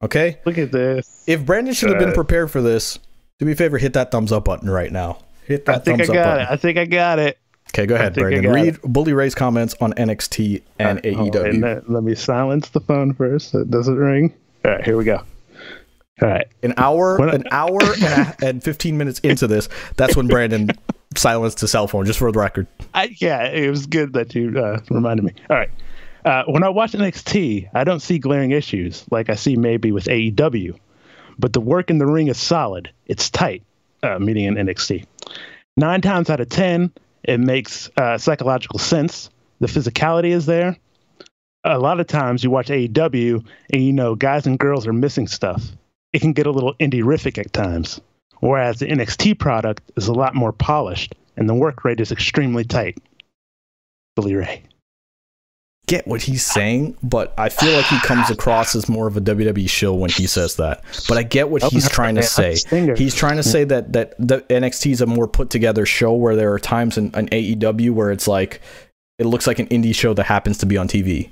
Okay. 0.02 0.38
Look 0.44 0.58
at 0.58 0.72
this. 0.72 1.24
If 1.26 1.44
Brandon 1.44 1.74
should 1.74 1.90
have 1.90 1.98
been 1.98 2.12
prepared 2.12 2.50
for 2.50 2.60
this, 2.60 2.98
do 3.38 3.46
me 3.46 3.52
a 3.52 3.56
favor, 3.56 3.78
hit 3.78 3.92
that 3.94 4.10
thumbs 4.10 4.32
up 4.32 4.44
button 4.44 4.70
right 4.70 4.92
now. 4.92 5.18
Hit 5.44 5.64
that 5.66 5.76
I 5.76 5.78
think 5.78 5.98
thumbs 5.98 6.10
I 6.10 6.14
got 6.14 6.40
up 6.40 6.48
it. 6.48 6.52
I 6.52 6.56
think 6.56 6.78
I 6.78 6.84
got 6.84 7.18
it. 7.18 7.38
Okay, 7.70 7.86
go 7.86 7.96
ahead, 7.96 8.14
Brandon. 8.14 8.52
Read 8.52 8.74
it. 8.74 8.82
Bully 8.82 9.12
Ray's 9.12 9.34
comments 9.34 9.74
on 9.80 9.92
NXT 9.94 10.62
and 10.78 10.96
right, 11.04 11.14
AEW. 11.14 11.62
Let, 11.62 11.90
let 11.90 12.02
me 12.02 12.14
silence 12.14 12.68
the 12.68 12.80
phone 12.80 13.12
first 13.14 13.50
so 13.50 13.60
it 13.60 13.70
doesn't 13.70 13.96
ring. 13.96 14.32
All 14.64 14.70
right, 14.70 14.84
here 14.84 14.96
we 14.96 15.04
go. 15.04 15.22
All 16.22 16.28
right. 16.28 16.46
An 16.62 16.72
hour, 16.78 17.18
an 17.28 17.44
hour 17.50 17.78
and, 17.82 18.02
a, 18.02 18.36
and 18.42 18.64
15 18.64 18.96
minutes 18.96 19.20
into 19.20 19.46
this, 19.46 19.68
that's 19.96 20.16
when 20.16 20.28
Brandon 20.28 20.70
silenced 21.16 21.60
his 21.60 21.70
cell 21.70 21.86
phone, 21.86 22.06
just 22.06 22.18
for 22.18 22.32
the 22.32 22.38
record. 22.38 22.66
I, 22.94 23.14
yeah, 23.18 23.44
it 23.48 23.68
was 23.68 23.86
good 23.86 24.14
that 24.14 24.34
you 24.34 24.58
uh, 24.58 24.80
reminded 24.88 25.24
me. 25.24 25.34
All 25.50 25.56
right. 25.56 25.70
Uh, 26.24 26.44
when 26.46 26.64
I 26.64 26.70
watch 26.70 26.92
NXT, 26.92 27.68
I 27.74 27.84
don't 27.84 28.00
see 28.00 28.18
glaring 28.18 28.50
issues 28.50 29.04
like 29.10 29.28
I 29.28 29.34
see 29.34 29.56
maybe 29.56 29.92
with 29.92 30.06
AEW, 30.06 30.78
but 31.38 31.52
the 31.52 31.60
work 31.60 31.90
in 31.90 31.98
the 31.98 32.06
ring 32.06 32.28
is 32.28 32.38
solid. 32.38 32.90
It's 33.06 33.28
tight, 33.28 33.62
uh, 34.02 34.18
meaning 34.18 34.46
in 34.46 34.54
NXT. 34.54 35.04
Nine 35.76 36.00
times 36.00 36.30
out 36.30 36.40
of 36.40 36.48
10, 36.48 36.92
it 37.24 37.38
makes 37.38 37.90
uh, 37.98 38.16
psychological 38.16 38.78
sense. 38.78 39.28
The 39.60 39.66
physicality 39.66 40.30
is 40.30 40.46
there. 40.46 40.76
A 41.62 41.78
lot 41.78 42.00
of 42.00 42.06
times 42.06 42.42
you 42.42 42.50
watch 42.50 42.68
AEW 42.68 43.44
and 43.70 43.82
you 43.82 43.92
know 43.92 44.14
guys 44.14 44.46
and 44.46 44.58
girls 44.58 44.86
are 44.86 44.92
missing 44.92 45.26
stuff 45.26 45.62
it 46.16 46.20
can 46.20 46.32
get 46.32 46.46
a 46.46 46.50
little 46.50 46.72
indie-rific 46.80 47.36
at 47.36 47.52
times. 47.52 48.00
Whereas 48.40 48.78
the 48.78 48.86
NXT 48.86 49.38
product 49.38 49.82
is 49.96 50.08
a 50.08 50.14
lot 50.14 50.34
more 50.34 50.50
polished 50.50 51.14
and 51.36 51.46
the 51.46 51.54
work 51.54 51.84
rate 51.84 52.00
is 52.00 52.10
extremely 52.10 52.64
tight. 52.64 52.96
Bully 54.14 54.34
Ray. 54.34 54.62
Get 55.86 56.08
what 56.08 56.22
he's 56.22 56.42
saying, 56.42 56.96
but 57.02 57.34
I 57.36 57.50
feel 57.50 57.72
like 57.74 57.84
he 57.84 58.00
comes 58.00 58.30
across 58.30 58.74
as 58.74 58.88
more 58.88 59.06
of 59.06 59.18
a 59.18 59.20
WWE 59.20 59.68
show 59.68 59.92
when 59.92 60.08
he 60.08 60.26
says 60.26 60.56
that. 60.56 60.82
But 61.06 61.18
I 61.18 61.22
get 61.22 61.50
what 61.50 61.62
he's 61.64 61.88
trying 61.88 62.14
to 62.14 62.22
say. 62.22 62.56
He's 62.96 63.14
trying 63.14 63.36
to 63.36 63.42
say 63.42 63.64
that 63.64 63.92
that 63.92 64.14
the 64.18 64.40
NXT 64.40 64.92
is 64.92 65.00
a 65.02 65.06
more 65.06 65.28
put 65.28 65.50
together 65.50 65.84
show 65.84 66.14
where 66.14 66.34
there 66.34 66.52
are 66.54 66.58
times 66.58 66.96
in, 66.96 67.14
in 67.14 67.28
AEW 67.28 67.90
where 67.90 68.10
it's 68.10 68.26
like 68.26 68.62
it 69.18 69.26
looks 69.26 69.46
like 69.46 69.58
an 69.58 69.68
indie 69.68 69.94
show 69.94 70.14
that 70.14 70.24
happens 70.24 70.58
to 70.58 70.66
be 70.66 70.78
on 70.78 70.88
TV. 70.88 71.30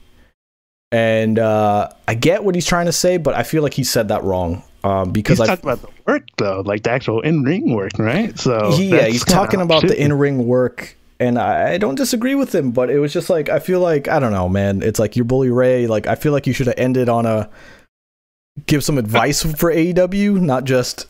And 0.92 1.40
uh, 1.40 1.88
I 2.06 2.14
get 2.14 2.44
what 2.44 2.54
he's 2.54 2.66
trying 2.66 2.86
to 2.86 2.92
say, 2.92 3.16
but 3.16 3.34
I 3.34 3.42
feel 3.42 3.62
like 3.64 3.74
he 3.74 3.82
said 3.82 4.08
that 4.08 4.22
wrong 4.22 4.62
um, 4.84 5.12
because 5.12 5.38
he's 5.38 5.48
talking 5.48 5.64
about 5.64 5.80
the 5.80 5.88
work 6.06 6.26
though, 6.36 6.60
like 6.60 6.82
the 6.82 6.90
actual 6.90 7.22
in 7.22 7.42
ring 7.42 7.74
work, 7.74 7.98
right? 7.98 8.38
So 8.38 8.76
yeah, 8.76 9.06
he's 9.06 9.24
talking 9.24 9.62
about 9.62 9.82
shitty. 9.82 9.88
the 9.88 10.02
in 10.02 10.12
ring 10.12 10.46
work, 10.46 10.94
and 11.18 11.38
I, 11.38 11.78
don't 11.78 11.94
disagree 11.94 12.34
with 12.34 12.54
him, 12.54 12.70
but 12.70 12.90
it 12.90 12.98
was 12.98 13.10
just 13.12 13.30
like 13.30 13.48
I 13.48 13.60
feel 13.60 13.80
like 13.80 14.08
I 14.08 14.20
don't 14.20 14.32
know, 14.32 14.46
man. 14.48 14.82
It's 14.82 14.98
like 14.98 15.16
you're 15.16 15.24
Bully 15.24 15.48
Ray. 15.48 15.86
Like 15.86 16.06
I 16.06 16.16
feel 16.16 16.32
like 16.32 16.46
you 16.46 16.52
should 16.52 16.66
have 16.66 16.78
ended 16.78 17.08
on 17.08 17.24
a 17.24 17.48
give 18.66 18.84
some 18.84 18.98
advice 18.98 19.42
for 19.58 19.72
AEW, 19.72 20.38
not 20.40 20.64
just 20.64 21.06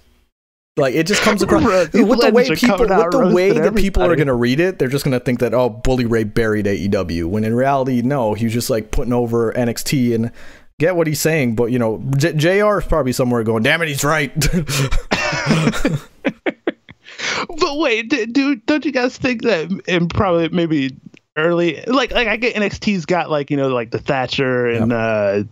like 0.76 0.94
it 0.94 1.09
just 1.09 1.22
comes 1.22 1.42
across 1.42 1.64
with 1.64 1.92
the 1.92 2.05
way 2.32 2.48
people 2.55 2.78
with 2.78 3.10
the 3.10 3.32
way 3.34 3.51
that 3.51 3.74
people 3.74 4.05
are 4.05 4.14
gonna 4.14 4.34
read 4.34 4.60
it. 4.60 4.78
They're 4.78 4.86
just 4.86 5.05
gonna 5.05 5.18
think 5.18 5.40
that 5.40 5.52
oh, 5.52 5.68
Bully 5.68 6.05
Ray 6.05 6.22
buried 6.22 6.66
AEW, 6.66 7.24
when 7.24 7.42
in 7.42 7.55
reality, 7.55 8.02
no, 8.02 8.34
he 8.34 8.44
was 8.44 8.55
just 8.55 8.70
like 8.70 8.92
putting 8.92 9.12
over 9.12 9.52
NXT 9.52 10.14
and 10.14 10.30
get 10.78 10.96
what 10.96 11.06
he's 11.06 11.20
saying, 11.20 11.55
but 11.55 11.66
you 11.66 11.78
know, 11.78 12.02
J- 12.16 12.34
Jr. 12.34 12.78
is 12.78 12.86
probably 12.86 13.12
somewhere 13.12 13.44
going, 13.44 13.62
"Damn 13.62 13.82
it, 13.82 13.88
he's 13.88 14.05
right." 14.05 14.32
but 17.59 17.78
wait, 17.78 18.09
dude, 18.09 18.64
don't 18.66 18.84
you 18.84 18.92
guys 18.92 19.16
think 19.16 19.42
that 19.42 19.70
in 19.86 20.09
probably 20.09 20.48
maybe 20.48 20.96
early, 21.36 21.82
like 21.86 22.12
like 22.12 22.28
I 22.28 22.36
get 22.36 22.55
NXT's 22.56 23.06
got 23.06 23.30
like 23.30 23.51
you 23.51 23.56
know 23.56 23.68
like 23.68 23.90
the 23.90 23.98
Thatcher 23.98 24.66
and 24.66 24.90
yep. 24.90 25.01
uh 25.01 25.42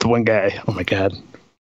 the 0.00 0.08
one 0.08 0.24
guy. 0.24 0.60
Oh 0.66 0.72
my 0.72 0.84
god, 0.84 1.12
it 1.12 1.20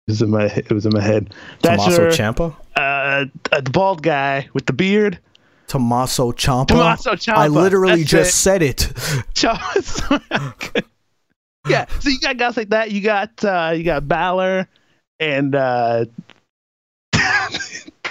was 0.07 0.22
in 0.22 0.30
my 0.30 0.45
it 0.45 0.72
was 0.72 0.86
in 0.86 0.94
my 0.94 1.02
head. 1.02 1.34
Tommaso 1.61 2.10
Ciampa, 2.10 2.56
uh, 2.76 3.26
uh, 3.52 3.61
the 3.61 3.72
bald 3.72 4.03
guy 4.03 4.49
with 4.53 4.65
the 4.65 4.73
beard. 4.73 5.19
Tommaso 5.68 6.31
Ciampa. 6.31 6.69
Tommaso 6.69 7.11
Ciampa. 7.11 7.38
I 7.38 7.48
literally 7.48 7.99
That's 7.99 8.10
just 8.10 8.30
it. 8.31 8.34
said 8.34 8.61
it. 8.64 8.77
Ciampa 9.36 10.84
yeah. 11.68 11.86
So 11.99 12.10
you 12.10 12.19
got 12.19 12.38
guys 12.38 12.57
like 12.57 12.69
that. 12.69 12.91
You 12.91 13.02
got 13.02 13.44
uh, 13.44 13.73
you 13.76 13.84
got 13.84 14.07
Balor 14.07 14.68
and 15.19 15.56
uh, 15.56 16.06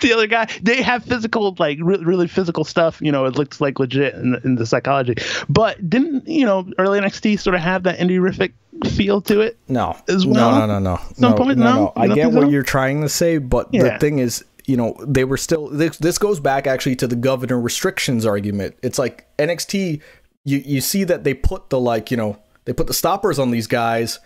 the 0.00 0.12
other 0.12 0.26
guy. 0.26 0.48
They 0.62 0.82
have 0.82 1.04
physical, 1.04 1.54
like 1.58 1.78
re- 1.80 2.02
really 2.02 2.28
physical 2.28 2.64
stuff. 2.64 3.00
You 3.00 3.12
know, 3.12 3.24
it 3.24 3.36
looks 3.36 3.60
like 3.60 3.78
legit 3.78 4.14
in, 4.14 4.40
in, 4.44 4.54
the 4.56 4.66
psychology. 4.66 5.14
But 5.48 5.88
didn't 5.88 6.26
you 6.28 6.44
know 6.44 6.68
early 6.78 7.00
NXT 7.00 7.40
sort 7.40 7.54
of 7.54 7.62
have 7.62 7.84
that 7.84 7.98
indie 7.98 8.52
feel 8.90 9.20
to 9.22 9.40
it? 9.40 9.58
No, 9.68 9.96
as 10.08 10.26
well. 10.26 10.52
No, 10.52 10.66
no, 10.66 10.78
no, 10.78 10.78
no. 10.78 11.00
Some 11.14 11.30
no, 11.30 11.36
point, 11.36 11.58
no, 11.58 11.64
no. 11.64 11.74
no. 11.74 11.92
I 11.96 12.08
get 12.08 12.32
what 12.32 12.44
so? 12.44 12.48
you're 12.48 12.62
trying 12.62 13.02
to 13.02 13.08
say, 13.08 13.38
but 13.38 13.68
yeah. 13.72 13.84
the 13.84 13.98
thing 13.98 14.18
is, 14.18 14.44
you 14.66 14.76
know, 14.76 14.96
they 15.06 15.24
were 15.24 15.36
still. 15.36 15.68
This, 15.68 15.96
this 15.98 16.18
goes 16.18 16.40
back 16.40 16.66
actually 16.66 16.96
to 16.96 17.06
the 17.06 17.16
governor 17.16 17.60
restrictions 17.60 18.26
argument. 18.26 18.76
It's 18.82 18.98
like 18.98 19.26
NXT. 19.38 20.02
You 20.44 20.58
you 20.58 20.80
see 20.80 21.04
that 21.04 21.24
they 21.24 21.34
put 21.34 21.70
the 21.70 21.80
like 21.80 22.10
you 22.10 22.16
know 22.16 22.38
they 22.68 22.74
put 22.74 22.86
the 22.86 22.92
stoppers 22.92 23.38
on 23.38 23.50
these 23.50 23.66
guys 23.66 24.20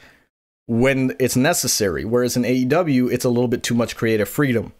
when 0.66 1.14
it's 1.20 1.36
necessary. 1.36 2.04
Whereas 2.04 2.36
in 2.36 2.42
AEW, 2.42 3.12
it's 3.12 3.24
a 3.24 3.28
little 3.28 3.46
bit 3.46 3.62
too 3.62 3.76
much 3.76 3.94
creative 3.94 4.28
freedom. 4.28 4.72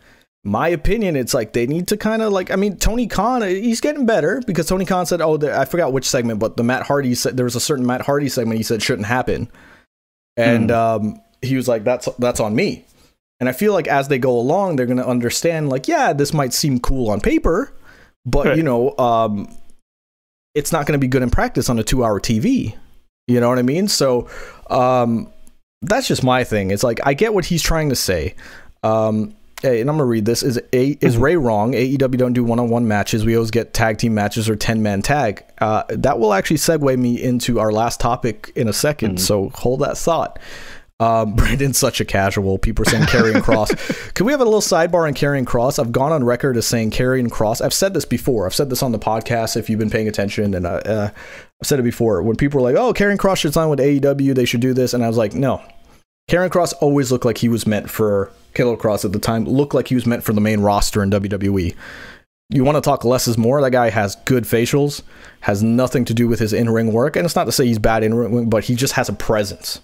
My 0.43 0.67
opinion, 0.67 1.15
it's 1.15 1.33
like 1.33 1.53
they 1.53 1.69
need 1.69 1.87
to 1.89 1.97
kind 1.97 2.23
of 2.23 2.33
like. 2.33 2.51
I 2.51 2.57
mean, 2.57 2.77
Tony 2.77 3.07
Khan, 3.07 3.43
he's 3.43 3.81
getting 3.81 4.05
better 4.05 4.43
because 4.45 4.67
Tony 4.67 4.85
Khan 4.85 5.07
said, 5.07 5.21
"Oh, 5.21 5.37
the, 5.37 5.57
I 5.57 5.65
forgot 5.65 5.93
which 5.93 6.09
segment, 6.09 6.41
but 6.41 6.57
the 6.57 6.65
Matt 6.65 6.83
Hardy 6.83 7.15
said 7.15 7.37
there 7.37 7.45
was 7.45 7.55
a 7.55 7.61
certain 7.61 7.87
Matt 7.87 8.01
Hardy 8.01 8.29
segment 8.29 8.57
he 8.57 8.65
said 8.65 8.83
shouldn't 8.83 9.07
happen," 9.07 9.49
and 10.37 10.71
mm. 10.71 10.75
um, 10.75 11.23
he 11.43 11.55
was 11.55 11.69
like, 11.69 11.85
"That's 11.85 12.09
that's 12.19 12.41
on 12.41 12.57
me." 12.57 12.85
And 13.39 13.49
I 13.49 13.53
feel 13.53 13.73
like 13.73 13.87
as 13.87 14.09
they 14.09 14.19
go 14.19 14.37
along, 14.37 14.75
they're 14.75 14.87
going 14.87 14.97
to 14.99 15.07
understand, 15.07 15.69
like, 15.69 15.87
yeah, 15.87 16.13
this 16.13 16.33
might 16.33 16.53
seem 16.53 16.81
cool 16.81 17.11
on 17.11 17.21
paper, 17.21 17.73
but 18.27 18.47
right. 18.47 18.57
you 18.57 18.65
know, 18.65 18.97
um, 18.99 19.57
it's 20.57 20.73
not 20.73 20.87
going 20.87 20.99
to 20.99 21.05
be 21.05 21.09
good 21.09 21.23
in 21.23 21.31
practice 21.31 21.71
on 21.71 21.79
a 21.79 21.85
two-hour 21.85 22.19
TV. 22.21 22.77
You 23.29 23.41
know 23.41 23.49
what 23.49 23.59
I 23.59 23.63
mean? 23.63 23.89
So 23.89 24.29
um, 24.69 25.33
that's 25.81 26.09
just 26.09 26.25
my 26.25 26.45
thing. 26.45 26.71
It's 26.71 26.83
like 26.83 27.01
I 27.05 27.15
get 27.15 27.35
what 27.35 27.45
he's 27.45 27.63
trying 27.63 27.89
to 27.91 27.97
say. 27.97 28.35
Um, 28.83 29.35
Hey, 29.63 29.81
and 29.81 29.89
I'm 29.89 29.97
gonna 29.97 30.07
read 30.07 30.25
this. 30.25 30.43
Is 30.43 30.61
a 30.73 30.99
is 31.01 31.17
Ray 31.17 31.37
wrong? 31.37 31.73
AEW 31.73 32.19
don't 32.19 32.33
do 32.33 32.43
one 32.43 32.59
on 32.59 32.69
one 32.69 32.89
matches. 32.89 33.25
We 33.25 33.37
always 33.37 33.53
get 33.53 33.73
tag 33.73 33.97
team 33.99 34.13
matches 34.13 34.49
or 34.49 34.57
ten 34.57 34.83
man 34.83 35.03
tag. 35.03 35.45
Uh, 35.59 35.85
that 35.89 36.19
will 36.19 36.35
actually 36.35 36.57
segue 36.57 36.99
me 36.99 37.23
into 37.23 37.61
our 37.61 37.71
last 37.71 38.01
topic 38.01 38.51
in 38.57 38.67
a 38.67 38.73
2nd 38.73 38.95
mm-hmm. 38.95 39.17
So 39.19 39.51
hold 39.51 39.81
that 39.81 39.97
thought. 39.97 40.41
Um, 41.03 41.35
Brandon's 41.37 41.79
such 41.79 42.01
a 42.01 42.05
casual. 42.05 42.59
People 42.59 42.87
are 42.87 42.91
saying 42.91 43.05
Karrion 43.05 43.43
Kross. 43.43 44.15
Can 44.15 44.25
we 44.25 44.33
have 44.33 44.41
a 44.41 44.45
little 44.45 44.61
sidebar 44.61 45.07
on 45.09 45.15
Karrion 45.15 45.45
Kross? 45.45 45.81
I've 45.81 45.91
gone 45.91 46.13
on 46.13 46.23
record 46.23 46.57
as 46.57 46.67
saying 46.67 46.93
Karrion 46.93 47.29
Kross. 47.29 47.61
I've 47.61 47.75
said 47.75 47.93
this 47.93 48.05
before. 48.05 48.47
I've 48.47 48.55
said 48.55 48.71
this 48.71 48.85
on 48.85 48.93
the 48.93 49.01
podcast 49.01 49.57
if 49.57 49.69
you've 49.69 49.81
been 49.81 49.91
paying 49.91 50.07
attention, 50.07 50.55
and 50.55 50.65
uh, 50.65 50.81
uh, 50.85 51.11
I've 51.13 51.67
said 51.67 51.81
it 51.81 51.85
before. 51.85 52.23
When 52.23 52.37
people 52.37 52.63
were 52.63 52.71
like, 52.71 52.81
"Oh, 52.81 52.95
Karrion 52.95 53.17
Kross 53.17 53.39
should 53.39 53.53
sign 53.53 53.69
with 53.69 53.81
AEW. 53.81 54.35
They 54.35 54.45
should 54.45 54.61
do 54.61 54.73
this," 54.73 54.95
and 54.95 55.05
I 55.05 55.09
was 55.09 55.17
like, 55.17 55.35
"No." 55.35 55.61
Karrion 56.31 56.51
Kross 56.51 56.73
always 56.81 57.11
looked 57.11 57.25
like 57.25 57.39
he 57.39 57.49
was 57.49 57.67
meant 57.67 57.91
for 57.91 58.31
Killer 58.55 58.77
Kross 58.77 59.05
at 59.05 59.13
the 59.13 59.19
time. 59.19 59.45
Looked 59.45 59.75
like 59.75 59.89
he 59.89 59.97
was 59.97 60.07
meant 60.07 60.23
for 60.23 60.33
the 60.33 60.41
main 60.41 60.61
roster 60.61 61.03
in 61.03 61.11
WWE. 61.11 61.75
You 62.51 62.65
want 62.65 62.77
to 62.77 62.81
talk 62.81 63.05
less 63.05 63.27
is 63.27 63.37
more. 63.37 63.61
That 63.61 63.71
guy 63.73 63.91
has 63.91 64.15
good 64.25 64.45
facials, 64.45 65.03
has 65.41 65.63
nothing 65.63 66.05
to 66.05 66.15
do 66.15 66.29
with 66.29 66.39
his 66.39 66.53
in 66.53 66.71
ring 66.71 66.93
work, 66.93 67.17
and 67.17 67.25
it's 67.25 67.35
not 67.35 67.45
to 67.45 67.53
say 67.53 67.67
he's 67.67 67.81
bad 67.81 68.05
in 68.05 68.15
ring, 68.15 68.49
but 68.49 68.65
he 68.65 68.77
just 68.77 68.93
has 68.93 69.09
a 69.09 69.15
presence 69.15 69.81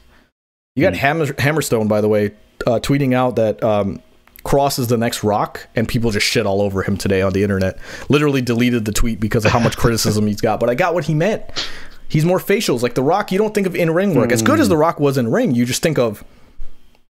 you 0.78 0.84
got 0.84 0.92
mm. 0.92 0.98
Hammer, 0.98 1.26
Hammerstone, 1.26 1.88
by 1.88 2.00
the 2.00 2.08
way, 2.08 2.26
uh, 2.64 2.78
tweeting 2.78 3.12
out 3.12 3.34
that 3.34 3.60
um, 3.64 4.00
Kross 4.44 4.78
is 4.78 4.86
the 4.86 4.96
next 4.96 5.24
Rock, 5.24 5.66
and 5.74 5.88
people 5.88 6.12
just 6.12 6.24
shit 6.24 6.46
all 6.46 6.62
over 6.62 6.84
him 6.84 6.96
today 6.96 7.20
on 7.20 7.32
the 7.32 7.42
internet. 7.42 7.80
Literally 8.08 8.42
deleted 8.42 8.84
the 8.84 8.92
tweet 8.92 9.18
because 9.18 9.44
of 9.44 9.50
how 9.50 9.58
much 9.58 9.76
criticism 9.76 10.28
he's 10.28 10.40
got. 10.40 10.60
But 10.60 10.70
I 10.70 10.76
got 10.76 10.94
what 10.94 11.06
he 11.06 11.14
meant. 11.14 11.42
He's 12.08 12.24
more 12.24 12.38
facials. 12.38 12.80
Like 12.80 12.94
The 12.94 13.02
Rock, 13.02 13.32
you 13.32 13.38
don't 13.38 13.52
think 13.52 13.66
of 13.66 13.74
in 13.74 13.90
ring 13.90 14.14
work. 14.14 14.28
Mm. 14.28 14.34
As 14.34 14.42
good 14.42 14.60
as 14.60 14.68
The 14.68 14.76
Rock 14.76 15.00
was 15.00 15.18
in 15.18 15.32
ring, 15.32 15.52
you 15.52 15.64
just 15.64 15.82
think 15.82 15.98
of 15.98 16.22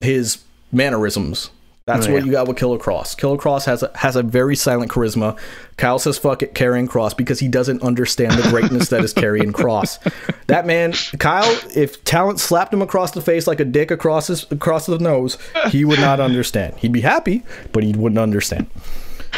his 0.01 0.43
mannerisms 0.73 1.49
that's 1.85 2.07
oh, 2.07 2.13
what 2.13 2.25
you 2.25 2.31
got 2.31 2.47
with 2.47 2.57
Killer 2.57 2.77
Kross. 2.77 3.17
Killer 3.17 3.37
Kross 3.37 3.65
has 3.65 3.83
a, 3.83 3.91
has 3.95 4.15
a 4.15 4.23
very 4.23 4.55
silent 4.55 4.89
charisma. 4.89 5.37
Kyle 5.75 5.99
says 5.99 6.17
fuck 6.17 6.41
it, 6.41 6.55
Karrion 6.55 6.87
Kross 6.87 7.15
because 7.15 7.39
he 7.39 7.49
doesn't 7.49 7.83
understand 7.83 8.33
the 8.33 8.49
greatness 8.49 8.89
that 8.89 9.03
is 9.03 9.13
Karrion 9.13 9.51
Kross. 9.51 9.99
That 10.47 10.67
man, 10.67 10.91
Kyle, 11.19 11.57
if 11.73 12.03
talent 12.03 12.39
slapped 12.39 12.73
him 12.73 12.81
across 12.81 13.11
the 13.11 13.21
face 13.21 13.47
like 13.47 13.61
a 13.61 13.65
dick 13.65 13.91
across 13.91 14.27
his 14.27 14.43
across 14.51 14.85
the 14.85 14.99
nose, 14.99 15.37
he 15.69 15.85
would 15.85 15.99
not 15.99 16.19
understand. 16.19 16.75
He'd 16.75 16.91
be 16.91 17.01
happy, 17.01 17.43
but 17.71 17.81
he 17.81 17.93
wouldn't 17.93 18.19
understand. 18.19 18.67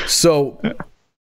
So 0.07 0.59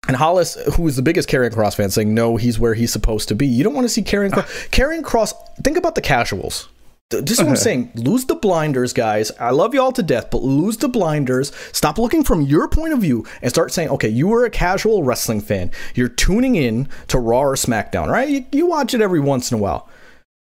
and 0.09 0.17
Hollis, 0.17 0.57
who 0.75 0.89
is 0.89 0.97
the 0.97 1.03
biggest 1.03 1.29
Karrion 1.29 1.51
Kross 1.51 1.77
fan, 1.77 1.91
saying 1.91 2.13
no, 2.13 2.37
he's 2.37 2.59
where 2.59 2.73
he's 2.73 2.91
supposed 2.91 3.29
to 3.29 3.35
be. 3.35 3.47
You 3.47 3.63
don't 3.63 3.75
want 3.75 3.85
to 3.85 3.91
see 3.91 4.03
Karrion 4.03 4.31
Kross. 4.31 4.71
Karrion 4.71 5.03
Kross. 5.03 5.35
Think 5.63 5.77
about 5.77 5.95
the 5.95 6.01
casuals. 6.01 6.69
This 7.11 7.39
is 7.39 7.39
what 7.39 7.49
I'm 7.49 7.57
saying. 7.57 7.93
Lose 7.95 8.27
the 8.27 8.35
blinders, 8.35 8.93
guys. 8.93 9.33
I 9.41 9.51
love 9.51 9.73
you 9.73 9.81
all 9.81 9.93
to 9.93 10.03
death, 10.03 10.31
but 10.31 10.43
lose 10.43 10.77
the 10.77 10.89
blinders. 10.89 11.53
Stop 11.73 11.97
looking 11.99 12.23
from 12.23 12.43
your 12.43 12.69
point 12.69 12.93
of 12.93 13.01
view 13.01 13.25
and 13.41 13.51
start 13.51 13.73
saying, 13.73 13.89
okay, 13.89 14.09
you 14.09 14.31
are 14.35 14.45
a 14.45 14.51
casual 14.51 15.03
wrestling 15.03 15.41
fan. 15.41 15.71
You're 15.95 16.09
tuning 16.09 16.55
in 16.57 16.87
to 17.09 17.19
Raw 17.19 17.41
or 17.41 17.55
SmackDown, 17.55 18.09
right? 18.09 18.29
You, 18.29 18.45
you 18.53 18.67
watch 18.67 18.93
it 18.93 19.01
every 19.01 19.21
once 19.21 19.51
in 19.51 19.59
a 19.59 19.61
while. 19.61 19.89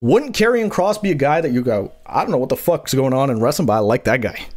Wouldn't 0.02 0.36
Karrion 0.36 0.70
Kross 0.70 1.00
be 1.00 1.12
a 1.12 1.16
guy 1.16 1.40
that 1.40 1.52
you 1.52 1.62
go, 1.62 1.92
I 2.06 2.22
don't 2.22 2.32
know 2.32 2.38
what 2.38 2.50
the 2.50 2.58
fuck's 2.58 2.94
going 2.94 3.14
on 3.14 3.30
in 3.30 3.42
wrestling, 3.42 3.68
but 3.68 3.74
I 3.74 3.80
like 3.80 4.06
that 4.06 4.22
guy. 4.22 4.48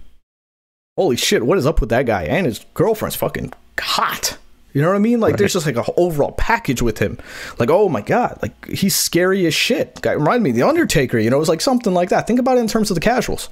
Holy 0.97 1.17
shit, 1.17 1.45
what 1.45 1.59
is 1.59 1.67
up 1.67 1.81
with 1.81 1.91
that 1.91 2.07
guy? 2.07 2.25
And 2.25 2.47
his 2.47 2.65
girlfriend's 2.75 3.17
fucking 3.17 3.53
hot. 3.79 4.39
You 4.75 4.83
know 4.83 4.89
what 4.89 4.97
I 4.97 5.01
mean? 5.01 5.19
Like, 5.19 5.33
right. 5.33 5.39
there's 5.39 5.55
just 5.55 5.67
like 5.67 5.77
an 5.77 5.85
overall 5.97 6.33
package 6.33 6.83
with 6.83 6.99
him. 6.99 7.19
Like, 7.59 7.71
oh 7.71 7.89
my 7.89 8.03
god, 8.03 8.39
like 8.43 8.69
he's 8.69 8.95
scary 8.95 9.47
as 9.47 9.55
shit. 9.55 10.01
Guy 10.03 10.13
reminded 10.13 10.43
me 10.43 10.53
the 10.53 10.67
Undertaker. 10.67 11.19
You 11.19 11.31
know, 11.31 11.37
it 11.37 11.41
was 11.41 11.49
like 11.49 11.61
something 11.61 11.95
like 11.95 12.11
that. 12.11 12.27
Think 12.27 12.39
about 12.39 12.59
it 12.59 12.61
in 12.61 12.69
terms 12.69 12.91
of 12.91 12.95
the 12.95 13.01
casuals. 13.01 13.49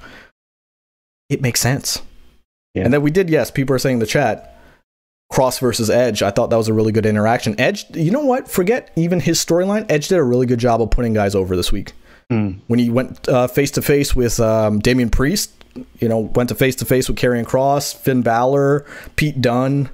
It 1.29 1.41
makes 1.41 1.59
sense. 1.59 2.01
Yeah. 2.73 2.83
And 2.85 2.93
then 2.93 3.01
we 3.01 3.11
did. 3.11 3.29
Yes, 3.29 3.51
people 3.51 3.75
are 3.75 3.79
saying 3.79 3.95
in 3.95 3.99
the 3.99 4.05
chat. 4.05 4.53
Kross 5.31 5.59
versus 5.59 5.89
Edge. 5.89 6.23
I 6.23 6.31
thought 6.31 6.51
that 6.51 6.55
was 6.55 6.69
a 6.69 6.73
really 6.73 6.93
good 6.93 7.05
interaction. 7.05 7.59
Edge, 7.59 7.85
you 7.93 8.11
know 8.11 8.23
what? 8.23 8.47
Forget 8.47 8.91
even 8.95 9.19
his 9.19 9.43
storyline. 9.43 9.85
Edge 9.91 10.07
did 10.07 10.19
a 10.19 10.23
really 10.23 10.45
good 10.45 10.59
job 10.59 10.81
of 10.81 10.89
putting 10.89 11.13
guys 11.13 11.35
over 11.35 11.57
this 11.57 11.71
week. 11.71 11.91
Mm. 12.31 12.59
When 12.67 12.79
he 12.79 12.89
went 12.89 13.27
face 13.51 13.71
to 13.71 13.81
face 13.81 14.15
with 14.15 14.39
um, 14.39 14.79
Damian 14.79 15.09
Priest, 15.09 15.51
you 15.99 16.07
know, 16.07 16.19
went 16.19 16.49
to 16.49 16.55
face 16.55 16.75
to 16.77 16.85
face 16.85 17.09
with 17.09 17.17
Karrion 17.17 17.43
Kross, 17.43 17.93
Finn 17.93 18.21
Balor, 18.21 18.85
Pete 19.17 19.41
Dunne 19.41 19.89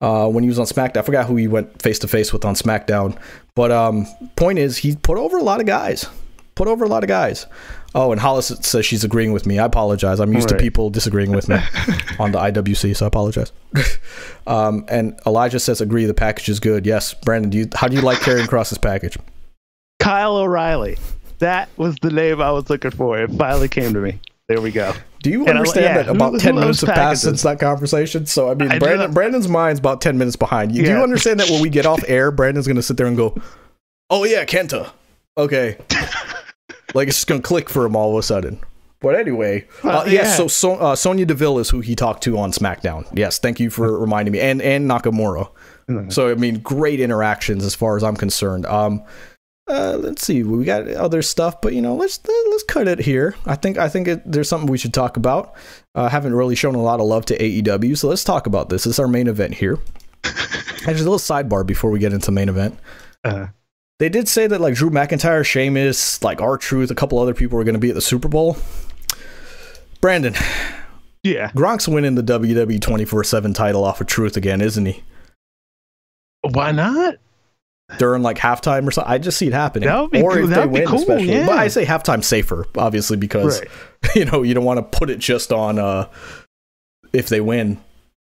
uh, 0.00 0.28
when 0.28 0.42
he 0.44 0.48
was 0.48 0.58
on 0.58 0.66
SmackDown. 0.66 0.98
I 0.98 1.02
forgot 1.02 1.26
who 1.26 1.36
he 1.36 1.48
went 1.48 1.80
face 1.80 1.98
to 2.00 2.08
face 2.08 2.32
with 2.32 2.44
on 2.44 2.54
SmackDown. 2.54 3.18
But 3.54 3.70
um, 3.70 4.06
point 4.36 4.58
is, 4.58 4.78
he 4.78 4.96
put 4.96 5.18
over 5.18 5.38
a 5.38 5.42
lot 5.42 5.60
of 5.60 5.66
guys. 5.66 6.06
Put 6.54 6.68
over 6.68 6.84
a 6.84 6.88
lot 6.88 7.02
of 7.02 7.08
guys. 7.08 7.46
Oh, 7.94 8.12
and 8.12 8.20
Hollis 8.20 8.48
says 8.60 8.86
she's 8.86 9.02
agreeing 9.02 9.32
with 9.32 9.46
me. 9.46 9.58
I 9.58 9.64
apologize. 9.64 10.20
I'm 10.20 10.32
used 10.32 10.50
right. 10.50 10.58
to 10.58 10.62
people 10.62 10.90
disagreeing 10.90 11.32
with 11.32 11.48
me 11.48 11.56
on 12.20 12.32
the 12.32 12.38
IWC, 12.38 12.96
so 12.96 13.06
I 13.06 13.08
apologize. 13.08 13.50
um, 14.46 14.84
and 14.88 15.18
Elijah 15.26 15.58
says, 15.58 15.80
agree, 15.80 16.04
the 16.04 16.14
package 16.14 16.48
is 16.48 16.60
good. 16.60 16.86
Yes, 16.86 17.14
Brandon, 17.14 17.50
do 17.50 17.58
you, 17.58 17.68
how 17.74 17.88
do 17.88 17.96
you 17.96 18.02
like 18.02 18.18
Karrion 18.18 18.46
Kross's 18.46 18.78
package? 18.78 19.18
Kyle 19.98 20.36
O'Reilly. 20.36 20.98
That 21.38 21.68
was 21.76 21.96
the 21.96 22.10
name 22.10 22.40
I 22.40 22.52
was 22.52 22.70
looking 22.70 22.90
for. 22.90 23.18
It 23.18 23.30
finally 23.32 23.68
came 23.68 23.92
to 23.94 24.00
me. 24.00 24.20
There 24.50 24.60
we 24.60 24.72
go. 24.72 24.92
Do 25.22 25.30
you 25.30 25.46
and 25.46 25.50
understand 25.50 25.84
yeah, 25.84 26.02
that 26.02 26.08
about 26.08 26.32
who, 26.32 26.38
10 26.40 26.54
who 26.54 26.60
minutes 26.60 26.80
have 26.80 26.92
passed 26.92 27.22
since 27.22 27.42
that 27.42 27.60
conversation? 27.60 28.26
So, 28.26 28.50
I 28.50 28.54
mean, 28.54 28.72
I 28.72 28.80
Brandon, 28.80 29.12
Brandon's 29.12 29.46
mind's 29.46 29.78
about 29.78 30.00
10 30.00 30.18
minutes 30.18 30.34
behind. 30.34 30.74
You, 30.74 30.82
yeah. 30.82 30.88
Do 30.88 30.96
you 30.96 31.02
understand 31.04 31.38
that 31.38 31.48
when 31.50 31.62
we 31.62 31.70
get 31.70 31.86
off 31.86 32.02
air, 32.08 32.32
Brandon's 32.32 32.66
going 32.66 32.74
to 32.74 32.82
sit 32.82 32.96
there 32.96 33.06
and 33.06 33.16
go, 33.16 33.40
oh, 34.10 34.24
yeah, 34.24 34.44
Kenta. 34.44 34.90
Okay. 35.38 35.78
like, 36.94 37.06
it's 37.06 37.18
just 37.18 37.28
going 37.28 37.40
to 37.40 37.46
click 37.46 37.68
for 37.68 37.86
him 37.86 37.94
all 37.94 38.10
of 38.10 38.18
a 38.18 38.24
sudden. 38.24 38.58
But 38.98 39.14
anyway, 39.14 39.68
uh, 39.84 40.02
yes. 40.06 40.12
Yeah, 40.12 40.34
so, 40.34 40.48
so 40.48 40.74
uh, 40.74 40.96
Sonya 40.96 41.26
Deville 41.26 41.60
is 41.60 41.70
who 41.70 41.78
he 41.78 41.94
talked 41.94 42.24
to 42.24 42.36
on 42.36 42.50
SmackDown. 42.50 43.06
Yes, 43.16 43.38
thank 43.38 43.60
you 43.60 43.70
for 43.70 44.00
reminding 44.00 44.32
me, 44.32 44.40
and 44.40 44.60
and 44.60 44.90
Nakamura. 44.90 45.48
Mm-hmm. 45.88 46.10
So 46.10 46.30
I 46.30 46.34
mean, 46.34 46.58
great 46.58 46.98
interactions 46.98 47.64
as 47.64 47.74
far 47.74 47.96
as 47.96 48.02
I'm 48.02 48.16
concerned. 48.16 48.66
Um, 48.66 49.02
uh, 49.70 49.96
let's 49.98 50.24
see, 50.24 50.42
we 50.42 50.64
got 50.64 50.88
other 50.88 51.22
stuff, 51.22 51.60
but 51.60 51.74
you 51.74 51.80
know, 51.80 51.94
let's 51.94 52.18
let's 52.26 52.62
cut 52.64 52.88
it 52.88 52.98
here. 52.98 53.36
I 53.46 53.54
think 53.54 53.78
I 53.78 53.88
think 53.88 54.08
it, 54.08 54.30
there's 54.30 54.48
something 54.48 54.68
we 54.68 54.78
should 54.78 54.92
talk 54.92 55.16
about. 55.16 55.54
Uh, 55.94 56.08
haven't 56.08 56.34
really 56.34 56.56
shown 56.56 56.74
a 56.74 56.82
lot 56.82 57.00
of 57.00 57.06
love 57.06 57.24
to 57.26 57.38
AEW, 57.38 57.96
so 57.96 58.08
let's 58.08 58.24
talk 58.24 58.46
about 58.46 58.68
this. 58.68 58.84
This 58.84 58.94
is 58.94 58.98
our 58.98 59.08
main 59.08 59.28
event 59.28 59.54
here. 59.54 59.78
just 60.24 60.86
a 60.86 60.92
little 60.92 61.18
sidebar 61.18 61.64
before 61.64 61.90
we 61.90 61.98
get 61.98 62.12
into 62.12 62.32
main 62.32 62.48
event. 62.48 62.78
Uh-huh. 63.24 63.46
They 63.98 64.08
did 64.08 64.28
say 64.28 64.46
that 64.46 64.60
like 64.60 64.74
Drew 64.74 64.90
McIntyre, 64.90 65.44
Sheamus, 65.44 66.22
like 66.22 66.40
R-Truth, 66.40 66.90
a 66.90 66.94
couple 66.94 67.18
other 67.18 67.34
people 67.34 67.58
are 67.58 67.64
going 67.64 67.74
to 67.74 67.80
be 67.80 67.90
at 67.90 67.94
the 67.94 68.00
Super 68.00 68.28
Bowl. 68.28 68.56
Brandon, 70.00 70.34
yeah, 71.22 71.52
Gronk's 71.52 71.86
winning 71.86 72.14
the 72.14 72.22
WWE 72.22 72.80
24/7 72.80 73.54
title 73.54 73.84
off 73.84 74.00
of 74.00 74.06
Truth 74.06 74.36
again, 74.36 74.60
isn't 74.60 74.86
he? 74.86 75.02
Why 76.42 76.72
not? 76.72 77.16
During 77.98 78.22
like 78.22 78.38
halftime 78.38 78.86
or 78.86 78.90
something. 78.90 79.12
I 79.12 79.18
just 79.18 79.38
see 79.38 79.48
it 79.48 79.52
happening. 79.52 79.88
That 79.88 80.00
would 80.00 80.10
be 80.10 80.22
or 80.22 80.32
cool. 80.34 80.44
if 80.44 80.50
they 80.50 80.66
win, 80.66 80.86
cool, 80.86 80.98
especially. 80.98 81.32
Yeah. 81.32 81.46
But 81.46 81.58
I 81.58 81.68
say 81.68 81.84
halftime 81.84 82.22
safer, 82.22 82.66
obviously, 82.76 83.16
because 83.16 83.60
right. 83.60 83.70
you 84.14 84.24
know 84.24 84.42
you 84.42 84.54
don't 84.54 84.64
want 84.64 84.78
to 84.78 84.98
put 84.98 85.10
it 85.10 85.18
just 85.18 85.52
on 85.52 85.78
uh 85.78 86.08
if 87.12 87.28
they 87.28 87.40
win. 87.40 87.78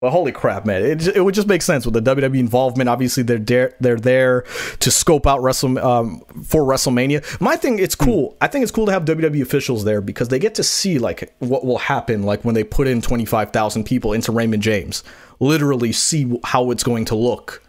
But 0.05 0.11
holy 0.11 0.33
crap, 0.33 0.67
man! 0.67 0.83
It, 0.83 1.07
it 1.17 1.25
would 1.25 1.35
just 1.35 1.49
make 1.49 1.63
sense 1.63 1.87
with 1.87 1.95
the 1.95 2.03
WWE 2.03 2.39
involvement. 2.39 2.91
Obviously, 2.91 3.23
they're 3.23 3.39
there, 3.39 3.75
they're 3.81 3.97
there 3.97 4.43
to 4.81 4.91
scope 4.91 5.27
out 5.27 5.43
Wrestle 5.43 5.79
um, 5.79 6.21
for 6.45 6.63
WrestleMania. 6.63 7.41
My 7.41 7.57
thing, 7.57 7.79
it's 7.79 7.95
hmm. 7.95 8.05
cool. 8.05 8.37
I 8.39 8.49
think 8.49 8.65
it's 8.65 8.73
cool 8.73 8.85
to 8.85 8.93
have 8.93 9.07
WWE 9.07 9.41
officials 9.41 9.85
there 9.85 10.03
because 10.03 10.29
they 10.29 10.39
get 10.39 10.57
to 10.57 10.63
see 10.63 10.99
like 10.99 11.35
what 11.39 11.65
will 11.65 11.79
happen, 11.79 12.25
like 12.25 12.45
when 12.45 12.55
they 12.55 12.65
put 12.65 12.87
in 12.87 13.01
twenty 13.01 13.25
five 13.25 13.51
thousand 13.51 13.85
people 13.85 14.13
into 14.13 14.31
Raymond 14.31 14.63
James. 14.63 15.05
Literally, 15.41 15.91
see 15.91 16.39
how 16.45 16.71
it's 16.71 16.83
going 16.83 17.07
to 17.07 17.15
look 17.15 17.64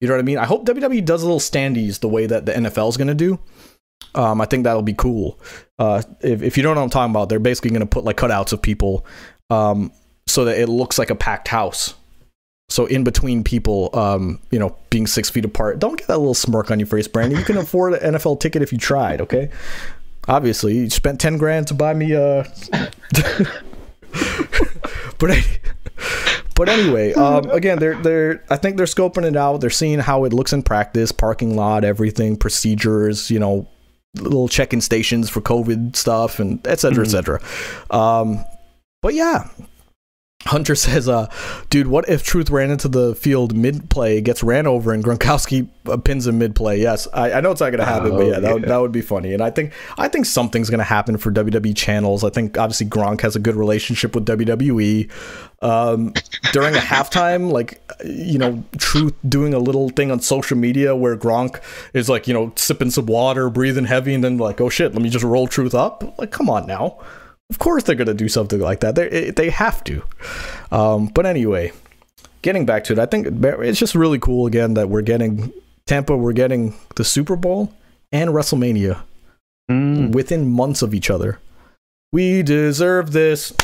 you 0.00 0.08
know 0.08 0.14
what 0.14 0.20
I 0.20 0.24
mean? 0.24 0.38
I 0.38 0.44
hope 0.44 0.66
WWE 0.66 1.04
does 1.04 1.22
a 1.22 1.26
little 1.26 1.40
standees 1.40 2.00
the 2.00 2.08
way 2.08 2.26
that 2.26 2.46
the 2.46 2.52
NFL 2.52 2.88
is 2.88 2.96
going 2.96 3.08
to 3.08 3.14
do. 3.14 3.38
Um, 4.14 4.40
I 4.40 4.46
think 4.46 4.64
that'll 4.64 4.82
be 4.82 4.94
cool. 4.94 5.38
Uh, 5.78 6.02
if, 6.20 6.42
if 6.42 6.56
you 6.56 6.62
don't 6.62 6.74
know 6.74 6.80
what 6.80 6.84
I'm 6.84 6.90
talking 6.90 7.10
about, 7.10 7.28
they're 7.28 7.38
basically 7.38 7.70
going 7.70 7.80
to 7.80 7.86
put 7.86 8.04
like 8.04 8.16
cutouts 8.16 8.52
of 8.52 8.62
people 8.62 9.04
um, 9.50 9.92
so 10.26 10.44
that 10.44 10.58
it 10.58 10.68
looks 10.68 10.98
like 10.98 11.10
a 11.10 11.14
packed 11.14 11.48
house. 11.48 11.94
So 12.70 12.86
in 12.86 13.02
between 13.02 13.44
people, 13.44 13.90
um, 13.94 14.40
you 14.50 14.58
know, 14.58 14.76
being 14.90 15.06
six 15.06 15.30
feet 15.30 15.44
apart. 15.44 15.78
Don't 15.78 15.96
get 15.96 16.06
that 16.08 16.18
little 16.18 16.34
smirk 16.34 16.70
on 16.70 16.78
your 16.78 16.86
face, 16.86 17.08
Brandon. 17.08 17.38
You 17.38 17.44
can 17.44 17.56
afford 17.56 17.94
an 17.94 18.14
NFL 18.14 18.40
ticket 18.40 18.62
if 18.62 18.72
you 18.72 18.78
tried. 18.78 19.22
Okay. 19.22 19.50
Obviously, 20.26 20.76
you 20.76 20.90
spent 20.90 21.18
ten 21.18 21.38
grand 21.38 21.68
to 21.68 21.74
buy 21.74 21.94
me 21.94 22.12
a. 22.12 22.44
but 25.18 25.30
but 26.58 26.68
anyway, 26.68 27.12
um, 27.14 27.48
again, 27.50 27.78
they're 27.78 27.94
they're 28.02 28.44
I 28.50 28.56
think 28.56 28.76
they're 28.76 28.86
scoping 28.86 29.24
it 29.24 29.36
out. 29.36 29.60
They're 29.60 29.70
seeing 29.70 30.00
how 30.00 30.24
it 30.24 30.32
looks 30.32 30.52
in 30.52 30.62
practice, 30.62 31.12
parking 31.12 31.56
lot, 31.56 31.84
everything, 31.84 32.36
procedures, 32.36 33.30
you 33.30 33.38
know, 33.38 33.68
little 34.16 34.48
check-in 34.48 34.80
stations 34.80 35.30
for 35.30 35.40
COVID 35.40 35.94
stuff, 35.94 36.40
and 36.40 36.66
et 36.66 36.80
cetera, 36.80 37.04
mm-hmm. 37.04 37.16
et 37.16 37.40
cetera. 37.40 37.40
Um, 37.90 38.44
but 39.00 39.14
yeah, 39.14 39.48
Hunter 40.46 40.74
says, 40.74 41.08
uh, 41.08 41.26
dude, 41.68 41.88
what 41.88 42.08
if 42.08 42.22
Truth 42.22 42.48
ran 42.50 42.70
into 42.70 42.88
the 42.88 43.14
field 43.16 43.56
mid 43.56 43.90
play, 43.90 44.20
gets 44.20 44.42
ran 44.42 44.68
over, 44.68 44.92
and 44.92 45.02
Gronkowski 45.02 45.68
uh, 45.86 45.96
pins 45.96 46.28
him 46.28 46.38
mid 46.38 46.54
play? 46.54 46.80
Yes, 46.80 47.08
I, 47.12 47.32
I, 47.32 47.40
know 47.40 47.50
it's 47.50 47.60
not 47.60 47.70
going 47.70 47.80
to 47.80 47.84
happen, 47.84 48.12
oh, 48.12 48.18
but 48.18 48.26
yeah, 48.26 48.38
that, 48.38 48.54
Would, 48.54 48.62
that 48.64 48.76
would 48.76 48.92
be 48.92 49.00
funny. 49.00 49.34
And 49.34 49.42
I 49.42 49.50
think 49.50 49.72
I 49.98 50.06
think 50.06 50.26
something's 50.26 50.70
going 50.70 50.78
to 50.78 50.84
happen 50.84 51.18
for 51.18 51.32
WWE 51.32 51.76
channels. 51.76 52.22
I 52.22 52.30
think 52.30 52.56
obviously 52.56 52.86
Gronk 52.86 53.20
has 53.22 53.34
a 53.34 53.40
good 53.40 53.56
relationship 53.56 54.14
with 54.14 54.26
WWE. 54.26 55.10
Um, 55.60 56.14
during 56.52 56.76
a 56.76 56.78
halftime, 56.78 57.50
like 57.52 57.82
you 58.04 58.38
know, 58.38 58.62
Truth 58.78 59.14
doing 59.28 59.54
a 59.54 59.58
little 59.58 59.88
thing 59.90 60.12
on 60.12 60.20
social 60.20 60.56
media 60.56 60.94
where 60.94 61.16
Gronk 61.16 61.60
is 61.94 62.08
like, 62.08 62.28
you 62.28 62.34
know, 62.34 62.52
sipping 62.54 62.90
some 62.90 63.06
water, 63.06 63.50
breathing 63.50 63.86
heavy, 63.86 64.14
and 64.14 64.22
then 64.22 64.38
like, 64.38 64.60
oh 64.60 64.68
shit, 64.68 64.92
let 64.92 65.02
me 65.02 65.10
just 65.10 65.24
roll 65.24 65.48
Truth 65.48 65.74
up. 65.74 66.16
Like, 66.16 66.30
come 66.30 66.48
on 66.48 66.66
now. 66.68 66.98
Of 67.50 67.58
course 67.58 67.84
they're 67.84 67.96
going 67.96 68.08
to 68.08 68.14
do 68.14 68.28
something 68.28 68.60
like 68.60 68.80
that. 68.80 68.94
They 68.94 69.30
they 69.30 69.50
have 69.50 69.82
to. 69.84 70.02
Um, 70.70 71.06
but 71.06 71.24
anyway, 71.24 71.72
getting 72.42 72.66
back 72.66 72.84
to 72.84 72.92
it, 72.92 72.98
I 72.98 73.06
think 73.06 73.26
it's 73.42 73.78
just 73.78 73.94
really 73.94 74.18
cool 74.18 74.46
again 74.46 74.74
that 74.74 74.88
we're 74.88 75.02
getting 75.02 75.52
Tampa, 75.86 76.16
we're 76.16 76.34
getting 76.34 76.74
the 76.96 77.04
Super 77.04 77.34
Bowl 77.34 77.72
and 78.12 78.30
WrestleMania 78.30 79.02
mm. 79.70 80.12
within 80.12 80.48
months 80.48 80.82
of 80.82 80.94
each 80.94 81.08
other. 81.08 81.40
We 82.12 82.42
deserve 82.42 83.12
this. 83.12 83.54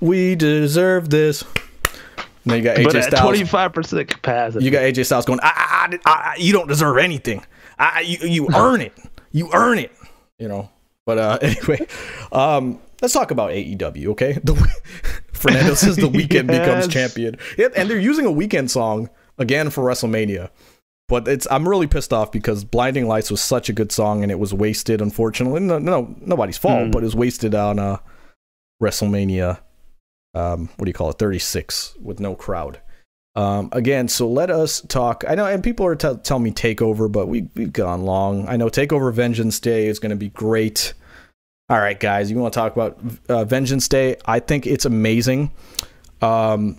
We 0.00 0.36
deserve 0.36 1.10
this. 1.10 1.42
And 1.42 2.52
then 2.52 2.58
you 2.58 2.64
got 2.64 2.76
AJ 2.78 2.84
but 2.84 3.04
Styles. 3.04 3.20
Twenty 3.20 3.44
five 3.44 3.72
percent 3.74 4.08
capacity. 4.08 4.64
You 4.64 4.70
got 4.70 4.82
AJ 4.82 5.04
Styles 5.06 5.26
going. 5.26 5.40
I, 5.42 5.98
I, 6.06 6.10
I, 6.10 6.36
you 6.38 6.52
don't 6.52 6.68
deserve 6.68 6.96
anything. 6.96 7.44
I, 7.78 8.00
you, 8.00 8.18
you 8.26 8.48
earn 8.54 8.80
it. 8.80 8.96
You 9.32 9.50
earn 9.52 9.78
it. 9.78 9.92
You 10.38 10.48
know. 10.48 10.70
But 11.08 11.16
uh, 11.16 11.38
anyway, 11.42 11.86
um, 12.32 12.78
let's 13.00 13.14
talk 13.14 13.30
about 13.30 13.50
AEW, 13.50 14.08
okay? 14.08 14.34
The, 14.44 14.54
Fernando 15.32 15.72
says 15.72 15.96
the 15.96 16.02
Weeknd 16.02 16.30
yes. 16.52 16.58
becomes 16.58 16.88
champion. 16.88 17.38
Yep, 17.56 17.72
and 17.76 17.88
they're 17.88 17.98
using 17.98 18.26
a 18.26 18.30
Weeknd 18.30 18.68
song 18.68 19.08
again 19.38 19.70
for 19.70 19.82
WrestleMania. 19.82 20.50
But 21.08 21.26
it's 21.26 21.46
I'm 21.50 21.66
really 21.66 21.86
pissed 21.86 22.12
off 22.12 22.30
because 22.30 22.62
Blinding 22.62 23.08
Lights 23.08 23.30
was 23.30 23.40
such 23.40 23.70
a 23.70 23.72
good 23.72 23.90
song 23.90 24.22
and 24.22 24.30
it 24.30 24.38
was 24.38 24.52
wasted, 24.52 25.00
unfortunately. 25.00 25.60
No, 25.60 25.78
no 25.78 26.14
nobody's 26.20 26.58
fault, 26.58 26.88
mm. 26.88 26.92
but 26.92 26.98
it 26.98 27.06
was 27.06 27.16
wasted 27.16 27.54
on 27.54 27.78
uh, 27.78 27.96
WrestleMania. 28.82 29.60
Um, 30.34 30.68
what 30.76 30.84
do 30.84 30.90
you 30.90 30.94
call 30.94 31.08
it? 31.08 31.18
36 31.18 31.94
with 32.02 32.20
no 32.20 32.34
crowd. 32.34 32.82
Um, 33.38 33.68
again, 33.70 34.08
so 34.08 34.28
let 34.28 34.50
us 34.50 34.80
talk. 34.80 35.24
I 35.28 35.36
know, 35.36 35.46
and 35.46 35.62
people 35.62 35.86
are 35.86 35.94
t- 35.94 36.16
telling 36.24 36.42
me 36.42 36.50
Takeover, 36.50 37.10
but 37.10 37.28
we 37.28 37.48
we've 37.54 37.72
gone 37.72 38.02
long. 38.02 38.48
I 38.48 38.56
know 38.56 38.68
Takeover 38.68 39.14
Vengeance 39.14 39.60
Day 39.60 39.86
is 39.86 40.00
going 40.00 40.10
to 40.10 40.16
be 40.16 40.30
great. 40.30 40.92
All 41.70 41.78
right, 41.78 42.00
guys, 42.00 42.30
you 42.30 42.38
want 42.38 42.54
to 42.54 42.58
talk 42.58 42.72
about 42.72 42.98
uh, 43.28 43.44
Vengeance 43.44 43.88
Day? 43.88 44.16
I 44.24 44.40
think 44.40 44.66
it's 44.66 44.86
amazing. 44.86 45.50
Um, 46.22 46.78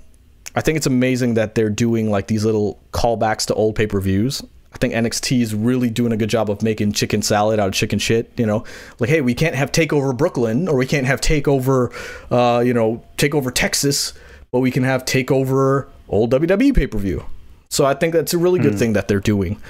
I 0.55 0.61
think 0.61 0.77
it's 0.77 0.87
amazing 0.87 1.35
that 1.35 1.53
they're 1.53 1.69
doing 1.69 2.09
like 2.09 2.25
these 2.25 2.43
little 2.43 2.81
callbacks 2.91 3.45
to 3.47 3.53
old 3.53 3.75
pay 3.75 3.85
per 3.85 3.99
views. 3.99 4.41
I 4.73 4.77
think 4.79 4.95
NXT 4.95 5.41
is 5.41 5.53
really 5.53 5.91
doing 5.91 6.11
a 6.11 6.17
good 6.17 6.31
job 6.31 6.49
of 6.49 6.63
making 6.63 6.93
chicken 6.93 7.21
salad 7.21 7.59
out 7.59 7.67
of 7.67 7.75
chicken 7.75 7.99
shit. 7.99 8.31
You 8.35 8.47
know, 8.47 8.63
like 8.97 9.11
hey, 9.11 9.21
we 9.21 9.35
can't 9.35 9.53
have 9.53 9.71
Takeover 9.71 10.17
Brooklyn 10.17 10.67
or 10.67 10.75
we 10.75 10.87
can't 10.87 11.05
have 11.05 11.21
Takeover, 11.21 11.93
uh, 12.31 12.61
you 12.61 12.73
know, 12.73 13.03
Takeover 13.17 13.53
Texas, 13.53 14.13
but 14.51 14.61
we 14.61 14.71
can 14.71 14.81
have 14.81 15.05
Takeover 15.05 15.87
old 16.07 16.31
WWE 16.31 16.75
pay 16.75 16.87
per 16.87 16.97
view. 16.97 17.23
So 17.69 17.85
I 17.85 17.93
think 17.93 18.13
that's 18.13 18.33
a 18.33 18.39
really 18.39 18.59
good 18.59 18.73
mm. 18.73 18.79
thing 18.79 18.93
that 18.93 19.07
they're 19.07 19.19
doing. 19.19 19.61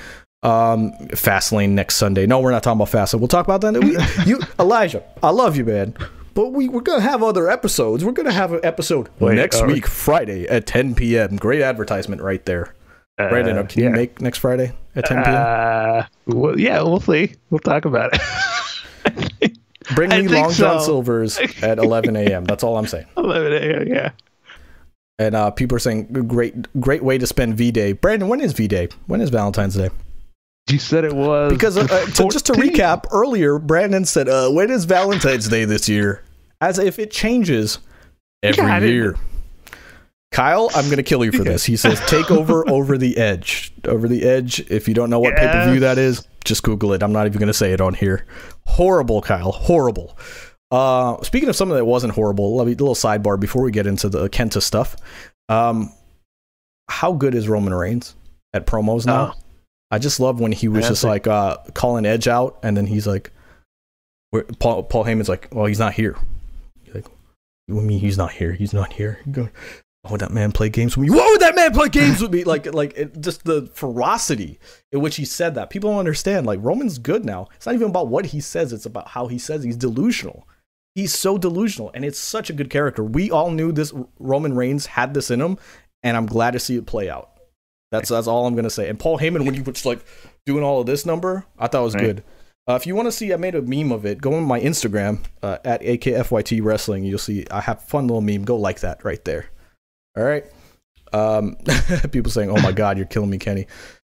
Um, 0.41 0.93
Fastlane 1.09 1.71
next 1.71 1.95
Sunday. 1.95 2.25
No, 2.25 2.39
we're 2.39 2.51
not 2.51 2.63
talking 2.63 2.81
about 2.81 2.91
Fastlane. 2.91 3.19
We'll 3.19 3.27
talk 3.27 3.45
about 3.45 3.61
that. 3.61 3.83
We, 3.83 3.97
you, 4.29 4.39
Elijah, 4.59 5.03
I 5.21 5.31
love 5.31 5.57
you, 5.57 5.65
man. 5.65 5.95
But 6.33 6.53
we, 6.53 6.69
we're 6.69 6.81
going 6.81 7.01
to 7.01 7.07
have 7.07 7.21
other 7.21 7.49
episodes. 7.49 8.05
We're 8.05 8.13
going 8.13 8.27
to 8.27 8.31
have 8.31 8.53
an 8.53 8.61
episode 8.63 9.09
Wait, 9.19 9.35
next 9.35 9.65
week, 9.65 9.85
Friday 9.85 10.47
at 10.47 10.65
10 10.65 10.95
p.m. 10.95 11.35
Great 11.35 11.61
advertisement 11.61 12.21
right 12.21 12.45
there. 12.45 12.73
Uh, 13.17 13.27
Brandon, 13.27 13.67
can 13.67 13.81
yeah. 13.81 13.89
you 13.89 13.95
make 13.95 14.21
next 14.21 14.37
Friday 14.37 14.73
at 14.95 15.05
10 15.05 15.23
p.m.? 15.23 15.35
Uh, 15.35 16.03
well, 16.27 16.57
yeah, 16.57 16.81
we'll 16.81 17.01
see. 17.01 17.35
We'll 17.49 17.59
talk 17.59 17.83
about 17.83 18.11
it. 18.13 19.57
Bring 19.95 20.09
me 20.11 20.27
Long 20.29 20.51
so. 20.51 20.63
John 20.63 20.81
Silver's 20.81 21.37
at 21.61 21.79
11 21.79 22.15
a.m. 22.15 22.45
That's 22.45 22.63
all 22.63 22.77
I'm 22.77 22.87
saying. 22.87 23.07
11 23.17 23.51
a.m., 23.51 23.87
yeah. 23.87 24.11
And 25.17 25.35
uh, 25.35 25.51
people 25.51 25.75
are 25.75 25.79
saying 25.79 26.05
great, 26.27 26.55
great 26.79 27.03
way 27.03 27.17
to 27.17 27.27
spend 27.27 27.57
V 27.57 27.71
Day. 27.71 27.91
Brandon, 27.91 28.29
when 28.29 28.39
is 28.39 28.53
V 28.53 28.69
Day? 28.69 28.87
When 29.07 29.19
is 29.19 29.29
Valentine's 29.29 29.75
Day? 29.75 29.89
You 30.67 30.79
said 30.79 31.03
it 31.03 31.13
was 31.13 31.51
because 31.51 31.77
uh, 31.77 31.87
to, 31.87 32.29
just 32.29 32.45
to 32.47 32.53
recap 32.53 33.05
earlier, 33.11 33.57
Brandon 33.57 34.05
said, 34.05 34.29
uh, 34.29 34.49
"When 34.49 34.69
is 34.69 34.85
Valentine's 34.85 35.47
Day 35.47 35.65
this 35.65 35.89
year?" 35.89 36.23
As 36.61 36.77
if 36.77 36.99
it 36.99 37.09
changes 37.09 37.79
every 38.43 38.65
yeah, 38.65 38.79
year. 38.79 39.15
Kyle, 40.31 40.69
I'm 40.75 40.89
gonna 40.89 41.01
kill 41.01 41.25
you 41.25 41.31
for 41.31 41.43
this. 41.43 41.65
He 41.65 41.75
says, 41.75 41.99
"Take 42.07 42.29
over 42.29 42.69
over 42.69 42.97
the 42.97 43.17
edge, 43.17 43.73
over 43.85 44.07
the 44.07 44.23
edge." 44.23 44.59
If 44.69 44.87
you 44.87 44.93
don't 44.93 45.09
know 45.09 45.19
what 45.19 45.33
yes. 45.33 45.39
pay 45.39 45.51
per 45.51 45.71
view 45.71 45.79
that 45.79 45.97
is, 45.97 46.27
just 46.45 46.61
Google 46.61 46.93
it. 46.93 47.01
I'm 47.01 47.11
not 47.11 47.25
even 47.25 47.39
gonna 47.39 47.53
say 47.53 47.73
it 47.73 47.81
on 47.81 47.95
here. 47.95 48.27
Horrible, 48.65 49.21
Kyle. 49.21 49.51
Horrible. 49.51 50.15
Uh, 50.71 51.19
speaking 51.23 51.49
of 51.49 51.55
something 51.55 51.75
that 51.75 51.85
wasn't 51.85 52.13
horrible, 52.13 52.61
a 52.61 52.63
little 52.63 52.93
sidebar 52.93 53.39
before 53.39 53.63
we 53.63 53.71
get 53.71 53.87
into 53.87 54.07
the 54.07 54.29
Kenta 54.29 54.61
stuff. 54.61 54.95
Um, 55.49 55.91
how 56.87 57.13
good 57.13 57.33
is 57.33 57.47
Roman 57.47 57.73
Reigns 57.73 58.15
at 58.53 58.67
promos 58.67 59.05
now? 59.05 59.33
Oh. 59.35 59.41
I 59.91 59.99
just 59.99 60.19
love 60.19 60.39
when 60.39 60.51
he 60.51 60.67
was 60.67 60.87
just 60.87 61.03
like 61.03 61.27
uh, 61.27 61.57
calling 61.73 62.05
Edge 62.05 62.27
out, 62.27 62.59
and 62.61 62.77
then 62.77 62.85
he's 62.85 63.07
like, 63.07 63.31
Paul, 64.59 64.83
Paul 64.83 65.05
Heyman's 65.05 65.29
like, 65.29 65.47
well, 65.51 65.65
he's 65.65 65.79
not 65.79 65.93
here. 65.93 66.15
He's 66.83 66.93
like, 66.93 67.05
what 67.67 67.83
mean 67.83 67.99
he's 67.99 68.17
not 68.17 68.31
here? 68.31 68.53
He's 68.53 68.73
not 68.73 68.93
here. 68.93 69.19
Going, 69.31 69.49
oh, 70.05 70.11
would 70.11 70.21
that 70.21 70.31
man 70.31 70.51
play 70.51 70.69
games 70.69 70.95
with 70.95 71.09
me? 71.09 71.15
What 71.15 71.31
would 71.31 71.41
that 71.41 71.55
man 71.55 71.73
play 71.73 71.89
games 71.89 72.21
with 72.21 72.31
me? 72.31 72.43
Like, 72.43 72.71
like 72.73 72.93
it, 72.95 73.19
just 73.19 73.45
the 73.45 73.69
ferocity 73.73 74.59
in 74.91 75.01
which 75.01 75.15
he 75.15 75.25
said 75.25 75.55
that. 75.55 75.71
People 75.71 75.89
don't 75.89 75.99
understand. 75.99 76.45
Like 76.45 76.59
Roman's 76.61 76.99
good 76.99 77.25
now. 77.25 77.47
It's 77.55 77.65
not 77.65 77.75
even 77.75 77.89
about 77.89 78.07
what 78.07 78.27
he 78.27 78.41
says. 78.41 78.71
It's 78.71 78.85
about 78.85 79.09
how 79.09 79.27
he 79.27 79.39
says 79.39 79.63
he's 79.63 79.77
delusional. 79.77 80.47
He's 80.95 81.17
so 81.17 81.37
delusional, 81.37 81.91
and 81.93 82.03
it's 82.03 82.19
such 82.19 82.49
a 82.49 82.53
good 82.53 82.69
character. 82.69 83.03
We 83.03 83.31
all 83.31 83.51
knew 83.51 83.71
this 83.71 83.93
Roman 84.19 84.53
Reigns 84.53 84.85
had 84.87 85.13
this 85.13 85.31
in 85.31 85.41
him, 85.41 85.57
and 86.03 86.17
I'm 86.17 86.25
glad 86.25 86.51
to 86.51 86.59
see 86.59 86.75
it 86.75 86.85
play 86.85 87.09
out. 87.09 87.28
That's 87.91 88.09
that's 88.09 88.27
all 88.27 88.45
I'm 88.45 88.55
gonna 88.55 88.69
say. 88.69 88.89
And 88.89 88.99
Paul 88.99 89.17
Heyman, 89.19 89.45
when 89.45 89.53
he 89.53 89.61
was 89.61 89.85
like 89.85 90.05
doing 90.45 90.63
all 90.63 90.81
of 90.81 90.85
this 90.85 91.05
number, 91.05 91.45
I 91.57 91.67
thought 91.67 91.83
was 91.83 91.95
right. 91.95 92.03
good. 92.03 92.23
Uh, 92.67 92.75
if 92.75 92.85
you 92.85 92.95
want 92.95 93.07
to 93.07 93.11
see, 93.11 93.33
I 93.33 93.37
made 93.37 93.55
a 93.55 93.63
meme 93.63 93.91
of 93.91 94.05
it. 94.05 94.21
Go 94.21 94.35
on 94.35 94.43
my 94.43 94.59
Instagram 94.59 95.23
uh, 95.41 95.57
at 95.65 95.81
akfyt 95.81 96.63
wrestling. 96.63 97.03
You'll 97.03 97.17
see 97.17 97.45
I 97.49 97.61
have 97.61 97.81
fun 97.81 98.07
little 98.07 98.21
meme. 98.21 98.45
Go 98.45 98.57
like 98.57 98.81
that 98.81 99.03
right 99.03 99.23
there. 99.25 99.49
All 100.15 100.23
right. 100.23 100.45
Um, 101.11 101.57
people 102.11 102.31
saying, 102.31 102.51
"Oh 102.51 102.61
my 102.61 102.71
God, 102.71 102.97
you're 102.97 103.07
killing 103.07 103.31
me, 103.31 103.39
Kenny." 103.39 103.65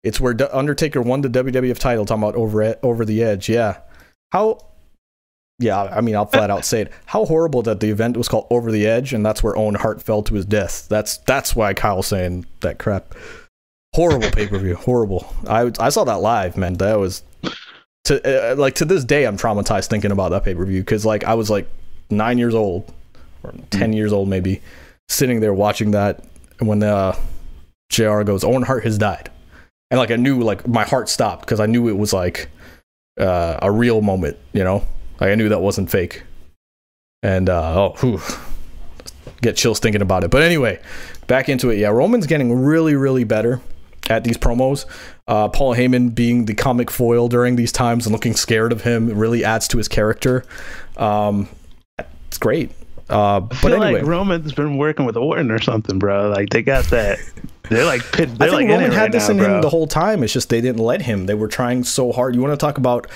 It's 0.05 0.21
where 0.21 0.35
D- 0.35 0.45
Undertaker 0.45 1.03
won 1.03 1.23
the 1.23 1.29
WWF 1.29 1.79
title. 1.79 2.05
Talking 2.05 2.23
about 2.23 2.37
over 2.37 2.77
over 2.83 3.05
the 3.05 3.25
edge. 3.25 3.49
Yeah. 3.49 3.79
How 4.31 4.61
yeah, 5.59 5.83
I 5.83 6.01
mean, 6.01 6.17
I'll 6.17 6.27
flat 6.27 6.51
out 6.51 6.65
say 6.65 6.83
it. 6.83 6.93
How 7.07 7.25
horrible 7.25 7.63
that 7.63 7.79
the 7.79 7.91
event 7.91 8.17
was 8.17 8.29
called 8.29 8.49
Over 8.51 8.73
the 8.73 8.87
Edge, 8.87 9.13
and 9.13 9.25
that's 9.25 9.43
where 9.43 9.57
Owen 9.57 9.77
Hart 9.77 10.03
fell 10.03 10.23
to 10.25 10.35
his 10.35 10.45
death. 10.45 10.89
That's 10.89 11.19
that's 11.19 11.55
why 11.55 11.75
Kyle's 11.75 12.09
saying 12.09 12.47
that 12.61 12.79
crap. 12.79 13.15
Horrible 13.95 14.31
pay 14.31 14.47
per 14.47 14.59
view, 14.59 14.77
horrible. 14.77 15.33
I 15.49 15.71
I 15.79 15.89
saw 15.89 16.05
that 16.05 16.21
live, 16.21 16.57
man. 16.57 16.75
That 16.75 16.99
was 16.99 17.23
to 18.05 18.53
uh, 18.53 18.57
like 18.57 18.75
to 18.77 18.85
this 18.85 19.05
day, 19.05 19.25
I'm 19.25 19.37
traumatized 19.37 19.89
thinking 19.89 20.11
about 20.11 20.31
that 20.31 20.45
pay 20.45 20.55
per 20.55 20.65
view 20.65 20.81
because 20.81 21.07
like 21.07 21.25
I 21.25 21.35
was 21.35 21.49
like 21.49 21.69
nine 22.11 22.39
years 22.39 22.55
old 22.55 22.93
or 23.43 23.55
ten 23.71 23.93
years 23.93 24.13
old 24.13 24.29
maybe, 24.29 24.61
sitting 25.09 25.41
there 25.41 25.55
watching 25.55 25.93
that, 25.93 26.25
and 26.59 26.69
when 26.69 26.81
the 26.81 26.95
uh, 26.95 27.17
Jr. 27.91 28.23
goes, 28.23 28.45
Owen 28.45 28.63
Hart 28.63 28.85
has 28.85 28.99
died, 28.99 29.31
and 29.91 29.99
like 29.99 30.11
I 30.11 30.17
knew 30.17 30.41
like 30.41 30.67
my 30.67 30.85
heart 30.85 31.09
stopped 31.09 31.43
because 31.43 31.61
I 31.61 31.67
knew 31.67 31.89
it 31.89 31.97
was 31.97 32.13
like 32.13 32.49
uh, 33.19 33.59
a 33.63 33.71
real 33.71 34.03
moment, 34.03 34.37
you 34.53 34.65
know 34.65 34.85
like 35.21 35.31
I 35.31 35.35
knew 35.35 35.49
that 35.49 35.61
wasn't 35.61 35.91
fake. 35.91 36.23
And 37.23 37.49
uh, 37.49 37.81
oh, 37.81 37.95
whew, 38.01 38.21
get 39.41 39.57
chills 39.57 39.79
thinking 39.81 40.03
about 40.03 40.25
it. 40.25 40.31
But 40.31 40.43
anyway, 40.43 40.81
back 41.27 41.49
into 41.49 41.71
it. 41.71 41.79
Yeah, 41.79 41.89
Roman's 41.89 42.27
getting 42.27 42.65
really, 42.65 42.95
really 42.95 43.25
better 43.25 43.61
at 44.11 44.25
these 44.25 44.37
promos. 44.37 44.85
Uh, 45.27 45.49
Paul 45.49 45.75
Heyman 45.75 46.15
being 46.15 46.45
the 46.45 46.55
comic 46.55 46.91
foil 46.91 47.29
during 47.29 47.57
these 47.57 47.73
times 47.73 48.07
and 48.07 48.13
looking 48.13 48.35
scared 48.35 48.73
of 48.73 48.83
him 48.83 49.09
really 49.19 49.45
adds 49.45 49.69
to 49.69 49.79
his 49.79 49.89
character. 49.89 50.45
Um, 50.97 51.49
it's 52.29 52.39
great. 52.39 52.73
Uh, 53.09 53.41
but 53.41 53.55
I 53.55 53.59
feel 53.61 53.83
anyway, 53.83 54.01
like 54.01 54.09
Roman's 54.09 54.53
been 54.53 54.79
working 54.79 55.05
with 55.05 55.17
Orton 55.17 55.51
or 55.51 55.61
something, 55.61 55.99
bro. 55.99 56.31
Like 56.31 56.51
they 56.51 56.63
got 56.63 56.85
that. 56.87 57.19
They're 57.71 57.85
like 57.85 58.03
They're 58.13 58.27
I 58.27 58.29
think 58.29 58.53
like 58.53 58.69
Roman 58.69 58.91
had 58.91 59.01
right 59.03 59.13
this 59.13 59.29
now, 59.29 59.33
in 59.33 59.39
bro. 59.39 59.55
him 59.55 59.61
the 59.63 59.71
whole 59.71 59.87
time. 59.87 60.23
It's 60.23 60.33
just 60.33 60.49
they 60.49 60.61
didn't 60.61 60.83
let 60.83 61.03
him. 61.03 61.27
They 61.27 61.35
were 61.35 61.49
trying 61.49 61.85
so 61.85 62.13
hard. 62.13 62.35
You 62.35 62.43
want 62.43 62.53
to 62.53 62.59
talk 62.59 62.79
about 62.79 63.07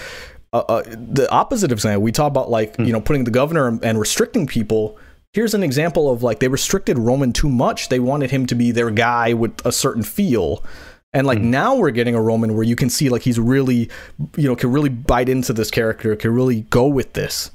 uh, 0.52 0.58
uh, 0.68 0.82
the 0.86 1.28
opposite 1.30 1.72
of 1.72 1.80
saying 1.80 2.00
we 2.00 2.12
talk 2.12 2.28
about 2.28 2.50
like 2.50 2.76
mm. 2.76 2.86
you 2.86 2.92
know 2.92 3.00
putting 3.00 3.24
the 3.24 3.30
governor 3.30 3.66
and, 3.66 3.82
and 3.84 3.98
restricting 3.98 4.46
people 4.46 4.98
here's 5.32 5.54
an 5.54 5.62
example 5.62 6.10
of 6.10 6.22
like 6.22 6.38
they 6.40 6.48
restricted 6.48 6.98
roman 6.98 7.32
too 7.32 7.48
much 7.48 7.88
they 7.88 8.00
wanted 8.00 8.30
him 8.30 8.46
to 8.46 8.54
be 8.54 8.70
their 8.70 8.90
guy 8.90 9.32
with 9.32 9.64
a 9.64 9.72
certain 9.72 10.02
feel 10.02 10.64
and 11.12 11.26
like 11.26 11.38
mm. 11.38 11.44
now 11.44 11.74
we're 11.74 11.90
getting 11.90 12.14
a 12.14 12.20
roman 12.20 12.54
where 12.54 12.64
you 12.64 12.76
can 12.76 12.90
see 12.90 13.08
like 13.08 13.22
he's 13.22 13.38
really 13.38 13.88
you 14.36 14.48
know 14.48 14.56
can 14.56 14.72
really 14.72 14.88
bite 14.88 15.28
into 15.28 15.52
this 15.52 15.70
character 15.70 16.14
can 16.16 16.34
really 16.34 16.62
go 16.62 16.86
with 16.86 17.12
this 17.14 17.50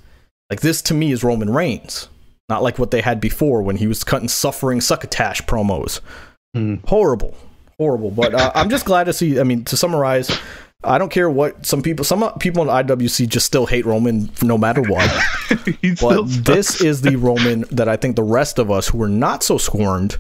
like 0.49 0.61
this 0.61 0.81
to 0.81 0.93
me 0.93 1.11
is 1.11 1.23
roman 1.23 1.51
reigns 1.51 2.07
not 2.49 2.63
like 2.63 2.77
what 2.77 2.91
they 2.91 3.01
had 3.01 3.19
before 3.19 3.61
when 3.61 3.77
he 3.77 3.87
was 3.87 4.03
cutting 4.03 4.27
suffering 4.27 4.81
succotash 4.81 5.41
promos. 5.43 6.01
Mm. 6.55 6.85
Horrible, 6.87 7.35
horrible. 7.77 8.11
But 8.11 8.35
uh, 8.35 8.51
I'm 8.53 8.69
just 8.69 8.85
glad 8.85 9.05
to 9.05 9.13
see. 9.13 9.39
I 9.39 9.43
mean, 9.43 9.65
to 9.65 9.77
summarize, 9.77 10.29
I 10.83 10.97
don't 10.97 11.11
care 11.11 11.29
what 11.29 11.65
some 11.65 11.81
people, 11.81 12.05
some 12.05 12.37
people 12.39 12.61
in 12.63 12.69
IWC 12.69 13.27
just 13.29 13.45
still 13.45 13.65
hate 13.65 13.85
Roman 13.85 14.29
no 14.41 14.57
matter 14.57 14.81
what. 14.81 15.09
but 16.01 16.27
this 16.27 16.81
is 16.81 17.01
the 17.01 17.15
Roman 17.15 17.65
that 17.71 17.87
I 17.87 17.97
think 17.97 18.15
the 18.15 18.23
rest 18.23 18.59
of 18.59 18.69
us 18.69 18.89
who 18.89 18.97
were 18.97 19.09
not 19.09 19.43
so 19.43 19.57
scorned 19.57 20.17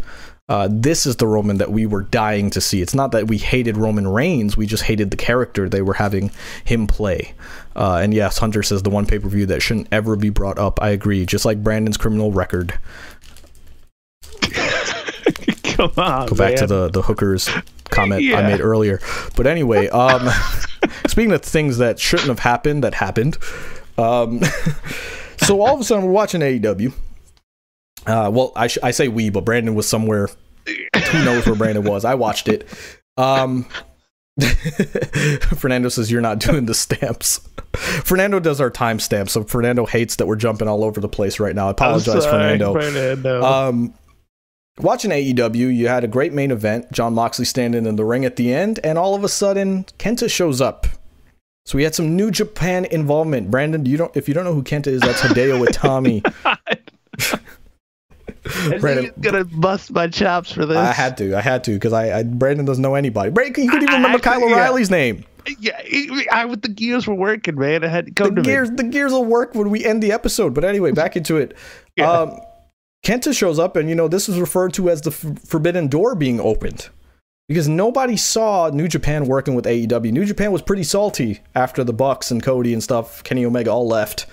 uh, 0.49 0.67
this 0.69 1.05
is 1.05 1.15
the 1.15 1.27
Roman 1.27 1.57
that 1.59 1.71
we 1.71 1.85
were 1.85 2.01
dying 2.01 2.49
to 2.49 2.59
see. 2.59 2.81
It's 2.81 2.93
not 2.93 3.13
that 3.13 3.27
we 3.27 3.37
hated 3.37 3.77
Roman 3.77 4.07
Reigns, 4.07 4.57
we 4.57 4.67
just 4.67 4.83
hated 4.83 5.09
the 5.09 5.17
character 5.17 5.69
they 5.69 5.81
were 5.81 5.93
having 5.93 6.31
him 6.65 6.85
play. 6.85 7.33
Uh, 7.75 7.99
and 8.03 8.13
yes, 8.13 8.37
Hunter 8.37 8.61
says 8.61 8.83
the 8.83 8.89
one 8.89 9.05
pay 9.05 9.19
per 9.19 9.29
view 9.29 9.45
that 9.45 9.61
shouldn't 9.61 9.87
ever 9.91 10.15
be 10.17 10.29
brought 10.29 10.59
up. 10.59 10.81
I 10.81 10.89
agree, 10.89 11.25
just 11.25 11.45
like 11.45 11.63
Brandon's 11.63 11.97
criminal 11.97 12.31
record. 12.31 12.77
Come 15.89 16.03
on. 16.03 16.27
Go 16.27 16.35
back 16.35 16.51
man. 16.51 16.57
to 16.59 16.67
the, 16.67 16.89
the 16.89 17.01
hookers 17.01 17.49
comment 17.89 18.23
yeah. 18.23 18.37
I 18.37 18.43
made 18.43 18.61
earlier. 18.61 18.99
But 19.35 19.47
anyway, 19.47 19.87
um, 19.89 20.29
speaking 21.07 21.31
of 21.31 21.41
things 21.41 21.77
that 21.77 21.99
shouldn't 21.99 22.29
have 22.29 22.39
happened, 22.39 22.83
that 22.83 22.95
happened. 22.95 23.37
Um, 23.97 24.41
so 25.37 25.61
all 25.61 25.75
of 25.75 25.81
a 25.81 25.83
sudden, 25.83 26.05
we're 26.05 26.11
watching 26.11 26.41
AEW. 26.41 26.93
Uh, 28.05 28.29
well, 28.33 28.51
I, 28.55 28.67
sh- 28.67 28.79
I 28.83 28.91
say 28.91 29.07
we, 29.07 29.29
but 29.29 29.45
Brandon 29.45 29.75
was 29.75 29.87
somewhere. 29.87 30.29
Who 30.65 31.25
knows 31.25 31.45
where 31.45 31.55
Brandon 31.55 31.83
was? 31.83 32.05
I 32.05 32.15
watched 32.15 32.47
it. 32.47 32.67
Um, 33.17 33.65
Fernando 35.57 35.89
says 35.89 36.11
you're 36.11 36.21
not 36.21 36.39
doing 36.39 36.65
the 36.65 36.73
stamps. 36.73 37.47
Fernando 37.73 38.39
does 38.39 38.61
our 38.61 38.71
timestamps, 38.71 39.29
so 39.29 39.43
Fernando 39.43 39.85
hates 39.85 40.17
that 40.17 40.25
we're 40.25 40.35
jumping 40.35 40.67
all 40.67 40.83
over 40.83 41.01
the 41.01 41.09
place 41.09 41.39
right 41.39 41.55
now. 41.55 41.67
I 41.67 41.71
apologize, 41.71 42.23
sorry, 42.23 42.23
Fernando. 42.23 42.73
Fernando. 42.73 43.43
Um, 43.43 43.93
watching 44.79 45.11
AEW, 45.11 45.75
you 45.75 45.87
had 45.87 46.03
a 46.03 46.07
great 46.07 46.33
main 46.33 46.51
event. 46.51 46.91
Jon 46.91 47.13
Moxley 47.13 47.45
standing 47.45 47.85
in 47.85 47.95
the 47.95 48.05
ring 48.05 48.25
at 48.25 48.35
the 48.35 48.53
end, 48.53 48.79
and 48.83 48.97
all 48.97 49.15
of 49.15 49.23
a 49.23 49.29
sudden, 49.29 49.85
Kenta 49.99 50.29
shows 50.29 50.61
up. 50.61 50.87
So 51.65 51.77
we 51.77 51.83
had 51.83 51.95
some 51.95 52.15
New 52.15 52.29
Japan 52.29 52.85
involvement. 52.85 53.49
Brandon, 53.49 53.85
you 53.85 53.97
don't 53.97 54.15
if 54.17 54.27
you 54.27 54.33
don't 54.33 54.43
know 54.43 54.53
who 54.53 54.63
Kenta 54.63 54.87
is, 54.87 55.01
that's 55.01 55.21
Hideo 55.21 55.65
Itami. 55.67 56.21
Brandon 58.81 59.11
gonna 59.21 59.45
bust 59.45 59.91
my 59.91 60.07
chops 60.07 60.51
for 60.51 60.65
this. 60.65 60.77
I 60.77 60.91
had 60.91 61.17
to. 61.17 61.35
I 61.35 61.41
had 61.41 61.63
to 61.65 61.71
because 61.71 61.93
I, 61.93 62.19
I, 62.19 62.23
Brandon 62.23 62.65
doesn't 62.65 62.81
know 62.81 62.95
anybody. 62.95 63.31
Brandon, 63.31 63.63
you 63.63 63.69
couldn't 63.69 63.87
even 63.87 64.01
remember 64.01 64.19
Kyle 64.19 64.43
O'Reilly's 64.43 64.89
yeah. 64.89 64.97
name. 64.97 65.25
Yeah, 65.59 65.79
I 66.31 66.45
with 66.45 66.61
the 66.61 66.69
gears 66.69 67.07
were 67.07 67.15
working, 67.15 67.55
man. 67.55 67.83
I 67.83 67.87
had 67.87 68.05
to 68.07 68.11
come 68.11 68.35
the 68.35 68.41
to 68.41 68.41
gears. 68.41 68.69
Me. 68.69 68.75
The 68.77 68.83
gears 68.83 69.11
will 69.13 69.25
work 69.25 69.55
when 69.55 69.69
we 69.69 69.85
end 69.85 70.03
the 70.03 70.11
episode. 70.11 70.53
But 70.53 70.65
anyway, 70.65 70.91
back 70.91 71.15
into 71.15 71.37
it. 71.37 71.55
Yeah. 71.95 72.11
Um, 72.11 72.39
Kenta 73.03 73.35
shows 73.35 73.59
up, 73.59 73.75
and 73.75 73.89
you 73.89 73.95
know 73.95 74.07
this 74.07 74.29
is 74.29 74.39
referred 74.39 74.73
to 74.75 74.89
as 74.89 75.01
the 75.01 75.11
f- 75.11 75.39
forbidden 75.45 75.87
door 75.87 76.15
being 76.15 76.39
opened 76.39 76.89
because 77.47 77.67
nobody 77.67 78.15
saw 78.15 78.69
New 78.69 78.87
Japan 78.87 79.25
working 79.25 79.55
with 79.55 79.65
AEW. 79.65 80.11
New 80.11 80.25
Japan 80.25 80.51
was 80.51 80.61
pretty 80.61 80.83
salty 80.83 81.41
after 81.53 81.83
the 81.83 81.93
Bucks 81.93 82.31
and 82.31 82.41
Cody 82.41 82.73
and 82.73 82.81
stuff. 82.81 83.23
Kenny 83.23 83.45
Omega 83.45 83.71
all 83.71 83.87
left 83.87 84.25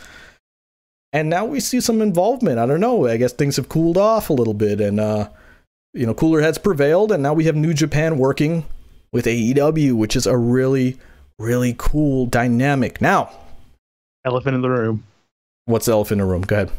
and 1.12 1.28
now 1.28 1.44
we 1.44 1.60
see 1.60 1.80
some 1.80 2.00
involvement. 2.02 2.58
I 2.58 2.66
don't 2.66 2.80
know. 2.80 3.06
I 3.06 3.16
guess 3.16 3.32
things 3.32 3.56
have 3.56 3.68
cooled 3.68 3.96
off 3.96 4.30
a 4.30 4.32
little 4.32 4.54
bit, 4.54 4.80
and 4.80 5.00
uh, 5.00 5.28
you 5.92 6.06
know, 6.06 6.14
cooler 6.14 6.40
heads 6.40 6.58
prevailed, 6.58 7.12
and 7.12 7.22
now 7.22 7.34
we 7.34 7.44
have 7.44 7.56
New 7.56 7.74
Japan 7.74 8.18
working 8.18 8.64
with 9.12 9.26
AEW, 9.26 9.94
which 9.94 10.14
is 10.14 10.26
a 10.26 10.36
really, 10.36 10.98
really 11.38 11.74
cool 11.76 12.26
dynamic. 12.26 13.00
Now, 13.00 13.30
elephant 14.24 14.54
in 14.54 14.62
the 14.62 14.70
room. 14.70 15.04
What's 15.64 15.86
the 15.86 15.92
elephant 15.92 16.20
in 16.20 16.26
the 16.26 16.32
room? 16.32 16.42
Go 16.42 16.56
ahead. 16.56 16.70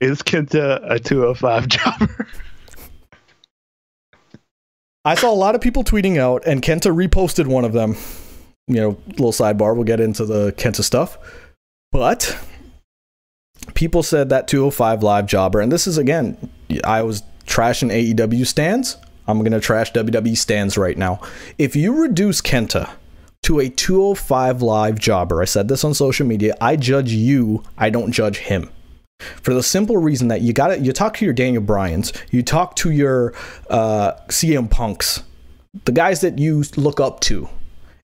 Is 0.00 0.22
Kenta 0.22 0.80
a 0.90 0.98
205 0.98 1.68
jobber? 1.68 2.26
I 5.04 5.14
saw 5.14 5.32
a 5.32 5.34
lot 5.34 5.54
of 5.54 5.60
people 5.60 5.84
tweeting 5.84 6.18
out, 6.18 6.46
and 6.46 6.62
Kenta 6.62 6.94
reposted 6.94 7.46
one 7.46 7.64
of 7.64 7.72
them. 7.72 7.96
You 8.66 8.76
know, 8.76 8.98
little 9.08 9.32
sidebar. 9.32 9.74
We'll 9.74 9.84
get 9.84 10.00
into 10.00 10.24
the 10.24 10.52
Kenta 10.52 10.82
stuff, 10.84 11.18
but 11.90 12.38
people 13.74 14.02
said 14.02 14.28
that 14.28 14.46
205 14.46 15.02
live 15.02 15.26
jobber, 15.26 15.60
and 15.60 15.72
this 15.72 15.86
is 15.86 15.98
again, 15.98 16.36
I 16.84 17.02
was 17.02 17.22
trashing 17.46 17.90
AEW 17.90 18.46
stands. 18.46 18.96
I'm 19.26 19.42
to 19.44 19.60
trash 19.60 19.92
WWE 19.92 20.36
stands 20.36 20.78
right 20.78 20.96
now. 20.96 21.20
If 21.58 21.76
you 21.76 22.00
reduce 22.00 22.40
Kenta 22.40 22.90
to 23.42 23.60
a 23.60 23.68
205 23.68 24.62
live 24.62 24.98
jobber, 24.98 25.42
I 25.42 25.46
said 25.46 25.68
this 25.68 25.84
on 25.84 25.94
social 25.94 26.26
media, 26.26 26.56
I 26.60 26.76
judge 26.76 27.12
you, 27.12 27.62
I 27.76 27.90
don't 27.90 28.12
judge 28.12 28.38
him. 28.38 28.70
For 29.42 29.54
the 29.54 29.62
simple 29.62 29.96
reason 29.96 30.28
that 30.28 30.40
you 30.40 30.52
got 30.52 30.68
to 30.68 30.78
you 30.78 30.92
talk 30.92 31.16
to 31.18 31.24
your 31.24 31.34
Daniel 31.34 31.62
Bryans, 31.62 32.12
you 32.30 32.42
talk 32.42 32.76
to 32.76 32.90
your 32.90 33.34
uh, 33.68 34.12
CM 34.28 34.70
Punks, 34.70 35.22
the 35.84 35.92
guys 35.92 36.20
that 36.20 36.38
you 36.38 36.64
look 36.76 37.00
up 37.00 37.20
to, 37.20 37.48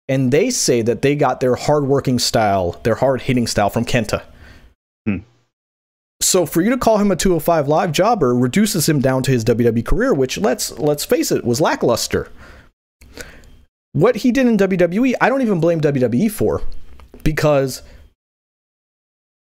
and 0.08 0.32
they 0.32 0.50
say 0.50 0.82
that 0.82 1.02
they 1.02 1.16
got 1.16 1.40
their 1.40 1.54
hardworking 1.54 2.18
style, 2.18 2.80
their 2.82 2.96
hard 2.96 3.22
hitting 3.22 3.46
style 3.46 3.70
from 3.70 3.84
Kenta. 3.84 4.22
So 6.20 6.46
for 6.46 6.60
you 6.62 6.70
to 6.70 6.78
call 6.78 6.98
him 6.98 7.10
a 7.10 7.16
205 7.16 7.68
live 7.68 7.92
jobber 7.92 8.34
reduces 8.34 8.88
him 8.88 9.00
down 9.00 9.22
to 9.24 9.30
his 9.30 9.44
WWE 9.44 9.84
career, 9.84 10.14
which 10.14 10.38
let's 10.38 10.76
let's 10.78 11.04
face 11.04 11.30
it 11.30 11.44
was 11.44 11.60
lackluster. 11.60 12.30
What 13.92 14.16
he 14.16 14.32
did 14.32 14.46
in 14.46 14.56
WWE, 14.56 15.14
I 15.20 15.28
don't 15.28 15.42
even 15.42 15.60
blame 15.60 15.80
WWE 15.80 16.30
for 16.30 16.62
because 17.22 17.82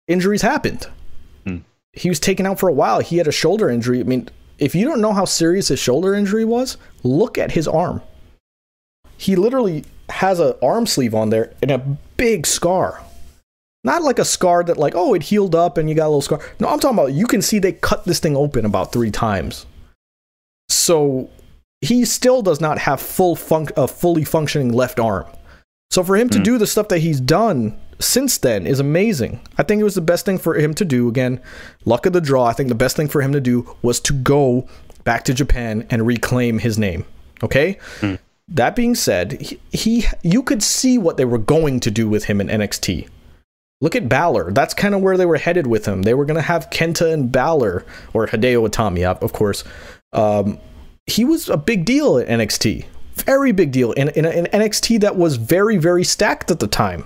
injuries 0.07 0.41
happened. 0.41 0.87
Hmm. 1.45 1.57
He 1.93 2.09
was 2.09 2.19
taken 2.19 2.45
out 2.45 2.59
for 2.59 2.69
a 2.69 2.73
while. 2.73 2.99
He 2.99 3.17
had 3.17 3.27
a 3.27 3.31
shoulder 3.31 3.69
injury. 3.69 3.99
I 3.99 4.03
mean, 4.03 4.29
if 4.57 4.75
you 4.75 4.85
don't 4.85 5.01
know 5.01 5.13
how 5.13 5.25
serious 5.25 5.67
his 5.67 5.79
shoulder 5.79 6.13
injury 6.13 6.45
was, 6.45 6.77
look 7.03 7.37
at 7.37 7.51
his 7.51 7.67
arm. 7.67 8.01
He 9.17 9.35
literally 9.35 9.85
has 10.09 10.39
an 10.39 10.53
arm 10.61 10.87
sleeve 10.87 11.13
on 11.13 11.29
there 11.29 11.53
and 11.61 11.71
a 11.71 11.79
big 12.17 12.45
scar 12.45 13.01
not 13.83 14.03
like 14.03 14.19
a 14.19 14.25
scar 14.25 14.63
that 14.63 14.77
like, 14.77 14.93
oh, 14.95 15.13
it 15.13 15.23
healed 15.23 15.55
up 15.55 15.77
and 15.77 15.89
you 15.89 15.95
got 15.95 16.05
a 16.05 16.09
little 16.09 16.21
scar. 16.21 16.39
No, 16.59 16.67
I'm 16.67 16.79
talking 16.79 16.97
about 16.97 17.13
you 17.13 17.25
can 17.25 17.41
see 17.41 17.59
they 17.59 17.73
cut 17.73 18.05
this 18.05 18.19
thing 18.19 18.35
open 18.35 18.65
about 18.65 18.91
three 18.91 19.11
times. 19.11 19.65
So 20.69 21.29
he 21.81 22.05
still 22.05 22.41
does 22.41 22.61
not 22.61 22.77
have 22.77 23.01
full 23.01 23.35
fun- 23.35 23.69
a 23.75 23.87
fully 23.87 24.23
functioning 24.23 24.71
left 24.71 24.99
arm. 24.99 25.25
So 25.89 26.03
for 26.03 26.15
him 26.15 26.29
to 26.29 26.39
mm. 26.39 26.43
do 26.43 26.57
the 26.57 26.67
stuff 26.67 26.89
that 26.89 26.99
he's 26.99 27.19
done 27.19 27.77
since 28.01 28.37
then 28.37 28.67
is 28.67 28.79
amazing. 28.79 29.39
I 29.57 29.63
think 29.63 29.79
it 29.79 29.85
was 29.85 29.95
the 29.95 30.01
best 30.01 30.25
thing 30.25 30.37
for 30.37 30.55
him 30.55 30.73
to 30.75 30.85
do. 30.85 31.07
Again, 31.07 31.41
luck 31.85 32.05
of 32.05 32.13
the 32.13 32.21
draw. 32.21 32.45
I 32.45 32.53
think 32.53 32.69
the 32.69 32.75
best 32.75 32.95
thing 32.95 33.07
for 33.07 33.21
him 33.21 33.31
to 33.33 33.41
do 33.41 33.75
was 33.81 33.99
to 34.01 34.13
go 34.13 34.67
back 35.03 35.23
to 35.25 35.33
Japan 35.33 35.87
and 35.89 36.05
reclaim 36.05 36.59
his 36.59 36.77
name. 36.77 37.05
Okay? 37.43 37.77
Mm. 37.99 38.19
That 38.47 38.75
being 38.75 38.95
said, 38.95 39.41
he, 39.41 39.59
he 39.71 40.05
you 40.23 40.43
could 40.43 40.61
see 40.61 40.97
what 40.97 41.17
they 41.17 41.25
were 41.25 41.37
going 41.37 41.79
to 41.81 41.91
do 41.91 42.09
with 42.09 42.25
him 42.25 42.41
in 42.41 42.47
NXT. 42.47 43.07
Look 43.79 43.95
at 43.95 44.09
Balor. 44.09 44.51
That's 44.51 44.73
kind 44.73 44.93
of 44.93 45.01
where 45.01 45.17
they 45.17 45.25
were 45.25 45.37
headed 45.37 45.65
with 45.65 45.87
him. 45.87 46.03
They 46.03 46.13
were 46.13 46.25
going 46.25 46.35
to 46.35 46.41
have 46.41 46.69
Kenta 46.69 47.11
and 47.11 47.31
Balor, 47.31 47.83
or 48.13 48.27
Hideo 48.27 48.67
Itami, 48.69 49.03
of 49.03 49.33
course. 49.33 49.63
Um, 50.13 50.59
he 51.07 51.25
was 51.25 51.49
a 51.49 51.57
big 51.57 51.85
deal 51.85 52.19
at 52.19 52.27
NXT. 52.27 52.85
Very 53.15 53.51
big 53.51 53.71
deal 53.71 53.91
in, 53.93 54.09
in, 54.09 54.25
in 54.25 54.45
NXT 54.45 55.01
that 55.01 55.15
was 55.15 55.37
very, 55.37 55.77
very 55.77 56.03
stacked 56.03 56.51
at 56.51 56.59
the 56.59 56.67
time. 56.67 57.05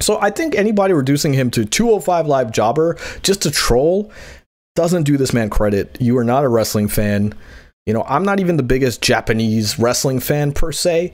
So 0.00 0.18
I 0.20 0.30
think 0.30 0.54
anybody 0.54 0.92
reducing 0.92 1.32
him 1.32 1.50
to 1.52 1.64
205 1.64 2.26
live 2.26 2.52
jobber 2.52 2.96
just 3.22 3.42
to 3.42 3.50
troll 3.50 4.12
doesn't 4.74 5.04
do 5.04 5.16
this 5.16 5.32
man 5.32 5.50
credit. 5.50 5.96
You 6.00 6.18
are 6.18 6.24
not 6.24 6.44
a 6.44 6.48
wrestling 6.48 6.88
fan. 6.88 7.34
You 7.86 7.94
know, 7.94 8.04
I'm 8.06 8.24
not 8.24 8.40
even 8.40 8.56
the 8.56 8.62
biggest 8.62 9.00
Japanese 9.00 9.78
wrestling 9.78 10.20
fan 10.20 10.52
per 10.52 10.72
se, 10.72 11.12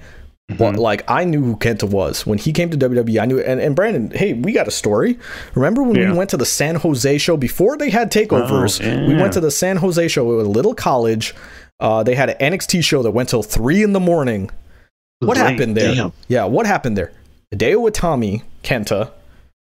Mm-hmm. 0.50 0.78
like 0.78 1.08
I 1.08 1.24
knew 1.24 1.42
who 1.42 1.56
Kenta 1.56 1.88
was 1.88 2.26
when 2.26 2.36
he 2.36 2.52
came 2.52 2.70
to 2.70 2.76
WWE. 2.76 3.20
I 3.20 3.26
knew, 3.26 3.40
and, 3.40 3.60
and 3.60 3.74
Brandon, 3.76 4.10
hey, 4.10 4.32
we 4.34 4.52
got 4.52 4.68
a 4.68 4.72
story. 4.72 5.18
Remember 5.54 5.82
when 5.82 5.94
yeah. 5.94 6.10
we 6.10 6.18
went 6.18 6.30
to 6.30 6.36
the 6.36 6.44
San 6.44 6.74
Jose 6.74 7.18
show 7.18 7.36
before 7.36 7.76
they 7.76 7.90
had 7.90 8.10
takeovers? 8.10 8.82
Oh, 8.82 8.86
yeah. 8.86 9.06
We 9.06 9.14
went 9.14 9.32
to 9.34 9.40
the 9.40 9.50
San 9.50 9.76
Jose 9.76 10.08
show. 10.08 10.30
It 10.32 10.36
was 10.36 10.46
a 10.46 10.50
little 10.50 10.74
college. 10.74 11.34
Uh, 11.80 12.02
they 12.02 12.14
had 12.14 12.30
an 12.30 12.52
NXT 12.52 12.84
show 12.84 13.02
that 13.02 13.12
went 13.12 13.28
till 13.28 13.42
three 13.42 13.82
in 13.82 13.92
the 13.92 14.00
morning. 14.00 14.50
What 15.20 15.36
late. 15.36 15.50
happened 15.50 15.76
there? 15.76 15.94
Damn. 15.94 16.12
Yeah, 16.28 16.44
what 16.44 16.66
happened 16.66 16.96
there? 16.96 17.12
Hideo 17.54 17.88
Itami, 17.88 18.42
Kenta, 18.62 19.10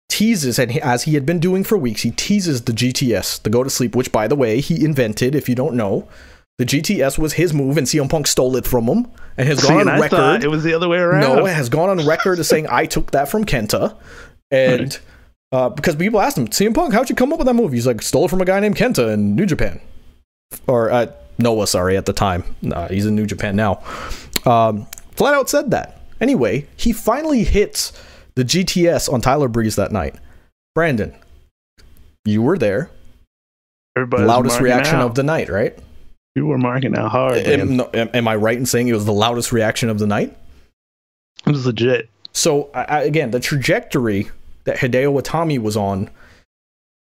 teases, 0.08 0.58
and 0.58 0.78
as 0.78 1.04
he 1.04 1.14
had 1.14 1.26
been 1.26 1.40
doing 1.40 1.64
for 1.64 1.76
weeks, 1.76 2.02
he 2.02 2.10
teases 2.10 2.62
the 2.62 2.72
GTS, 2.72 3.42
the 3.42 3.50
go 3.50 3.64
to 3.64 3.70
sleep, 3.70 3.96
which, 3.96 4.12
by 4.12 4.28
the 4.28 4.36
way, 4.36 4.60
he 4.60 4.84
invented, 4.84 5.34
if 5.34 5.48
you 5.48 5.54
don't 5.54 5.74
know. 5.74 6.08
The 6.58 6.64
GTS 6.64 7.18
was 7.18 7.32
his 7.32 7.52
move, 7.52 7.76
and 7.76 7.86
CM 7.86 8.08
Punk 8.08 8.28
stole 8.28 8.54
it 8.54 8.64
from 8.64 8.84
him, 8.84 9.10
and 9.36 9.48
has 9.48 9.60
gone 9.60 9.88
on 9.88 10.00
record. 10.00 10.44
It 10.44 10.48
was 10.48 10.62
the 10.62 10.72
other 10.72 10.88
way 10.88 10.98
around. 10.98 11.20
No, 11.20 11.46
it 11.46 11.54
has 11.54 11.68
gone 11.68 11.88
on 11.88 12.06
record 12.06 12.38
as 12.38 12.48
saying 12.48 12.68
I 12.70 12.86
took 12.86 13.10
that 13.10 13.28
from 13.28 13.44
Kenta, 13.44 13.96
and 14.52 14.96
uh, 15.50 15.70
because 15.70 15.96
people 15.96 16.20
asked 16.20 16.38
him, 16.38 16.46
CM 16.46 16.72
Punk, 16.72 16.94
how'd 16.94 17.10
you 17.10 17.16
come 17.16 17.32
up 17.32 17.40
with 17.40 17.46
that 17.46 17.54
move? 17.54 17.72
He's 17.72 17.86
like, 17.86 18.02
stole 18.02 18.26
it 18.26 18.28
from 18.28 18.40
a 18.40 18.44
guy 18.44 18.60
named 18.60 18.76
Kenta 18.76 19.12
in 19.12 19.34
New 19.34 19.46
Japan, 19.46 19.80
or 20.68 20.92
uh, 20.92 21.06
Noah, 21.38 21.66
sorry, 21.66 21.96
at 21.96 22.06
the 22.06 22.12
time. 22.12 22.44
Uh, 22.72 22.86
he's 22.86 23.06
in 23.06 23.16
New 23.16 23.26
Japan 23.26 23.56
now. 23.56 23.82
Um, 24.46 24.86
flat 25.16 25.34
out 25.34 25.50
said 25.50 25.72
that. 25.72 26.02
Anyway, 26.20 26.68
he 26.76 26.92
finally 26.92 27.42
hits 27.42 27.92
the 28.36 28.44
GTS 28.44 29.12
on 29.12 29.20
Tyler 29.20 29.48
Breeze 29.48 29.76
that 29.76 29.92
night. 29.92 30.16
Brandon, 30.74 31.14
you 32.24 32.42
were 32.42 32.58
there. 32.58 32.90
Everybody's 33.96 34.26
loudest 34.26 34.60
reaction 34.60 34.96
out. 34.96 35.06
of 35.06 35.14
the 35.14 35.22
night, 35.22 35.48
right? 35.48 35.78
You 36.34 36.46
were 36.46 36.58
marking 36.58 36.96
out 36.96 37.12
hard. 37.12 37.36
Am, 37.36 37.80
am, 37.80 38.10
am, 38.12 38.28
I 38.28 38.34
right 38.34 38.58
in 38.58 38.66
saying 38.66 38.88
it 38.88 38.92
was 38.92 39.04
the 39.04 39.12
loudest 39.12 39.52
reaction 39.52 39.88
of 39.88 40.00
the 40.00 40.06
night? 40.06 40.36
It 41.46 41.50
was 41.50 41.64
legit. 41.64 42.10
So 42.32 42.70
I, 42.74 43.02
again, 43.02 43.30
the 43.30 43.38
trajectory 43.38 44.30
that 44.64 44.78
Hideo 44.78 45.20
Itami 45.22 45.60
was 45.60 45.76
on, 45.76 46.10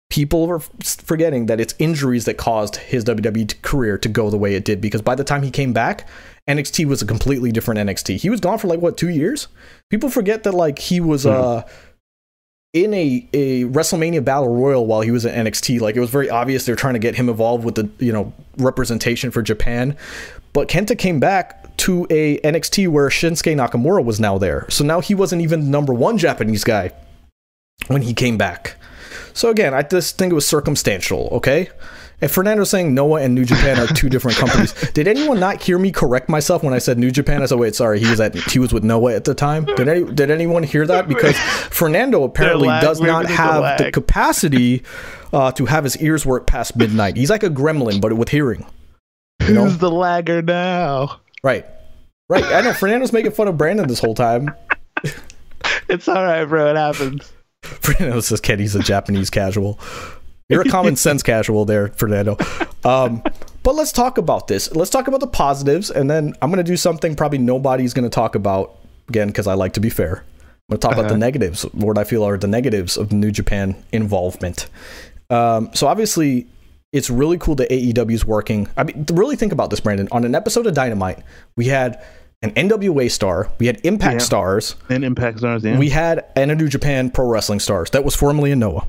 people 0.10 0.48
were 0.48 0.60
forgetting 0.60 1.46
that 1.46 1.60
it's 1.60 1.76
injuries 1.78 2.26
that 2.26 2.38
caused 2.38 2.78
his 2.78 3.06
WWE 3.06 3.62
career 3.62 4.00
to 4.00 4.10
go 4.10 4.32
the 4.32 4.38
way 4.38 4.56
it 4.56 4.66
did. 4.66 4.82
Because 4.82 5.04
by 5.04 5.14
the 5.14 5.24
time 5.24 5.44
he 5.44 5.52
came 5.52 5.74
back, 5.74 6.08
NXT 6.48 6.86
was 6.86 7.02
a 7.02 7.06
completely 7.06 7.52
different 7.52 7.80
NXT. 7.80 8.18
He 8.18 8.30
was 8.30 8.40
gone 8.40 8.58
for 8.58 8.68
like 8.68 8.80
what 8.80 8.98
two 8.98 9.10
years. 9.10 9.48
People 9.90 10.10
forget 10.10 10.44
that 10.44 10.54
like 10.54 10.80
he 10.80 11.00
was 11.00 11.26
mm-hmm. 11.26 11.68
uh 11.68 11.72
in 12.74 12.94
a, 12.94 13.28
a 13.34 13.64
WrestleMania 13.66 14.24
Battle 14.24 14.56
Royal 14.56 14.86
while 14.86 15.02
he 15.02 15.12
was 15.12 15.26
at 15.26 15.36
NXT. 15.36 15.82
Like 15.82 15.96
it 15.96 16.00
was 16.00 16.10
very 16.10 16.30
obvious 16.30 16.66
they're 16.66 16.76
trying 16.76 16.94
to 16.94 17.00
get 17.00 17.16
him 17.16 17.28
involved 17.28 17.66
with 17.66 17.76
the 17.76 17.90
you 18.00 18.12
know 18.12 18.34
representation 18.58 19.32
for 19.32 19.42
Japan. 19.42 19.98
But 20.54 20.68
Kenta 20.68 20.98
came 20.98 21.20
back 21.20 21.76
to 21.78 22.06
a 22.10 22.38
NXT 22.40 22.88
where 22.90 23.10
Shinsuke 23.10 23.56
Nakamura 23.56 24.04
was 24.04 24.20
now 24.20 24.38
there. 24.38 24.66
So 24.70 24.84
now 24.84 25.02
he 25.02 25.16
wasn't 25.16 25.42
even 25.42 25.62
the 25.62 25.70
number 25.70 25.94
one 25.94 26.18
Japanese 26.18 26.64
guy 26.64 26.92
when 27.88 28.02
he 28.02 28.14
came 28.14 28.38
back. 28.38 28.76
So 29.34 29.50
again, 29.50 29.74
I 29.74 29.82
just 29.82 30.18
think 30.18 30.32
it 30.32 30.36
was 30.36 30.46
circumstantial, 30.46 31.30
okay? 31.32 31.70
If 32.22 32.32
Fernando's 32.32 32.70
saying 32.70 32.94
Noah 32.94 33.22
and 33.22 33.34
New 33.34 33.46
Japan 33.46 33.80
are 33.80 33.88
two 33.88 34.08
different 34.08 34.38
companies, 34.40 34.74
did 34.92 35.08
anyone 35.08 35.40
not 35.40 35.62
hear 35.62 35.80
me 35.80 35.92
correct 35.92 36.30
myself 36.30 36.64
when 36.64 36.74
I 36.74 36.78
said 36.78 36.98
New 36.98 37.12
Japan? 37.12 37.42
I 37.42 37.48
said, 37.48 37.58
wait, 37.58 37.76
sorry, 37.76 38.00
he 38.00 38.10
was 38.10 38.20
at 38.20 38.36
he 38.36 38.60
was 38.60 38.72
with 38.72 38.84
Noah 38.84 39.16
at 39.16 39.24
the 39.24 39.34
time. 39.34 39.66
Did 39.66 39.88
any, 39.88 40.12
did 40.12 40.30
anyone 40.30 40.64
hear 40.64 40.86
that? 40.86 41.08
Because 41.08 41.36
Fernando 41.72 42.24
apparently 42.24 42.68
lag, 42.68 42.84
does 42.84 43.02
not 43.02 43.26
have 43.26 43.78
the, 43.78 43.86
the 43.86 43.92
capacity 43.92 44.84
uh, 45.34 45.52
to 45.54 45.66
have 45.66 45.84
his 45.84 45.98
ears 45.98 46.26
work 46.26 46.46
past 46.46 46.76
midnight. 46.76 47.18
He's 47.18 47.30
like 47.30 47.44
a 47.44 47.50
gremlin, 47.50 48.00
but 48.00 48.14
with 48.14 48.30
hearing. 48.30 48.66
You 49.42 49.54
know? 49.56 49.64
Who's 49.66 49.80
the 49.80 49.90
lagger 49.90 50.42
now? 50.44 51.20
Right, 51.44 51.66
right. 52.30 52.44
I 52.44 52.62
know 52.62 52.74
Fernando's 52.74 53.12
making 53.12 53.32
fun 53.32 53.48
of 53.48 53.58
Brandon 53.58 53.88
this 53.88 54.00
whole 54.00 54.14
time. 54.14 54.54
it's 55.90 56.08
all 56.08 56.24
right, 56.24 56.46
bro. 56.46 56.70
It 56.70 56.76
happens. 56.76 57.32
Fernando 57.64 58.20
says 58.22 58.42
Kenny's 58.42 58.76
a 58.76 58.80
Japanese 58.80 59.30
casual. 59.30 59.80
You're 60.50 60.62
a 60.62 60.70
common 60.70 60.96
sense 60.98 61.24
casual 61.24 61.66
there, 61.66 61.90
Fernando. 61.90 62.38
Um, 62.84 63.24
but 63.64 63.76
let's 63.76 63.92
talk 63.92 64.18
about 64.18 64.48
this. 64.48 64.72
Let's 64.76 64.90
talk 64.90 65.08
about 65.08 65.20
the 65.20 65.28
positives, 65.28 65.92
and 65.92 66.10
then 66.10 66.34
I'm 66.42 66.50
going 66.50 66.64
to 66.64 66.70
do 66.70 66.78
something 66.78 67.16
probably 67.16 67.38
nobody's 67.38 67.94
going 67.94 68.10
to 68.10 68.14
talk 68.14 68.36
about 68.36 68.78
again 69.08 69.28
because 69.28 69.48
I 69.48 69.54
like 69.54 69.74
to 69.74 69.80
be 69.80 69.90
fair. 69.90 70.24
I'm 70.24 70.78
going 70.78 70.78
to 70.80 70.88
talk 70.88 70.92
uh-huh. 70.92 71.02
about 71.02 71.08
the 71.10 71.14
uh-huh. 71.16 71.20
negatives, 71.20 71.64
what 71.74 71.98
I 71.98 72.04
feel 72.04 72.24
are 72.24 72.38
the 72.38 72.48
negatives 72.48 72.98
of 72.98 73.12
New 73.12 73.32
Japan 73.32 73.82
involvement. 73.92 74.68
Um, 75.30 75.70
so 75.74 75.88
obviously, 75.88 76.48
it's 76.92 77.10
really 77.10 77.38
cool 77.38 77.56
that 77.56 77.70
AEW 77.70 78.12
is 78.12 78.26
working. 78.26 78.68
I 78.78 78.84
mean, 78.84 79.06
really 79.12 79.36
think 79.36 79.54
about 79.54 79.70
this, 79.70 79.80
Brandon. 79.80 80.08
On 80.12 80.26
an 80.26 80.36
episode 80.36 80.66
of 80.66 80.74
Dynamite, 80.74 81.20
we 81.56 81.66
had 81.66 82.04
an 82.42 82.52
NWA 82.52 83.12
star, 83.12 83.52
we 83.60 83.68
had 83.68 83.80
Impact 83.86 84.22
yeah. 84.22 84.26
stars, 84.26 84.76
and 84.90 85.04
Impact 85.06 85.38
stars. 85.38 85.64
Yeah. 85.64 85.78
We 85.78 85.90
had 85.90 86.26
and 86.36 86.50
a 86.50 86.56
New 86.56 86.68
Japan 86.68 87.12
Pro 87.12 87.28
Wrestling 87.28 87.60
stars. 87.60 87.92
That 87.92 88.04
was 88.04 88.16
formerly 88.16 88.52
in 88.52 88.60
Noah 88.60 88.88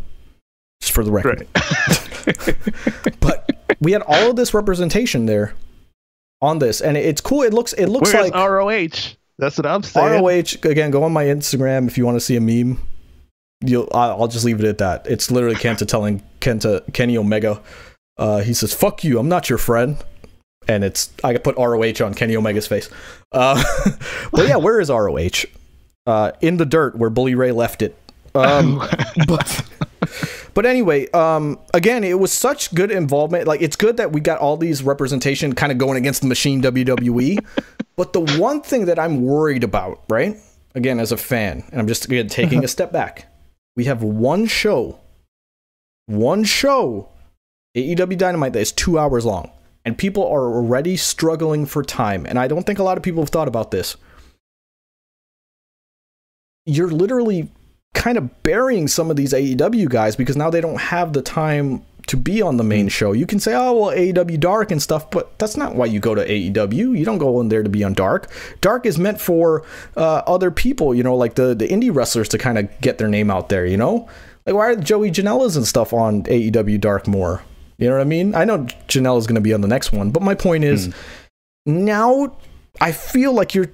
just 0.82 0.92
for 0.92 1.04
the 1.04 1.12
record. 1.12 1.46
Right. 1.54 3.16
but 3.20 3.48
we 3.80 3.92
had 3.92 4.02
all 4.02 4.30
of 4.30 4.36
this 4.36 4.52
representation 4.52 5.26
there 5.26 5.54
on 6.42 6.59
this, 6.59 6.80
and 6.80 6.96
it's 6.96 7.20
cool. 7.20 7.42
It 7.42 7.54
looks 7.54 7.72
it 7.72 7.86
looks 7.86 8.12
Where's 8.12 8.30
like 8.30 8.34
ROH. 8.34 9.14
That's 9.38 9.56
what 9.56 9.66
I'm 9.66 9.82
saying. 9.82 10.22
ROH 10.22 10.68
again. 10.68 10.90
Go 10.90 11.04
on 11.04 11.12
my 11.12 11.24
Instagram 11.24 11.86
if 11.86 11.96
you 11.96 12.04
want 12.04 12.16
to 12.16 12.20
see 12.20 12.36
a 12.36 12.40
meme. 12.40 12.80
You'll 13.64 13.88
I'll 13.94 14.28
just 14.28 14.44
leave 14.44 14.59
it 14.59 14.66
at 14.66 14.78
that. 14.78 15.06
It's 15.06 15.30
literally 15.30 15.56
Kenta 15.56 15.86
telling 15.86 16.22
Kenta 16.40 16.92
Kenny 16.92 17.16
Omega. 17.16 17.62
Uh, 18.18 18.40
he 18.40 18.52
says, 18.52 18.74
"Fuck 18.74 19.04
you. 19.04 19.18
I'm 19.18 19.28
not 19.28 19.48
your 19.48 19.59
friend." 19.59 19.96
And 20.68 20.84
it's 20.84 21.12
I 21.24 21.36
put 21.38 21.56
ROH 21.56 22.04
on 22.04 22.14
Kenny 22.14 22.36
Omega's 22.36 22.66
face. 22.66 22.90
Uh, 23.30 23.62
but 24.32 24.48
yeah, 24.48 24.56
where 24.56 24.80
is 24.80 24.90
ROH? 24.90 25.46
Uh, 26.06 26.32
in 26.40 26.56
the 26.56 26.66
dirt 26.66 26.96
where 26.96 27.10
Bully 27.10 27.36
Ray 27.36 27.52
left 27.52 27.82
it. 27.82 27.96
Um, 28.34 28.78
but 29.26 29.64
but 30.54 30.66
anyway, 30.66 31.10
um, 31.10 31.58
again, 31.74 32.04
it 32.04 32.18
was 32.18 32.32
such 32.32 32.74
good 32.74 32.90
involvement. 32.90 33.46
Like, 33.46 33.62
it's 33.62 33.76
good 33.76 33.96
that 33.96 34.12
we 34.12 34.20
got 34.20 34.38
all 34.38 34.56
these 34.56 34.82
representation 34.82 35.54
kind 35.54 35.72
of 35.72 35.78
going 35.78 35.96
against 35.96 36.22
the 36.22 36.28
machine 36.28 36.62
WWE. 36.62 37.44
but 37.96 38.12
the 38.12 38.20
one 38.38 38.60
thing 38.60 38.86
that 38.86 38.98
I'm 38.98 39.22
worried 39.22 39.64
about, 39.64 40.02
right? 40.08 40.36
Again, 40.74 40.98
as 41.00 41.12
a 41.12 41.16
fan, 41.16 41.64
and 41.70 41.80
I'm 41.80 41.86
just 41.86 42.06
again 42.06 42.28
taking 42.28 42.64
a 42.64 42.68
step 42.76 42.92
back. 42.92 43.28
We 43.76 43.84
have 43.84 44.02
one 44.02 44.46
show, 44.46 45.00
one 46.06 46.44
show, 46.44 47.08
AEW 47.76 48.18
Dynamite 48.18 48.52
that 48.54 48.60
is 48.60 48.72
two 48.72 48.98
hours 48.98 49.24
long, 49.24 49.50
and 49.84 49.96
people 49.96 50.24
are 50.24 50.44
already 50.44 50.96
struggling 50.96 51.66
for 51.66 51.82
time. 51.82 52.26
And 52.26 52.38
I 52.38 52.48
don't 52.48 52.64
think 52.64 52.78
a 52.78 52.82
lot 52.82 52.96
of 52.96 53.02
people 53.02 53.22
have 53.22 53.30
thought 53.30 53.48
about 53.48 53.70
this. 53.70 53.96
You're 56.64 56.90
literally 56.90 57.50
kind 57.94 58.19
of 58.19 58.43
burying 58.43 58.89
some 58.89 59.10
of 59.10 59.16
these 59.16 59.32
AEW 59.32 59.89
guys 59.89 60.16
because 60.16 60.36
now 60.36 60.51
they 60.51 60.60
don't 60.60 60.81
have 60.81 61.12
the 61.12 61.23
time 61.23 61.85
to 62.09 62.16
be 62.16 62.43
on 62.43 62.56
the 62.56 62.64
main 62.64 62.89
show. 62.89 63.12
You 63.12 63.27
can 63.27 63.39
say, 63.39 63.55
oh, 63.55 63.73
well, 63.73 63.97
AEW 63.97 64.40
Dark 64.40 64.70
and 64.70 64.82
stuff, 64.82 65.10
but 65.10 65.39
that's 65.39 65.56
not 65.56 65.77
why 65.77 65.86
you 65.86 66.01
go 66.01 66.14
to 66.14 66.27
AEW. 66.27 66.98
You 66.98 67.05
don't 67.05 67.19
go 67.19 67.40
in 67.40 67.48
there 67.48 67.62
to 67.62 67.69
be 67.69 67.85
on 67.85 67.94
Dark. 67.94 68.31
Dark 68.60 68.86
is 68.86 68.98
meant 68.98 69.20
for 69.20 69.64
uh, 69.97 70.23
other 70.27 70.51
people, 70.51 70.94
you 70.94 71.02
know, 71.02 71.14
like 71.14 71.35
the, 71.35 71.55
the 71.55 71.69
indie 71.69 71.94
wrestlers 71.94 72.28
to 72.31 72.39
kind 72.39 72.59
of 72.59 72.69
get 72.81 72.98
their 72.98 73.09
name 73.09 73.31
out 73.31 73.48
there, 73.51 73.66
you 73.66 73.77
know? 73.77 74.09
Like, 74.47 74.56
why 74.56 74.70
are 74.70 74.77
Joey 74.77 75.10
Janela's 75.10 75.56
and 75.56 75.66
stuff 75.66 75.93
on 75.93 76.24
AEW 76.24 76.81
Dark 76.81 77.06
more? 77.06 77.43
You 77.78 77.89
know 77.89 77.94
what 77.94 78.01
I 78.01 78.05
mean? 78.05 78.35
I 78.35 78.44
know 78.44 78.59
Janela's 78.89 79.27
going 79.27 79.36
to 79.36 79.40
be 79.40 79.55
on 79.55 79.60
the 79.60 79.69
next 79.69 79.93
one, 79.93 80.10
but 80.10 80.23
my 80.23 80.35
point 80.35 80.64
is 80.64 80.86
hmm. 81.66 81.85
now 81.85 82.36
I 82.81 82.93
feel 82.93 83.32
like 83.32 83.55
you're 83.55 83.70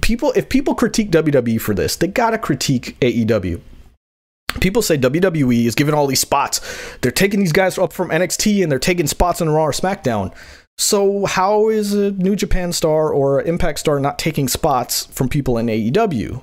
people 0.00 0.32
if 0.36 0.48
people 0.48 0.74
critique 0.74 1.10
WWE 1.10 1.60
for 1.60 1.74
this, 1.74 1.96
they 1.96 2.06
gotta 2.06 2.38
critique 2.38 2.96
AEW. 3.00 3.60
People 4.60 4.82
say 4.82 4.98
WWE 4.98 5.66
is 5.66 5.74
giving 5.74 5.94
all 5.94 6.06
these 6.06 6.20
spots. 6.20 6.60
They're 7.00 7.12
taking 7.12 7.40
these 7.40 7.52
guys 7.52 7.78
up 7.78 7.92
from 7.92 8.10
NXT 8.10 8.62
and 8.62 8.70
they're 8.70 8.80
taking 8.80 9.06
spots 9.06 9.40
on 9.40 9.48
Raw 9.48 9.64
or 9.64 9.72
SmackDown. 9.72 10.34
So 10.76 11.26
how 11.26 11.68
is 11.68 11.92
a 11.94 12.10
New 12.12 12.34
Japan 12.34 12.72
star 12.72 13.12
or 13.12 13.42
Impact 13.42 13.78
star 13.78 14.00
not 14.00 14.18
taking 14.18 14.48
spots 14.48 15.06
from 15.06 15.28
people 15.28 15.58
in 15.58 15.66
AEW? 15.66 16.42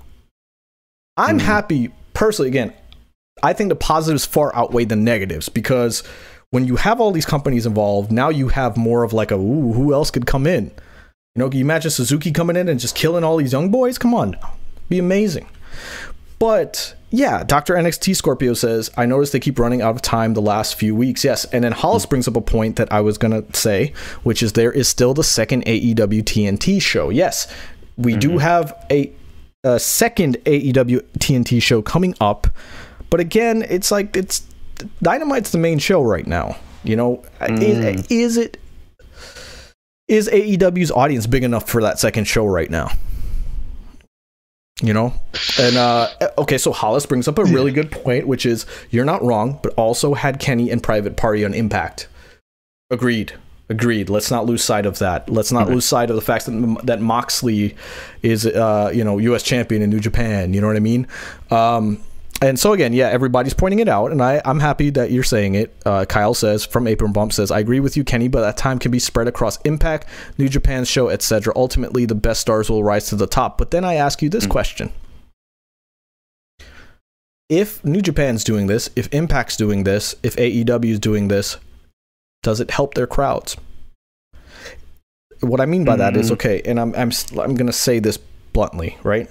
I'm 1.18 1.40
mm 1.40 1.42
happy 1.42 1.92
personally. 2.14 2.50
Again, 2.50 2.74
I 3.44 3.54
think 3.54 3.70
the 3.70 3.76
positives 3.76 4.26
far 4.26 4.56
outweigh 4.56 4.86
the 4.86 4.96
negatives 4.96 5.50
because 5.50 6.04
when 6.52 6.66
you 6.66 6.76
have 6.78 7.02
all 7.02 7.12
these 7.12 7.26
companies 7.26 7.66
involved, 7.66 8.12
now 8.12 8.30
you 8.30 8.50
have 8.50 8.78
more 8.78 9.04
of 9.04 9.12
like 9.12 9.32
a 9.32 9.36
ooh, 9.36 9.74
who 9.74 9.94
else 9.94 10.12
could 10.12 10.26
come 10.26 10.48
in? 10.48 10.72
You 11.38 11.44
know, 11.44 11.50
can 11.52 11.60
you 11.60 11.66
imagine 11.66 11.92
Suzuki 11.92 12.32
coming 12.32 12.56
in 12.56 12.68
and 12.68 12.80
just 12.80 12.96
killing 12.96 13.24
all 13.24 13.38
these 13.38 13.54
young 13.54 13.70
boys? 13.70 14.00
Come 14.00 14.16
on, 14.16 14.36
be 14.90 14.98
amazing. 14.98 15.48
But 16.40 16.96
yeah, 17.12 17.44
Dr. 17.44 17.76
NXT 17.76 18.16
Scorpio 18.16 18.56
says, 18.56 18.90
I 18.98 19.06
noticed 19.06 19.34
they 19.34 19.40
keep 19.40 19.60
running 19.60 19.84
out 19.84 19.94
of 19.94 20.02
time 20.02 20.34
the 20.34 20.42
last 20.42 20.80
few 20.80 20.96
weeks. 20.96 21.24
Yes. 21.24 21.46
And 21.46 21.64
then 21.64 21.74
Hollis 21.74 22.08
mm 22.08 22.10
brings 22.10 22.28
up 22.28 22.36
a 22.36 22.42
point 22.42 22.78
that 22.78 22.92
I 22.92 23.02
was 23.02 23.20
going 23.20 23.40
to 23.40 23.56
say, 23.56 23.94
which 24.24 24.42
is 24.42 24.54
there 24.54 24.72
is 24.72 24.88
still 24.88 25.14
the 25.14 25.24
second 25.24 25.64
AEW 25.66 26.24
TNT 26.24 26.82
show. 26.82 27.12
Yes, 27.12 27.48
we 27.98 28.14
mm-hmm. 28.14 28.20
do 28.20 28.38
have 28.40 28.74
a, 28.90 29.12
a 29.64 29.80
second 29.80 30.38
AEW 30.46 31.02
TNT 31.20 31.62
show 31.62 31.84
coming 31.84 32.16
up. 32.20 32.48
But 33.12 33.20
again, 33.20 33.64
it's 33.70 33.92
like, 33.92 34.18
it's 34.18 34.44
Dynamite's 35.04 35.52
the 35.52 35.60
main 35.60 35.78
show 35.78 36.02
right 36.02 36.26
now. 36.26 36.58
You 36.84 36.96
know, 36.96 37.24
mm. 37.42 37.62
is, 37.62 38.08
is 38.10 38.38
it 38.38 38.60
is 40.08 40.30
AEW's 40.30 40.92
audience 40.92 41.28
big 41.28 41.44
enough 41.44 41.70
for 41.70 41.82
that 41.82 42.00
second 42.00 42.26
show 42.26 42.46
right 42.46 42.70
now? 42.70 42.92
You 44.82 44.94
know? 44.94 45.14
And 45.60 45.76
uh 45.76 46.10
okay, 46.38 46.58
so 46.58 46.72
Hollis 46.72 47.06
brings 47.06 47.28
up 47.28 47.40
a 47.40 47.46
really 47.46 47.72
good 47.72 47.92
point, 47.92 48.28
which 48.28 48.46
is 48.46 48.66
you're 48.92 49.06
not 49.06 49.24
wrong, 49.24 49.60
but 49.64 49.74
also 49.74 50.14
had 50.14 50.40
Kenny 50.40 50.70
and 50.70 50.82
Private 50.82 51.18
Party 51.18 51.44
on 51.44 51.54
Impact. 51.54 52.08
Agreed. 52.90 53.34
Agreed. 53.70 54.10
Let's 54.10 54.32
not 54.32 54.46
lose 54.46 54.64
sight 54.64 54.86
of 54.86 55.00
that. 55.00 55.30
Let's 55.30 55.52
not 55.52 55.68
lose 55.68 55.84
sight 55.84 56.10
of 56.10 56.16
the 56.16 56.22
fact 56.22 56.46
that 56.46 56.80
that 56.84 57.02
Moxley 57.02 57.76
is, 58.22 58.46
uh, 58.46 58.92
you 58.94 59.04
know, 59.04 59.18
U.S. 59.18 59.44
champion 59.44 59.82
in 59.82 59.90
New 59.90 60.00
Japan. 60.00 60.54
You 60.54 60.62
know 60.62 60.68
what 60.68 60.78
I 60.78 60.80
mean? 60.80 61.06
Um, 61.52 62.00
and 62.42 62.60
so 62.60 62.74
again, 62.74 62.94
yeah, 62.94 63.08
everybody's 63.08 63.54
pointing 63.54 63.80
it 63.80 63.88
out, 63.88 64.12
and 64.12 64.22
I, 64.22 64.42
I'm 64.46 64.60
happy 64.60 64.92
that 64.92 65.12
you're 65.12 65.24
saying 65.24 65.56
it. 65.56 65.76
Uh, 65.86 66.06
Kyle 66.06 66.34
says 66.34 66.66
from 66.66 66.88
Apron 66.88 67.12
Bump 67.12 67.34
says, 67.34 67.50
I 67.50 67.60
agree 67.60 67.80
with 67.80 67.98
you, 67.98 68.04
Kenny, 68.04 68.28
but 68.28 68.42
that 68.42 68.58
time 68.58 68.78
can 68.78 68.92
be 68.92 69.00
spread 69.00 69.28
across 69.28 69.60
Impact, 69.62 70.08
New 70.38 70.48
Japan's 70.48 70.88
show, 70.88 71.10
etc. 71.10 71.52
Ultimately, 71.56 72.06
the 72.06 72.16
best 72.16 72.42
stars 72.42 72.70
will 72.70 72.84
rise 72.84 73.08
to 73.08 73.16
the 73.16 73.28
top. 73.28 73.58
But 73.58 73.72
then 73.72 73.84
I 73.84 73.96
ask 73.96 74.22
you 74.22 74.30
this 74.30 74.46
mm. 74.46 74.50
question: 74.50 74.92
If 77.50 77.84
New 77.84 78.02
Japan's 78.02 78.44
doing 78.44 78.68
this, 78.68 78.90
if 78.96 79.10
Impact's 79.12 79.58
doing 79.58 79.84
this, 79.84 80.16
if 80.22 80.36
AEW 80.36 80.86
is 80.86 81.00
doing 81.00 81.30
this, 81.30 81.58
does 82.44 82.60
it 82.60 82.72
help 82.72 82.94
their 82.94 83.08
crowds? 83.08 83.58
What 85.40 85.60
I 85.60 85.66
mean 85.66 85.86
by 85.86 85.96
mm. 85.96 86.00
that 86.00 86.18
is 86.18 86.28
hmm. 86.28 86.34
okay, 86.34 86.62
and 86.66 86.80
I'm 86.80 86.94
I'm 86.96 87.12
I'm 87.40 87.56
gonna 87.56 87.74
say 87.74 87.98
this 87.98 88.18
bluntly, 88.54 88.98
right? 89.04 89.30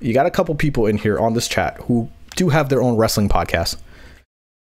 You 0.00 0.14
got 0.14 0.26
a 0.26 0.30
couple 0.30 0.54
people 0.54 0.86
in 0.86 0.96
here 0.98 1.18
on 1.18 1.34
this 1.34 1.48
chat 1.48 1.76
who 1.82 2.08
do 2.36 2.50
have 2.50 2.68
their 2.68 2.82
own 2.82 2.96
wrestling 2.96 3.28
podcast. 3.28 3.76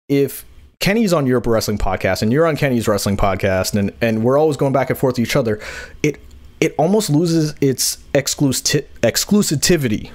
If 0.09 0.45
Kenny's 0.81 1.13
on 1.13 1.27
Europe 1.27 1.47
Wrestling 1.47 1.77
Podcast 1.79 2.23
and 2.23 2.33
you're 2.33 2.47
on 2.47 2.57
Kenny's 2.57 2.89
Wrestling 2.89 3.17
Podcast 3.17 3.75
and 3.75 3.93
and 4.01 4.25
we're 4.25 4.39
always 4.39 4.57
going 4.57 4.73
back 4.73 4.91
and 4.91 4.99
forth 4.99 5.19
with 5.19 5.27
each 5.27 5.37
other, 5.37 5.61
it 6.03 6.21
it 6.61 6.75
almost 6.79 7.11
loses 7.11 7.55
its 7.61 7.99
exclusi- 8.15 8.87
exclusivity. 9.03 10.11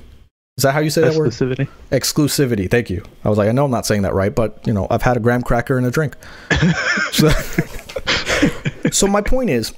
Is 0.57 0.63
that 0.63 0.73
how 0.73 0.79
you 0.79 0.89
say 0.89 1.01
that 1.01 1.15
word? 1.15 1.29
Exclusivity. 1.29 1.67
Exclusivity. 1.91 2.69
Thank 2.69 2.89
you. 2.89 3.03
I 3.23 3.29
was 3.29 3.37
like, 3.37 3.49
I 3.49 3.51
know 3.51 3.65
I'm 3.65 3.71
not 3.71 3.85
saying 3.85 4.03
that 4.03 4.13
right, 4.13 4.33
but 4.33 4.65
you 4.65 4.73
know, 4.73 4.87
I've 4.89 5.01
had 5.01 5.17
a 5.17 5.19
graham 5.19 5.41
cracker 5.41 5.77
and 5.77 5.85
a 5.85 5.91
drink. 5.91 6.15
so, 7.11 7.29
so 8.91 9.07
my 9.07 9.21
point 9.21 9.49
is, 9.49 9.73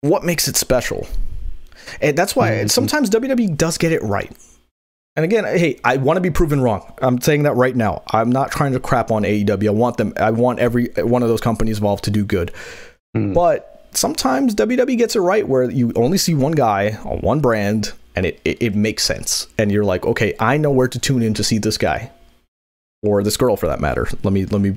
what 0.00 0.24
makes 0.24 0.48
it 0.48 0.56
special? 0.56 1.06
And 2.00 2.16
that's 2.16 2.36
why 2.36 2.50
mm-hmm. 2.50 2.66
sometimes 2.68 3.10
WWE 3.10 3.56
does 3.56 3.78
get 3.78 3.92
it 3.92 4.02
right. 4.02 4.30
And 5.16 5.24
again, 5.24 5.44
hey, 5.44 5.80
I 5.82 5.96
want 5.96 6.18
to 6.18 6.20
be 6.20 6.30
proven 6.30 6.60
wrong. 6.60 6.92
I'm 7.00 7.20
saying 7.20 7.44
that 7.44 7.54
right 7.54 7.74
now. 7.74 8.02
I'm 8.10 8.30
not 8.30 8.50
trying 8.50 8.72
to 8.72 8.80
crap 8.80 9.10
on 9.10 9.22
AEW. 9.22 9.68
I 9.68 9.70
want 9.70 9.96
them. 9.96 10.12
I 10.18 10.30
want 10.30 10.58
every 10.58 10.88
one 10.98 11.22
of 11.22 11.30
those 11.30 11.40
companies 11.40 11.78
involved 11.78 12.04
to 12.04 12.10
do 12.10 12.24
good. 12.24 12.52
Mm. 13.16 13.32
But 13.32 13.88
sometimes 13.92 14.54
WWE 14.54 14.98
gets 14.98 15.16
it 15.16 15.20
right, 15.20 15.48
where 15.48 15.70
you 15.70 15.90
only 15.96 16.18
see 16.18 16.34
one 16.34 16.52
guy 16.52 16.98
on 17.04 17.20
one 17.20 17.40
brand, 17.40 17.94
and 18.14 18.26
it, 18.26 18.40
it, 18.44 18.62
it 18.62 18.74
makes 18.74 19.04
sense. 19.04 19.46
And 19.56 19.72
you're 19.72 19.84
like, 19.84 20.04
okay, 20.04 20.34
I 20.38 20.58
know 20.58 20.70
where 20.70 20.88
to 20.88 20.98
tune 20.98 21.22
in 21.22 21.32
to 21.34 21.44
see 21.44 21.56
this 21.56 21.78
guy 21.78 22.10
or 23.02 23.22
this 23.22 23.38
girl, 23.38 23.56
for 23.56 23.68
that 23.68 23.80
matter. 23.80 24.06
Let 24.22 24.34
me 24.34 24.44
let 24.44 24.60
me 24.60 24.76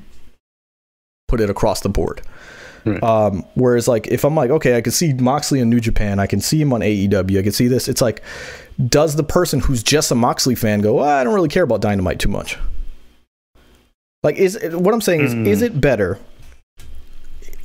put 1.28 1.42
it 1.42 1.50
across 1.50 1.80
the 1.80 1.90
board. 1.90 2.22
Right. 2.84 3.02
Um, 3.02 3.44
whereas 3.54 3.88
like 3.88 4.06
if 4.08 4.24
I'm 4.24 4.34
like, 4.34 4.50
okay, 4.50 4.76
I 4.76 4.80
can 4.80 4.92
see 4.92 5.12
Moxley 5.12 5.60
in 5.60 5.68
New 5.68 5.80
Japan, 5.80 6.18
I 6.18 6.26
can 6.26 6.40
see 6.40 6.60
him 6.60 6.72
on 6.72 6.80
AEW, 6.80 7.38
I 7.38 7.42
can 7.42 7.52
see 7.52 7.68
this. 7.68 7.88
It's 7.88 8.00
like, 8.00 8.22
does 8.88 9.16
the 9.16 9.22
person 9.22 9.60
who's 9.60 9.82
just 9.82 10.10
a 10.10 10.14
Moxley 10.14 10.54
fan 10.54 10.80
go, 10.80 11.00
I 11.00 11.24
don't 11.24 11.34
really 11.34 11.48
care 11.48 11.64
about 11.64 11.80
Dynamite 11.80 12.18
too 12.18 12.28
much? 12.28 12.56
Like, 14.22 14.36
is 14.36 14.58
what 14.72 14.92
I'm 14.94 15.00
saying 15.00 15.20
is, 15.22 15.34
mm. 15.34 15.46
is 15.46 15.62
it 15.62 15.80
better? 15.80 16.18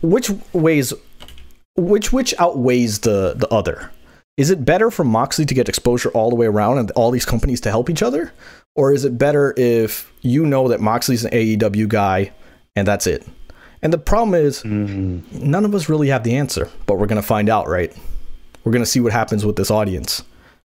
Which 0.01 0.29
ways, 0.53 0.93
which 1.75 2.13
which 2.13 2.33
outweighs 2.39 2.99
the 2.99 3.33
the 3.35 3.47
other? 3.49 3.91
Is 4.37 4.49
it 4.49 4.65
better 4.65 4.91
for 4.91 5.05
Moxley 5.05 5.45
to 5.45 5.53
get 5.53 5.69
exposure 5.69 6.09
all 6.09 6.29
the 6.29 6.35
way 6.35 6.45
around 6.45 6.77
and 6.77 6.91
all 6.91 7.11
these 7.11 7.25
companies 7.25 7.61
to 7.61 7.69
help 7.69 7.89
each 7.89 8.03
other, 8.03 8.33
or 8.75 8.93
is 8.93 9.05
it 9.05 9.17
better 9.17 9.53
if 9.57 10.11
you 10.21 10.45
know 10.45 10.67
that 10.67 10.81
Moxley's 10.81 11.23
an 11.23 11.31
AEW 11.31 11.87
guy 11.87 12.31
and 12.75 12.87
that's 12.87 13.07
it? 13.07 13.25
And 13.85 13.93
the 13.93 13.99
problem 13.99 14.33
is, 14.33 14.63
mm-hmm. 14.63 15.47
none 15.47 15.63
of 15.63 15.75
us 15.75 15.89
really 15.89 16.07
have 16.07 16.23
the 16.23 16.35
answer, 16.35 16.71
but 16.87 16.97
we're 16.97 17.05
going 17.05 17.21
to 17.21 17.27
find 17.27 17.49
out, 17.49 17.67
right? 17.67 17.95
We're 18.63 18.71
going 18.71 18.83
to 18.83 18.89
see 18.89 18.99
what 18.99 19.13
happens 19.13 19.45
with 19.45 19.57
this 19.57 19.69
audience. 19.69 20.23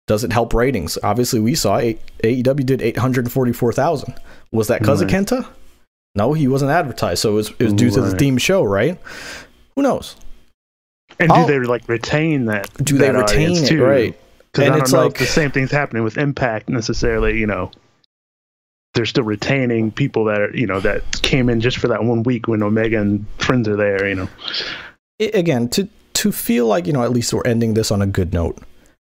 Does 0.06 0.24
it 0.24 0.30
help 0.30 0.52
ratings? 0.52 0.98
Obviously, 1.02 1.40
we 1.40 1.54
saw 1.54 1.80
AEW 1.80 2.66
did 2.66 2.82
844,000. 2.82 4.14
Was 4.52 4.68
that 4.68 4.80
because 4.80 5.02
right. 5.02 5.10
of 5.10 5.26
Kenta? 5.26 5.48
No, 6.16 6.34
he 6.34 6.48
wasn't 6.48 6.70
advertised, 6.70 7.22
so 7.22 7.30
it 7.30 7.34
was, 7.34 7.50
it 7.52 7.60
was 7.60 7.72
due 7.72 7.86
right. 7.86 7.94
to 7.94 8.00
the 8.02 8.14
theme 8.14 8.36
show, 8.36 8.62
right? 8.62 9.00
Who 9.74 9.80
knows? 9.80 10.14
And 11.18 11.32
I'll, 11.32 11.46
do 11.46 11.60
they 11.60 11.66
like 11.66 11.88
retain 11.88 12.44
that? 12.44 12.68
Do 12.74 12.98
that 12.98 13.12
they 13.12 13.18
retain 13.18 13.52
it? 13.52 13.68
Too? 13.68 13.82
Right. 13.82 14.20
Because 14.52 14.68
I 14.68 14.76
don't 14.76 14.92
know 14.92 15.04
like, 15.04 15.12
if 15.12 15.18
the 15.20 15.24
same 15.24 15.50
thing's 15.50 15.70
happening 15.70 16.04
with 16.04 16.18
Impact 16.18 16.68
necessarily. 16.68 17.38
You 17.38 17.46
know, 17.46 17.70
they're 18.98 19.06
still 19.06 19.24
retaining 19.24 19.92
people 19.92 20.24
that 20.24 20.40
are 20.40 20.56
you 20.56 20.66
know 20.66 20.80
that 20.80 21.22
came 21.22 21.48
in 21.48 21.60
just 21.60 21.78
for 21.78 21.86
that 21.86 22.02
one 22.02 22.24
week 22.24 22.48
when 22.48 22.62
Omega 22.62 23.00
and 23.00 23.24
friends 23.38 23.68
are 23.68 23.76
there. 23.76 24.08
You 24.08 24.16
know, 24.16 24.28
it, 25.18 25.34
again 25.34 25.68
to 25.70 25.88
to 26.14 26.32
feel 26.32 26.66
like 26.66 26.86
you 26.86 26.92
know 26.92 27.04
at 27.04 27.12
least 27.12 27.32
we're 27.32 27.46
ending 27.46 27.74
this 27.74 27.92
on 27.92 28.02
a 28.02 28.06
good 28.06 28.32
note. 28.32 28.58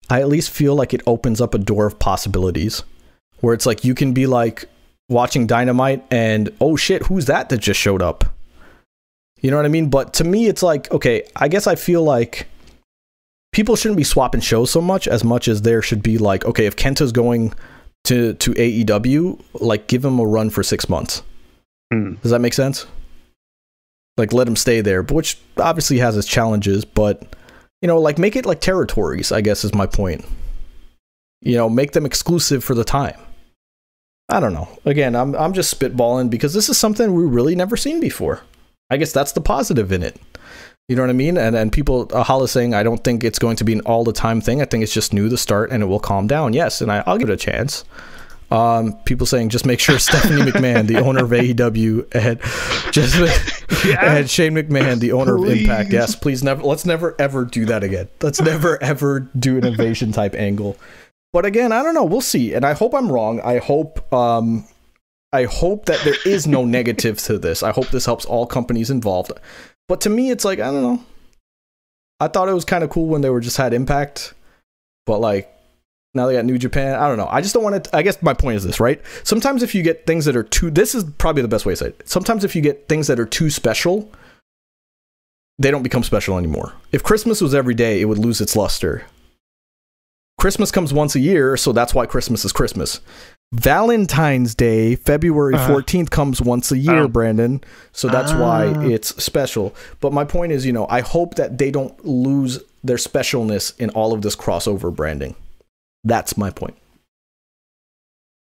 I 0.08 0.20
at 0.20 0.28
least 0.28 0.50
feel 0.50 0.74
like 0.74 0.94
it 0.94 1.02
opens 1.06 1.40
up 1.40 1.52
a 1.52 1.58
door 1.58 1.84
of 1.86 1.98
possibilities 1.98 2.84
where 3.40 3.54
it's 3.54 3.66
like 3.66 3.84
you 3.84 3.94
can 3.94 4.12
be 4.12 4.26
like 4.26 4.66
watching 5.08 5.46
Dynamite 5.46 6.04
and 6.10 6.50
oh 6.60 6.76
shit, 6.76 7.02
who's 7.06 7.26
that 7.26 7.48
that 7.48 7.58
just 7.58 7.80
showed 7.80 8.00
up? 8.00 8.24
You 9.40 9.50
know 9.50 9.56
what 9.56 9.66
I 9.66 9.70
mean? 9.70 9.90
But 9.90 10.14
to 10.14 10.24
me, 10.24 10.46
it's 10.46 10.62
like 10.62 10.90
okay, 10.92 11.28
I 11.34 11.48
guess 11.48 11.66
I 11.66 11.74
feel 11.74 12.04
like 12.04 12.46
people 13.52 13.74
shouldn't 13.74 13.96
be 13.96 14.04
swapping 14.04 14.40
shows 14.40 14.70
so 14.70 14.80
much 14.80 15.08
as 15.08 15.24
much 15.24 15.48
as 15.48 15.62
there 15.62 15.82
should 15.82 16.04
be 16.04 16.18
like 16.18 16.44
okay, 16.44 16.66
if 16.66 16.76
Kenta's 16.76 17.10
going 17.10 17.52
to 18.04 18.34
to 18.34 18.52
AEW, 18.52 19.40
like 19.54 19.86
give 19.86 20.04
him 20.04 20.18
a 20.18 20.26
run 20.26 20.50
for 20.50 20.62
six 20.62 20.88
months. 20.88 21.22
Mm. 21.92 22.20
Does 22.22 22.30
that 22.30 22.40
make 22.40 22.54
sense? 22.54 22.86
Like 24.16 24.32
let 24.32 24.48
him 24.48 24.56
stay 24.56 24.80
there, 24.80 25.02
which 25.02 25.38
obviously 25.58 25.98
has 25.98 26.16
its 26.16 26.26
challenges, 26.26 26.84
but 26.84 27.36
you 27.82 27.86
know, 27.86 27.98
like 27.98 28.18
make 28.18 28.36
it 28.36 28.46
like 28.46 28.60
territories. 28.60 29.32
I 29.32 29.40
guess 29.40 29.64
is 29.64 29.74
my 29.74 29.86
point. 29.86 30.24
You 31.40 31.56
know, 31.56 31.68
make 31.68 31.92
them 31.92 32.04
exclusive 32.04 32.64
for 32.64 32.74
the 32.74 32.84
time. 32.84 33.18
I 34.28 34.40
don't 34.40 34.52
know. 34.52 34.68
Again, 34.84 35.14
I'm 35.16 35.34
I'm 35.34 35.52
just 35.52 35.78
spitballing 35.78 36.30
because 36.30 36.52
this 36.52 36.68
is 36.68 36.76
something 36.76 37.14
we 37.14 37.24
really 37.24 37.54
never 37.54 37.76
seen 37.76 38.00
before. 38.00 38.42
I 38.90 38.96
guess 38.96 39.12
that's 39.12 39.32
the 39.32 39.40
positive 39.40 39.92
in 39.92 40.02
it. 40.02 40.20
You 40.88 40.96
know 40.96 41.02
what 41.02 41.10
I 41.10 41.14
mean? 41.14 41.36
And 41.36 41.54
and 41.54 41.70
people, 41.70 42.10
uh, 42.14 42.22
Hollis 42.22 42.50
saying, 42.50 42.72
I 42.72 42.82
don't 42.82 43.04
think 43.04 43.22
it's 43.22 43.38
going 43.38 43.56
to 43.56 43.64
be 43.64 43.74
an 43.74 43.80
all 43.82 44.04
the 44.04 44.12
time 44.12 44.40
thing. 44.40 44.62
I 44.62 44.64
think 44.64 44.82
it's 44.82 44.92
just 44.92 45.12
new 45.12 45.28
to 45.28 45.36
start 45.36 45.70
and 45.70 45.82
it 45.82 45.86
will 45.86 46.00
calm 46.00 46.26
down. 46.26 46.54
Yes, 46.54 46.80
and 46.80 46.90
I, 46.90 47.02
will 47.06 47.18
give 47.18 47.28
it 47.28 47.34
a 47.34 47.36
chance. 47.36 47.84
Um, 48.50 48.94
people 49.04 49.26
saying 49.26 49.50
just 49.50 49.66
make 49.66 49.80
sure 49.80 49.98
Stephanie 49.98 50.50
McMahon, 50.50 50.86
the 50.86 50.96
owner 50.96 51.24
of 51.24 51.30
AEW, 51.30 52.14
and 52.14 52.40
just 52.90 53.16
yeah. 53.84 54.16
and 54.16 54.30
Shane 54.30 54.54
McMahon, 54.54 54.98
the 54.98 55.12
owner 55.12 55.36
please. 55.36 55.52
of 55.52 55.58
Impact. 55.58 55.92
Yes, 55.92 56.16
please 56.16 56.42
never. 56.42 56.62
Let's 56.62 56.86
never 56.86 57.14
ever 57.18 57.44
do 57.44 57.66
that 57.66 57.84
again. 57.84 58.08
Let's 58.22 58.40
never 58.40 58.82
ever 58.82 59.20
do 59.38 59.58
an 59.58 59.66
invasion 59.66 60.12
type 60.12 60.34
angle. 60.34 60.78
But 61.34 61.44
again, 61.44 61.70
I 61.70 61.82
don't 61.82 61.92
know. 61.92 62.06
We'll 62.06 62.22
see. 62.22 62.54
And 62.54 62.64
I 62.64 62.72
hope 62.72 62.94
I'm 62.94 63.12
wrong. 63.12 63.42
I 63.42 63.58
hope. 63.58 64.10
Um, 64.10 64.66
I 65.30 65.44
hope 65.44 65.84
that 65.84 66.00
there 66.04 66.16
is 66.24 66.46
no 66.46 66.64
negative 66.64 67.18
to 67.24 67.36
this. 67.36 67.62
I 67.62 67.70
hope 67.70 67.88
this 67.88 68.06
helps 68.06 68.24
all 68.24 68.46
companies 68.46 68.88
involved. 68.88 69.30
But 69.88 70.02
to 70.02 70.10
me, 70.10 70.30
it's 70.30 70.44
like, 70.44 70.60
I 70.60 70.70
don't 70.70 70.82
know. 70.82 71.02
I 72.20 72.28
thought 72.28 72.48
it 72.48 72.54
was 72.54 72.64
kind 72.64 72.84
of 72.84 72.90
cool 72.90 73.06
when 73.06 73.20
they 73.20 73.30
were 73.30 73.40
just 73.40 73.56
had 73.56 73.72
impact, 73.72 74.34
but 75.06 75.18
like 75.18 75.54
now 76.14 76.26
they 76.26 76.34
got 76.34 76.44
New 76.44 76.58
Japan. 76.58 76.98
I 76.98 77.06
don't 77.06 77.16
know. 77.16 77.28
I 77.30 77.40
just 77.40 77.54
don't 77.54 77.62
want 77.62 77.84
to. 77.84 77.96
I 77.96 78.02
guess 78.02 78.20
my 78.22 78.34
point 78.34 78.56
is 78.56 78.64
this, 78.64 78.80
right? 78.80 79.00
Sometimes 79.22 79.62
if 79.62 79.74
you 79.74 79.82
get 79.82 80.06
things 80.06 80.24
that 80.24 80.36
are 80.36 80.42
too, 80.42 80.70
this 80.70 80.94
is 80.94 81.04
probably 81.04 81.42
the 81.42 81.48
best 81.48 81.64
way 81.64 81.72
to 81.72 81.76
say 81.76 81.86
it. 81.88 82.08
Sometimes 82.08 82.44
if 82.44 82.56
you 82.56 82.62
get 82.62 82.88
things 82.88 83.06
that 83.06 83.20
are 83.20 83.26
too 83.26 83.50
special, 83.50 84.10
they 85.58 85.70
don't 85.70 85.82
become 85.82 86.02
special 86.02 86.36
anymore. 86.36 86.74
If 86.92 87.02
Christmas 87.02 87.40
was 87.40 87.54
every 87.54 87.74
day, 87.74 88.00
it 88.00 88.06
would 88.06 88.18
lose 88.18 88.40
its 88.40 88.56
luster. 88.56 89.04
Christmas 90.38 90.70
comes 90.70 90.92
once 90.92 91.14
a 91.14 91.20
year, 91.20 91.56
so 91.56 91.72
that's 91.72 91.94
why 91.94 92.06
Christmas 92.06 92.44
is 92.44 92.52
Christmas. 92.52 93.00
Valentine's 93.52 94.54
Day, 94.54 94.94
February 94.94 95.54
uh-huh. 95.54 95.76
14th, 95.76 96.10
comes 96.10 96.40
once 96.42 96.70
a 96.70 96.76
year, 96.76 97.04
oh. 97.04 97.08
Brandon. 97.08 97.62
So 97.92 98.08
that's 98.08 98.32
why 98.32 98.66
ah. 98.66 98.80
it's 98.82 99.22
special. 99.22 99.74
But 100.00 100.12
my 100.12 100.24
point 100.24 100.52
is, 100.52 100.66
you 100.66 100.72
know, 100.72 100.86
I 100.90 101.00
hope 101.00 101.36
that 101.36 101.56
they 101.58 101.70
don't 101.70 102.04
lose 102.04 102.62
their 102.84 102.96
specialness 102.96 103.78
in 103.78 103.90
all 103.90 104.12
of 104.12 104.22
this 104.22 104.36
crossover 104.36 104.94
branding. 104.94 105.34
That's 106.04 106.36
my 106.36 106.50
point. 106.50 106.76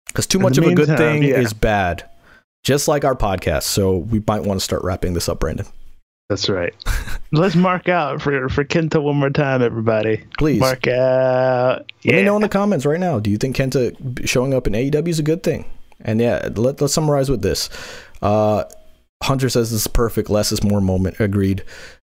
Because 0.08 0.26
too 0.26 0.38
much 0.38 0.58
of 0.58 0.64
meantime, 0.64 0.84
a 0.84 0.86
good 0.86 0.98
thing 0.98 1.22
yeah. 1.22 1.38
is 1.38 1.54
bad, 1.54 2.08
just 2.62 2.86
like 2.86 3.04
our 3.04 3.14
podcast. 3.14 3.62
So 3.62 3.96
we 3.96 4.22
might 4.26 4.42
want 4.42 4.60
to 4.60 4.64
start 4.64 4.84
wrapping 4.84 5.14
this 5.14 5.28
up, 5.28 5.40
Brandon. 5.40 5.66
That's 6.32 6.48
right. 6.48 6.74
Let's 7.32 7.54
mark 7.54 7.90
out 7.90 8.22
for 8.22 8.48
for 8.48 8.64
Kenta 8.64 9.02
one 9.02 9.16
more 9.16 9.28
time, 9.28 9.60
everybody. 9.60 10.24
Please 10.38 10.60
mark 10.60 10.86
out. 10.86 11.84
Yeah. 12.00 12.12
Let 12.12 12.16
me 12.16 12.22
know 12.22 12.36
in 12.36 12.42
the 12.42 12.48
comments 12.48 12.86
right 12.86 12.98
now. 12.98 13.20
Do 13.20 13.30
you 13.30 13.36
think 13.36 13.54
Kenta 13.54 14.26
showing 14.26 14.54
up 14.54 14.66
in 14.66 14.72
AEW 14.72 15.08
is 15.08 15.18
a 15.18 15.22
good 15.22 15.42
thing? 15.42 15.66
And 16.00 16.22
yeah, 16.22 16.48
let, 16.54 16.80
let's 16.80 16.94
summarize 16.94 17.28
with 17.28 17.42
this. 17.42 17.68
Uh, 18.22 18.64
Hunter 19.22 19.50
says 19.50 19.70
this 19.70 19.82
is 19.82 19.86
perfect. 19.86 20.30
Less 20.30 20.52
is 20.52 20.64
more 20.64 20.80
moment. 20.80 21.20
Agreed. 21.20 21.64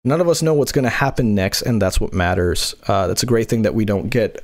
None 0.06 0.22
of 0.22 0.30
us 0.30 0.42
know 0.42 0.54
what's 0.54 0.72
going 0.72 0.84
to 0.84 0.90
happen 0.90 1.36
next, 1.36 1.64
and 1.64 1.82
that's 1.82 2.00
what 2.00 2.14
matters. 2.14 2.76
Uh, 2.88 3.08
that's 3.08 3.24
a 3.24 3.26
great 3.26 3.50
thing 3.50 3.64
that 3.64 3.76
we 3.76 3.84
don't 3.84 4.08
get 4.08 4.42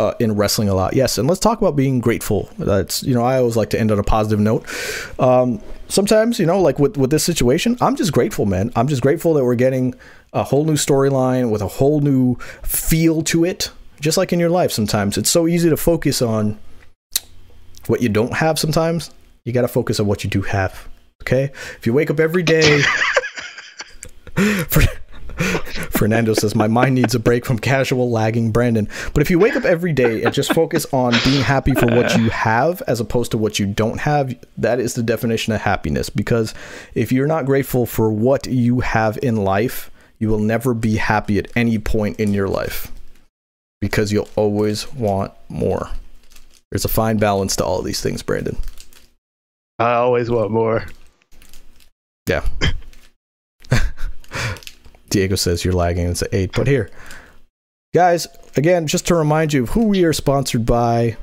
uh, 0.00 0.14
in 0.18 0.34
wrestling 0.34 0.68
a 0.68 0.74
lot. 0.74 0.94
Yes, 0.94 1.18
and 1.18 1.28
let's 1.28 1.40
talk 1.40 1.58
about 1.58 1.76
being 1.76 2.00
grateful. 2.00 2.50
That's 2.58 3.04
you 3.04 3.14
know 3.14 3.22
I 3.22 3.38
always 3.38 3.56
like 3.56 3.70
to 3.70 3.80
end 3.80 3.92
on 3.92 4.00
a 4.00 4.02
positive 4.02 4.40
note. 4.40 4.66
Um, 5.20 5.60
sometimes 5.94 6.38
you 6.38 6.46
know 6.46 6.60
like 6.60 6.78
with 6.78 6.96
with 6.96 7.10
this 7.10 7.24
situation, 7.24 7.76
I'm 7.80 7.96
just 7.96 8.12
grateful, 8.12 8.46
man. 8.46 8.72
I'm 8.76 8.88
just 8.88 9.02
grateful 9.02 9.34
that 9.34 9.44
we're 9.44 9.54
getting 9.54 9.94
a 10.32 10.42
whole 10.42 10.64
new 10.64 10.74
storyline 10.74 11.50
with 11.50 11.62
a 11.62 11.68
whole 11.68 12.00
new 12.00 12.36
feel 12.62 13.22
to 13.22 13.44
it. 13.44 13.70
Just 14.00 14.18
like 14.18 14.32
in 14.32 14.40
your 14.40 14.50
life, 14.50 14.72
sometimes 14.72 15.16
it's 15.16 15.30
so 15.30 15.46
easy 15.46 15.70
to 15.70 15.76
focus 15.76 16.20
on 16.20 16.58
what 17.86 18.02
you 18.02 18.08
don't 18.08 18.34
have. 18.34 18.58
Sometimes 18.58 19.10
you 19.44 19.52
got 19.52 19.62
to 19.62 19.68
focus 19.68 20.00
on 20.00 20.06
what 20.06 20.24
you 20.24 20.30
do 20.30 20.42
have. 20.42 20.88
Okay, 21.22 21.44
if 21.76 21.86
you 21.86 21.92
wake 21.92 22.10
up 22.10 22.20
every 22.20 22.42
day. 22.42 22.82
for, 24.68 24.82
Fernando 25.90 26.34
says, 26.34 26.54
My 26.54 26.66
mind 26.68 26.94
needs 26.94 27.14
a 27.14 27.18
break 27.18 27.44
from 27.44 27.58
casual 27.58 28.10
lagging 28.10 28.50
Brandon. 28.50 28.88
But 29.12 29.22
if 29.22 29.30
you 29.30 29.38
wake 29.38 29.56
up 29.56 29.64
every 29.64 29.92
day 29.92 30.22
and 30.22 30.34
just 30.34 30.52
focus 30.52 30.86
on 30.92 31.14
being 31.24 31.42
happy 31.42 31.74
for 31.74 31.86
what 31.86 32.16
you 32.16 32.30
have 32.30 32.82
as 32.82 33.00
opposed 33.00 33.30
to 33.32 33.38
what 33.38 33.58
you 33.58 33.66
don't 33.66 34.00
have, 34.00 34.34
that 34.56 34.80
is 34.80 34.94
the 34.94 35.02
definition 35.02 35.52
of 35.52 35.60
happiness. 35.60 36.10
Because 36.10 36.54
if 36.94 37.12
you're 37.12 37.26
not 37.26 37.46
grateful 37.46 37.86
for 37.86 38.10
what 38.10 38.46
you 38.46 38.80
have 38.80 39.18
in 39.22 39.36
life, 39.36 39.90
you 40.18 40.28
will 40.28 40.38
never 40.38 40.74
be 40.74 40.96
happy 40.96 41.38
at 41.38 41.50
any 41.56 41.78
point 41.78 42.18
in 42.18 42.32
your 42.32 42.48
life 42.48 42.90
because 43.80 44.12
you'll 44.12 44.30
always 44.36 44.90
want 44.94 45.32
more. 45.48 45.90
There's 46.70 46.84
a 46.84 46.88
fine 46.88 47.18
balance 47.18 47.54
to 47.56 47.64
all 47.64 47.82
these 47.82 48.00
things, 48.00 48.22
Brandon. 48.22 48.56
I 49.78 49.92
always 49.94 50.30
want 50.30 50.50
more. 50.50 50.86
Yeah. 52.26 52.46
Diego 55.14 55.36
says 55.36 55.64
you're 55.64 55.74
lagging. 55.74 56.08
It's 56.08 56.22
an 56.22 56.28
eight, 56.32 56.50
but 56.52 56.66
here, 56.66 56.90
guys. 57.94 58.26
Again, 58.56 58.86
just 58.86 59.06
to 59.06 59.14
remind 59.14 59.52
you 59.52 59.62
of 59.62 59.70
who 59.70 59.86
we 59.86 60.04
are 60.04 60.12
sponsored 60.12 60.66
by. 60.66 61.16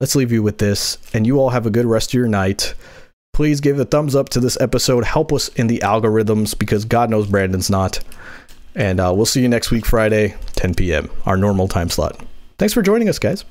Let's 0.00 0.16
leave 0.16 0.32
you 0.32 0.42
with 0.42 0.56
this, 0.56 0.96
and 1.12 1.26
you 1.26 1.38
all 1.38 1.50
have 1.50 1.66
a 1.66 1.70
good 1.70 1.84
rest 1.84 2.10
of 2.10 2.14
your 2.14 2.28
night. 2.28 2.74
Please 3.34 3.60
give 3.60 3.78
a 3.78 3.84
thumbs 3.84 4.16
up 4.16 4.30
to 4.30 4.40
this 4.40 4.58
episode. 4.58 5.04
Help 5.04 5.32
us 5.32 5.48
in 5.48 5.66
the 5.66 5.80
algorithms 5.80 6.58
because 6.58 6.86
God 6.86 7.10
knows 7.10 7.26
Brandon's 7.26 7.68
not. 7.68 8.00
And 8.74 8.98
uh, 8.98 9.12
we'll 9.14 9.26
see 9.26 9.42
you 9.42 9.48
next 9.48 9.70
week, 9.70 9.84
Friday, 9.84 10.36
10 10.54 10.74
p.m., 10.74 11.10
our 11.26 11.36
normal 11.36 11.68
time 11.68 11.90
slot. 11.90 12.18
Thanks 12.58 12.72
for 12.72 12.80
joining 12.80 13.10
us, 13.10 13.18
guys. 13.18 13.44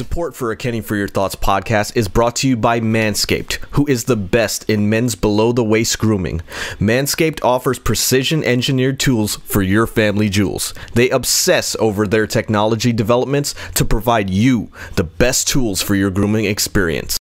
Support 0.00 0.34
for 0.34 0.50
a 0.50 0.56
Kenny 0.56 0.80
for 0.80 0.96
Your 0.96 1.08
Thoughts 1.08 1.34
podcast 1.34 1.94
is 1.94 2.08
brought 2.08 2.36
to 2.36 2.48
you 2.48 2.56
by 2.56 2.80
Manscaped, 2.80 3.54
who 3.72 3.86
is 3.86 4.04
the 4.04 4.16
best 4.16 4.64
in 4.70 4.88
men's 4.88 5.14
below 5.14 5.52
the 5.52 5.62
waist 5.64 5.98
grooming. 5.98 6.40
Manscaped 6.78 7.44
offers 7.44 7.78
precision 7.78 8.42
engineered 8.42 8.98
tools 8.98 9.36
for 9.36 9.60
your 9.60 9.86
family 9.86 10.30
jewels. 10.30 10.72
They 10.94 11.10
obsess 11.10 11.76
over 11.78 12.06
their 12.06 12.26
technology 12.26 12.92
developments 12.94 13.54
to 13.74 13.84
provide 13.84 14.30
you 14.30 14.70
the 14.94 15.04
best 15.04 15.48
tools 15.48 15.82
for 15.82 15.94
your 15.94 16.10
grooming 16.10 16.46
experience. 16.46 17.18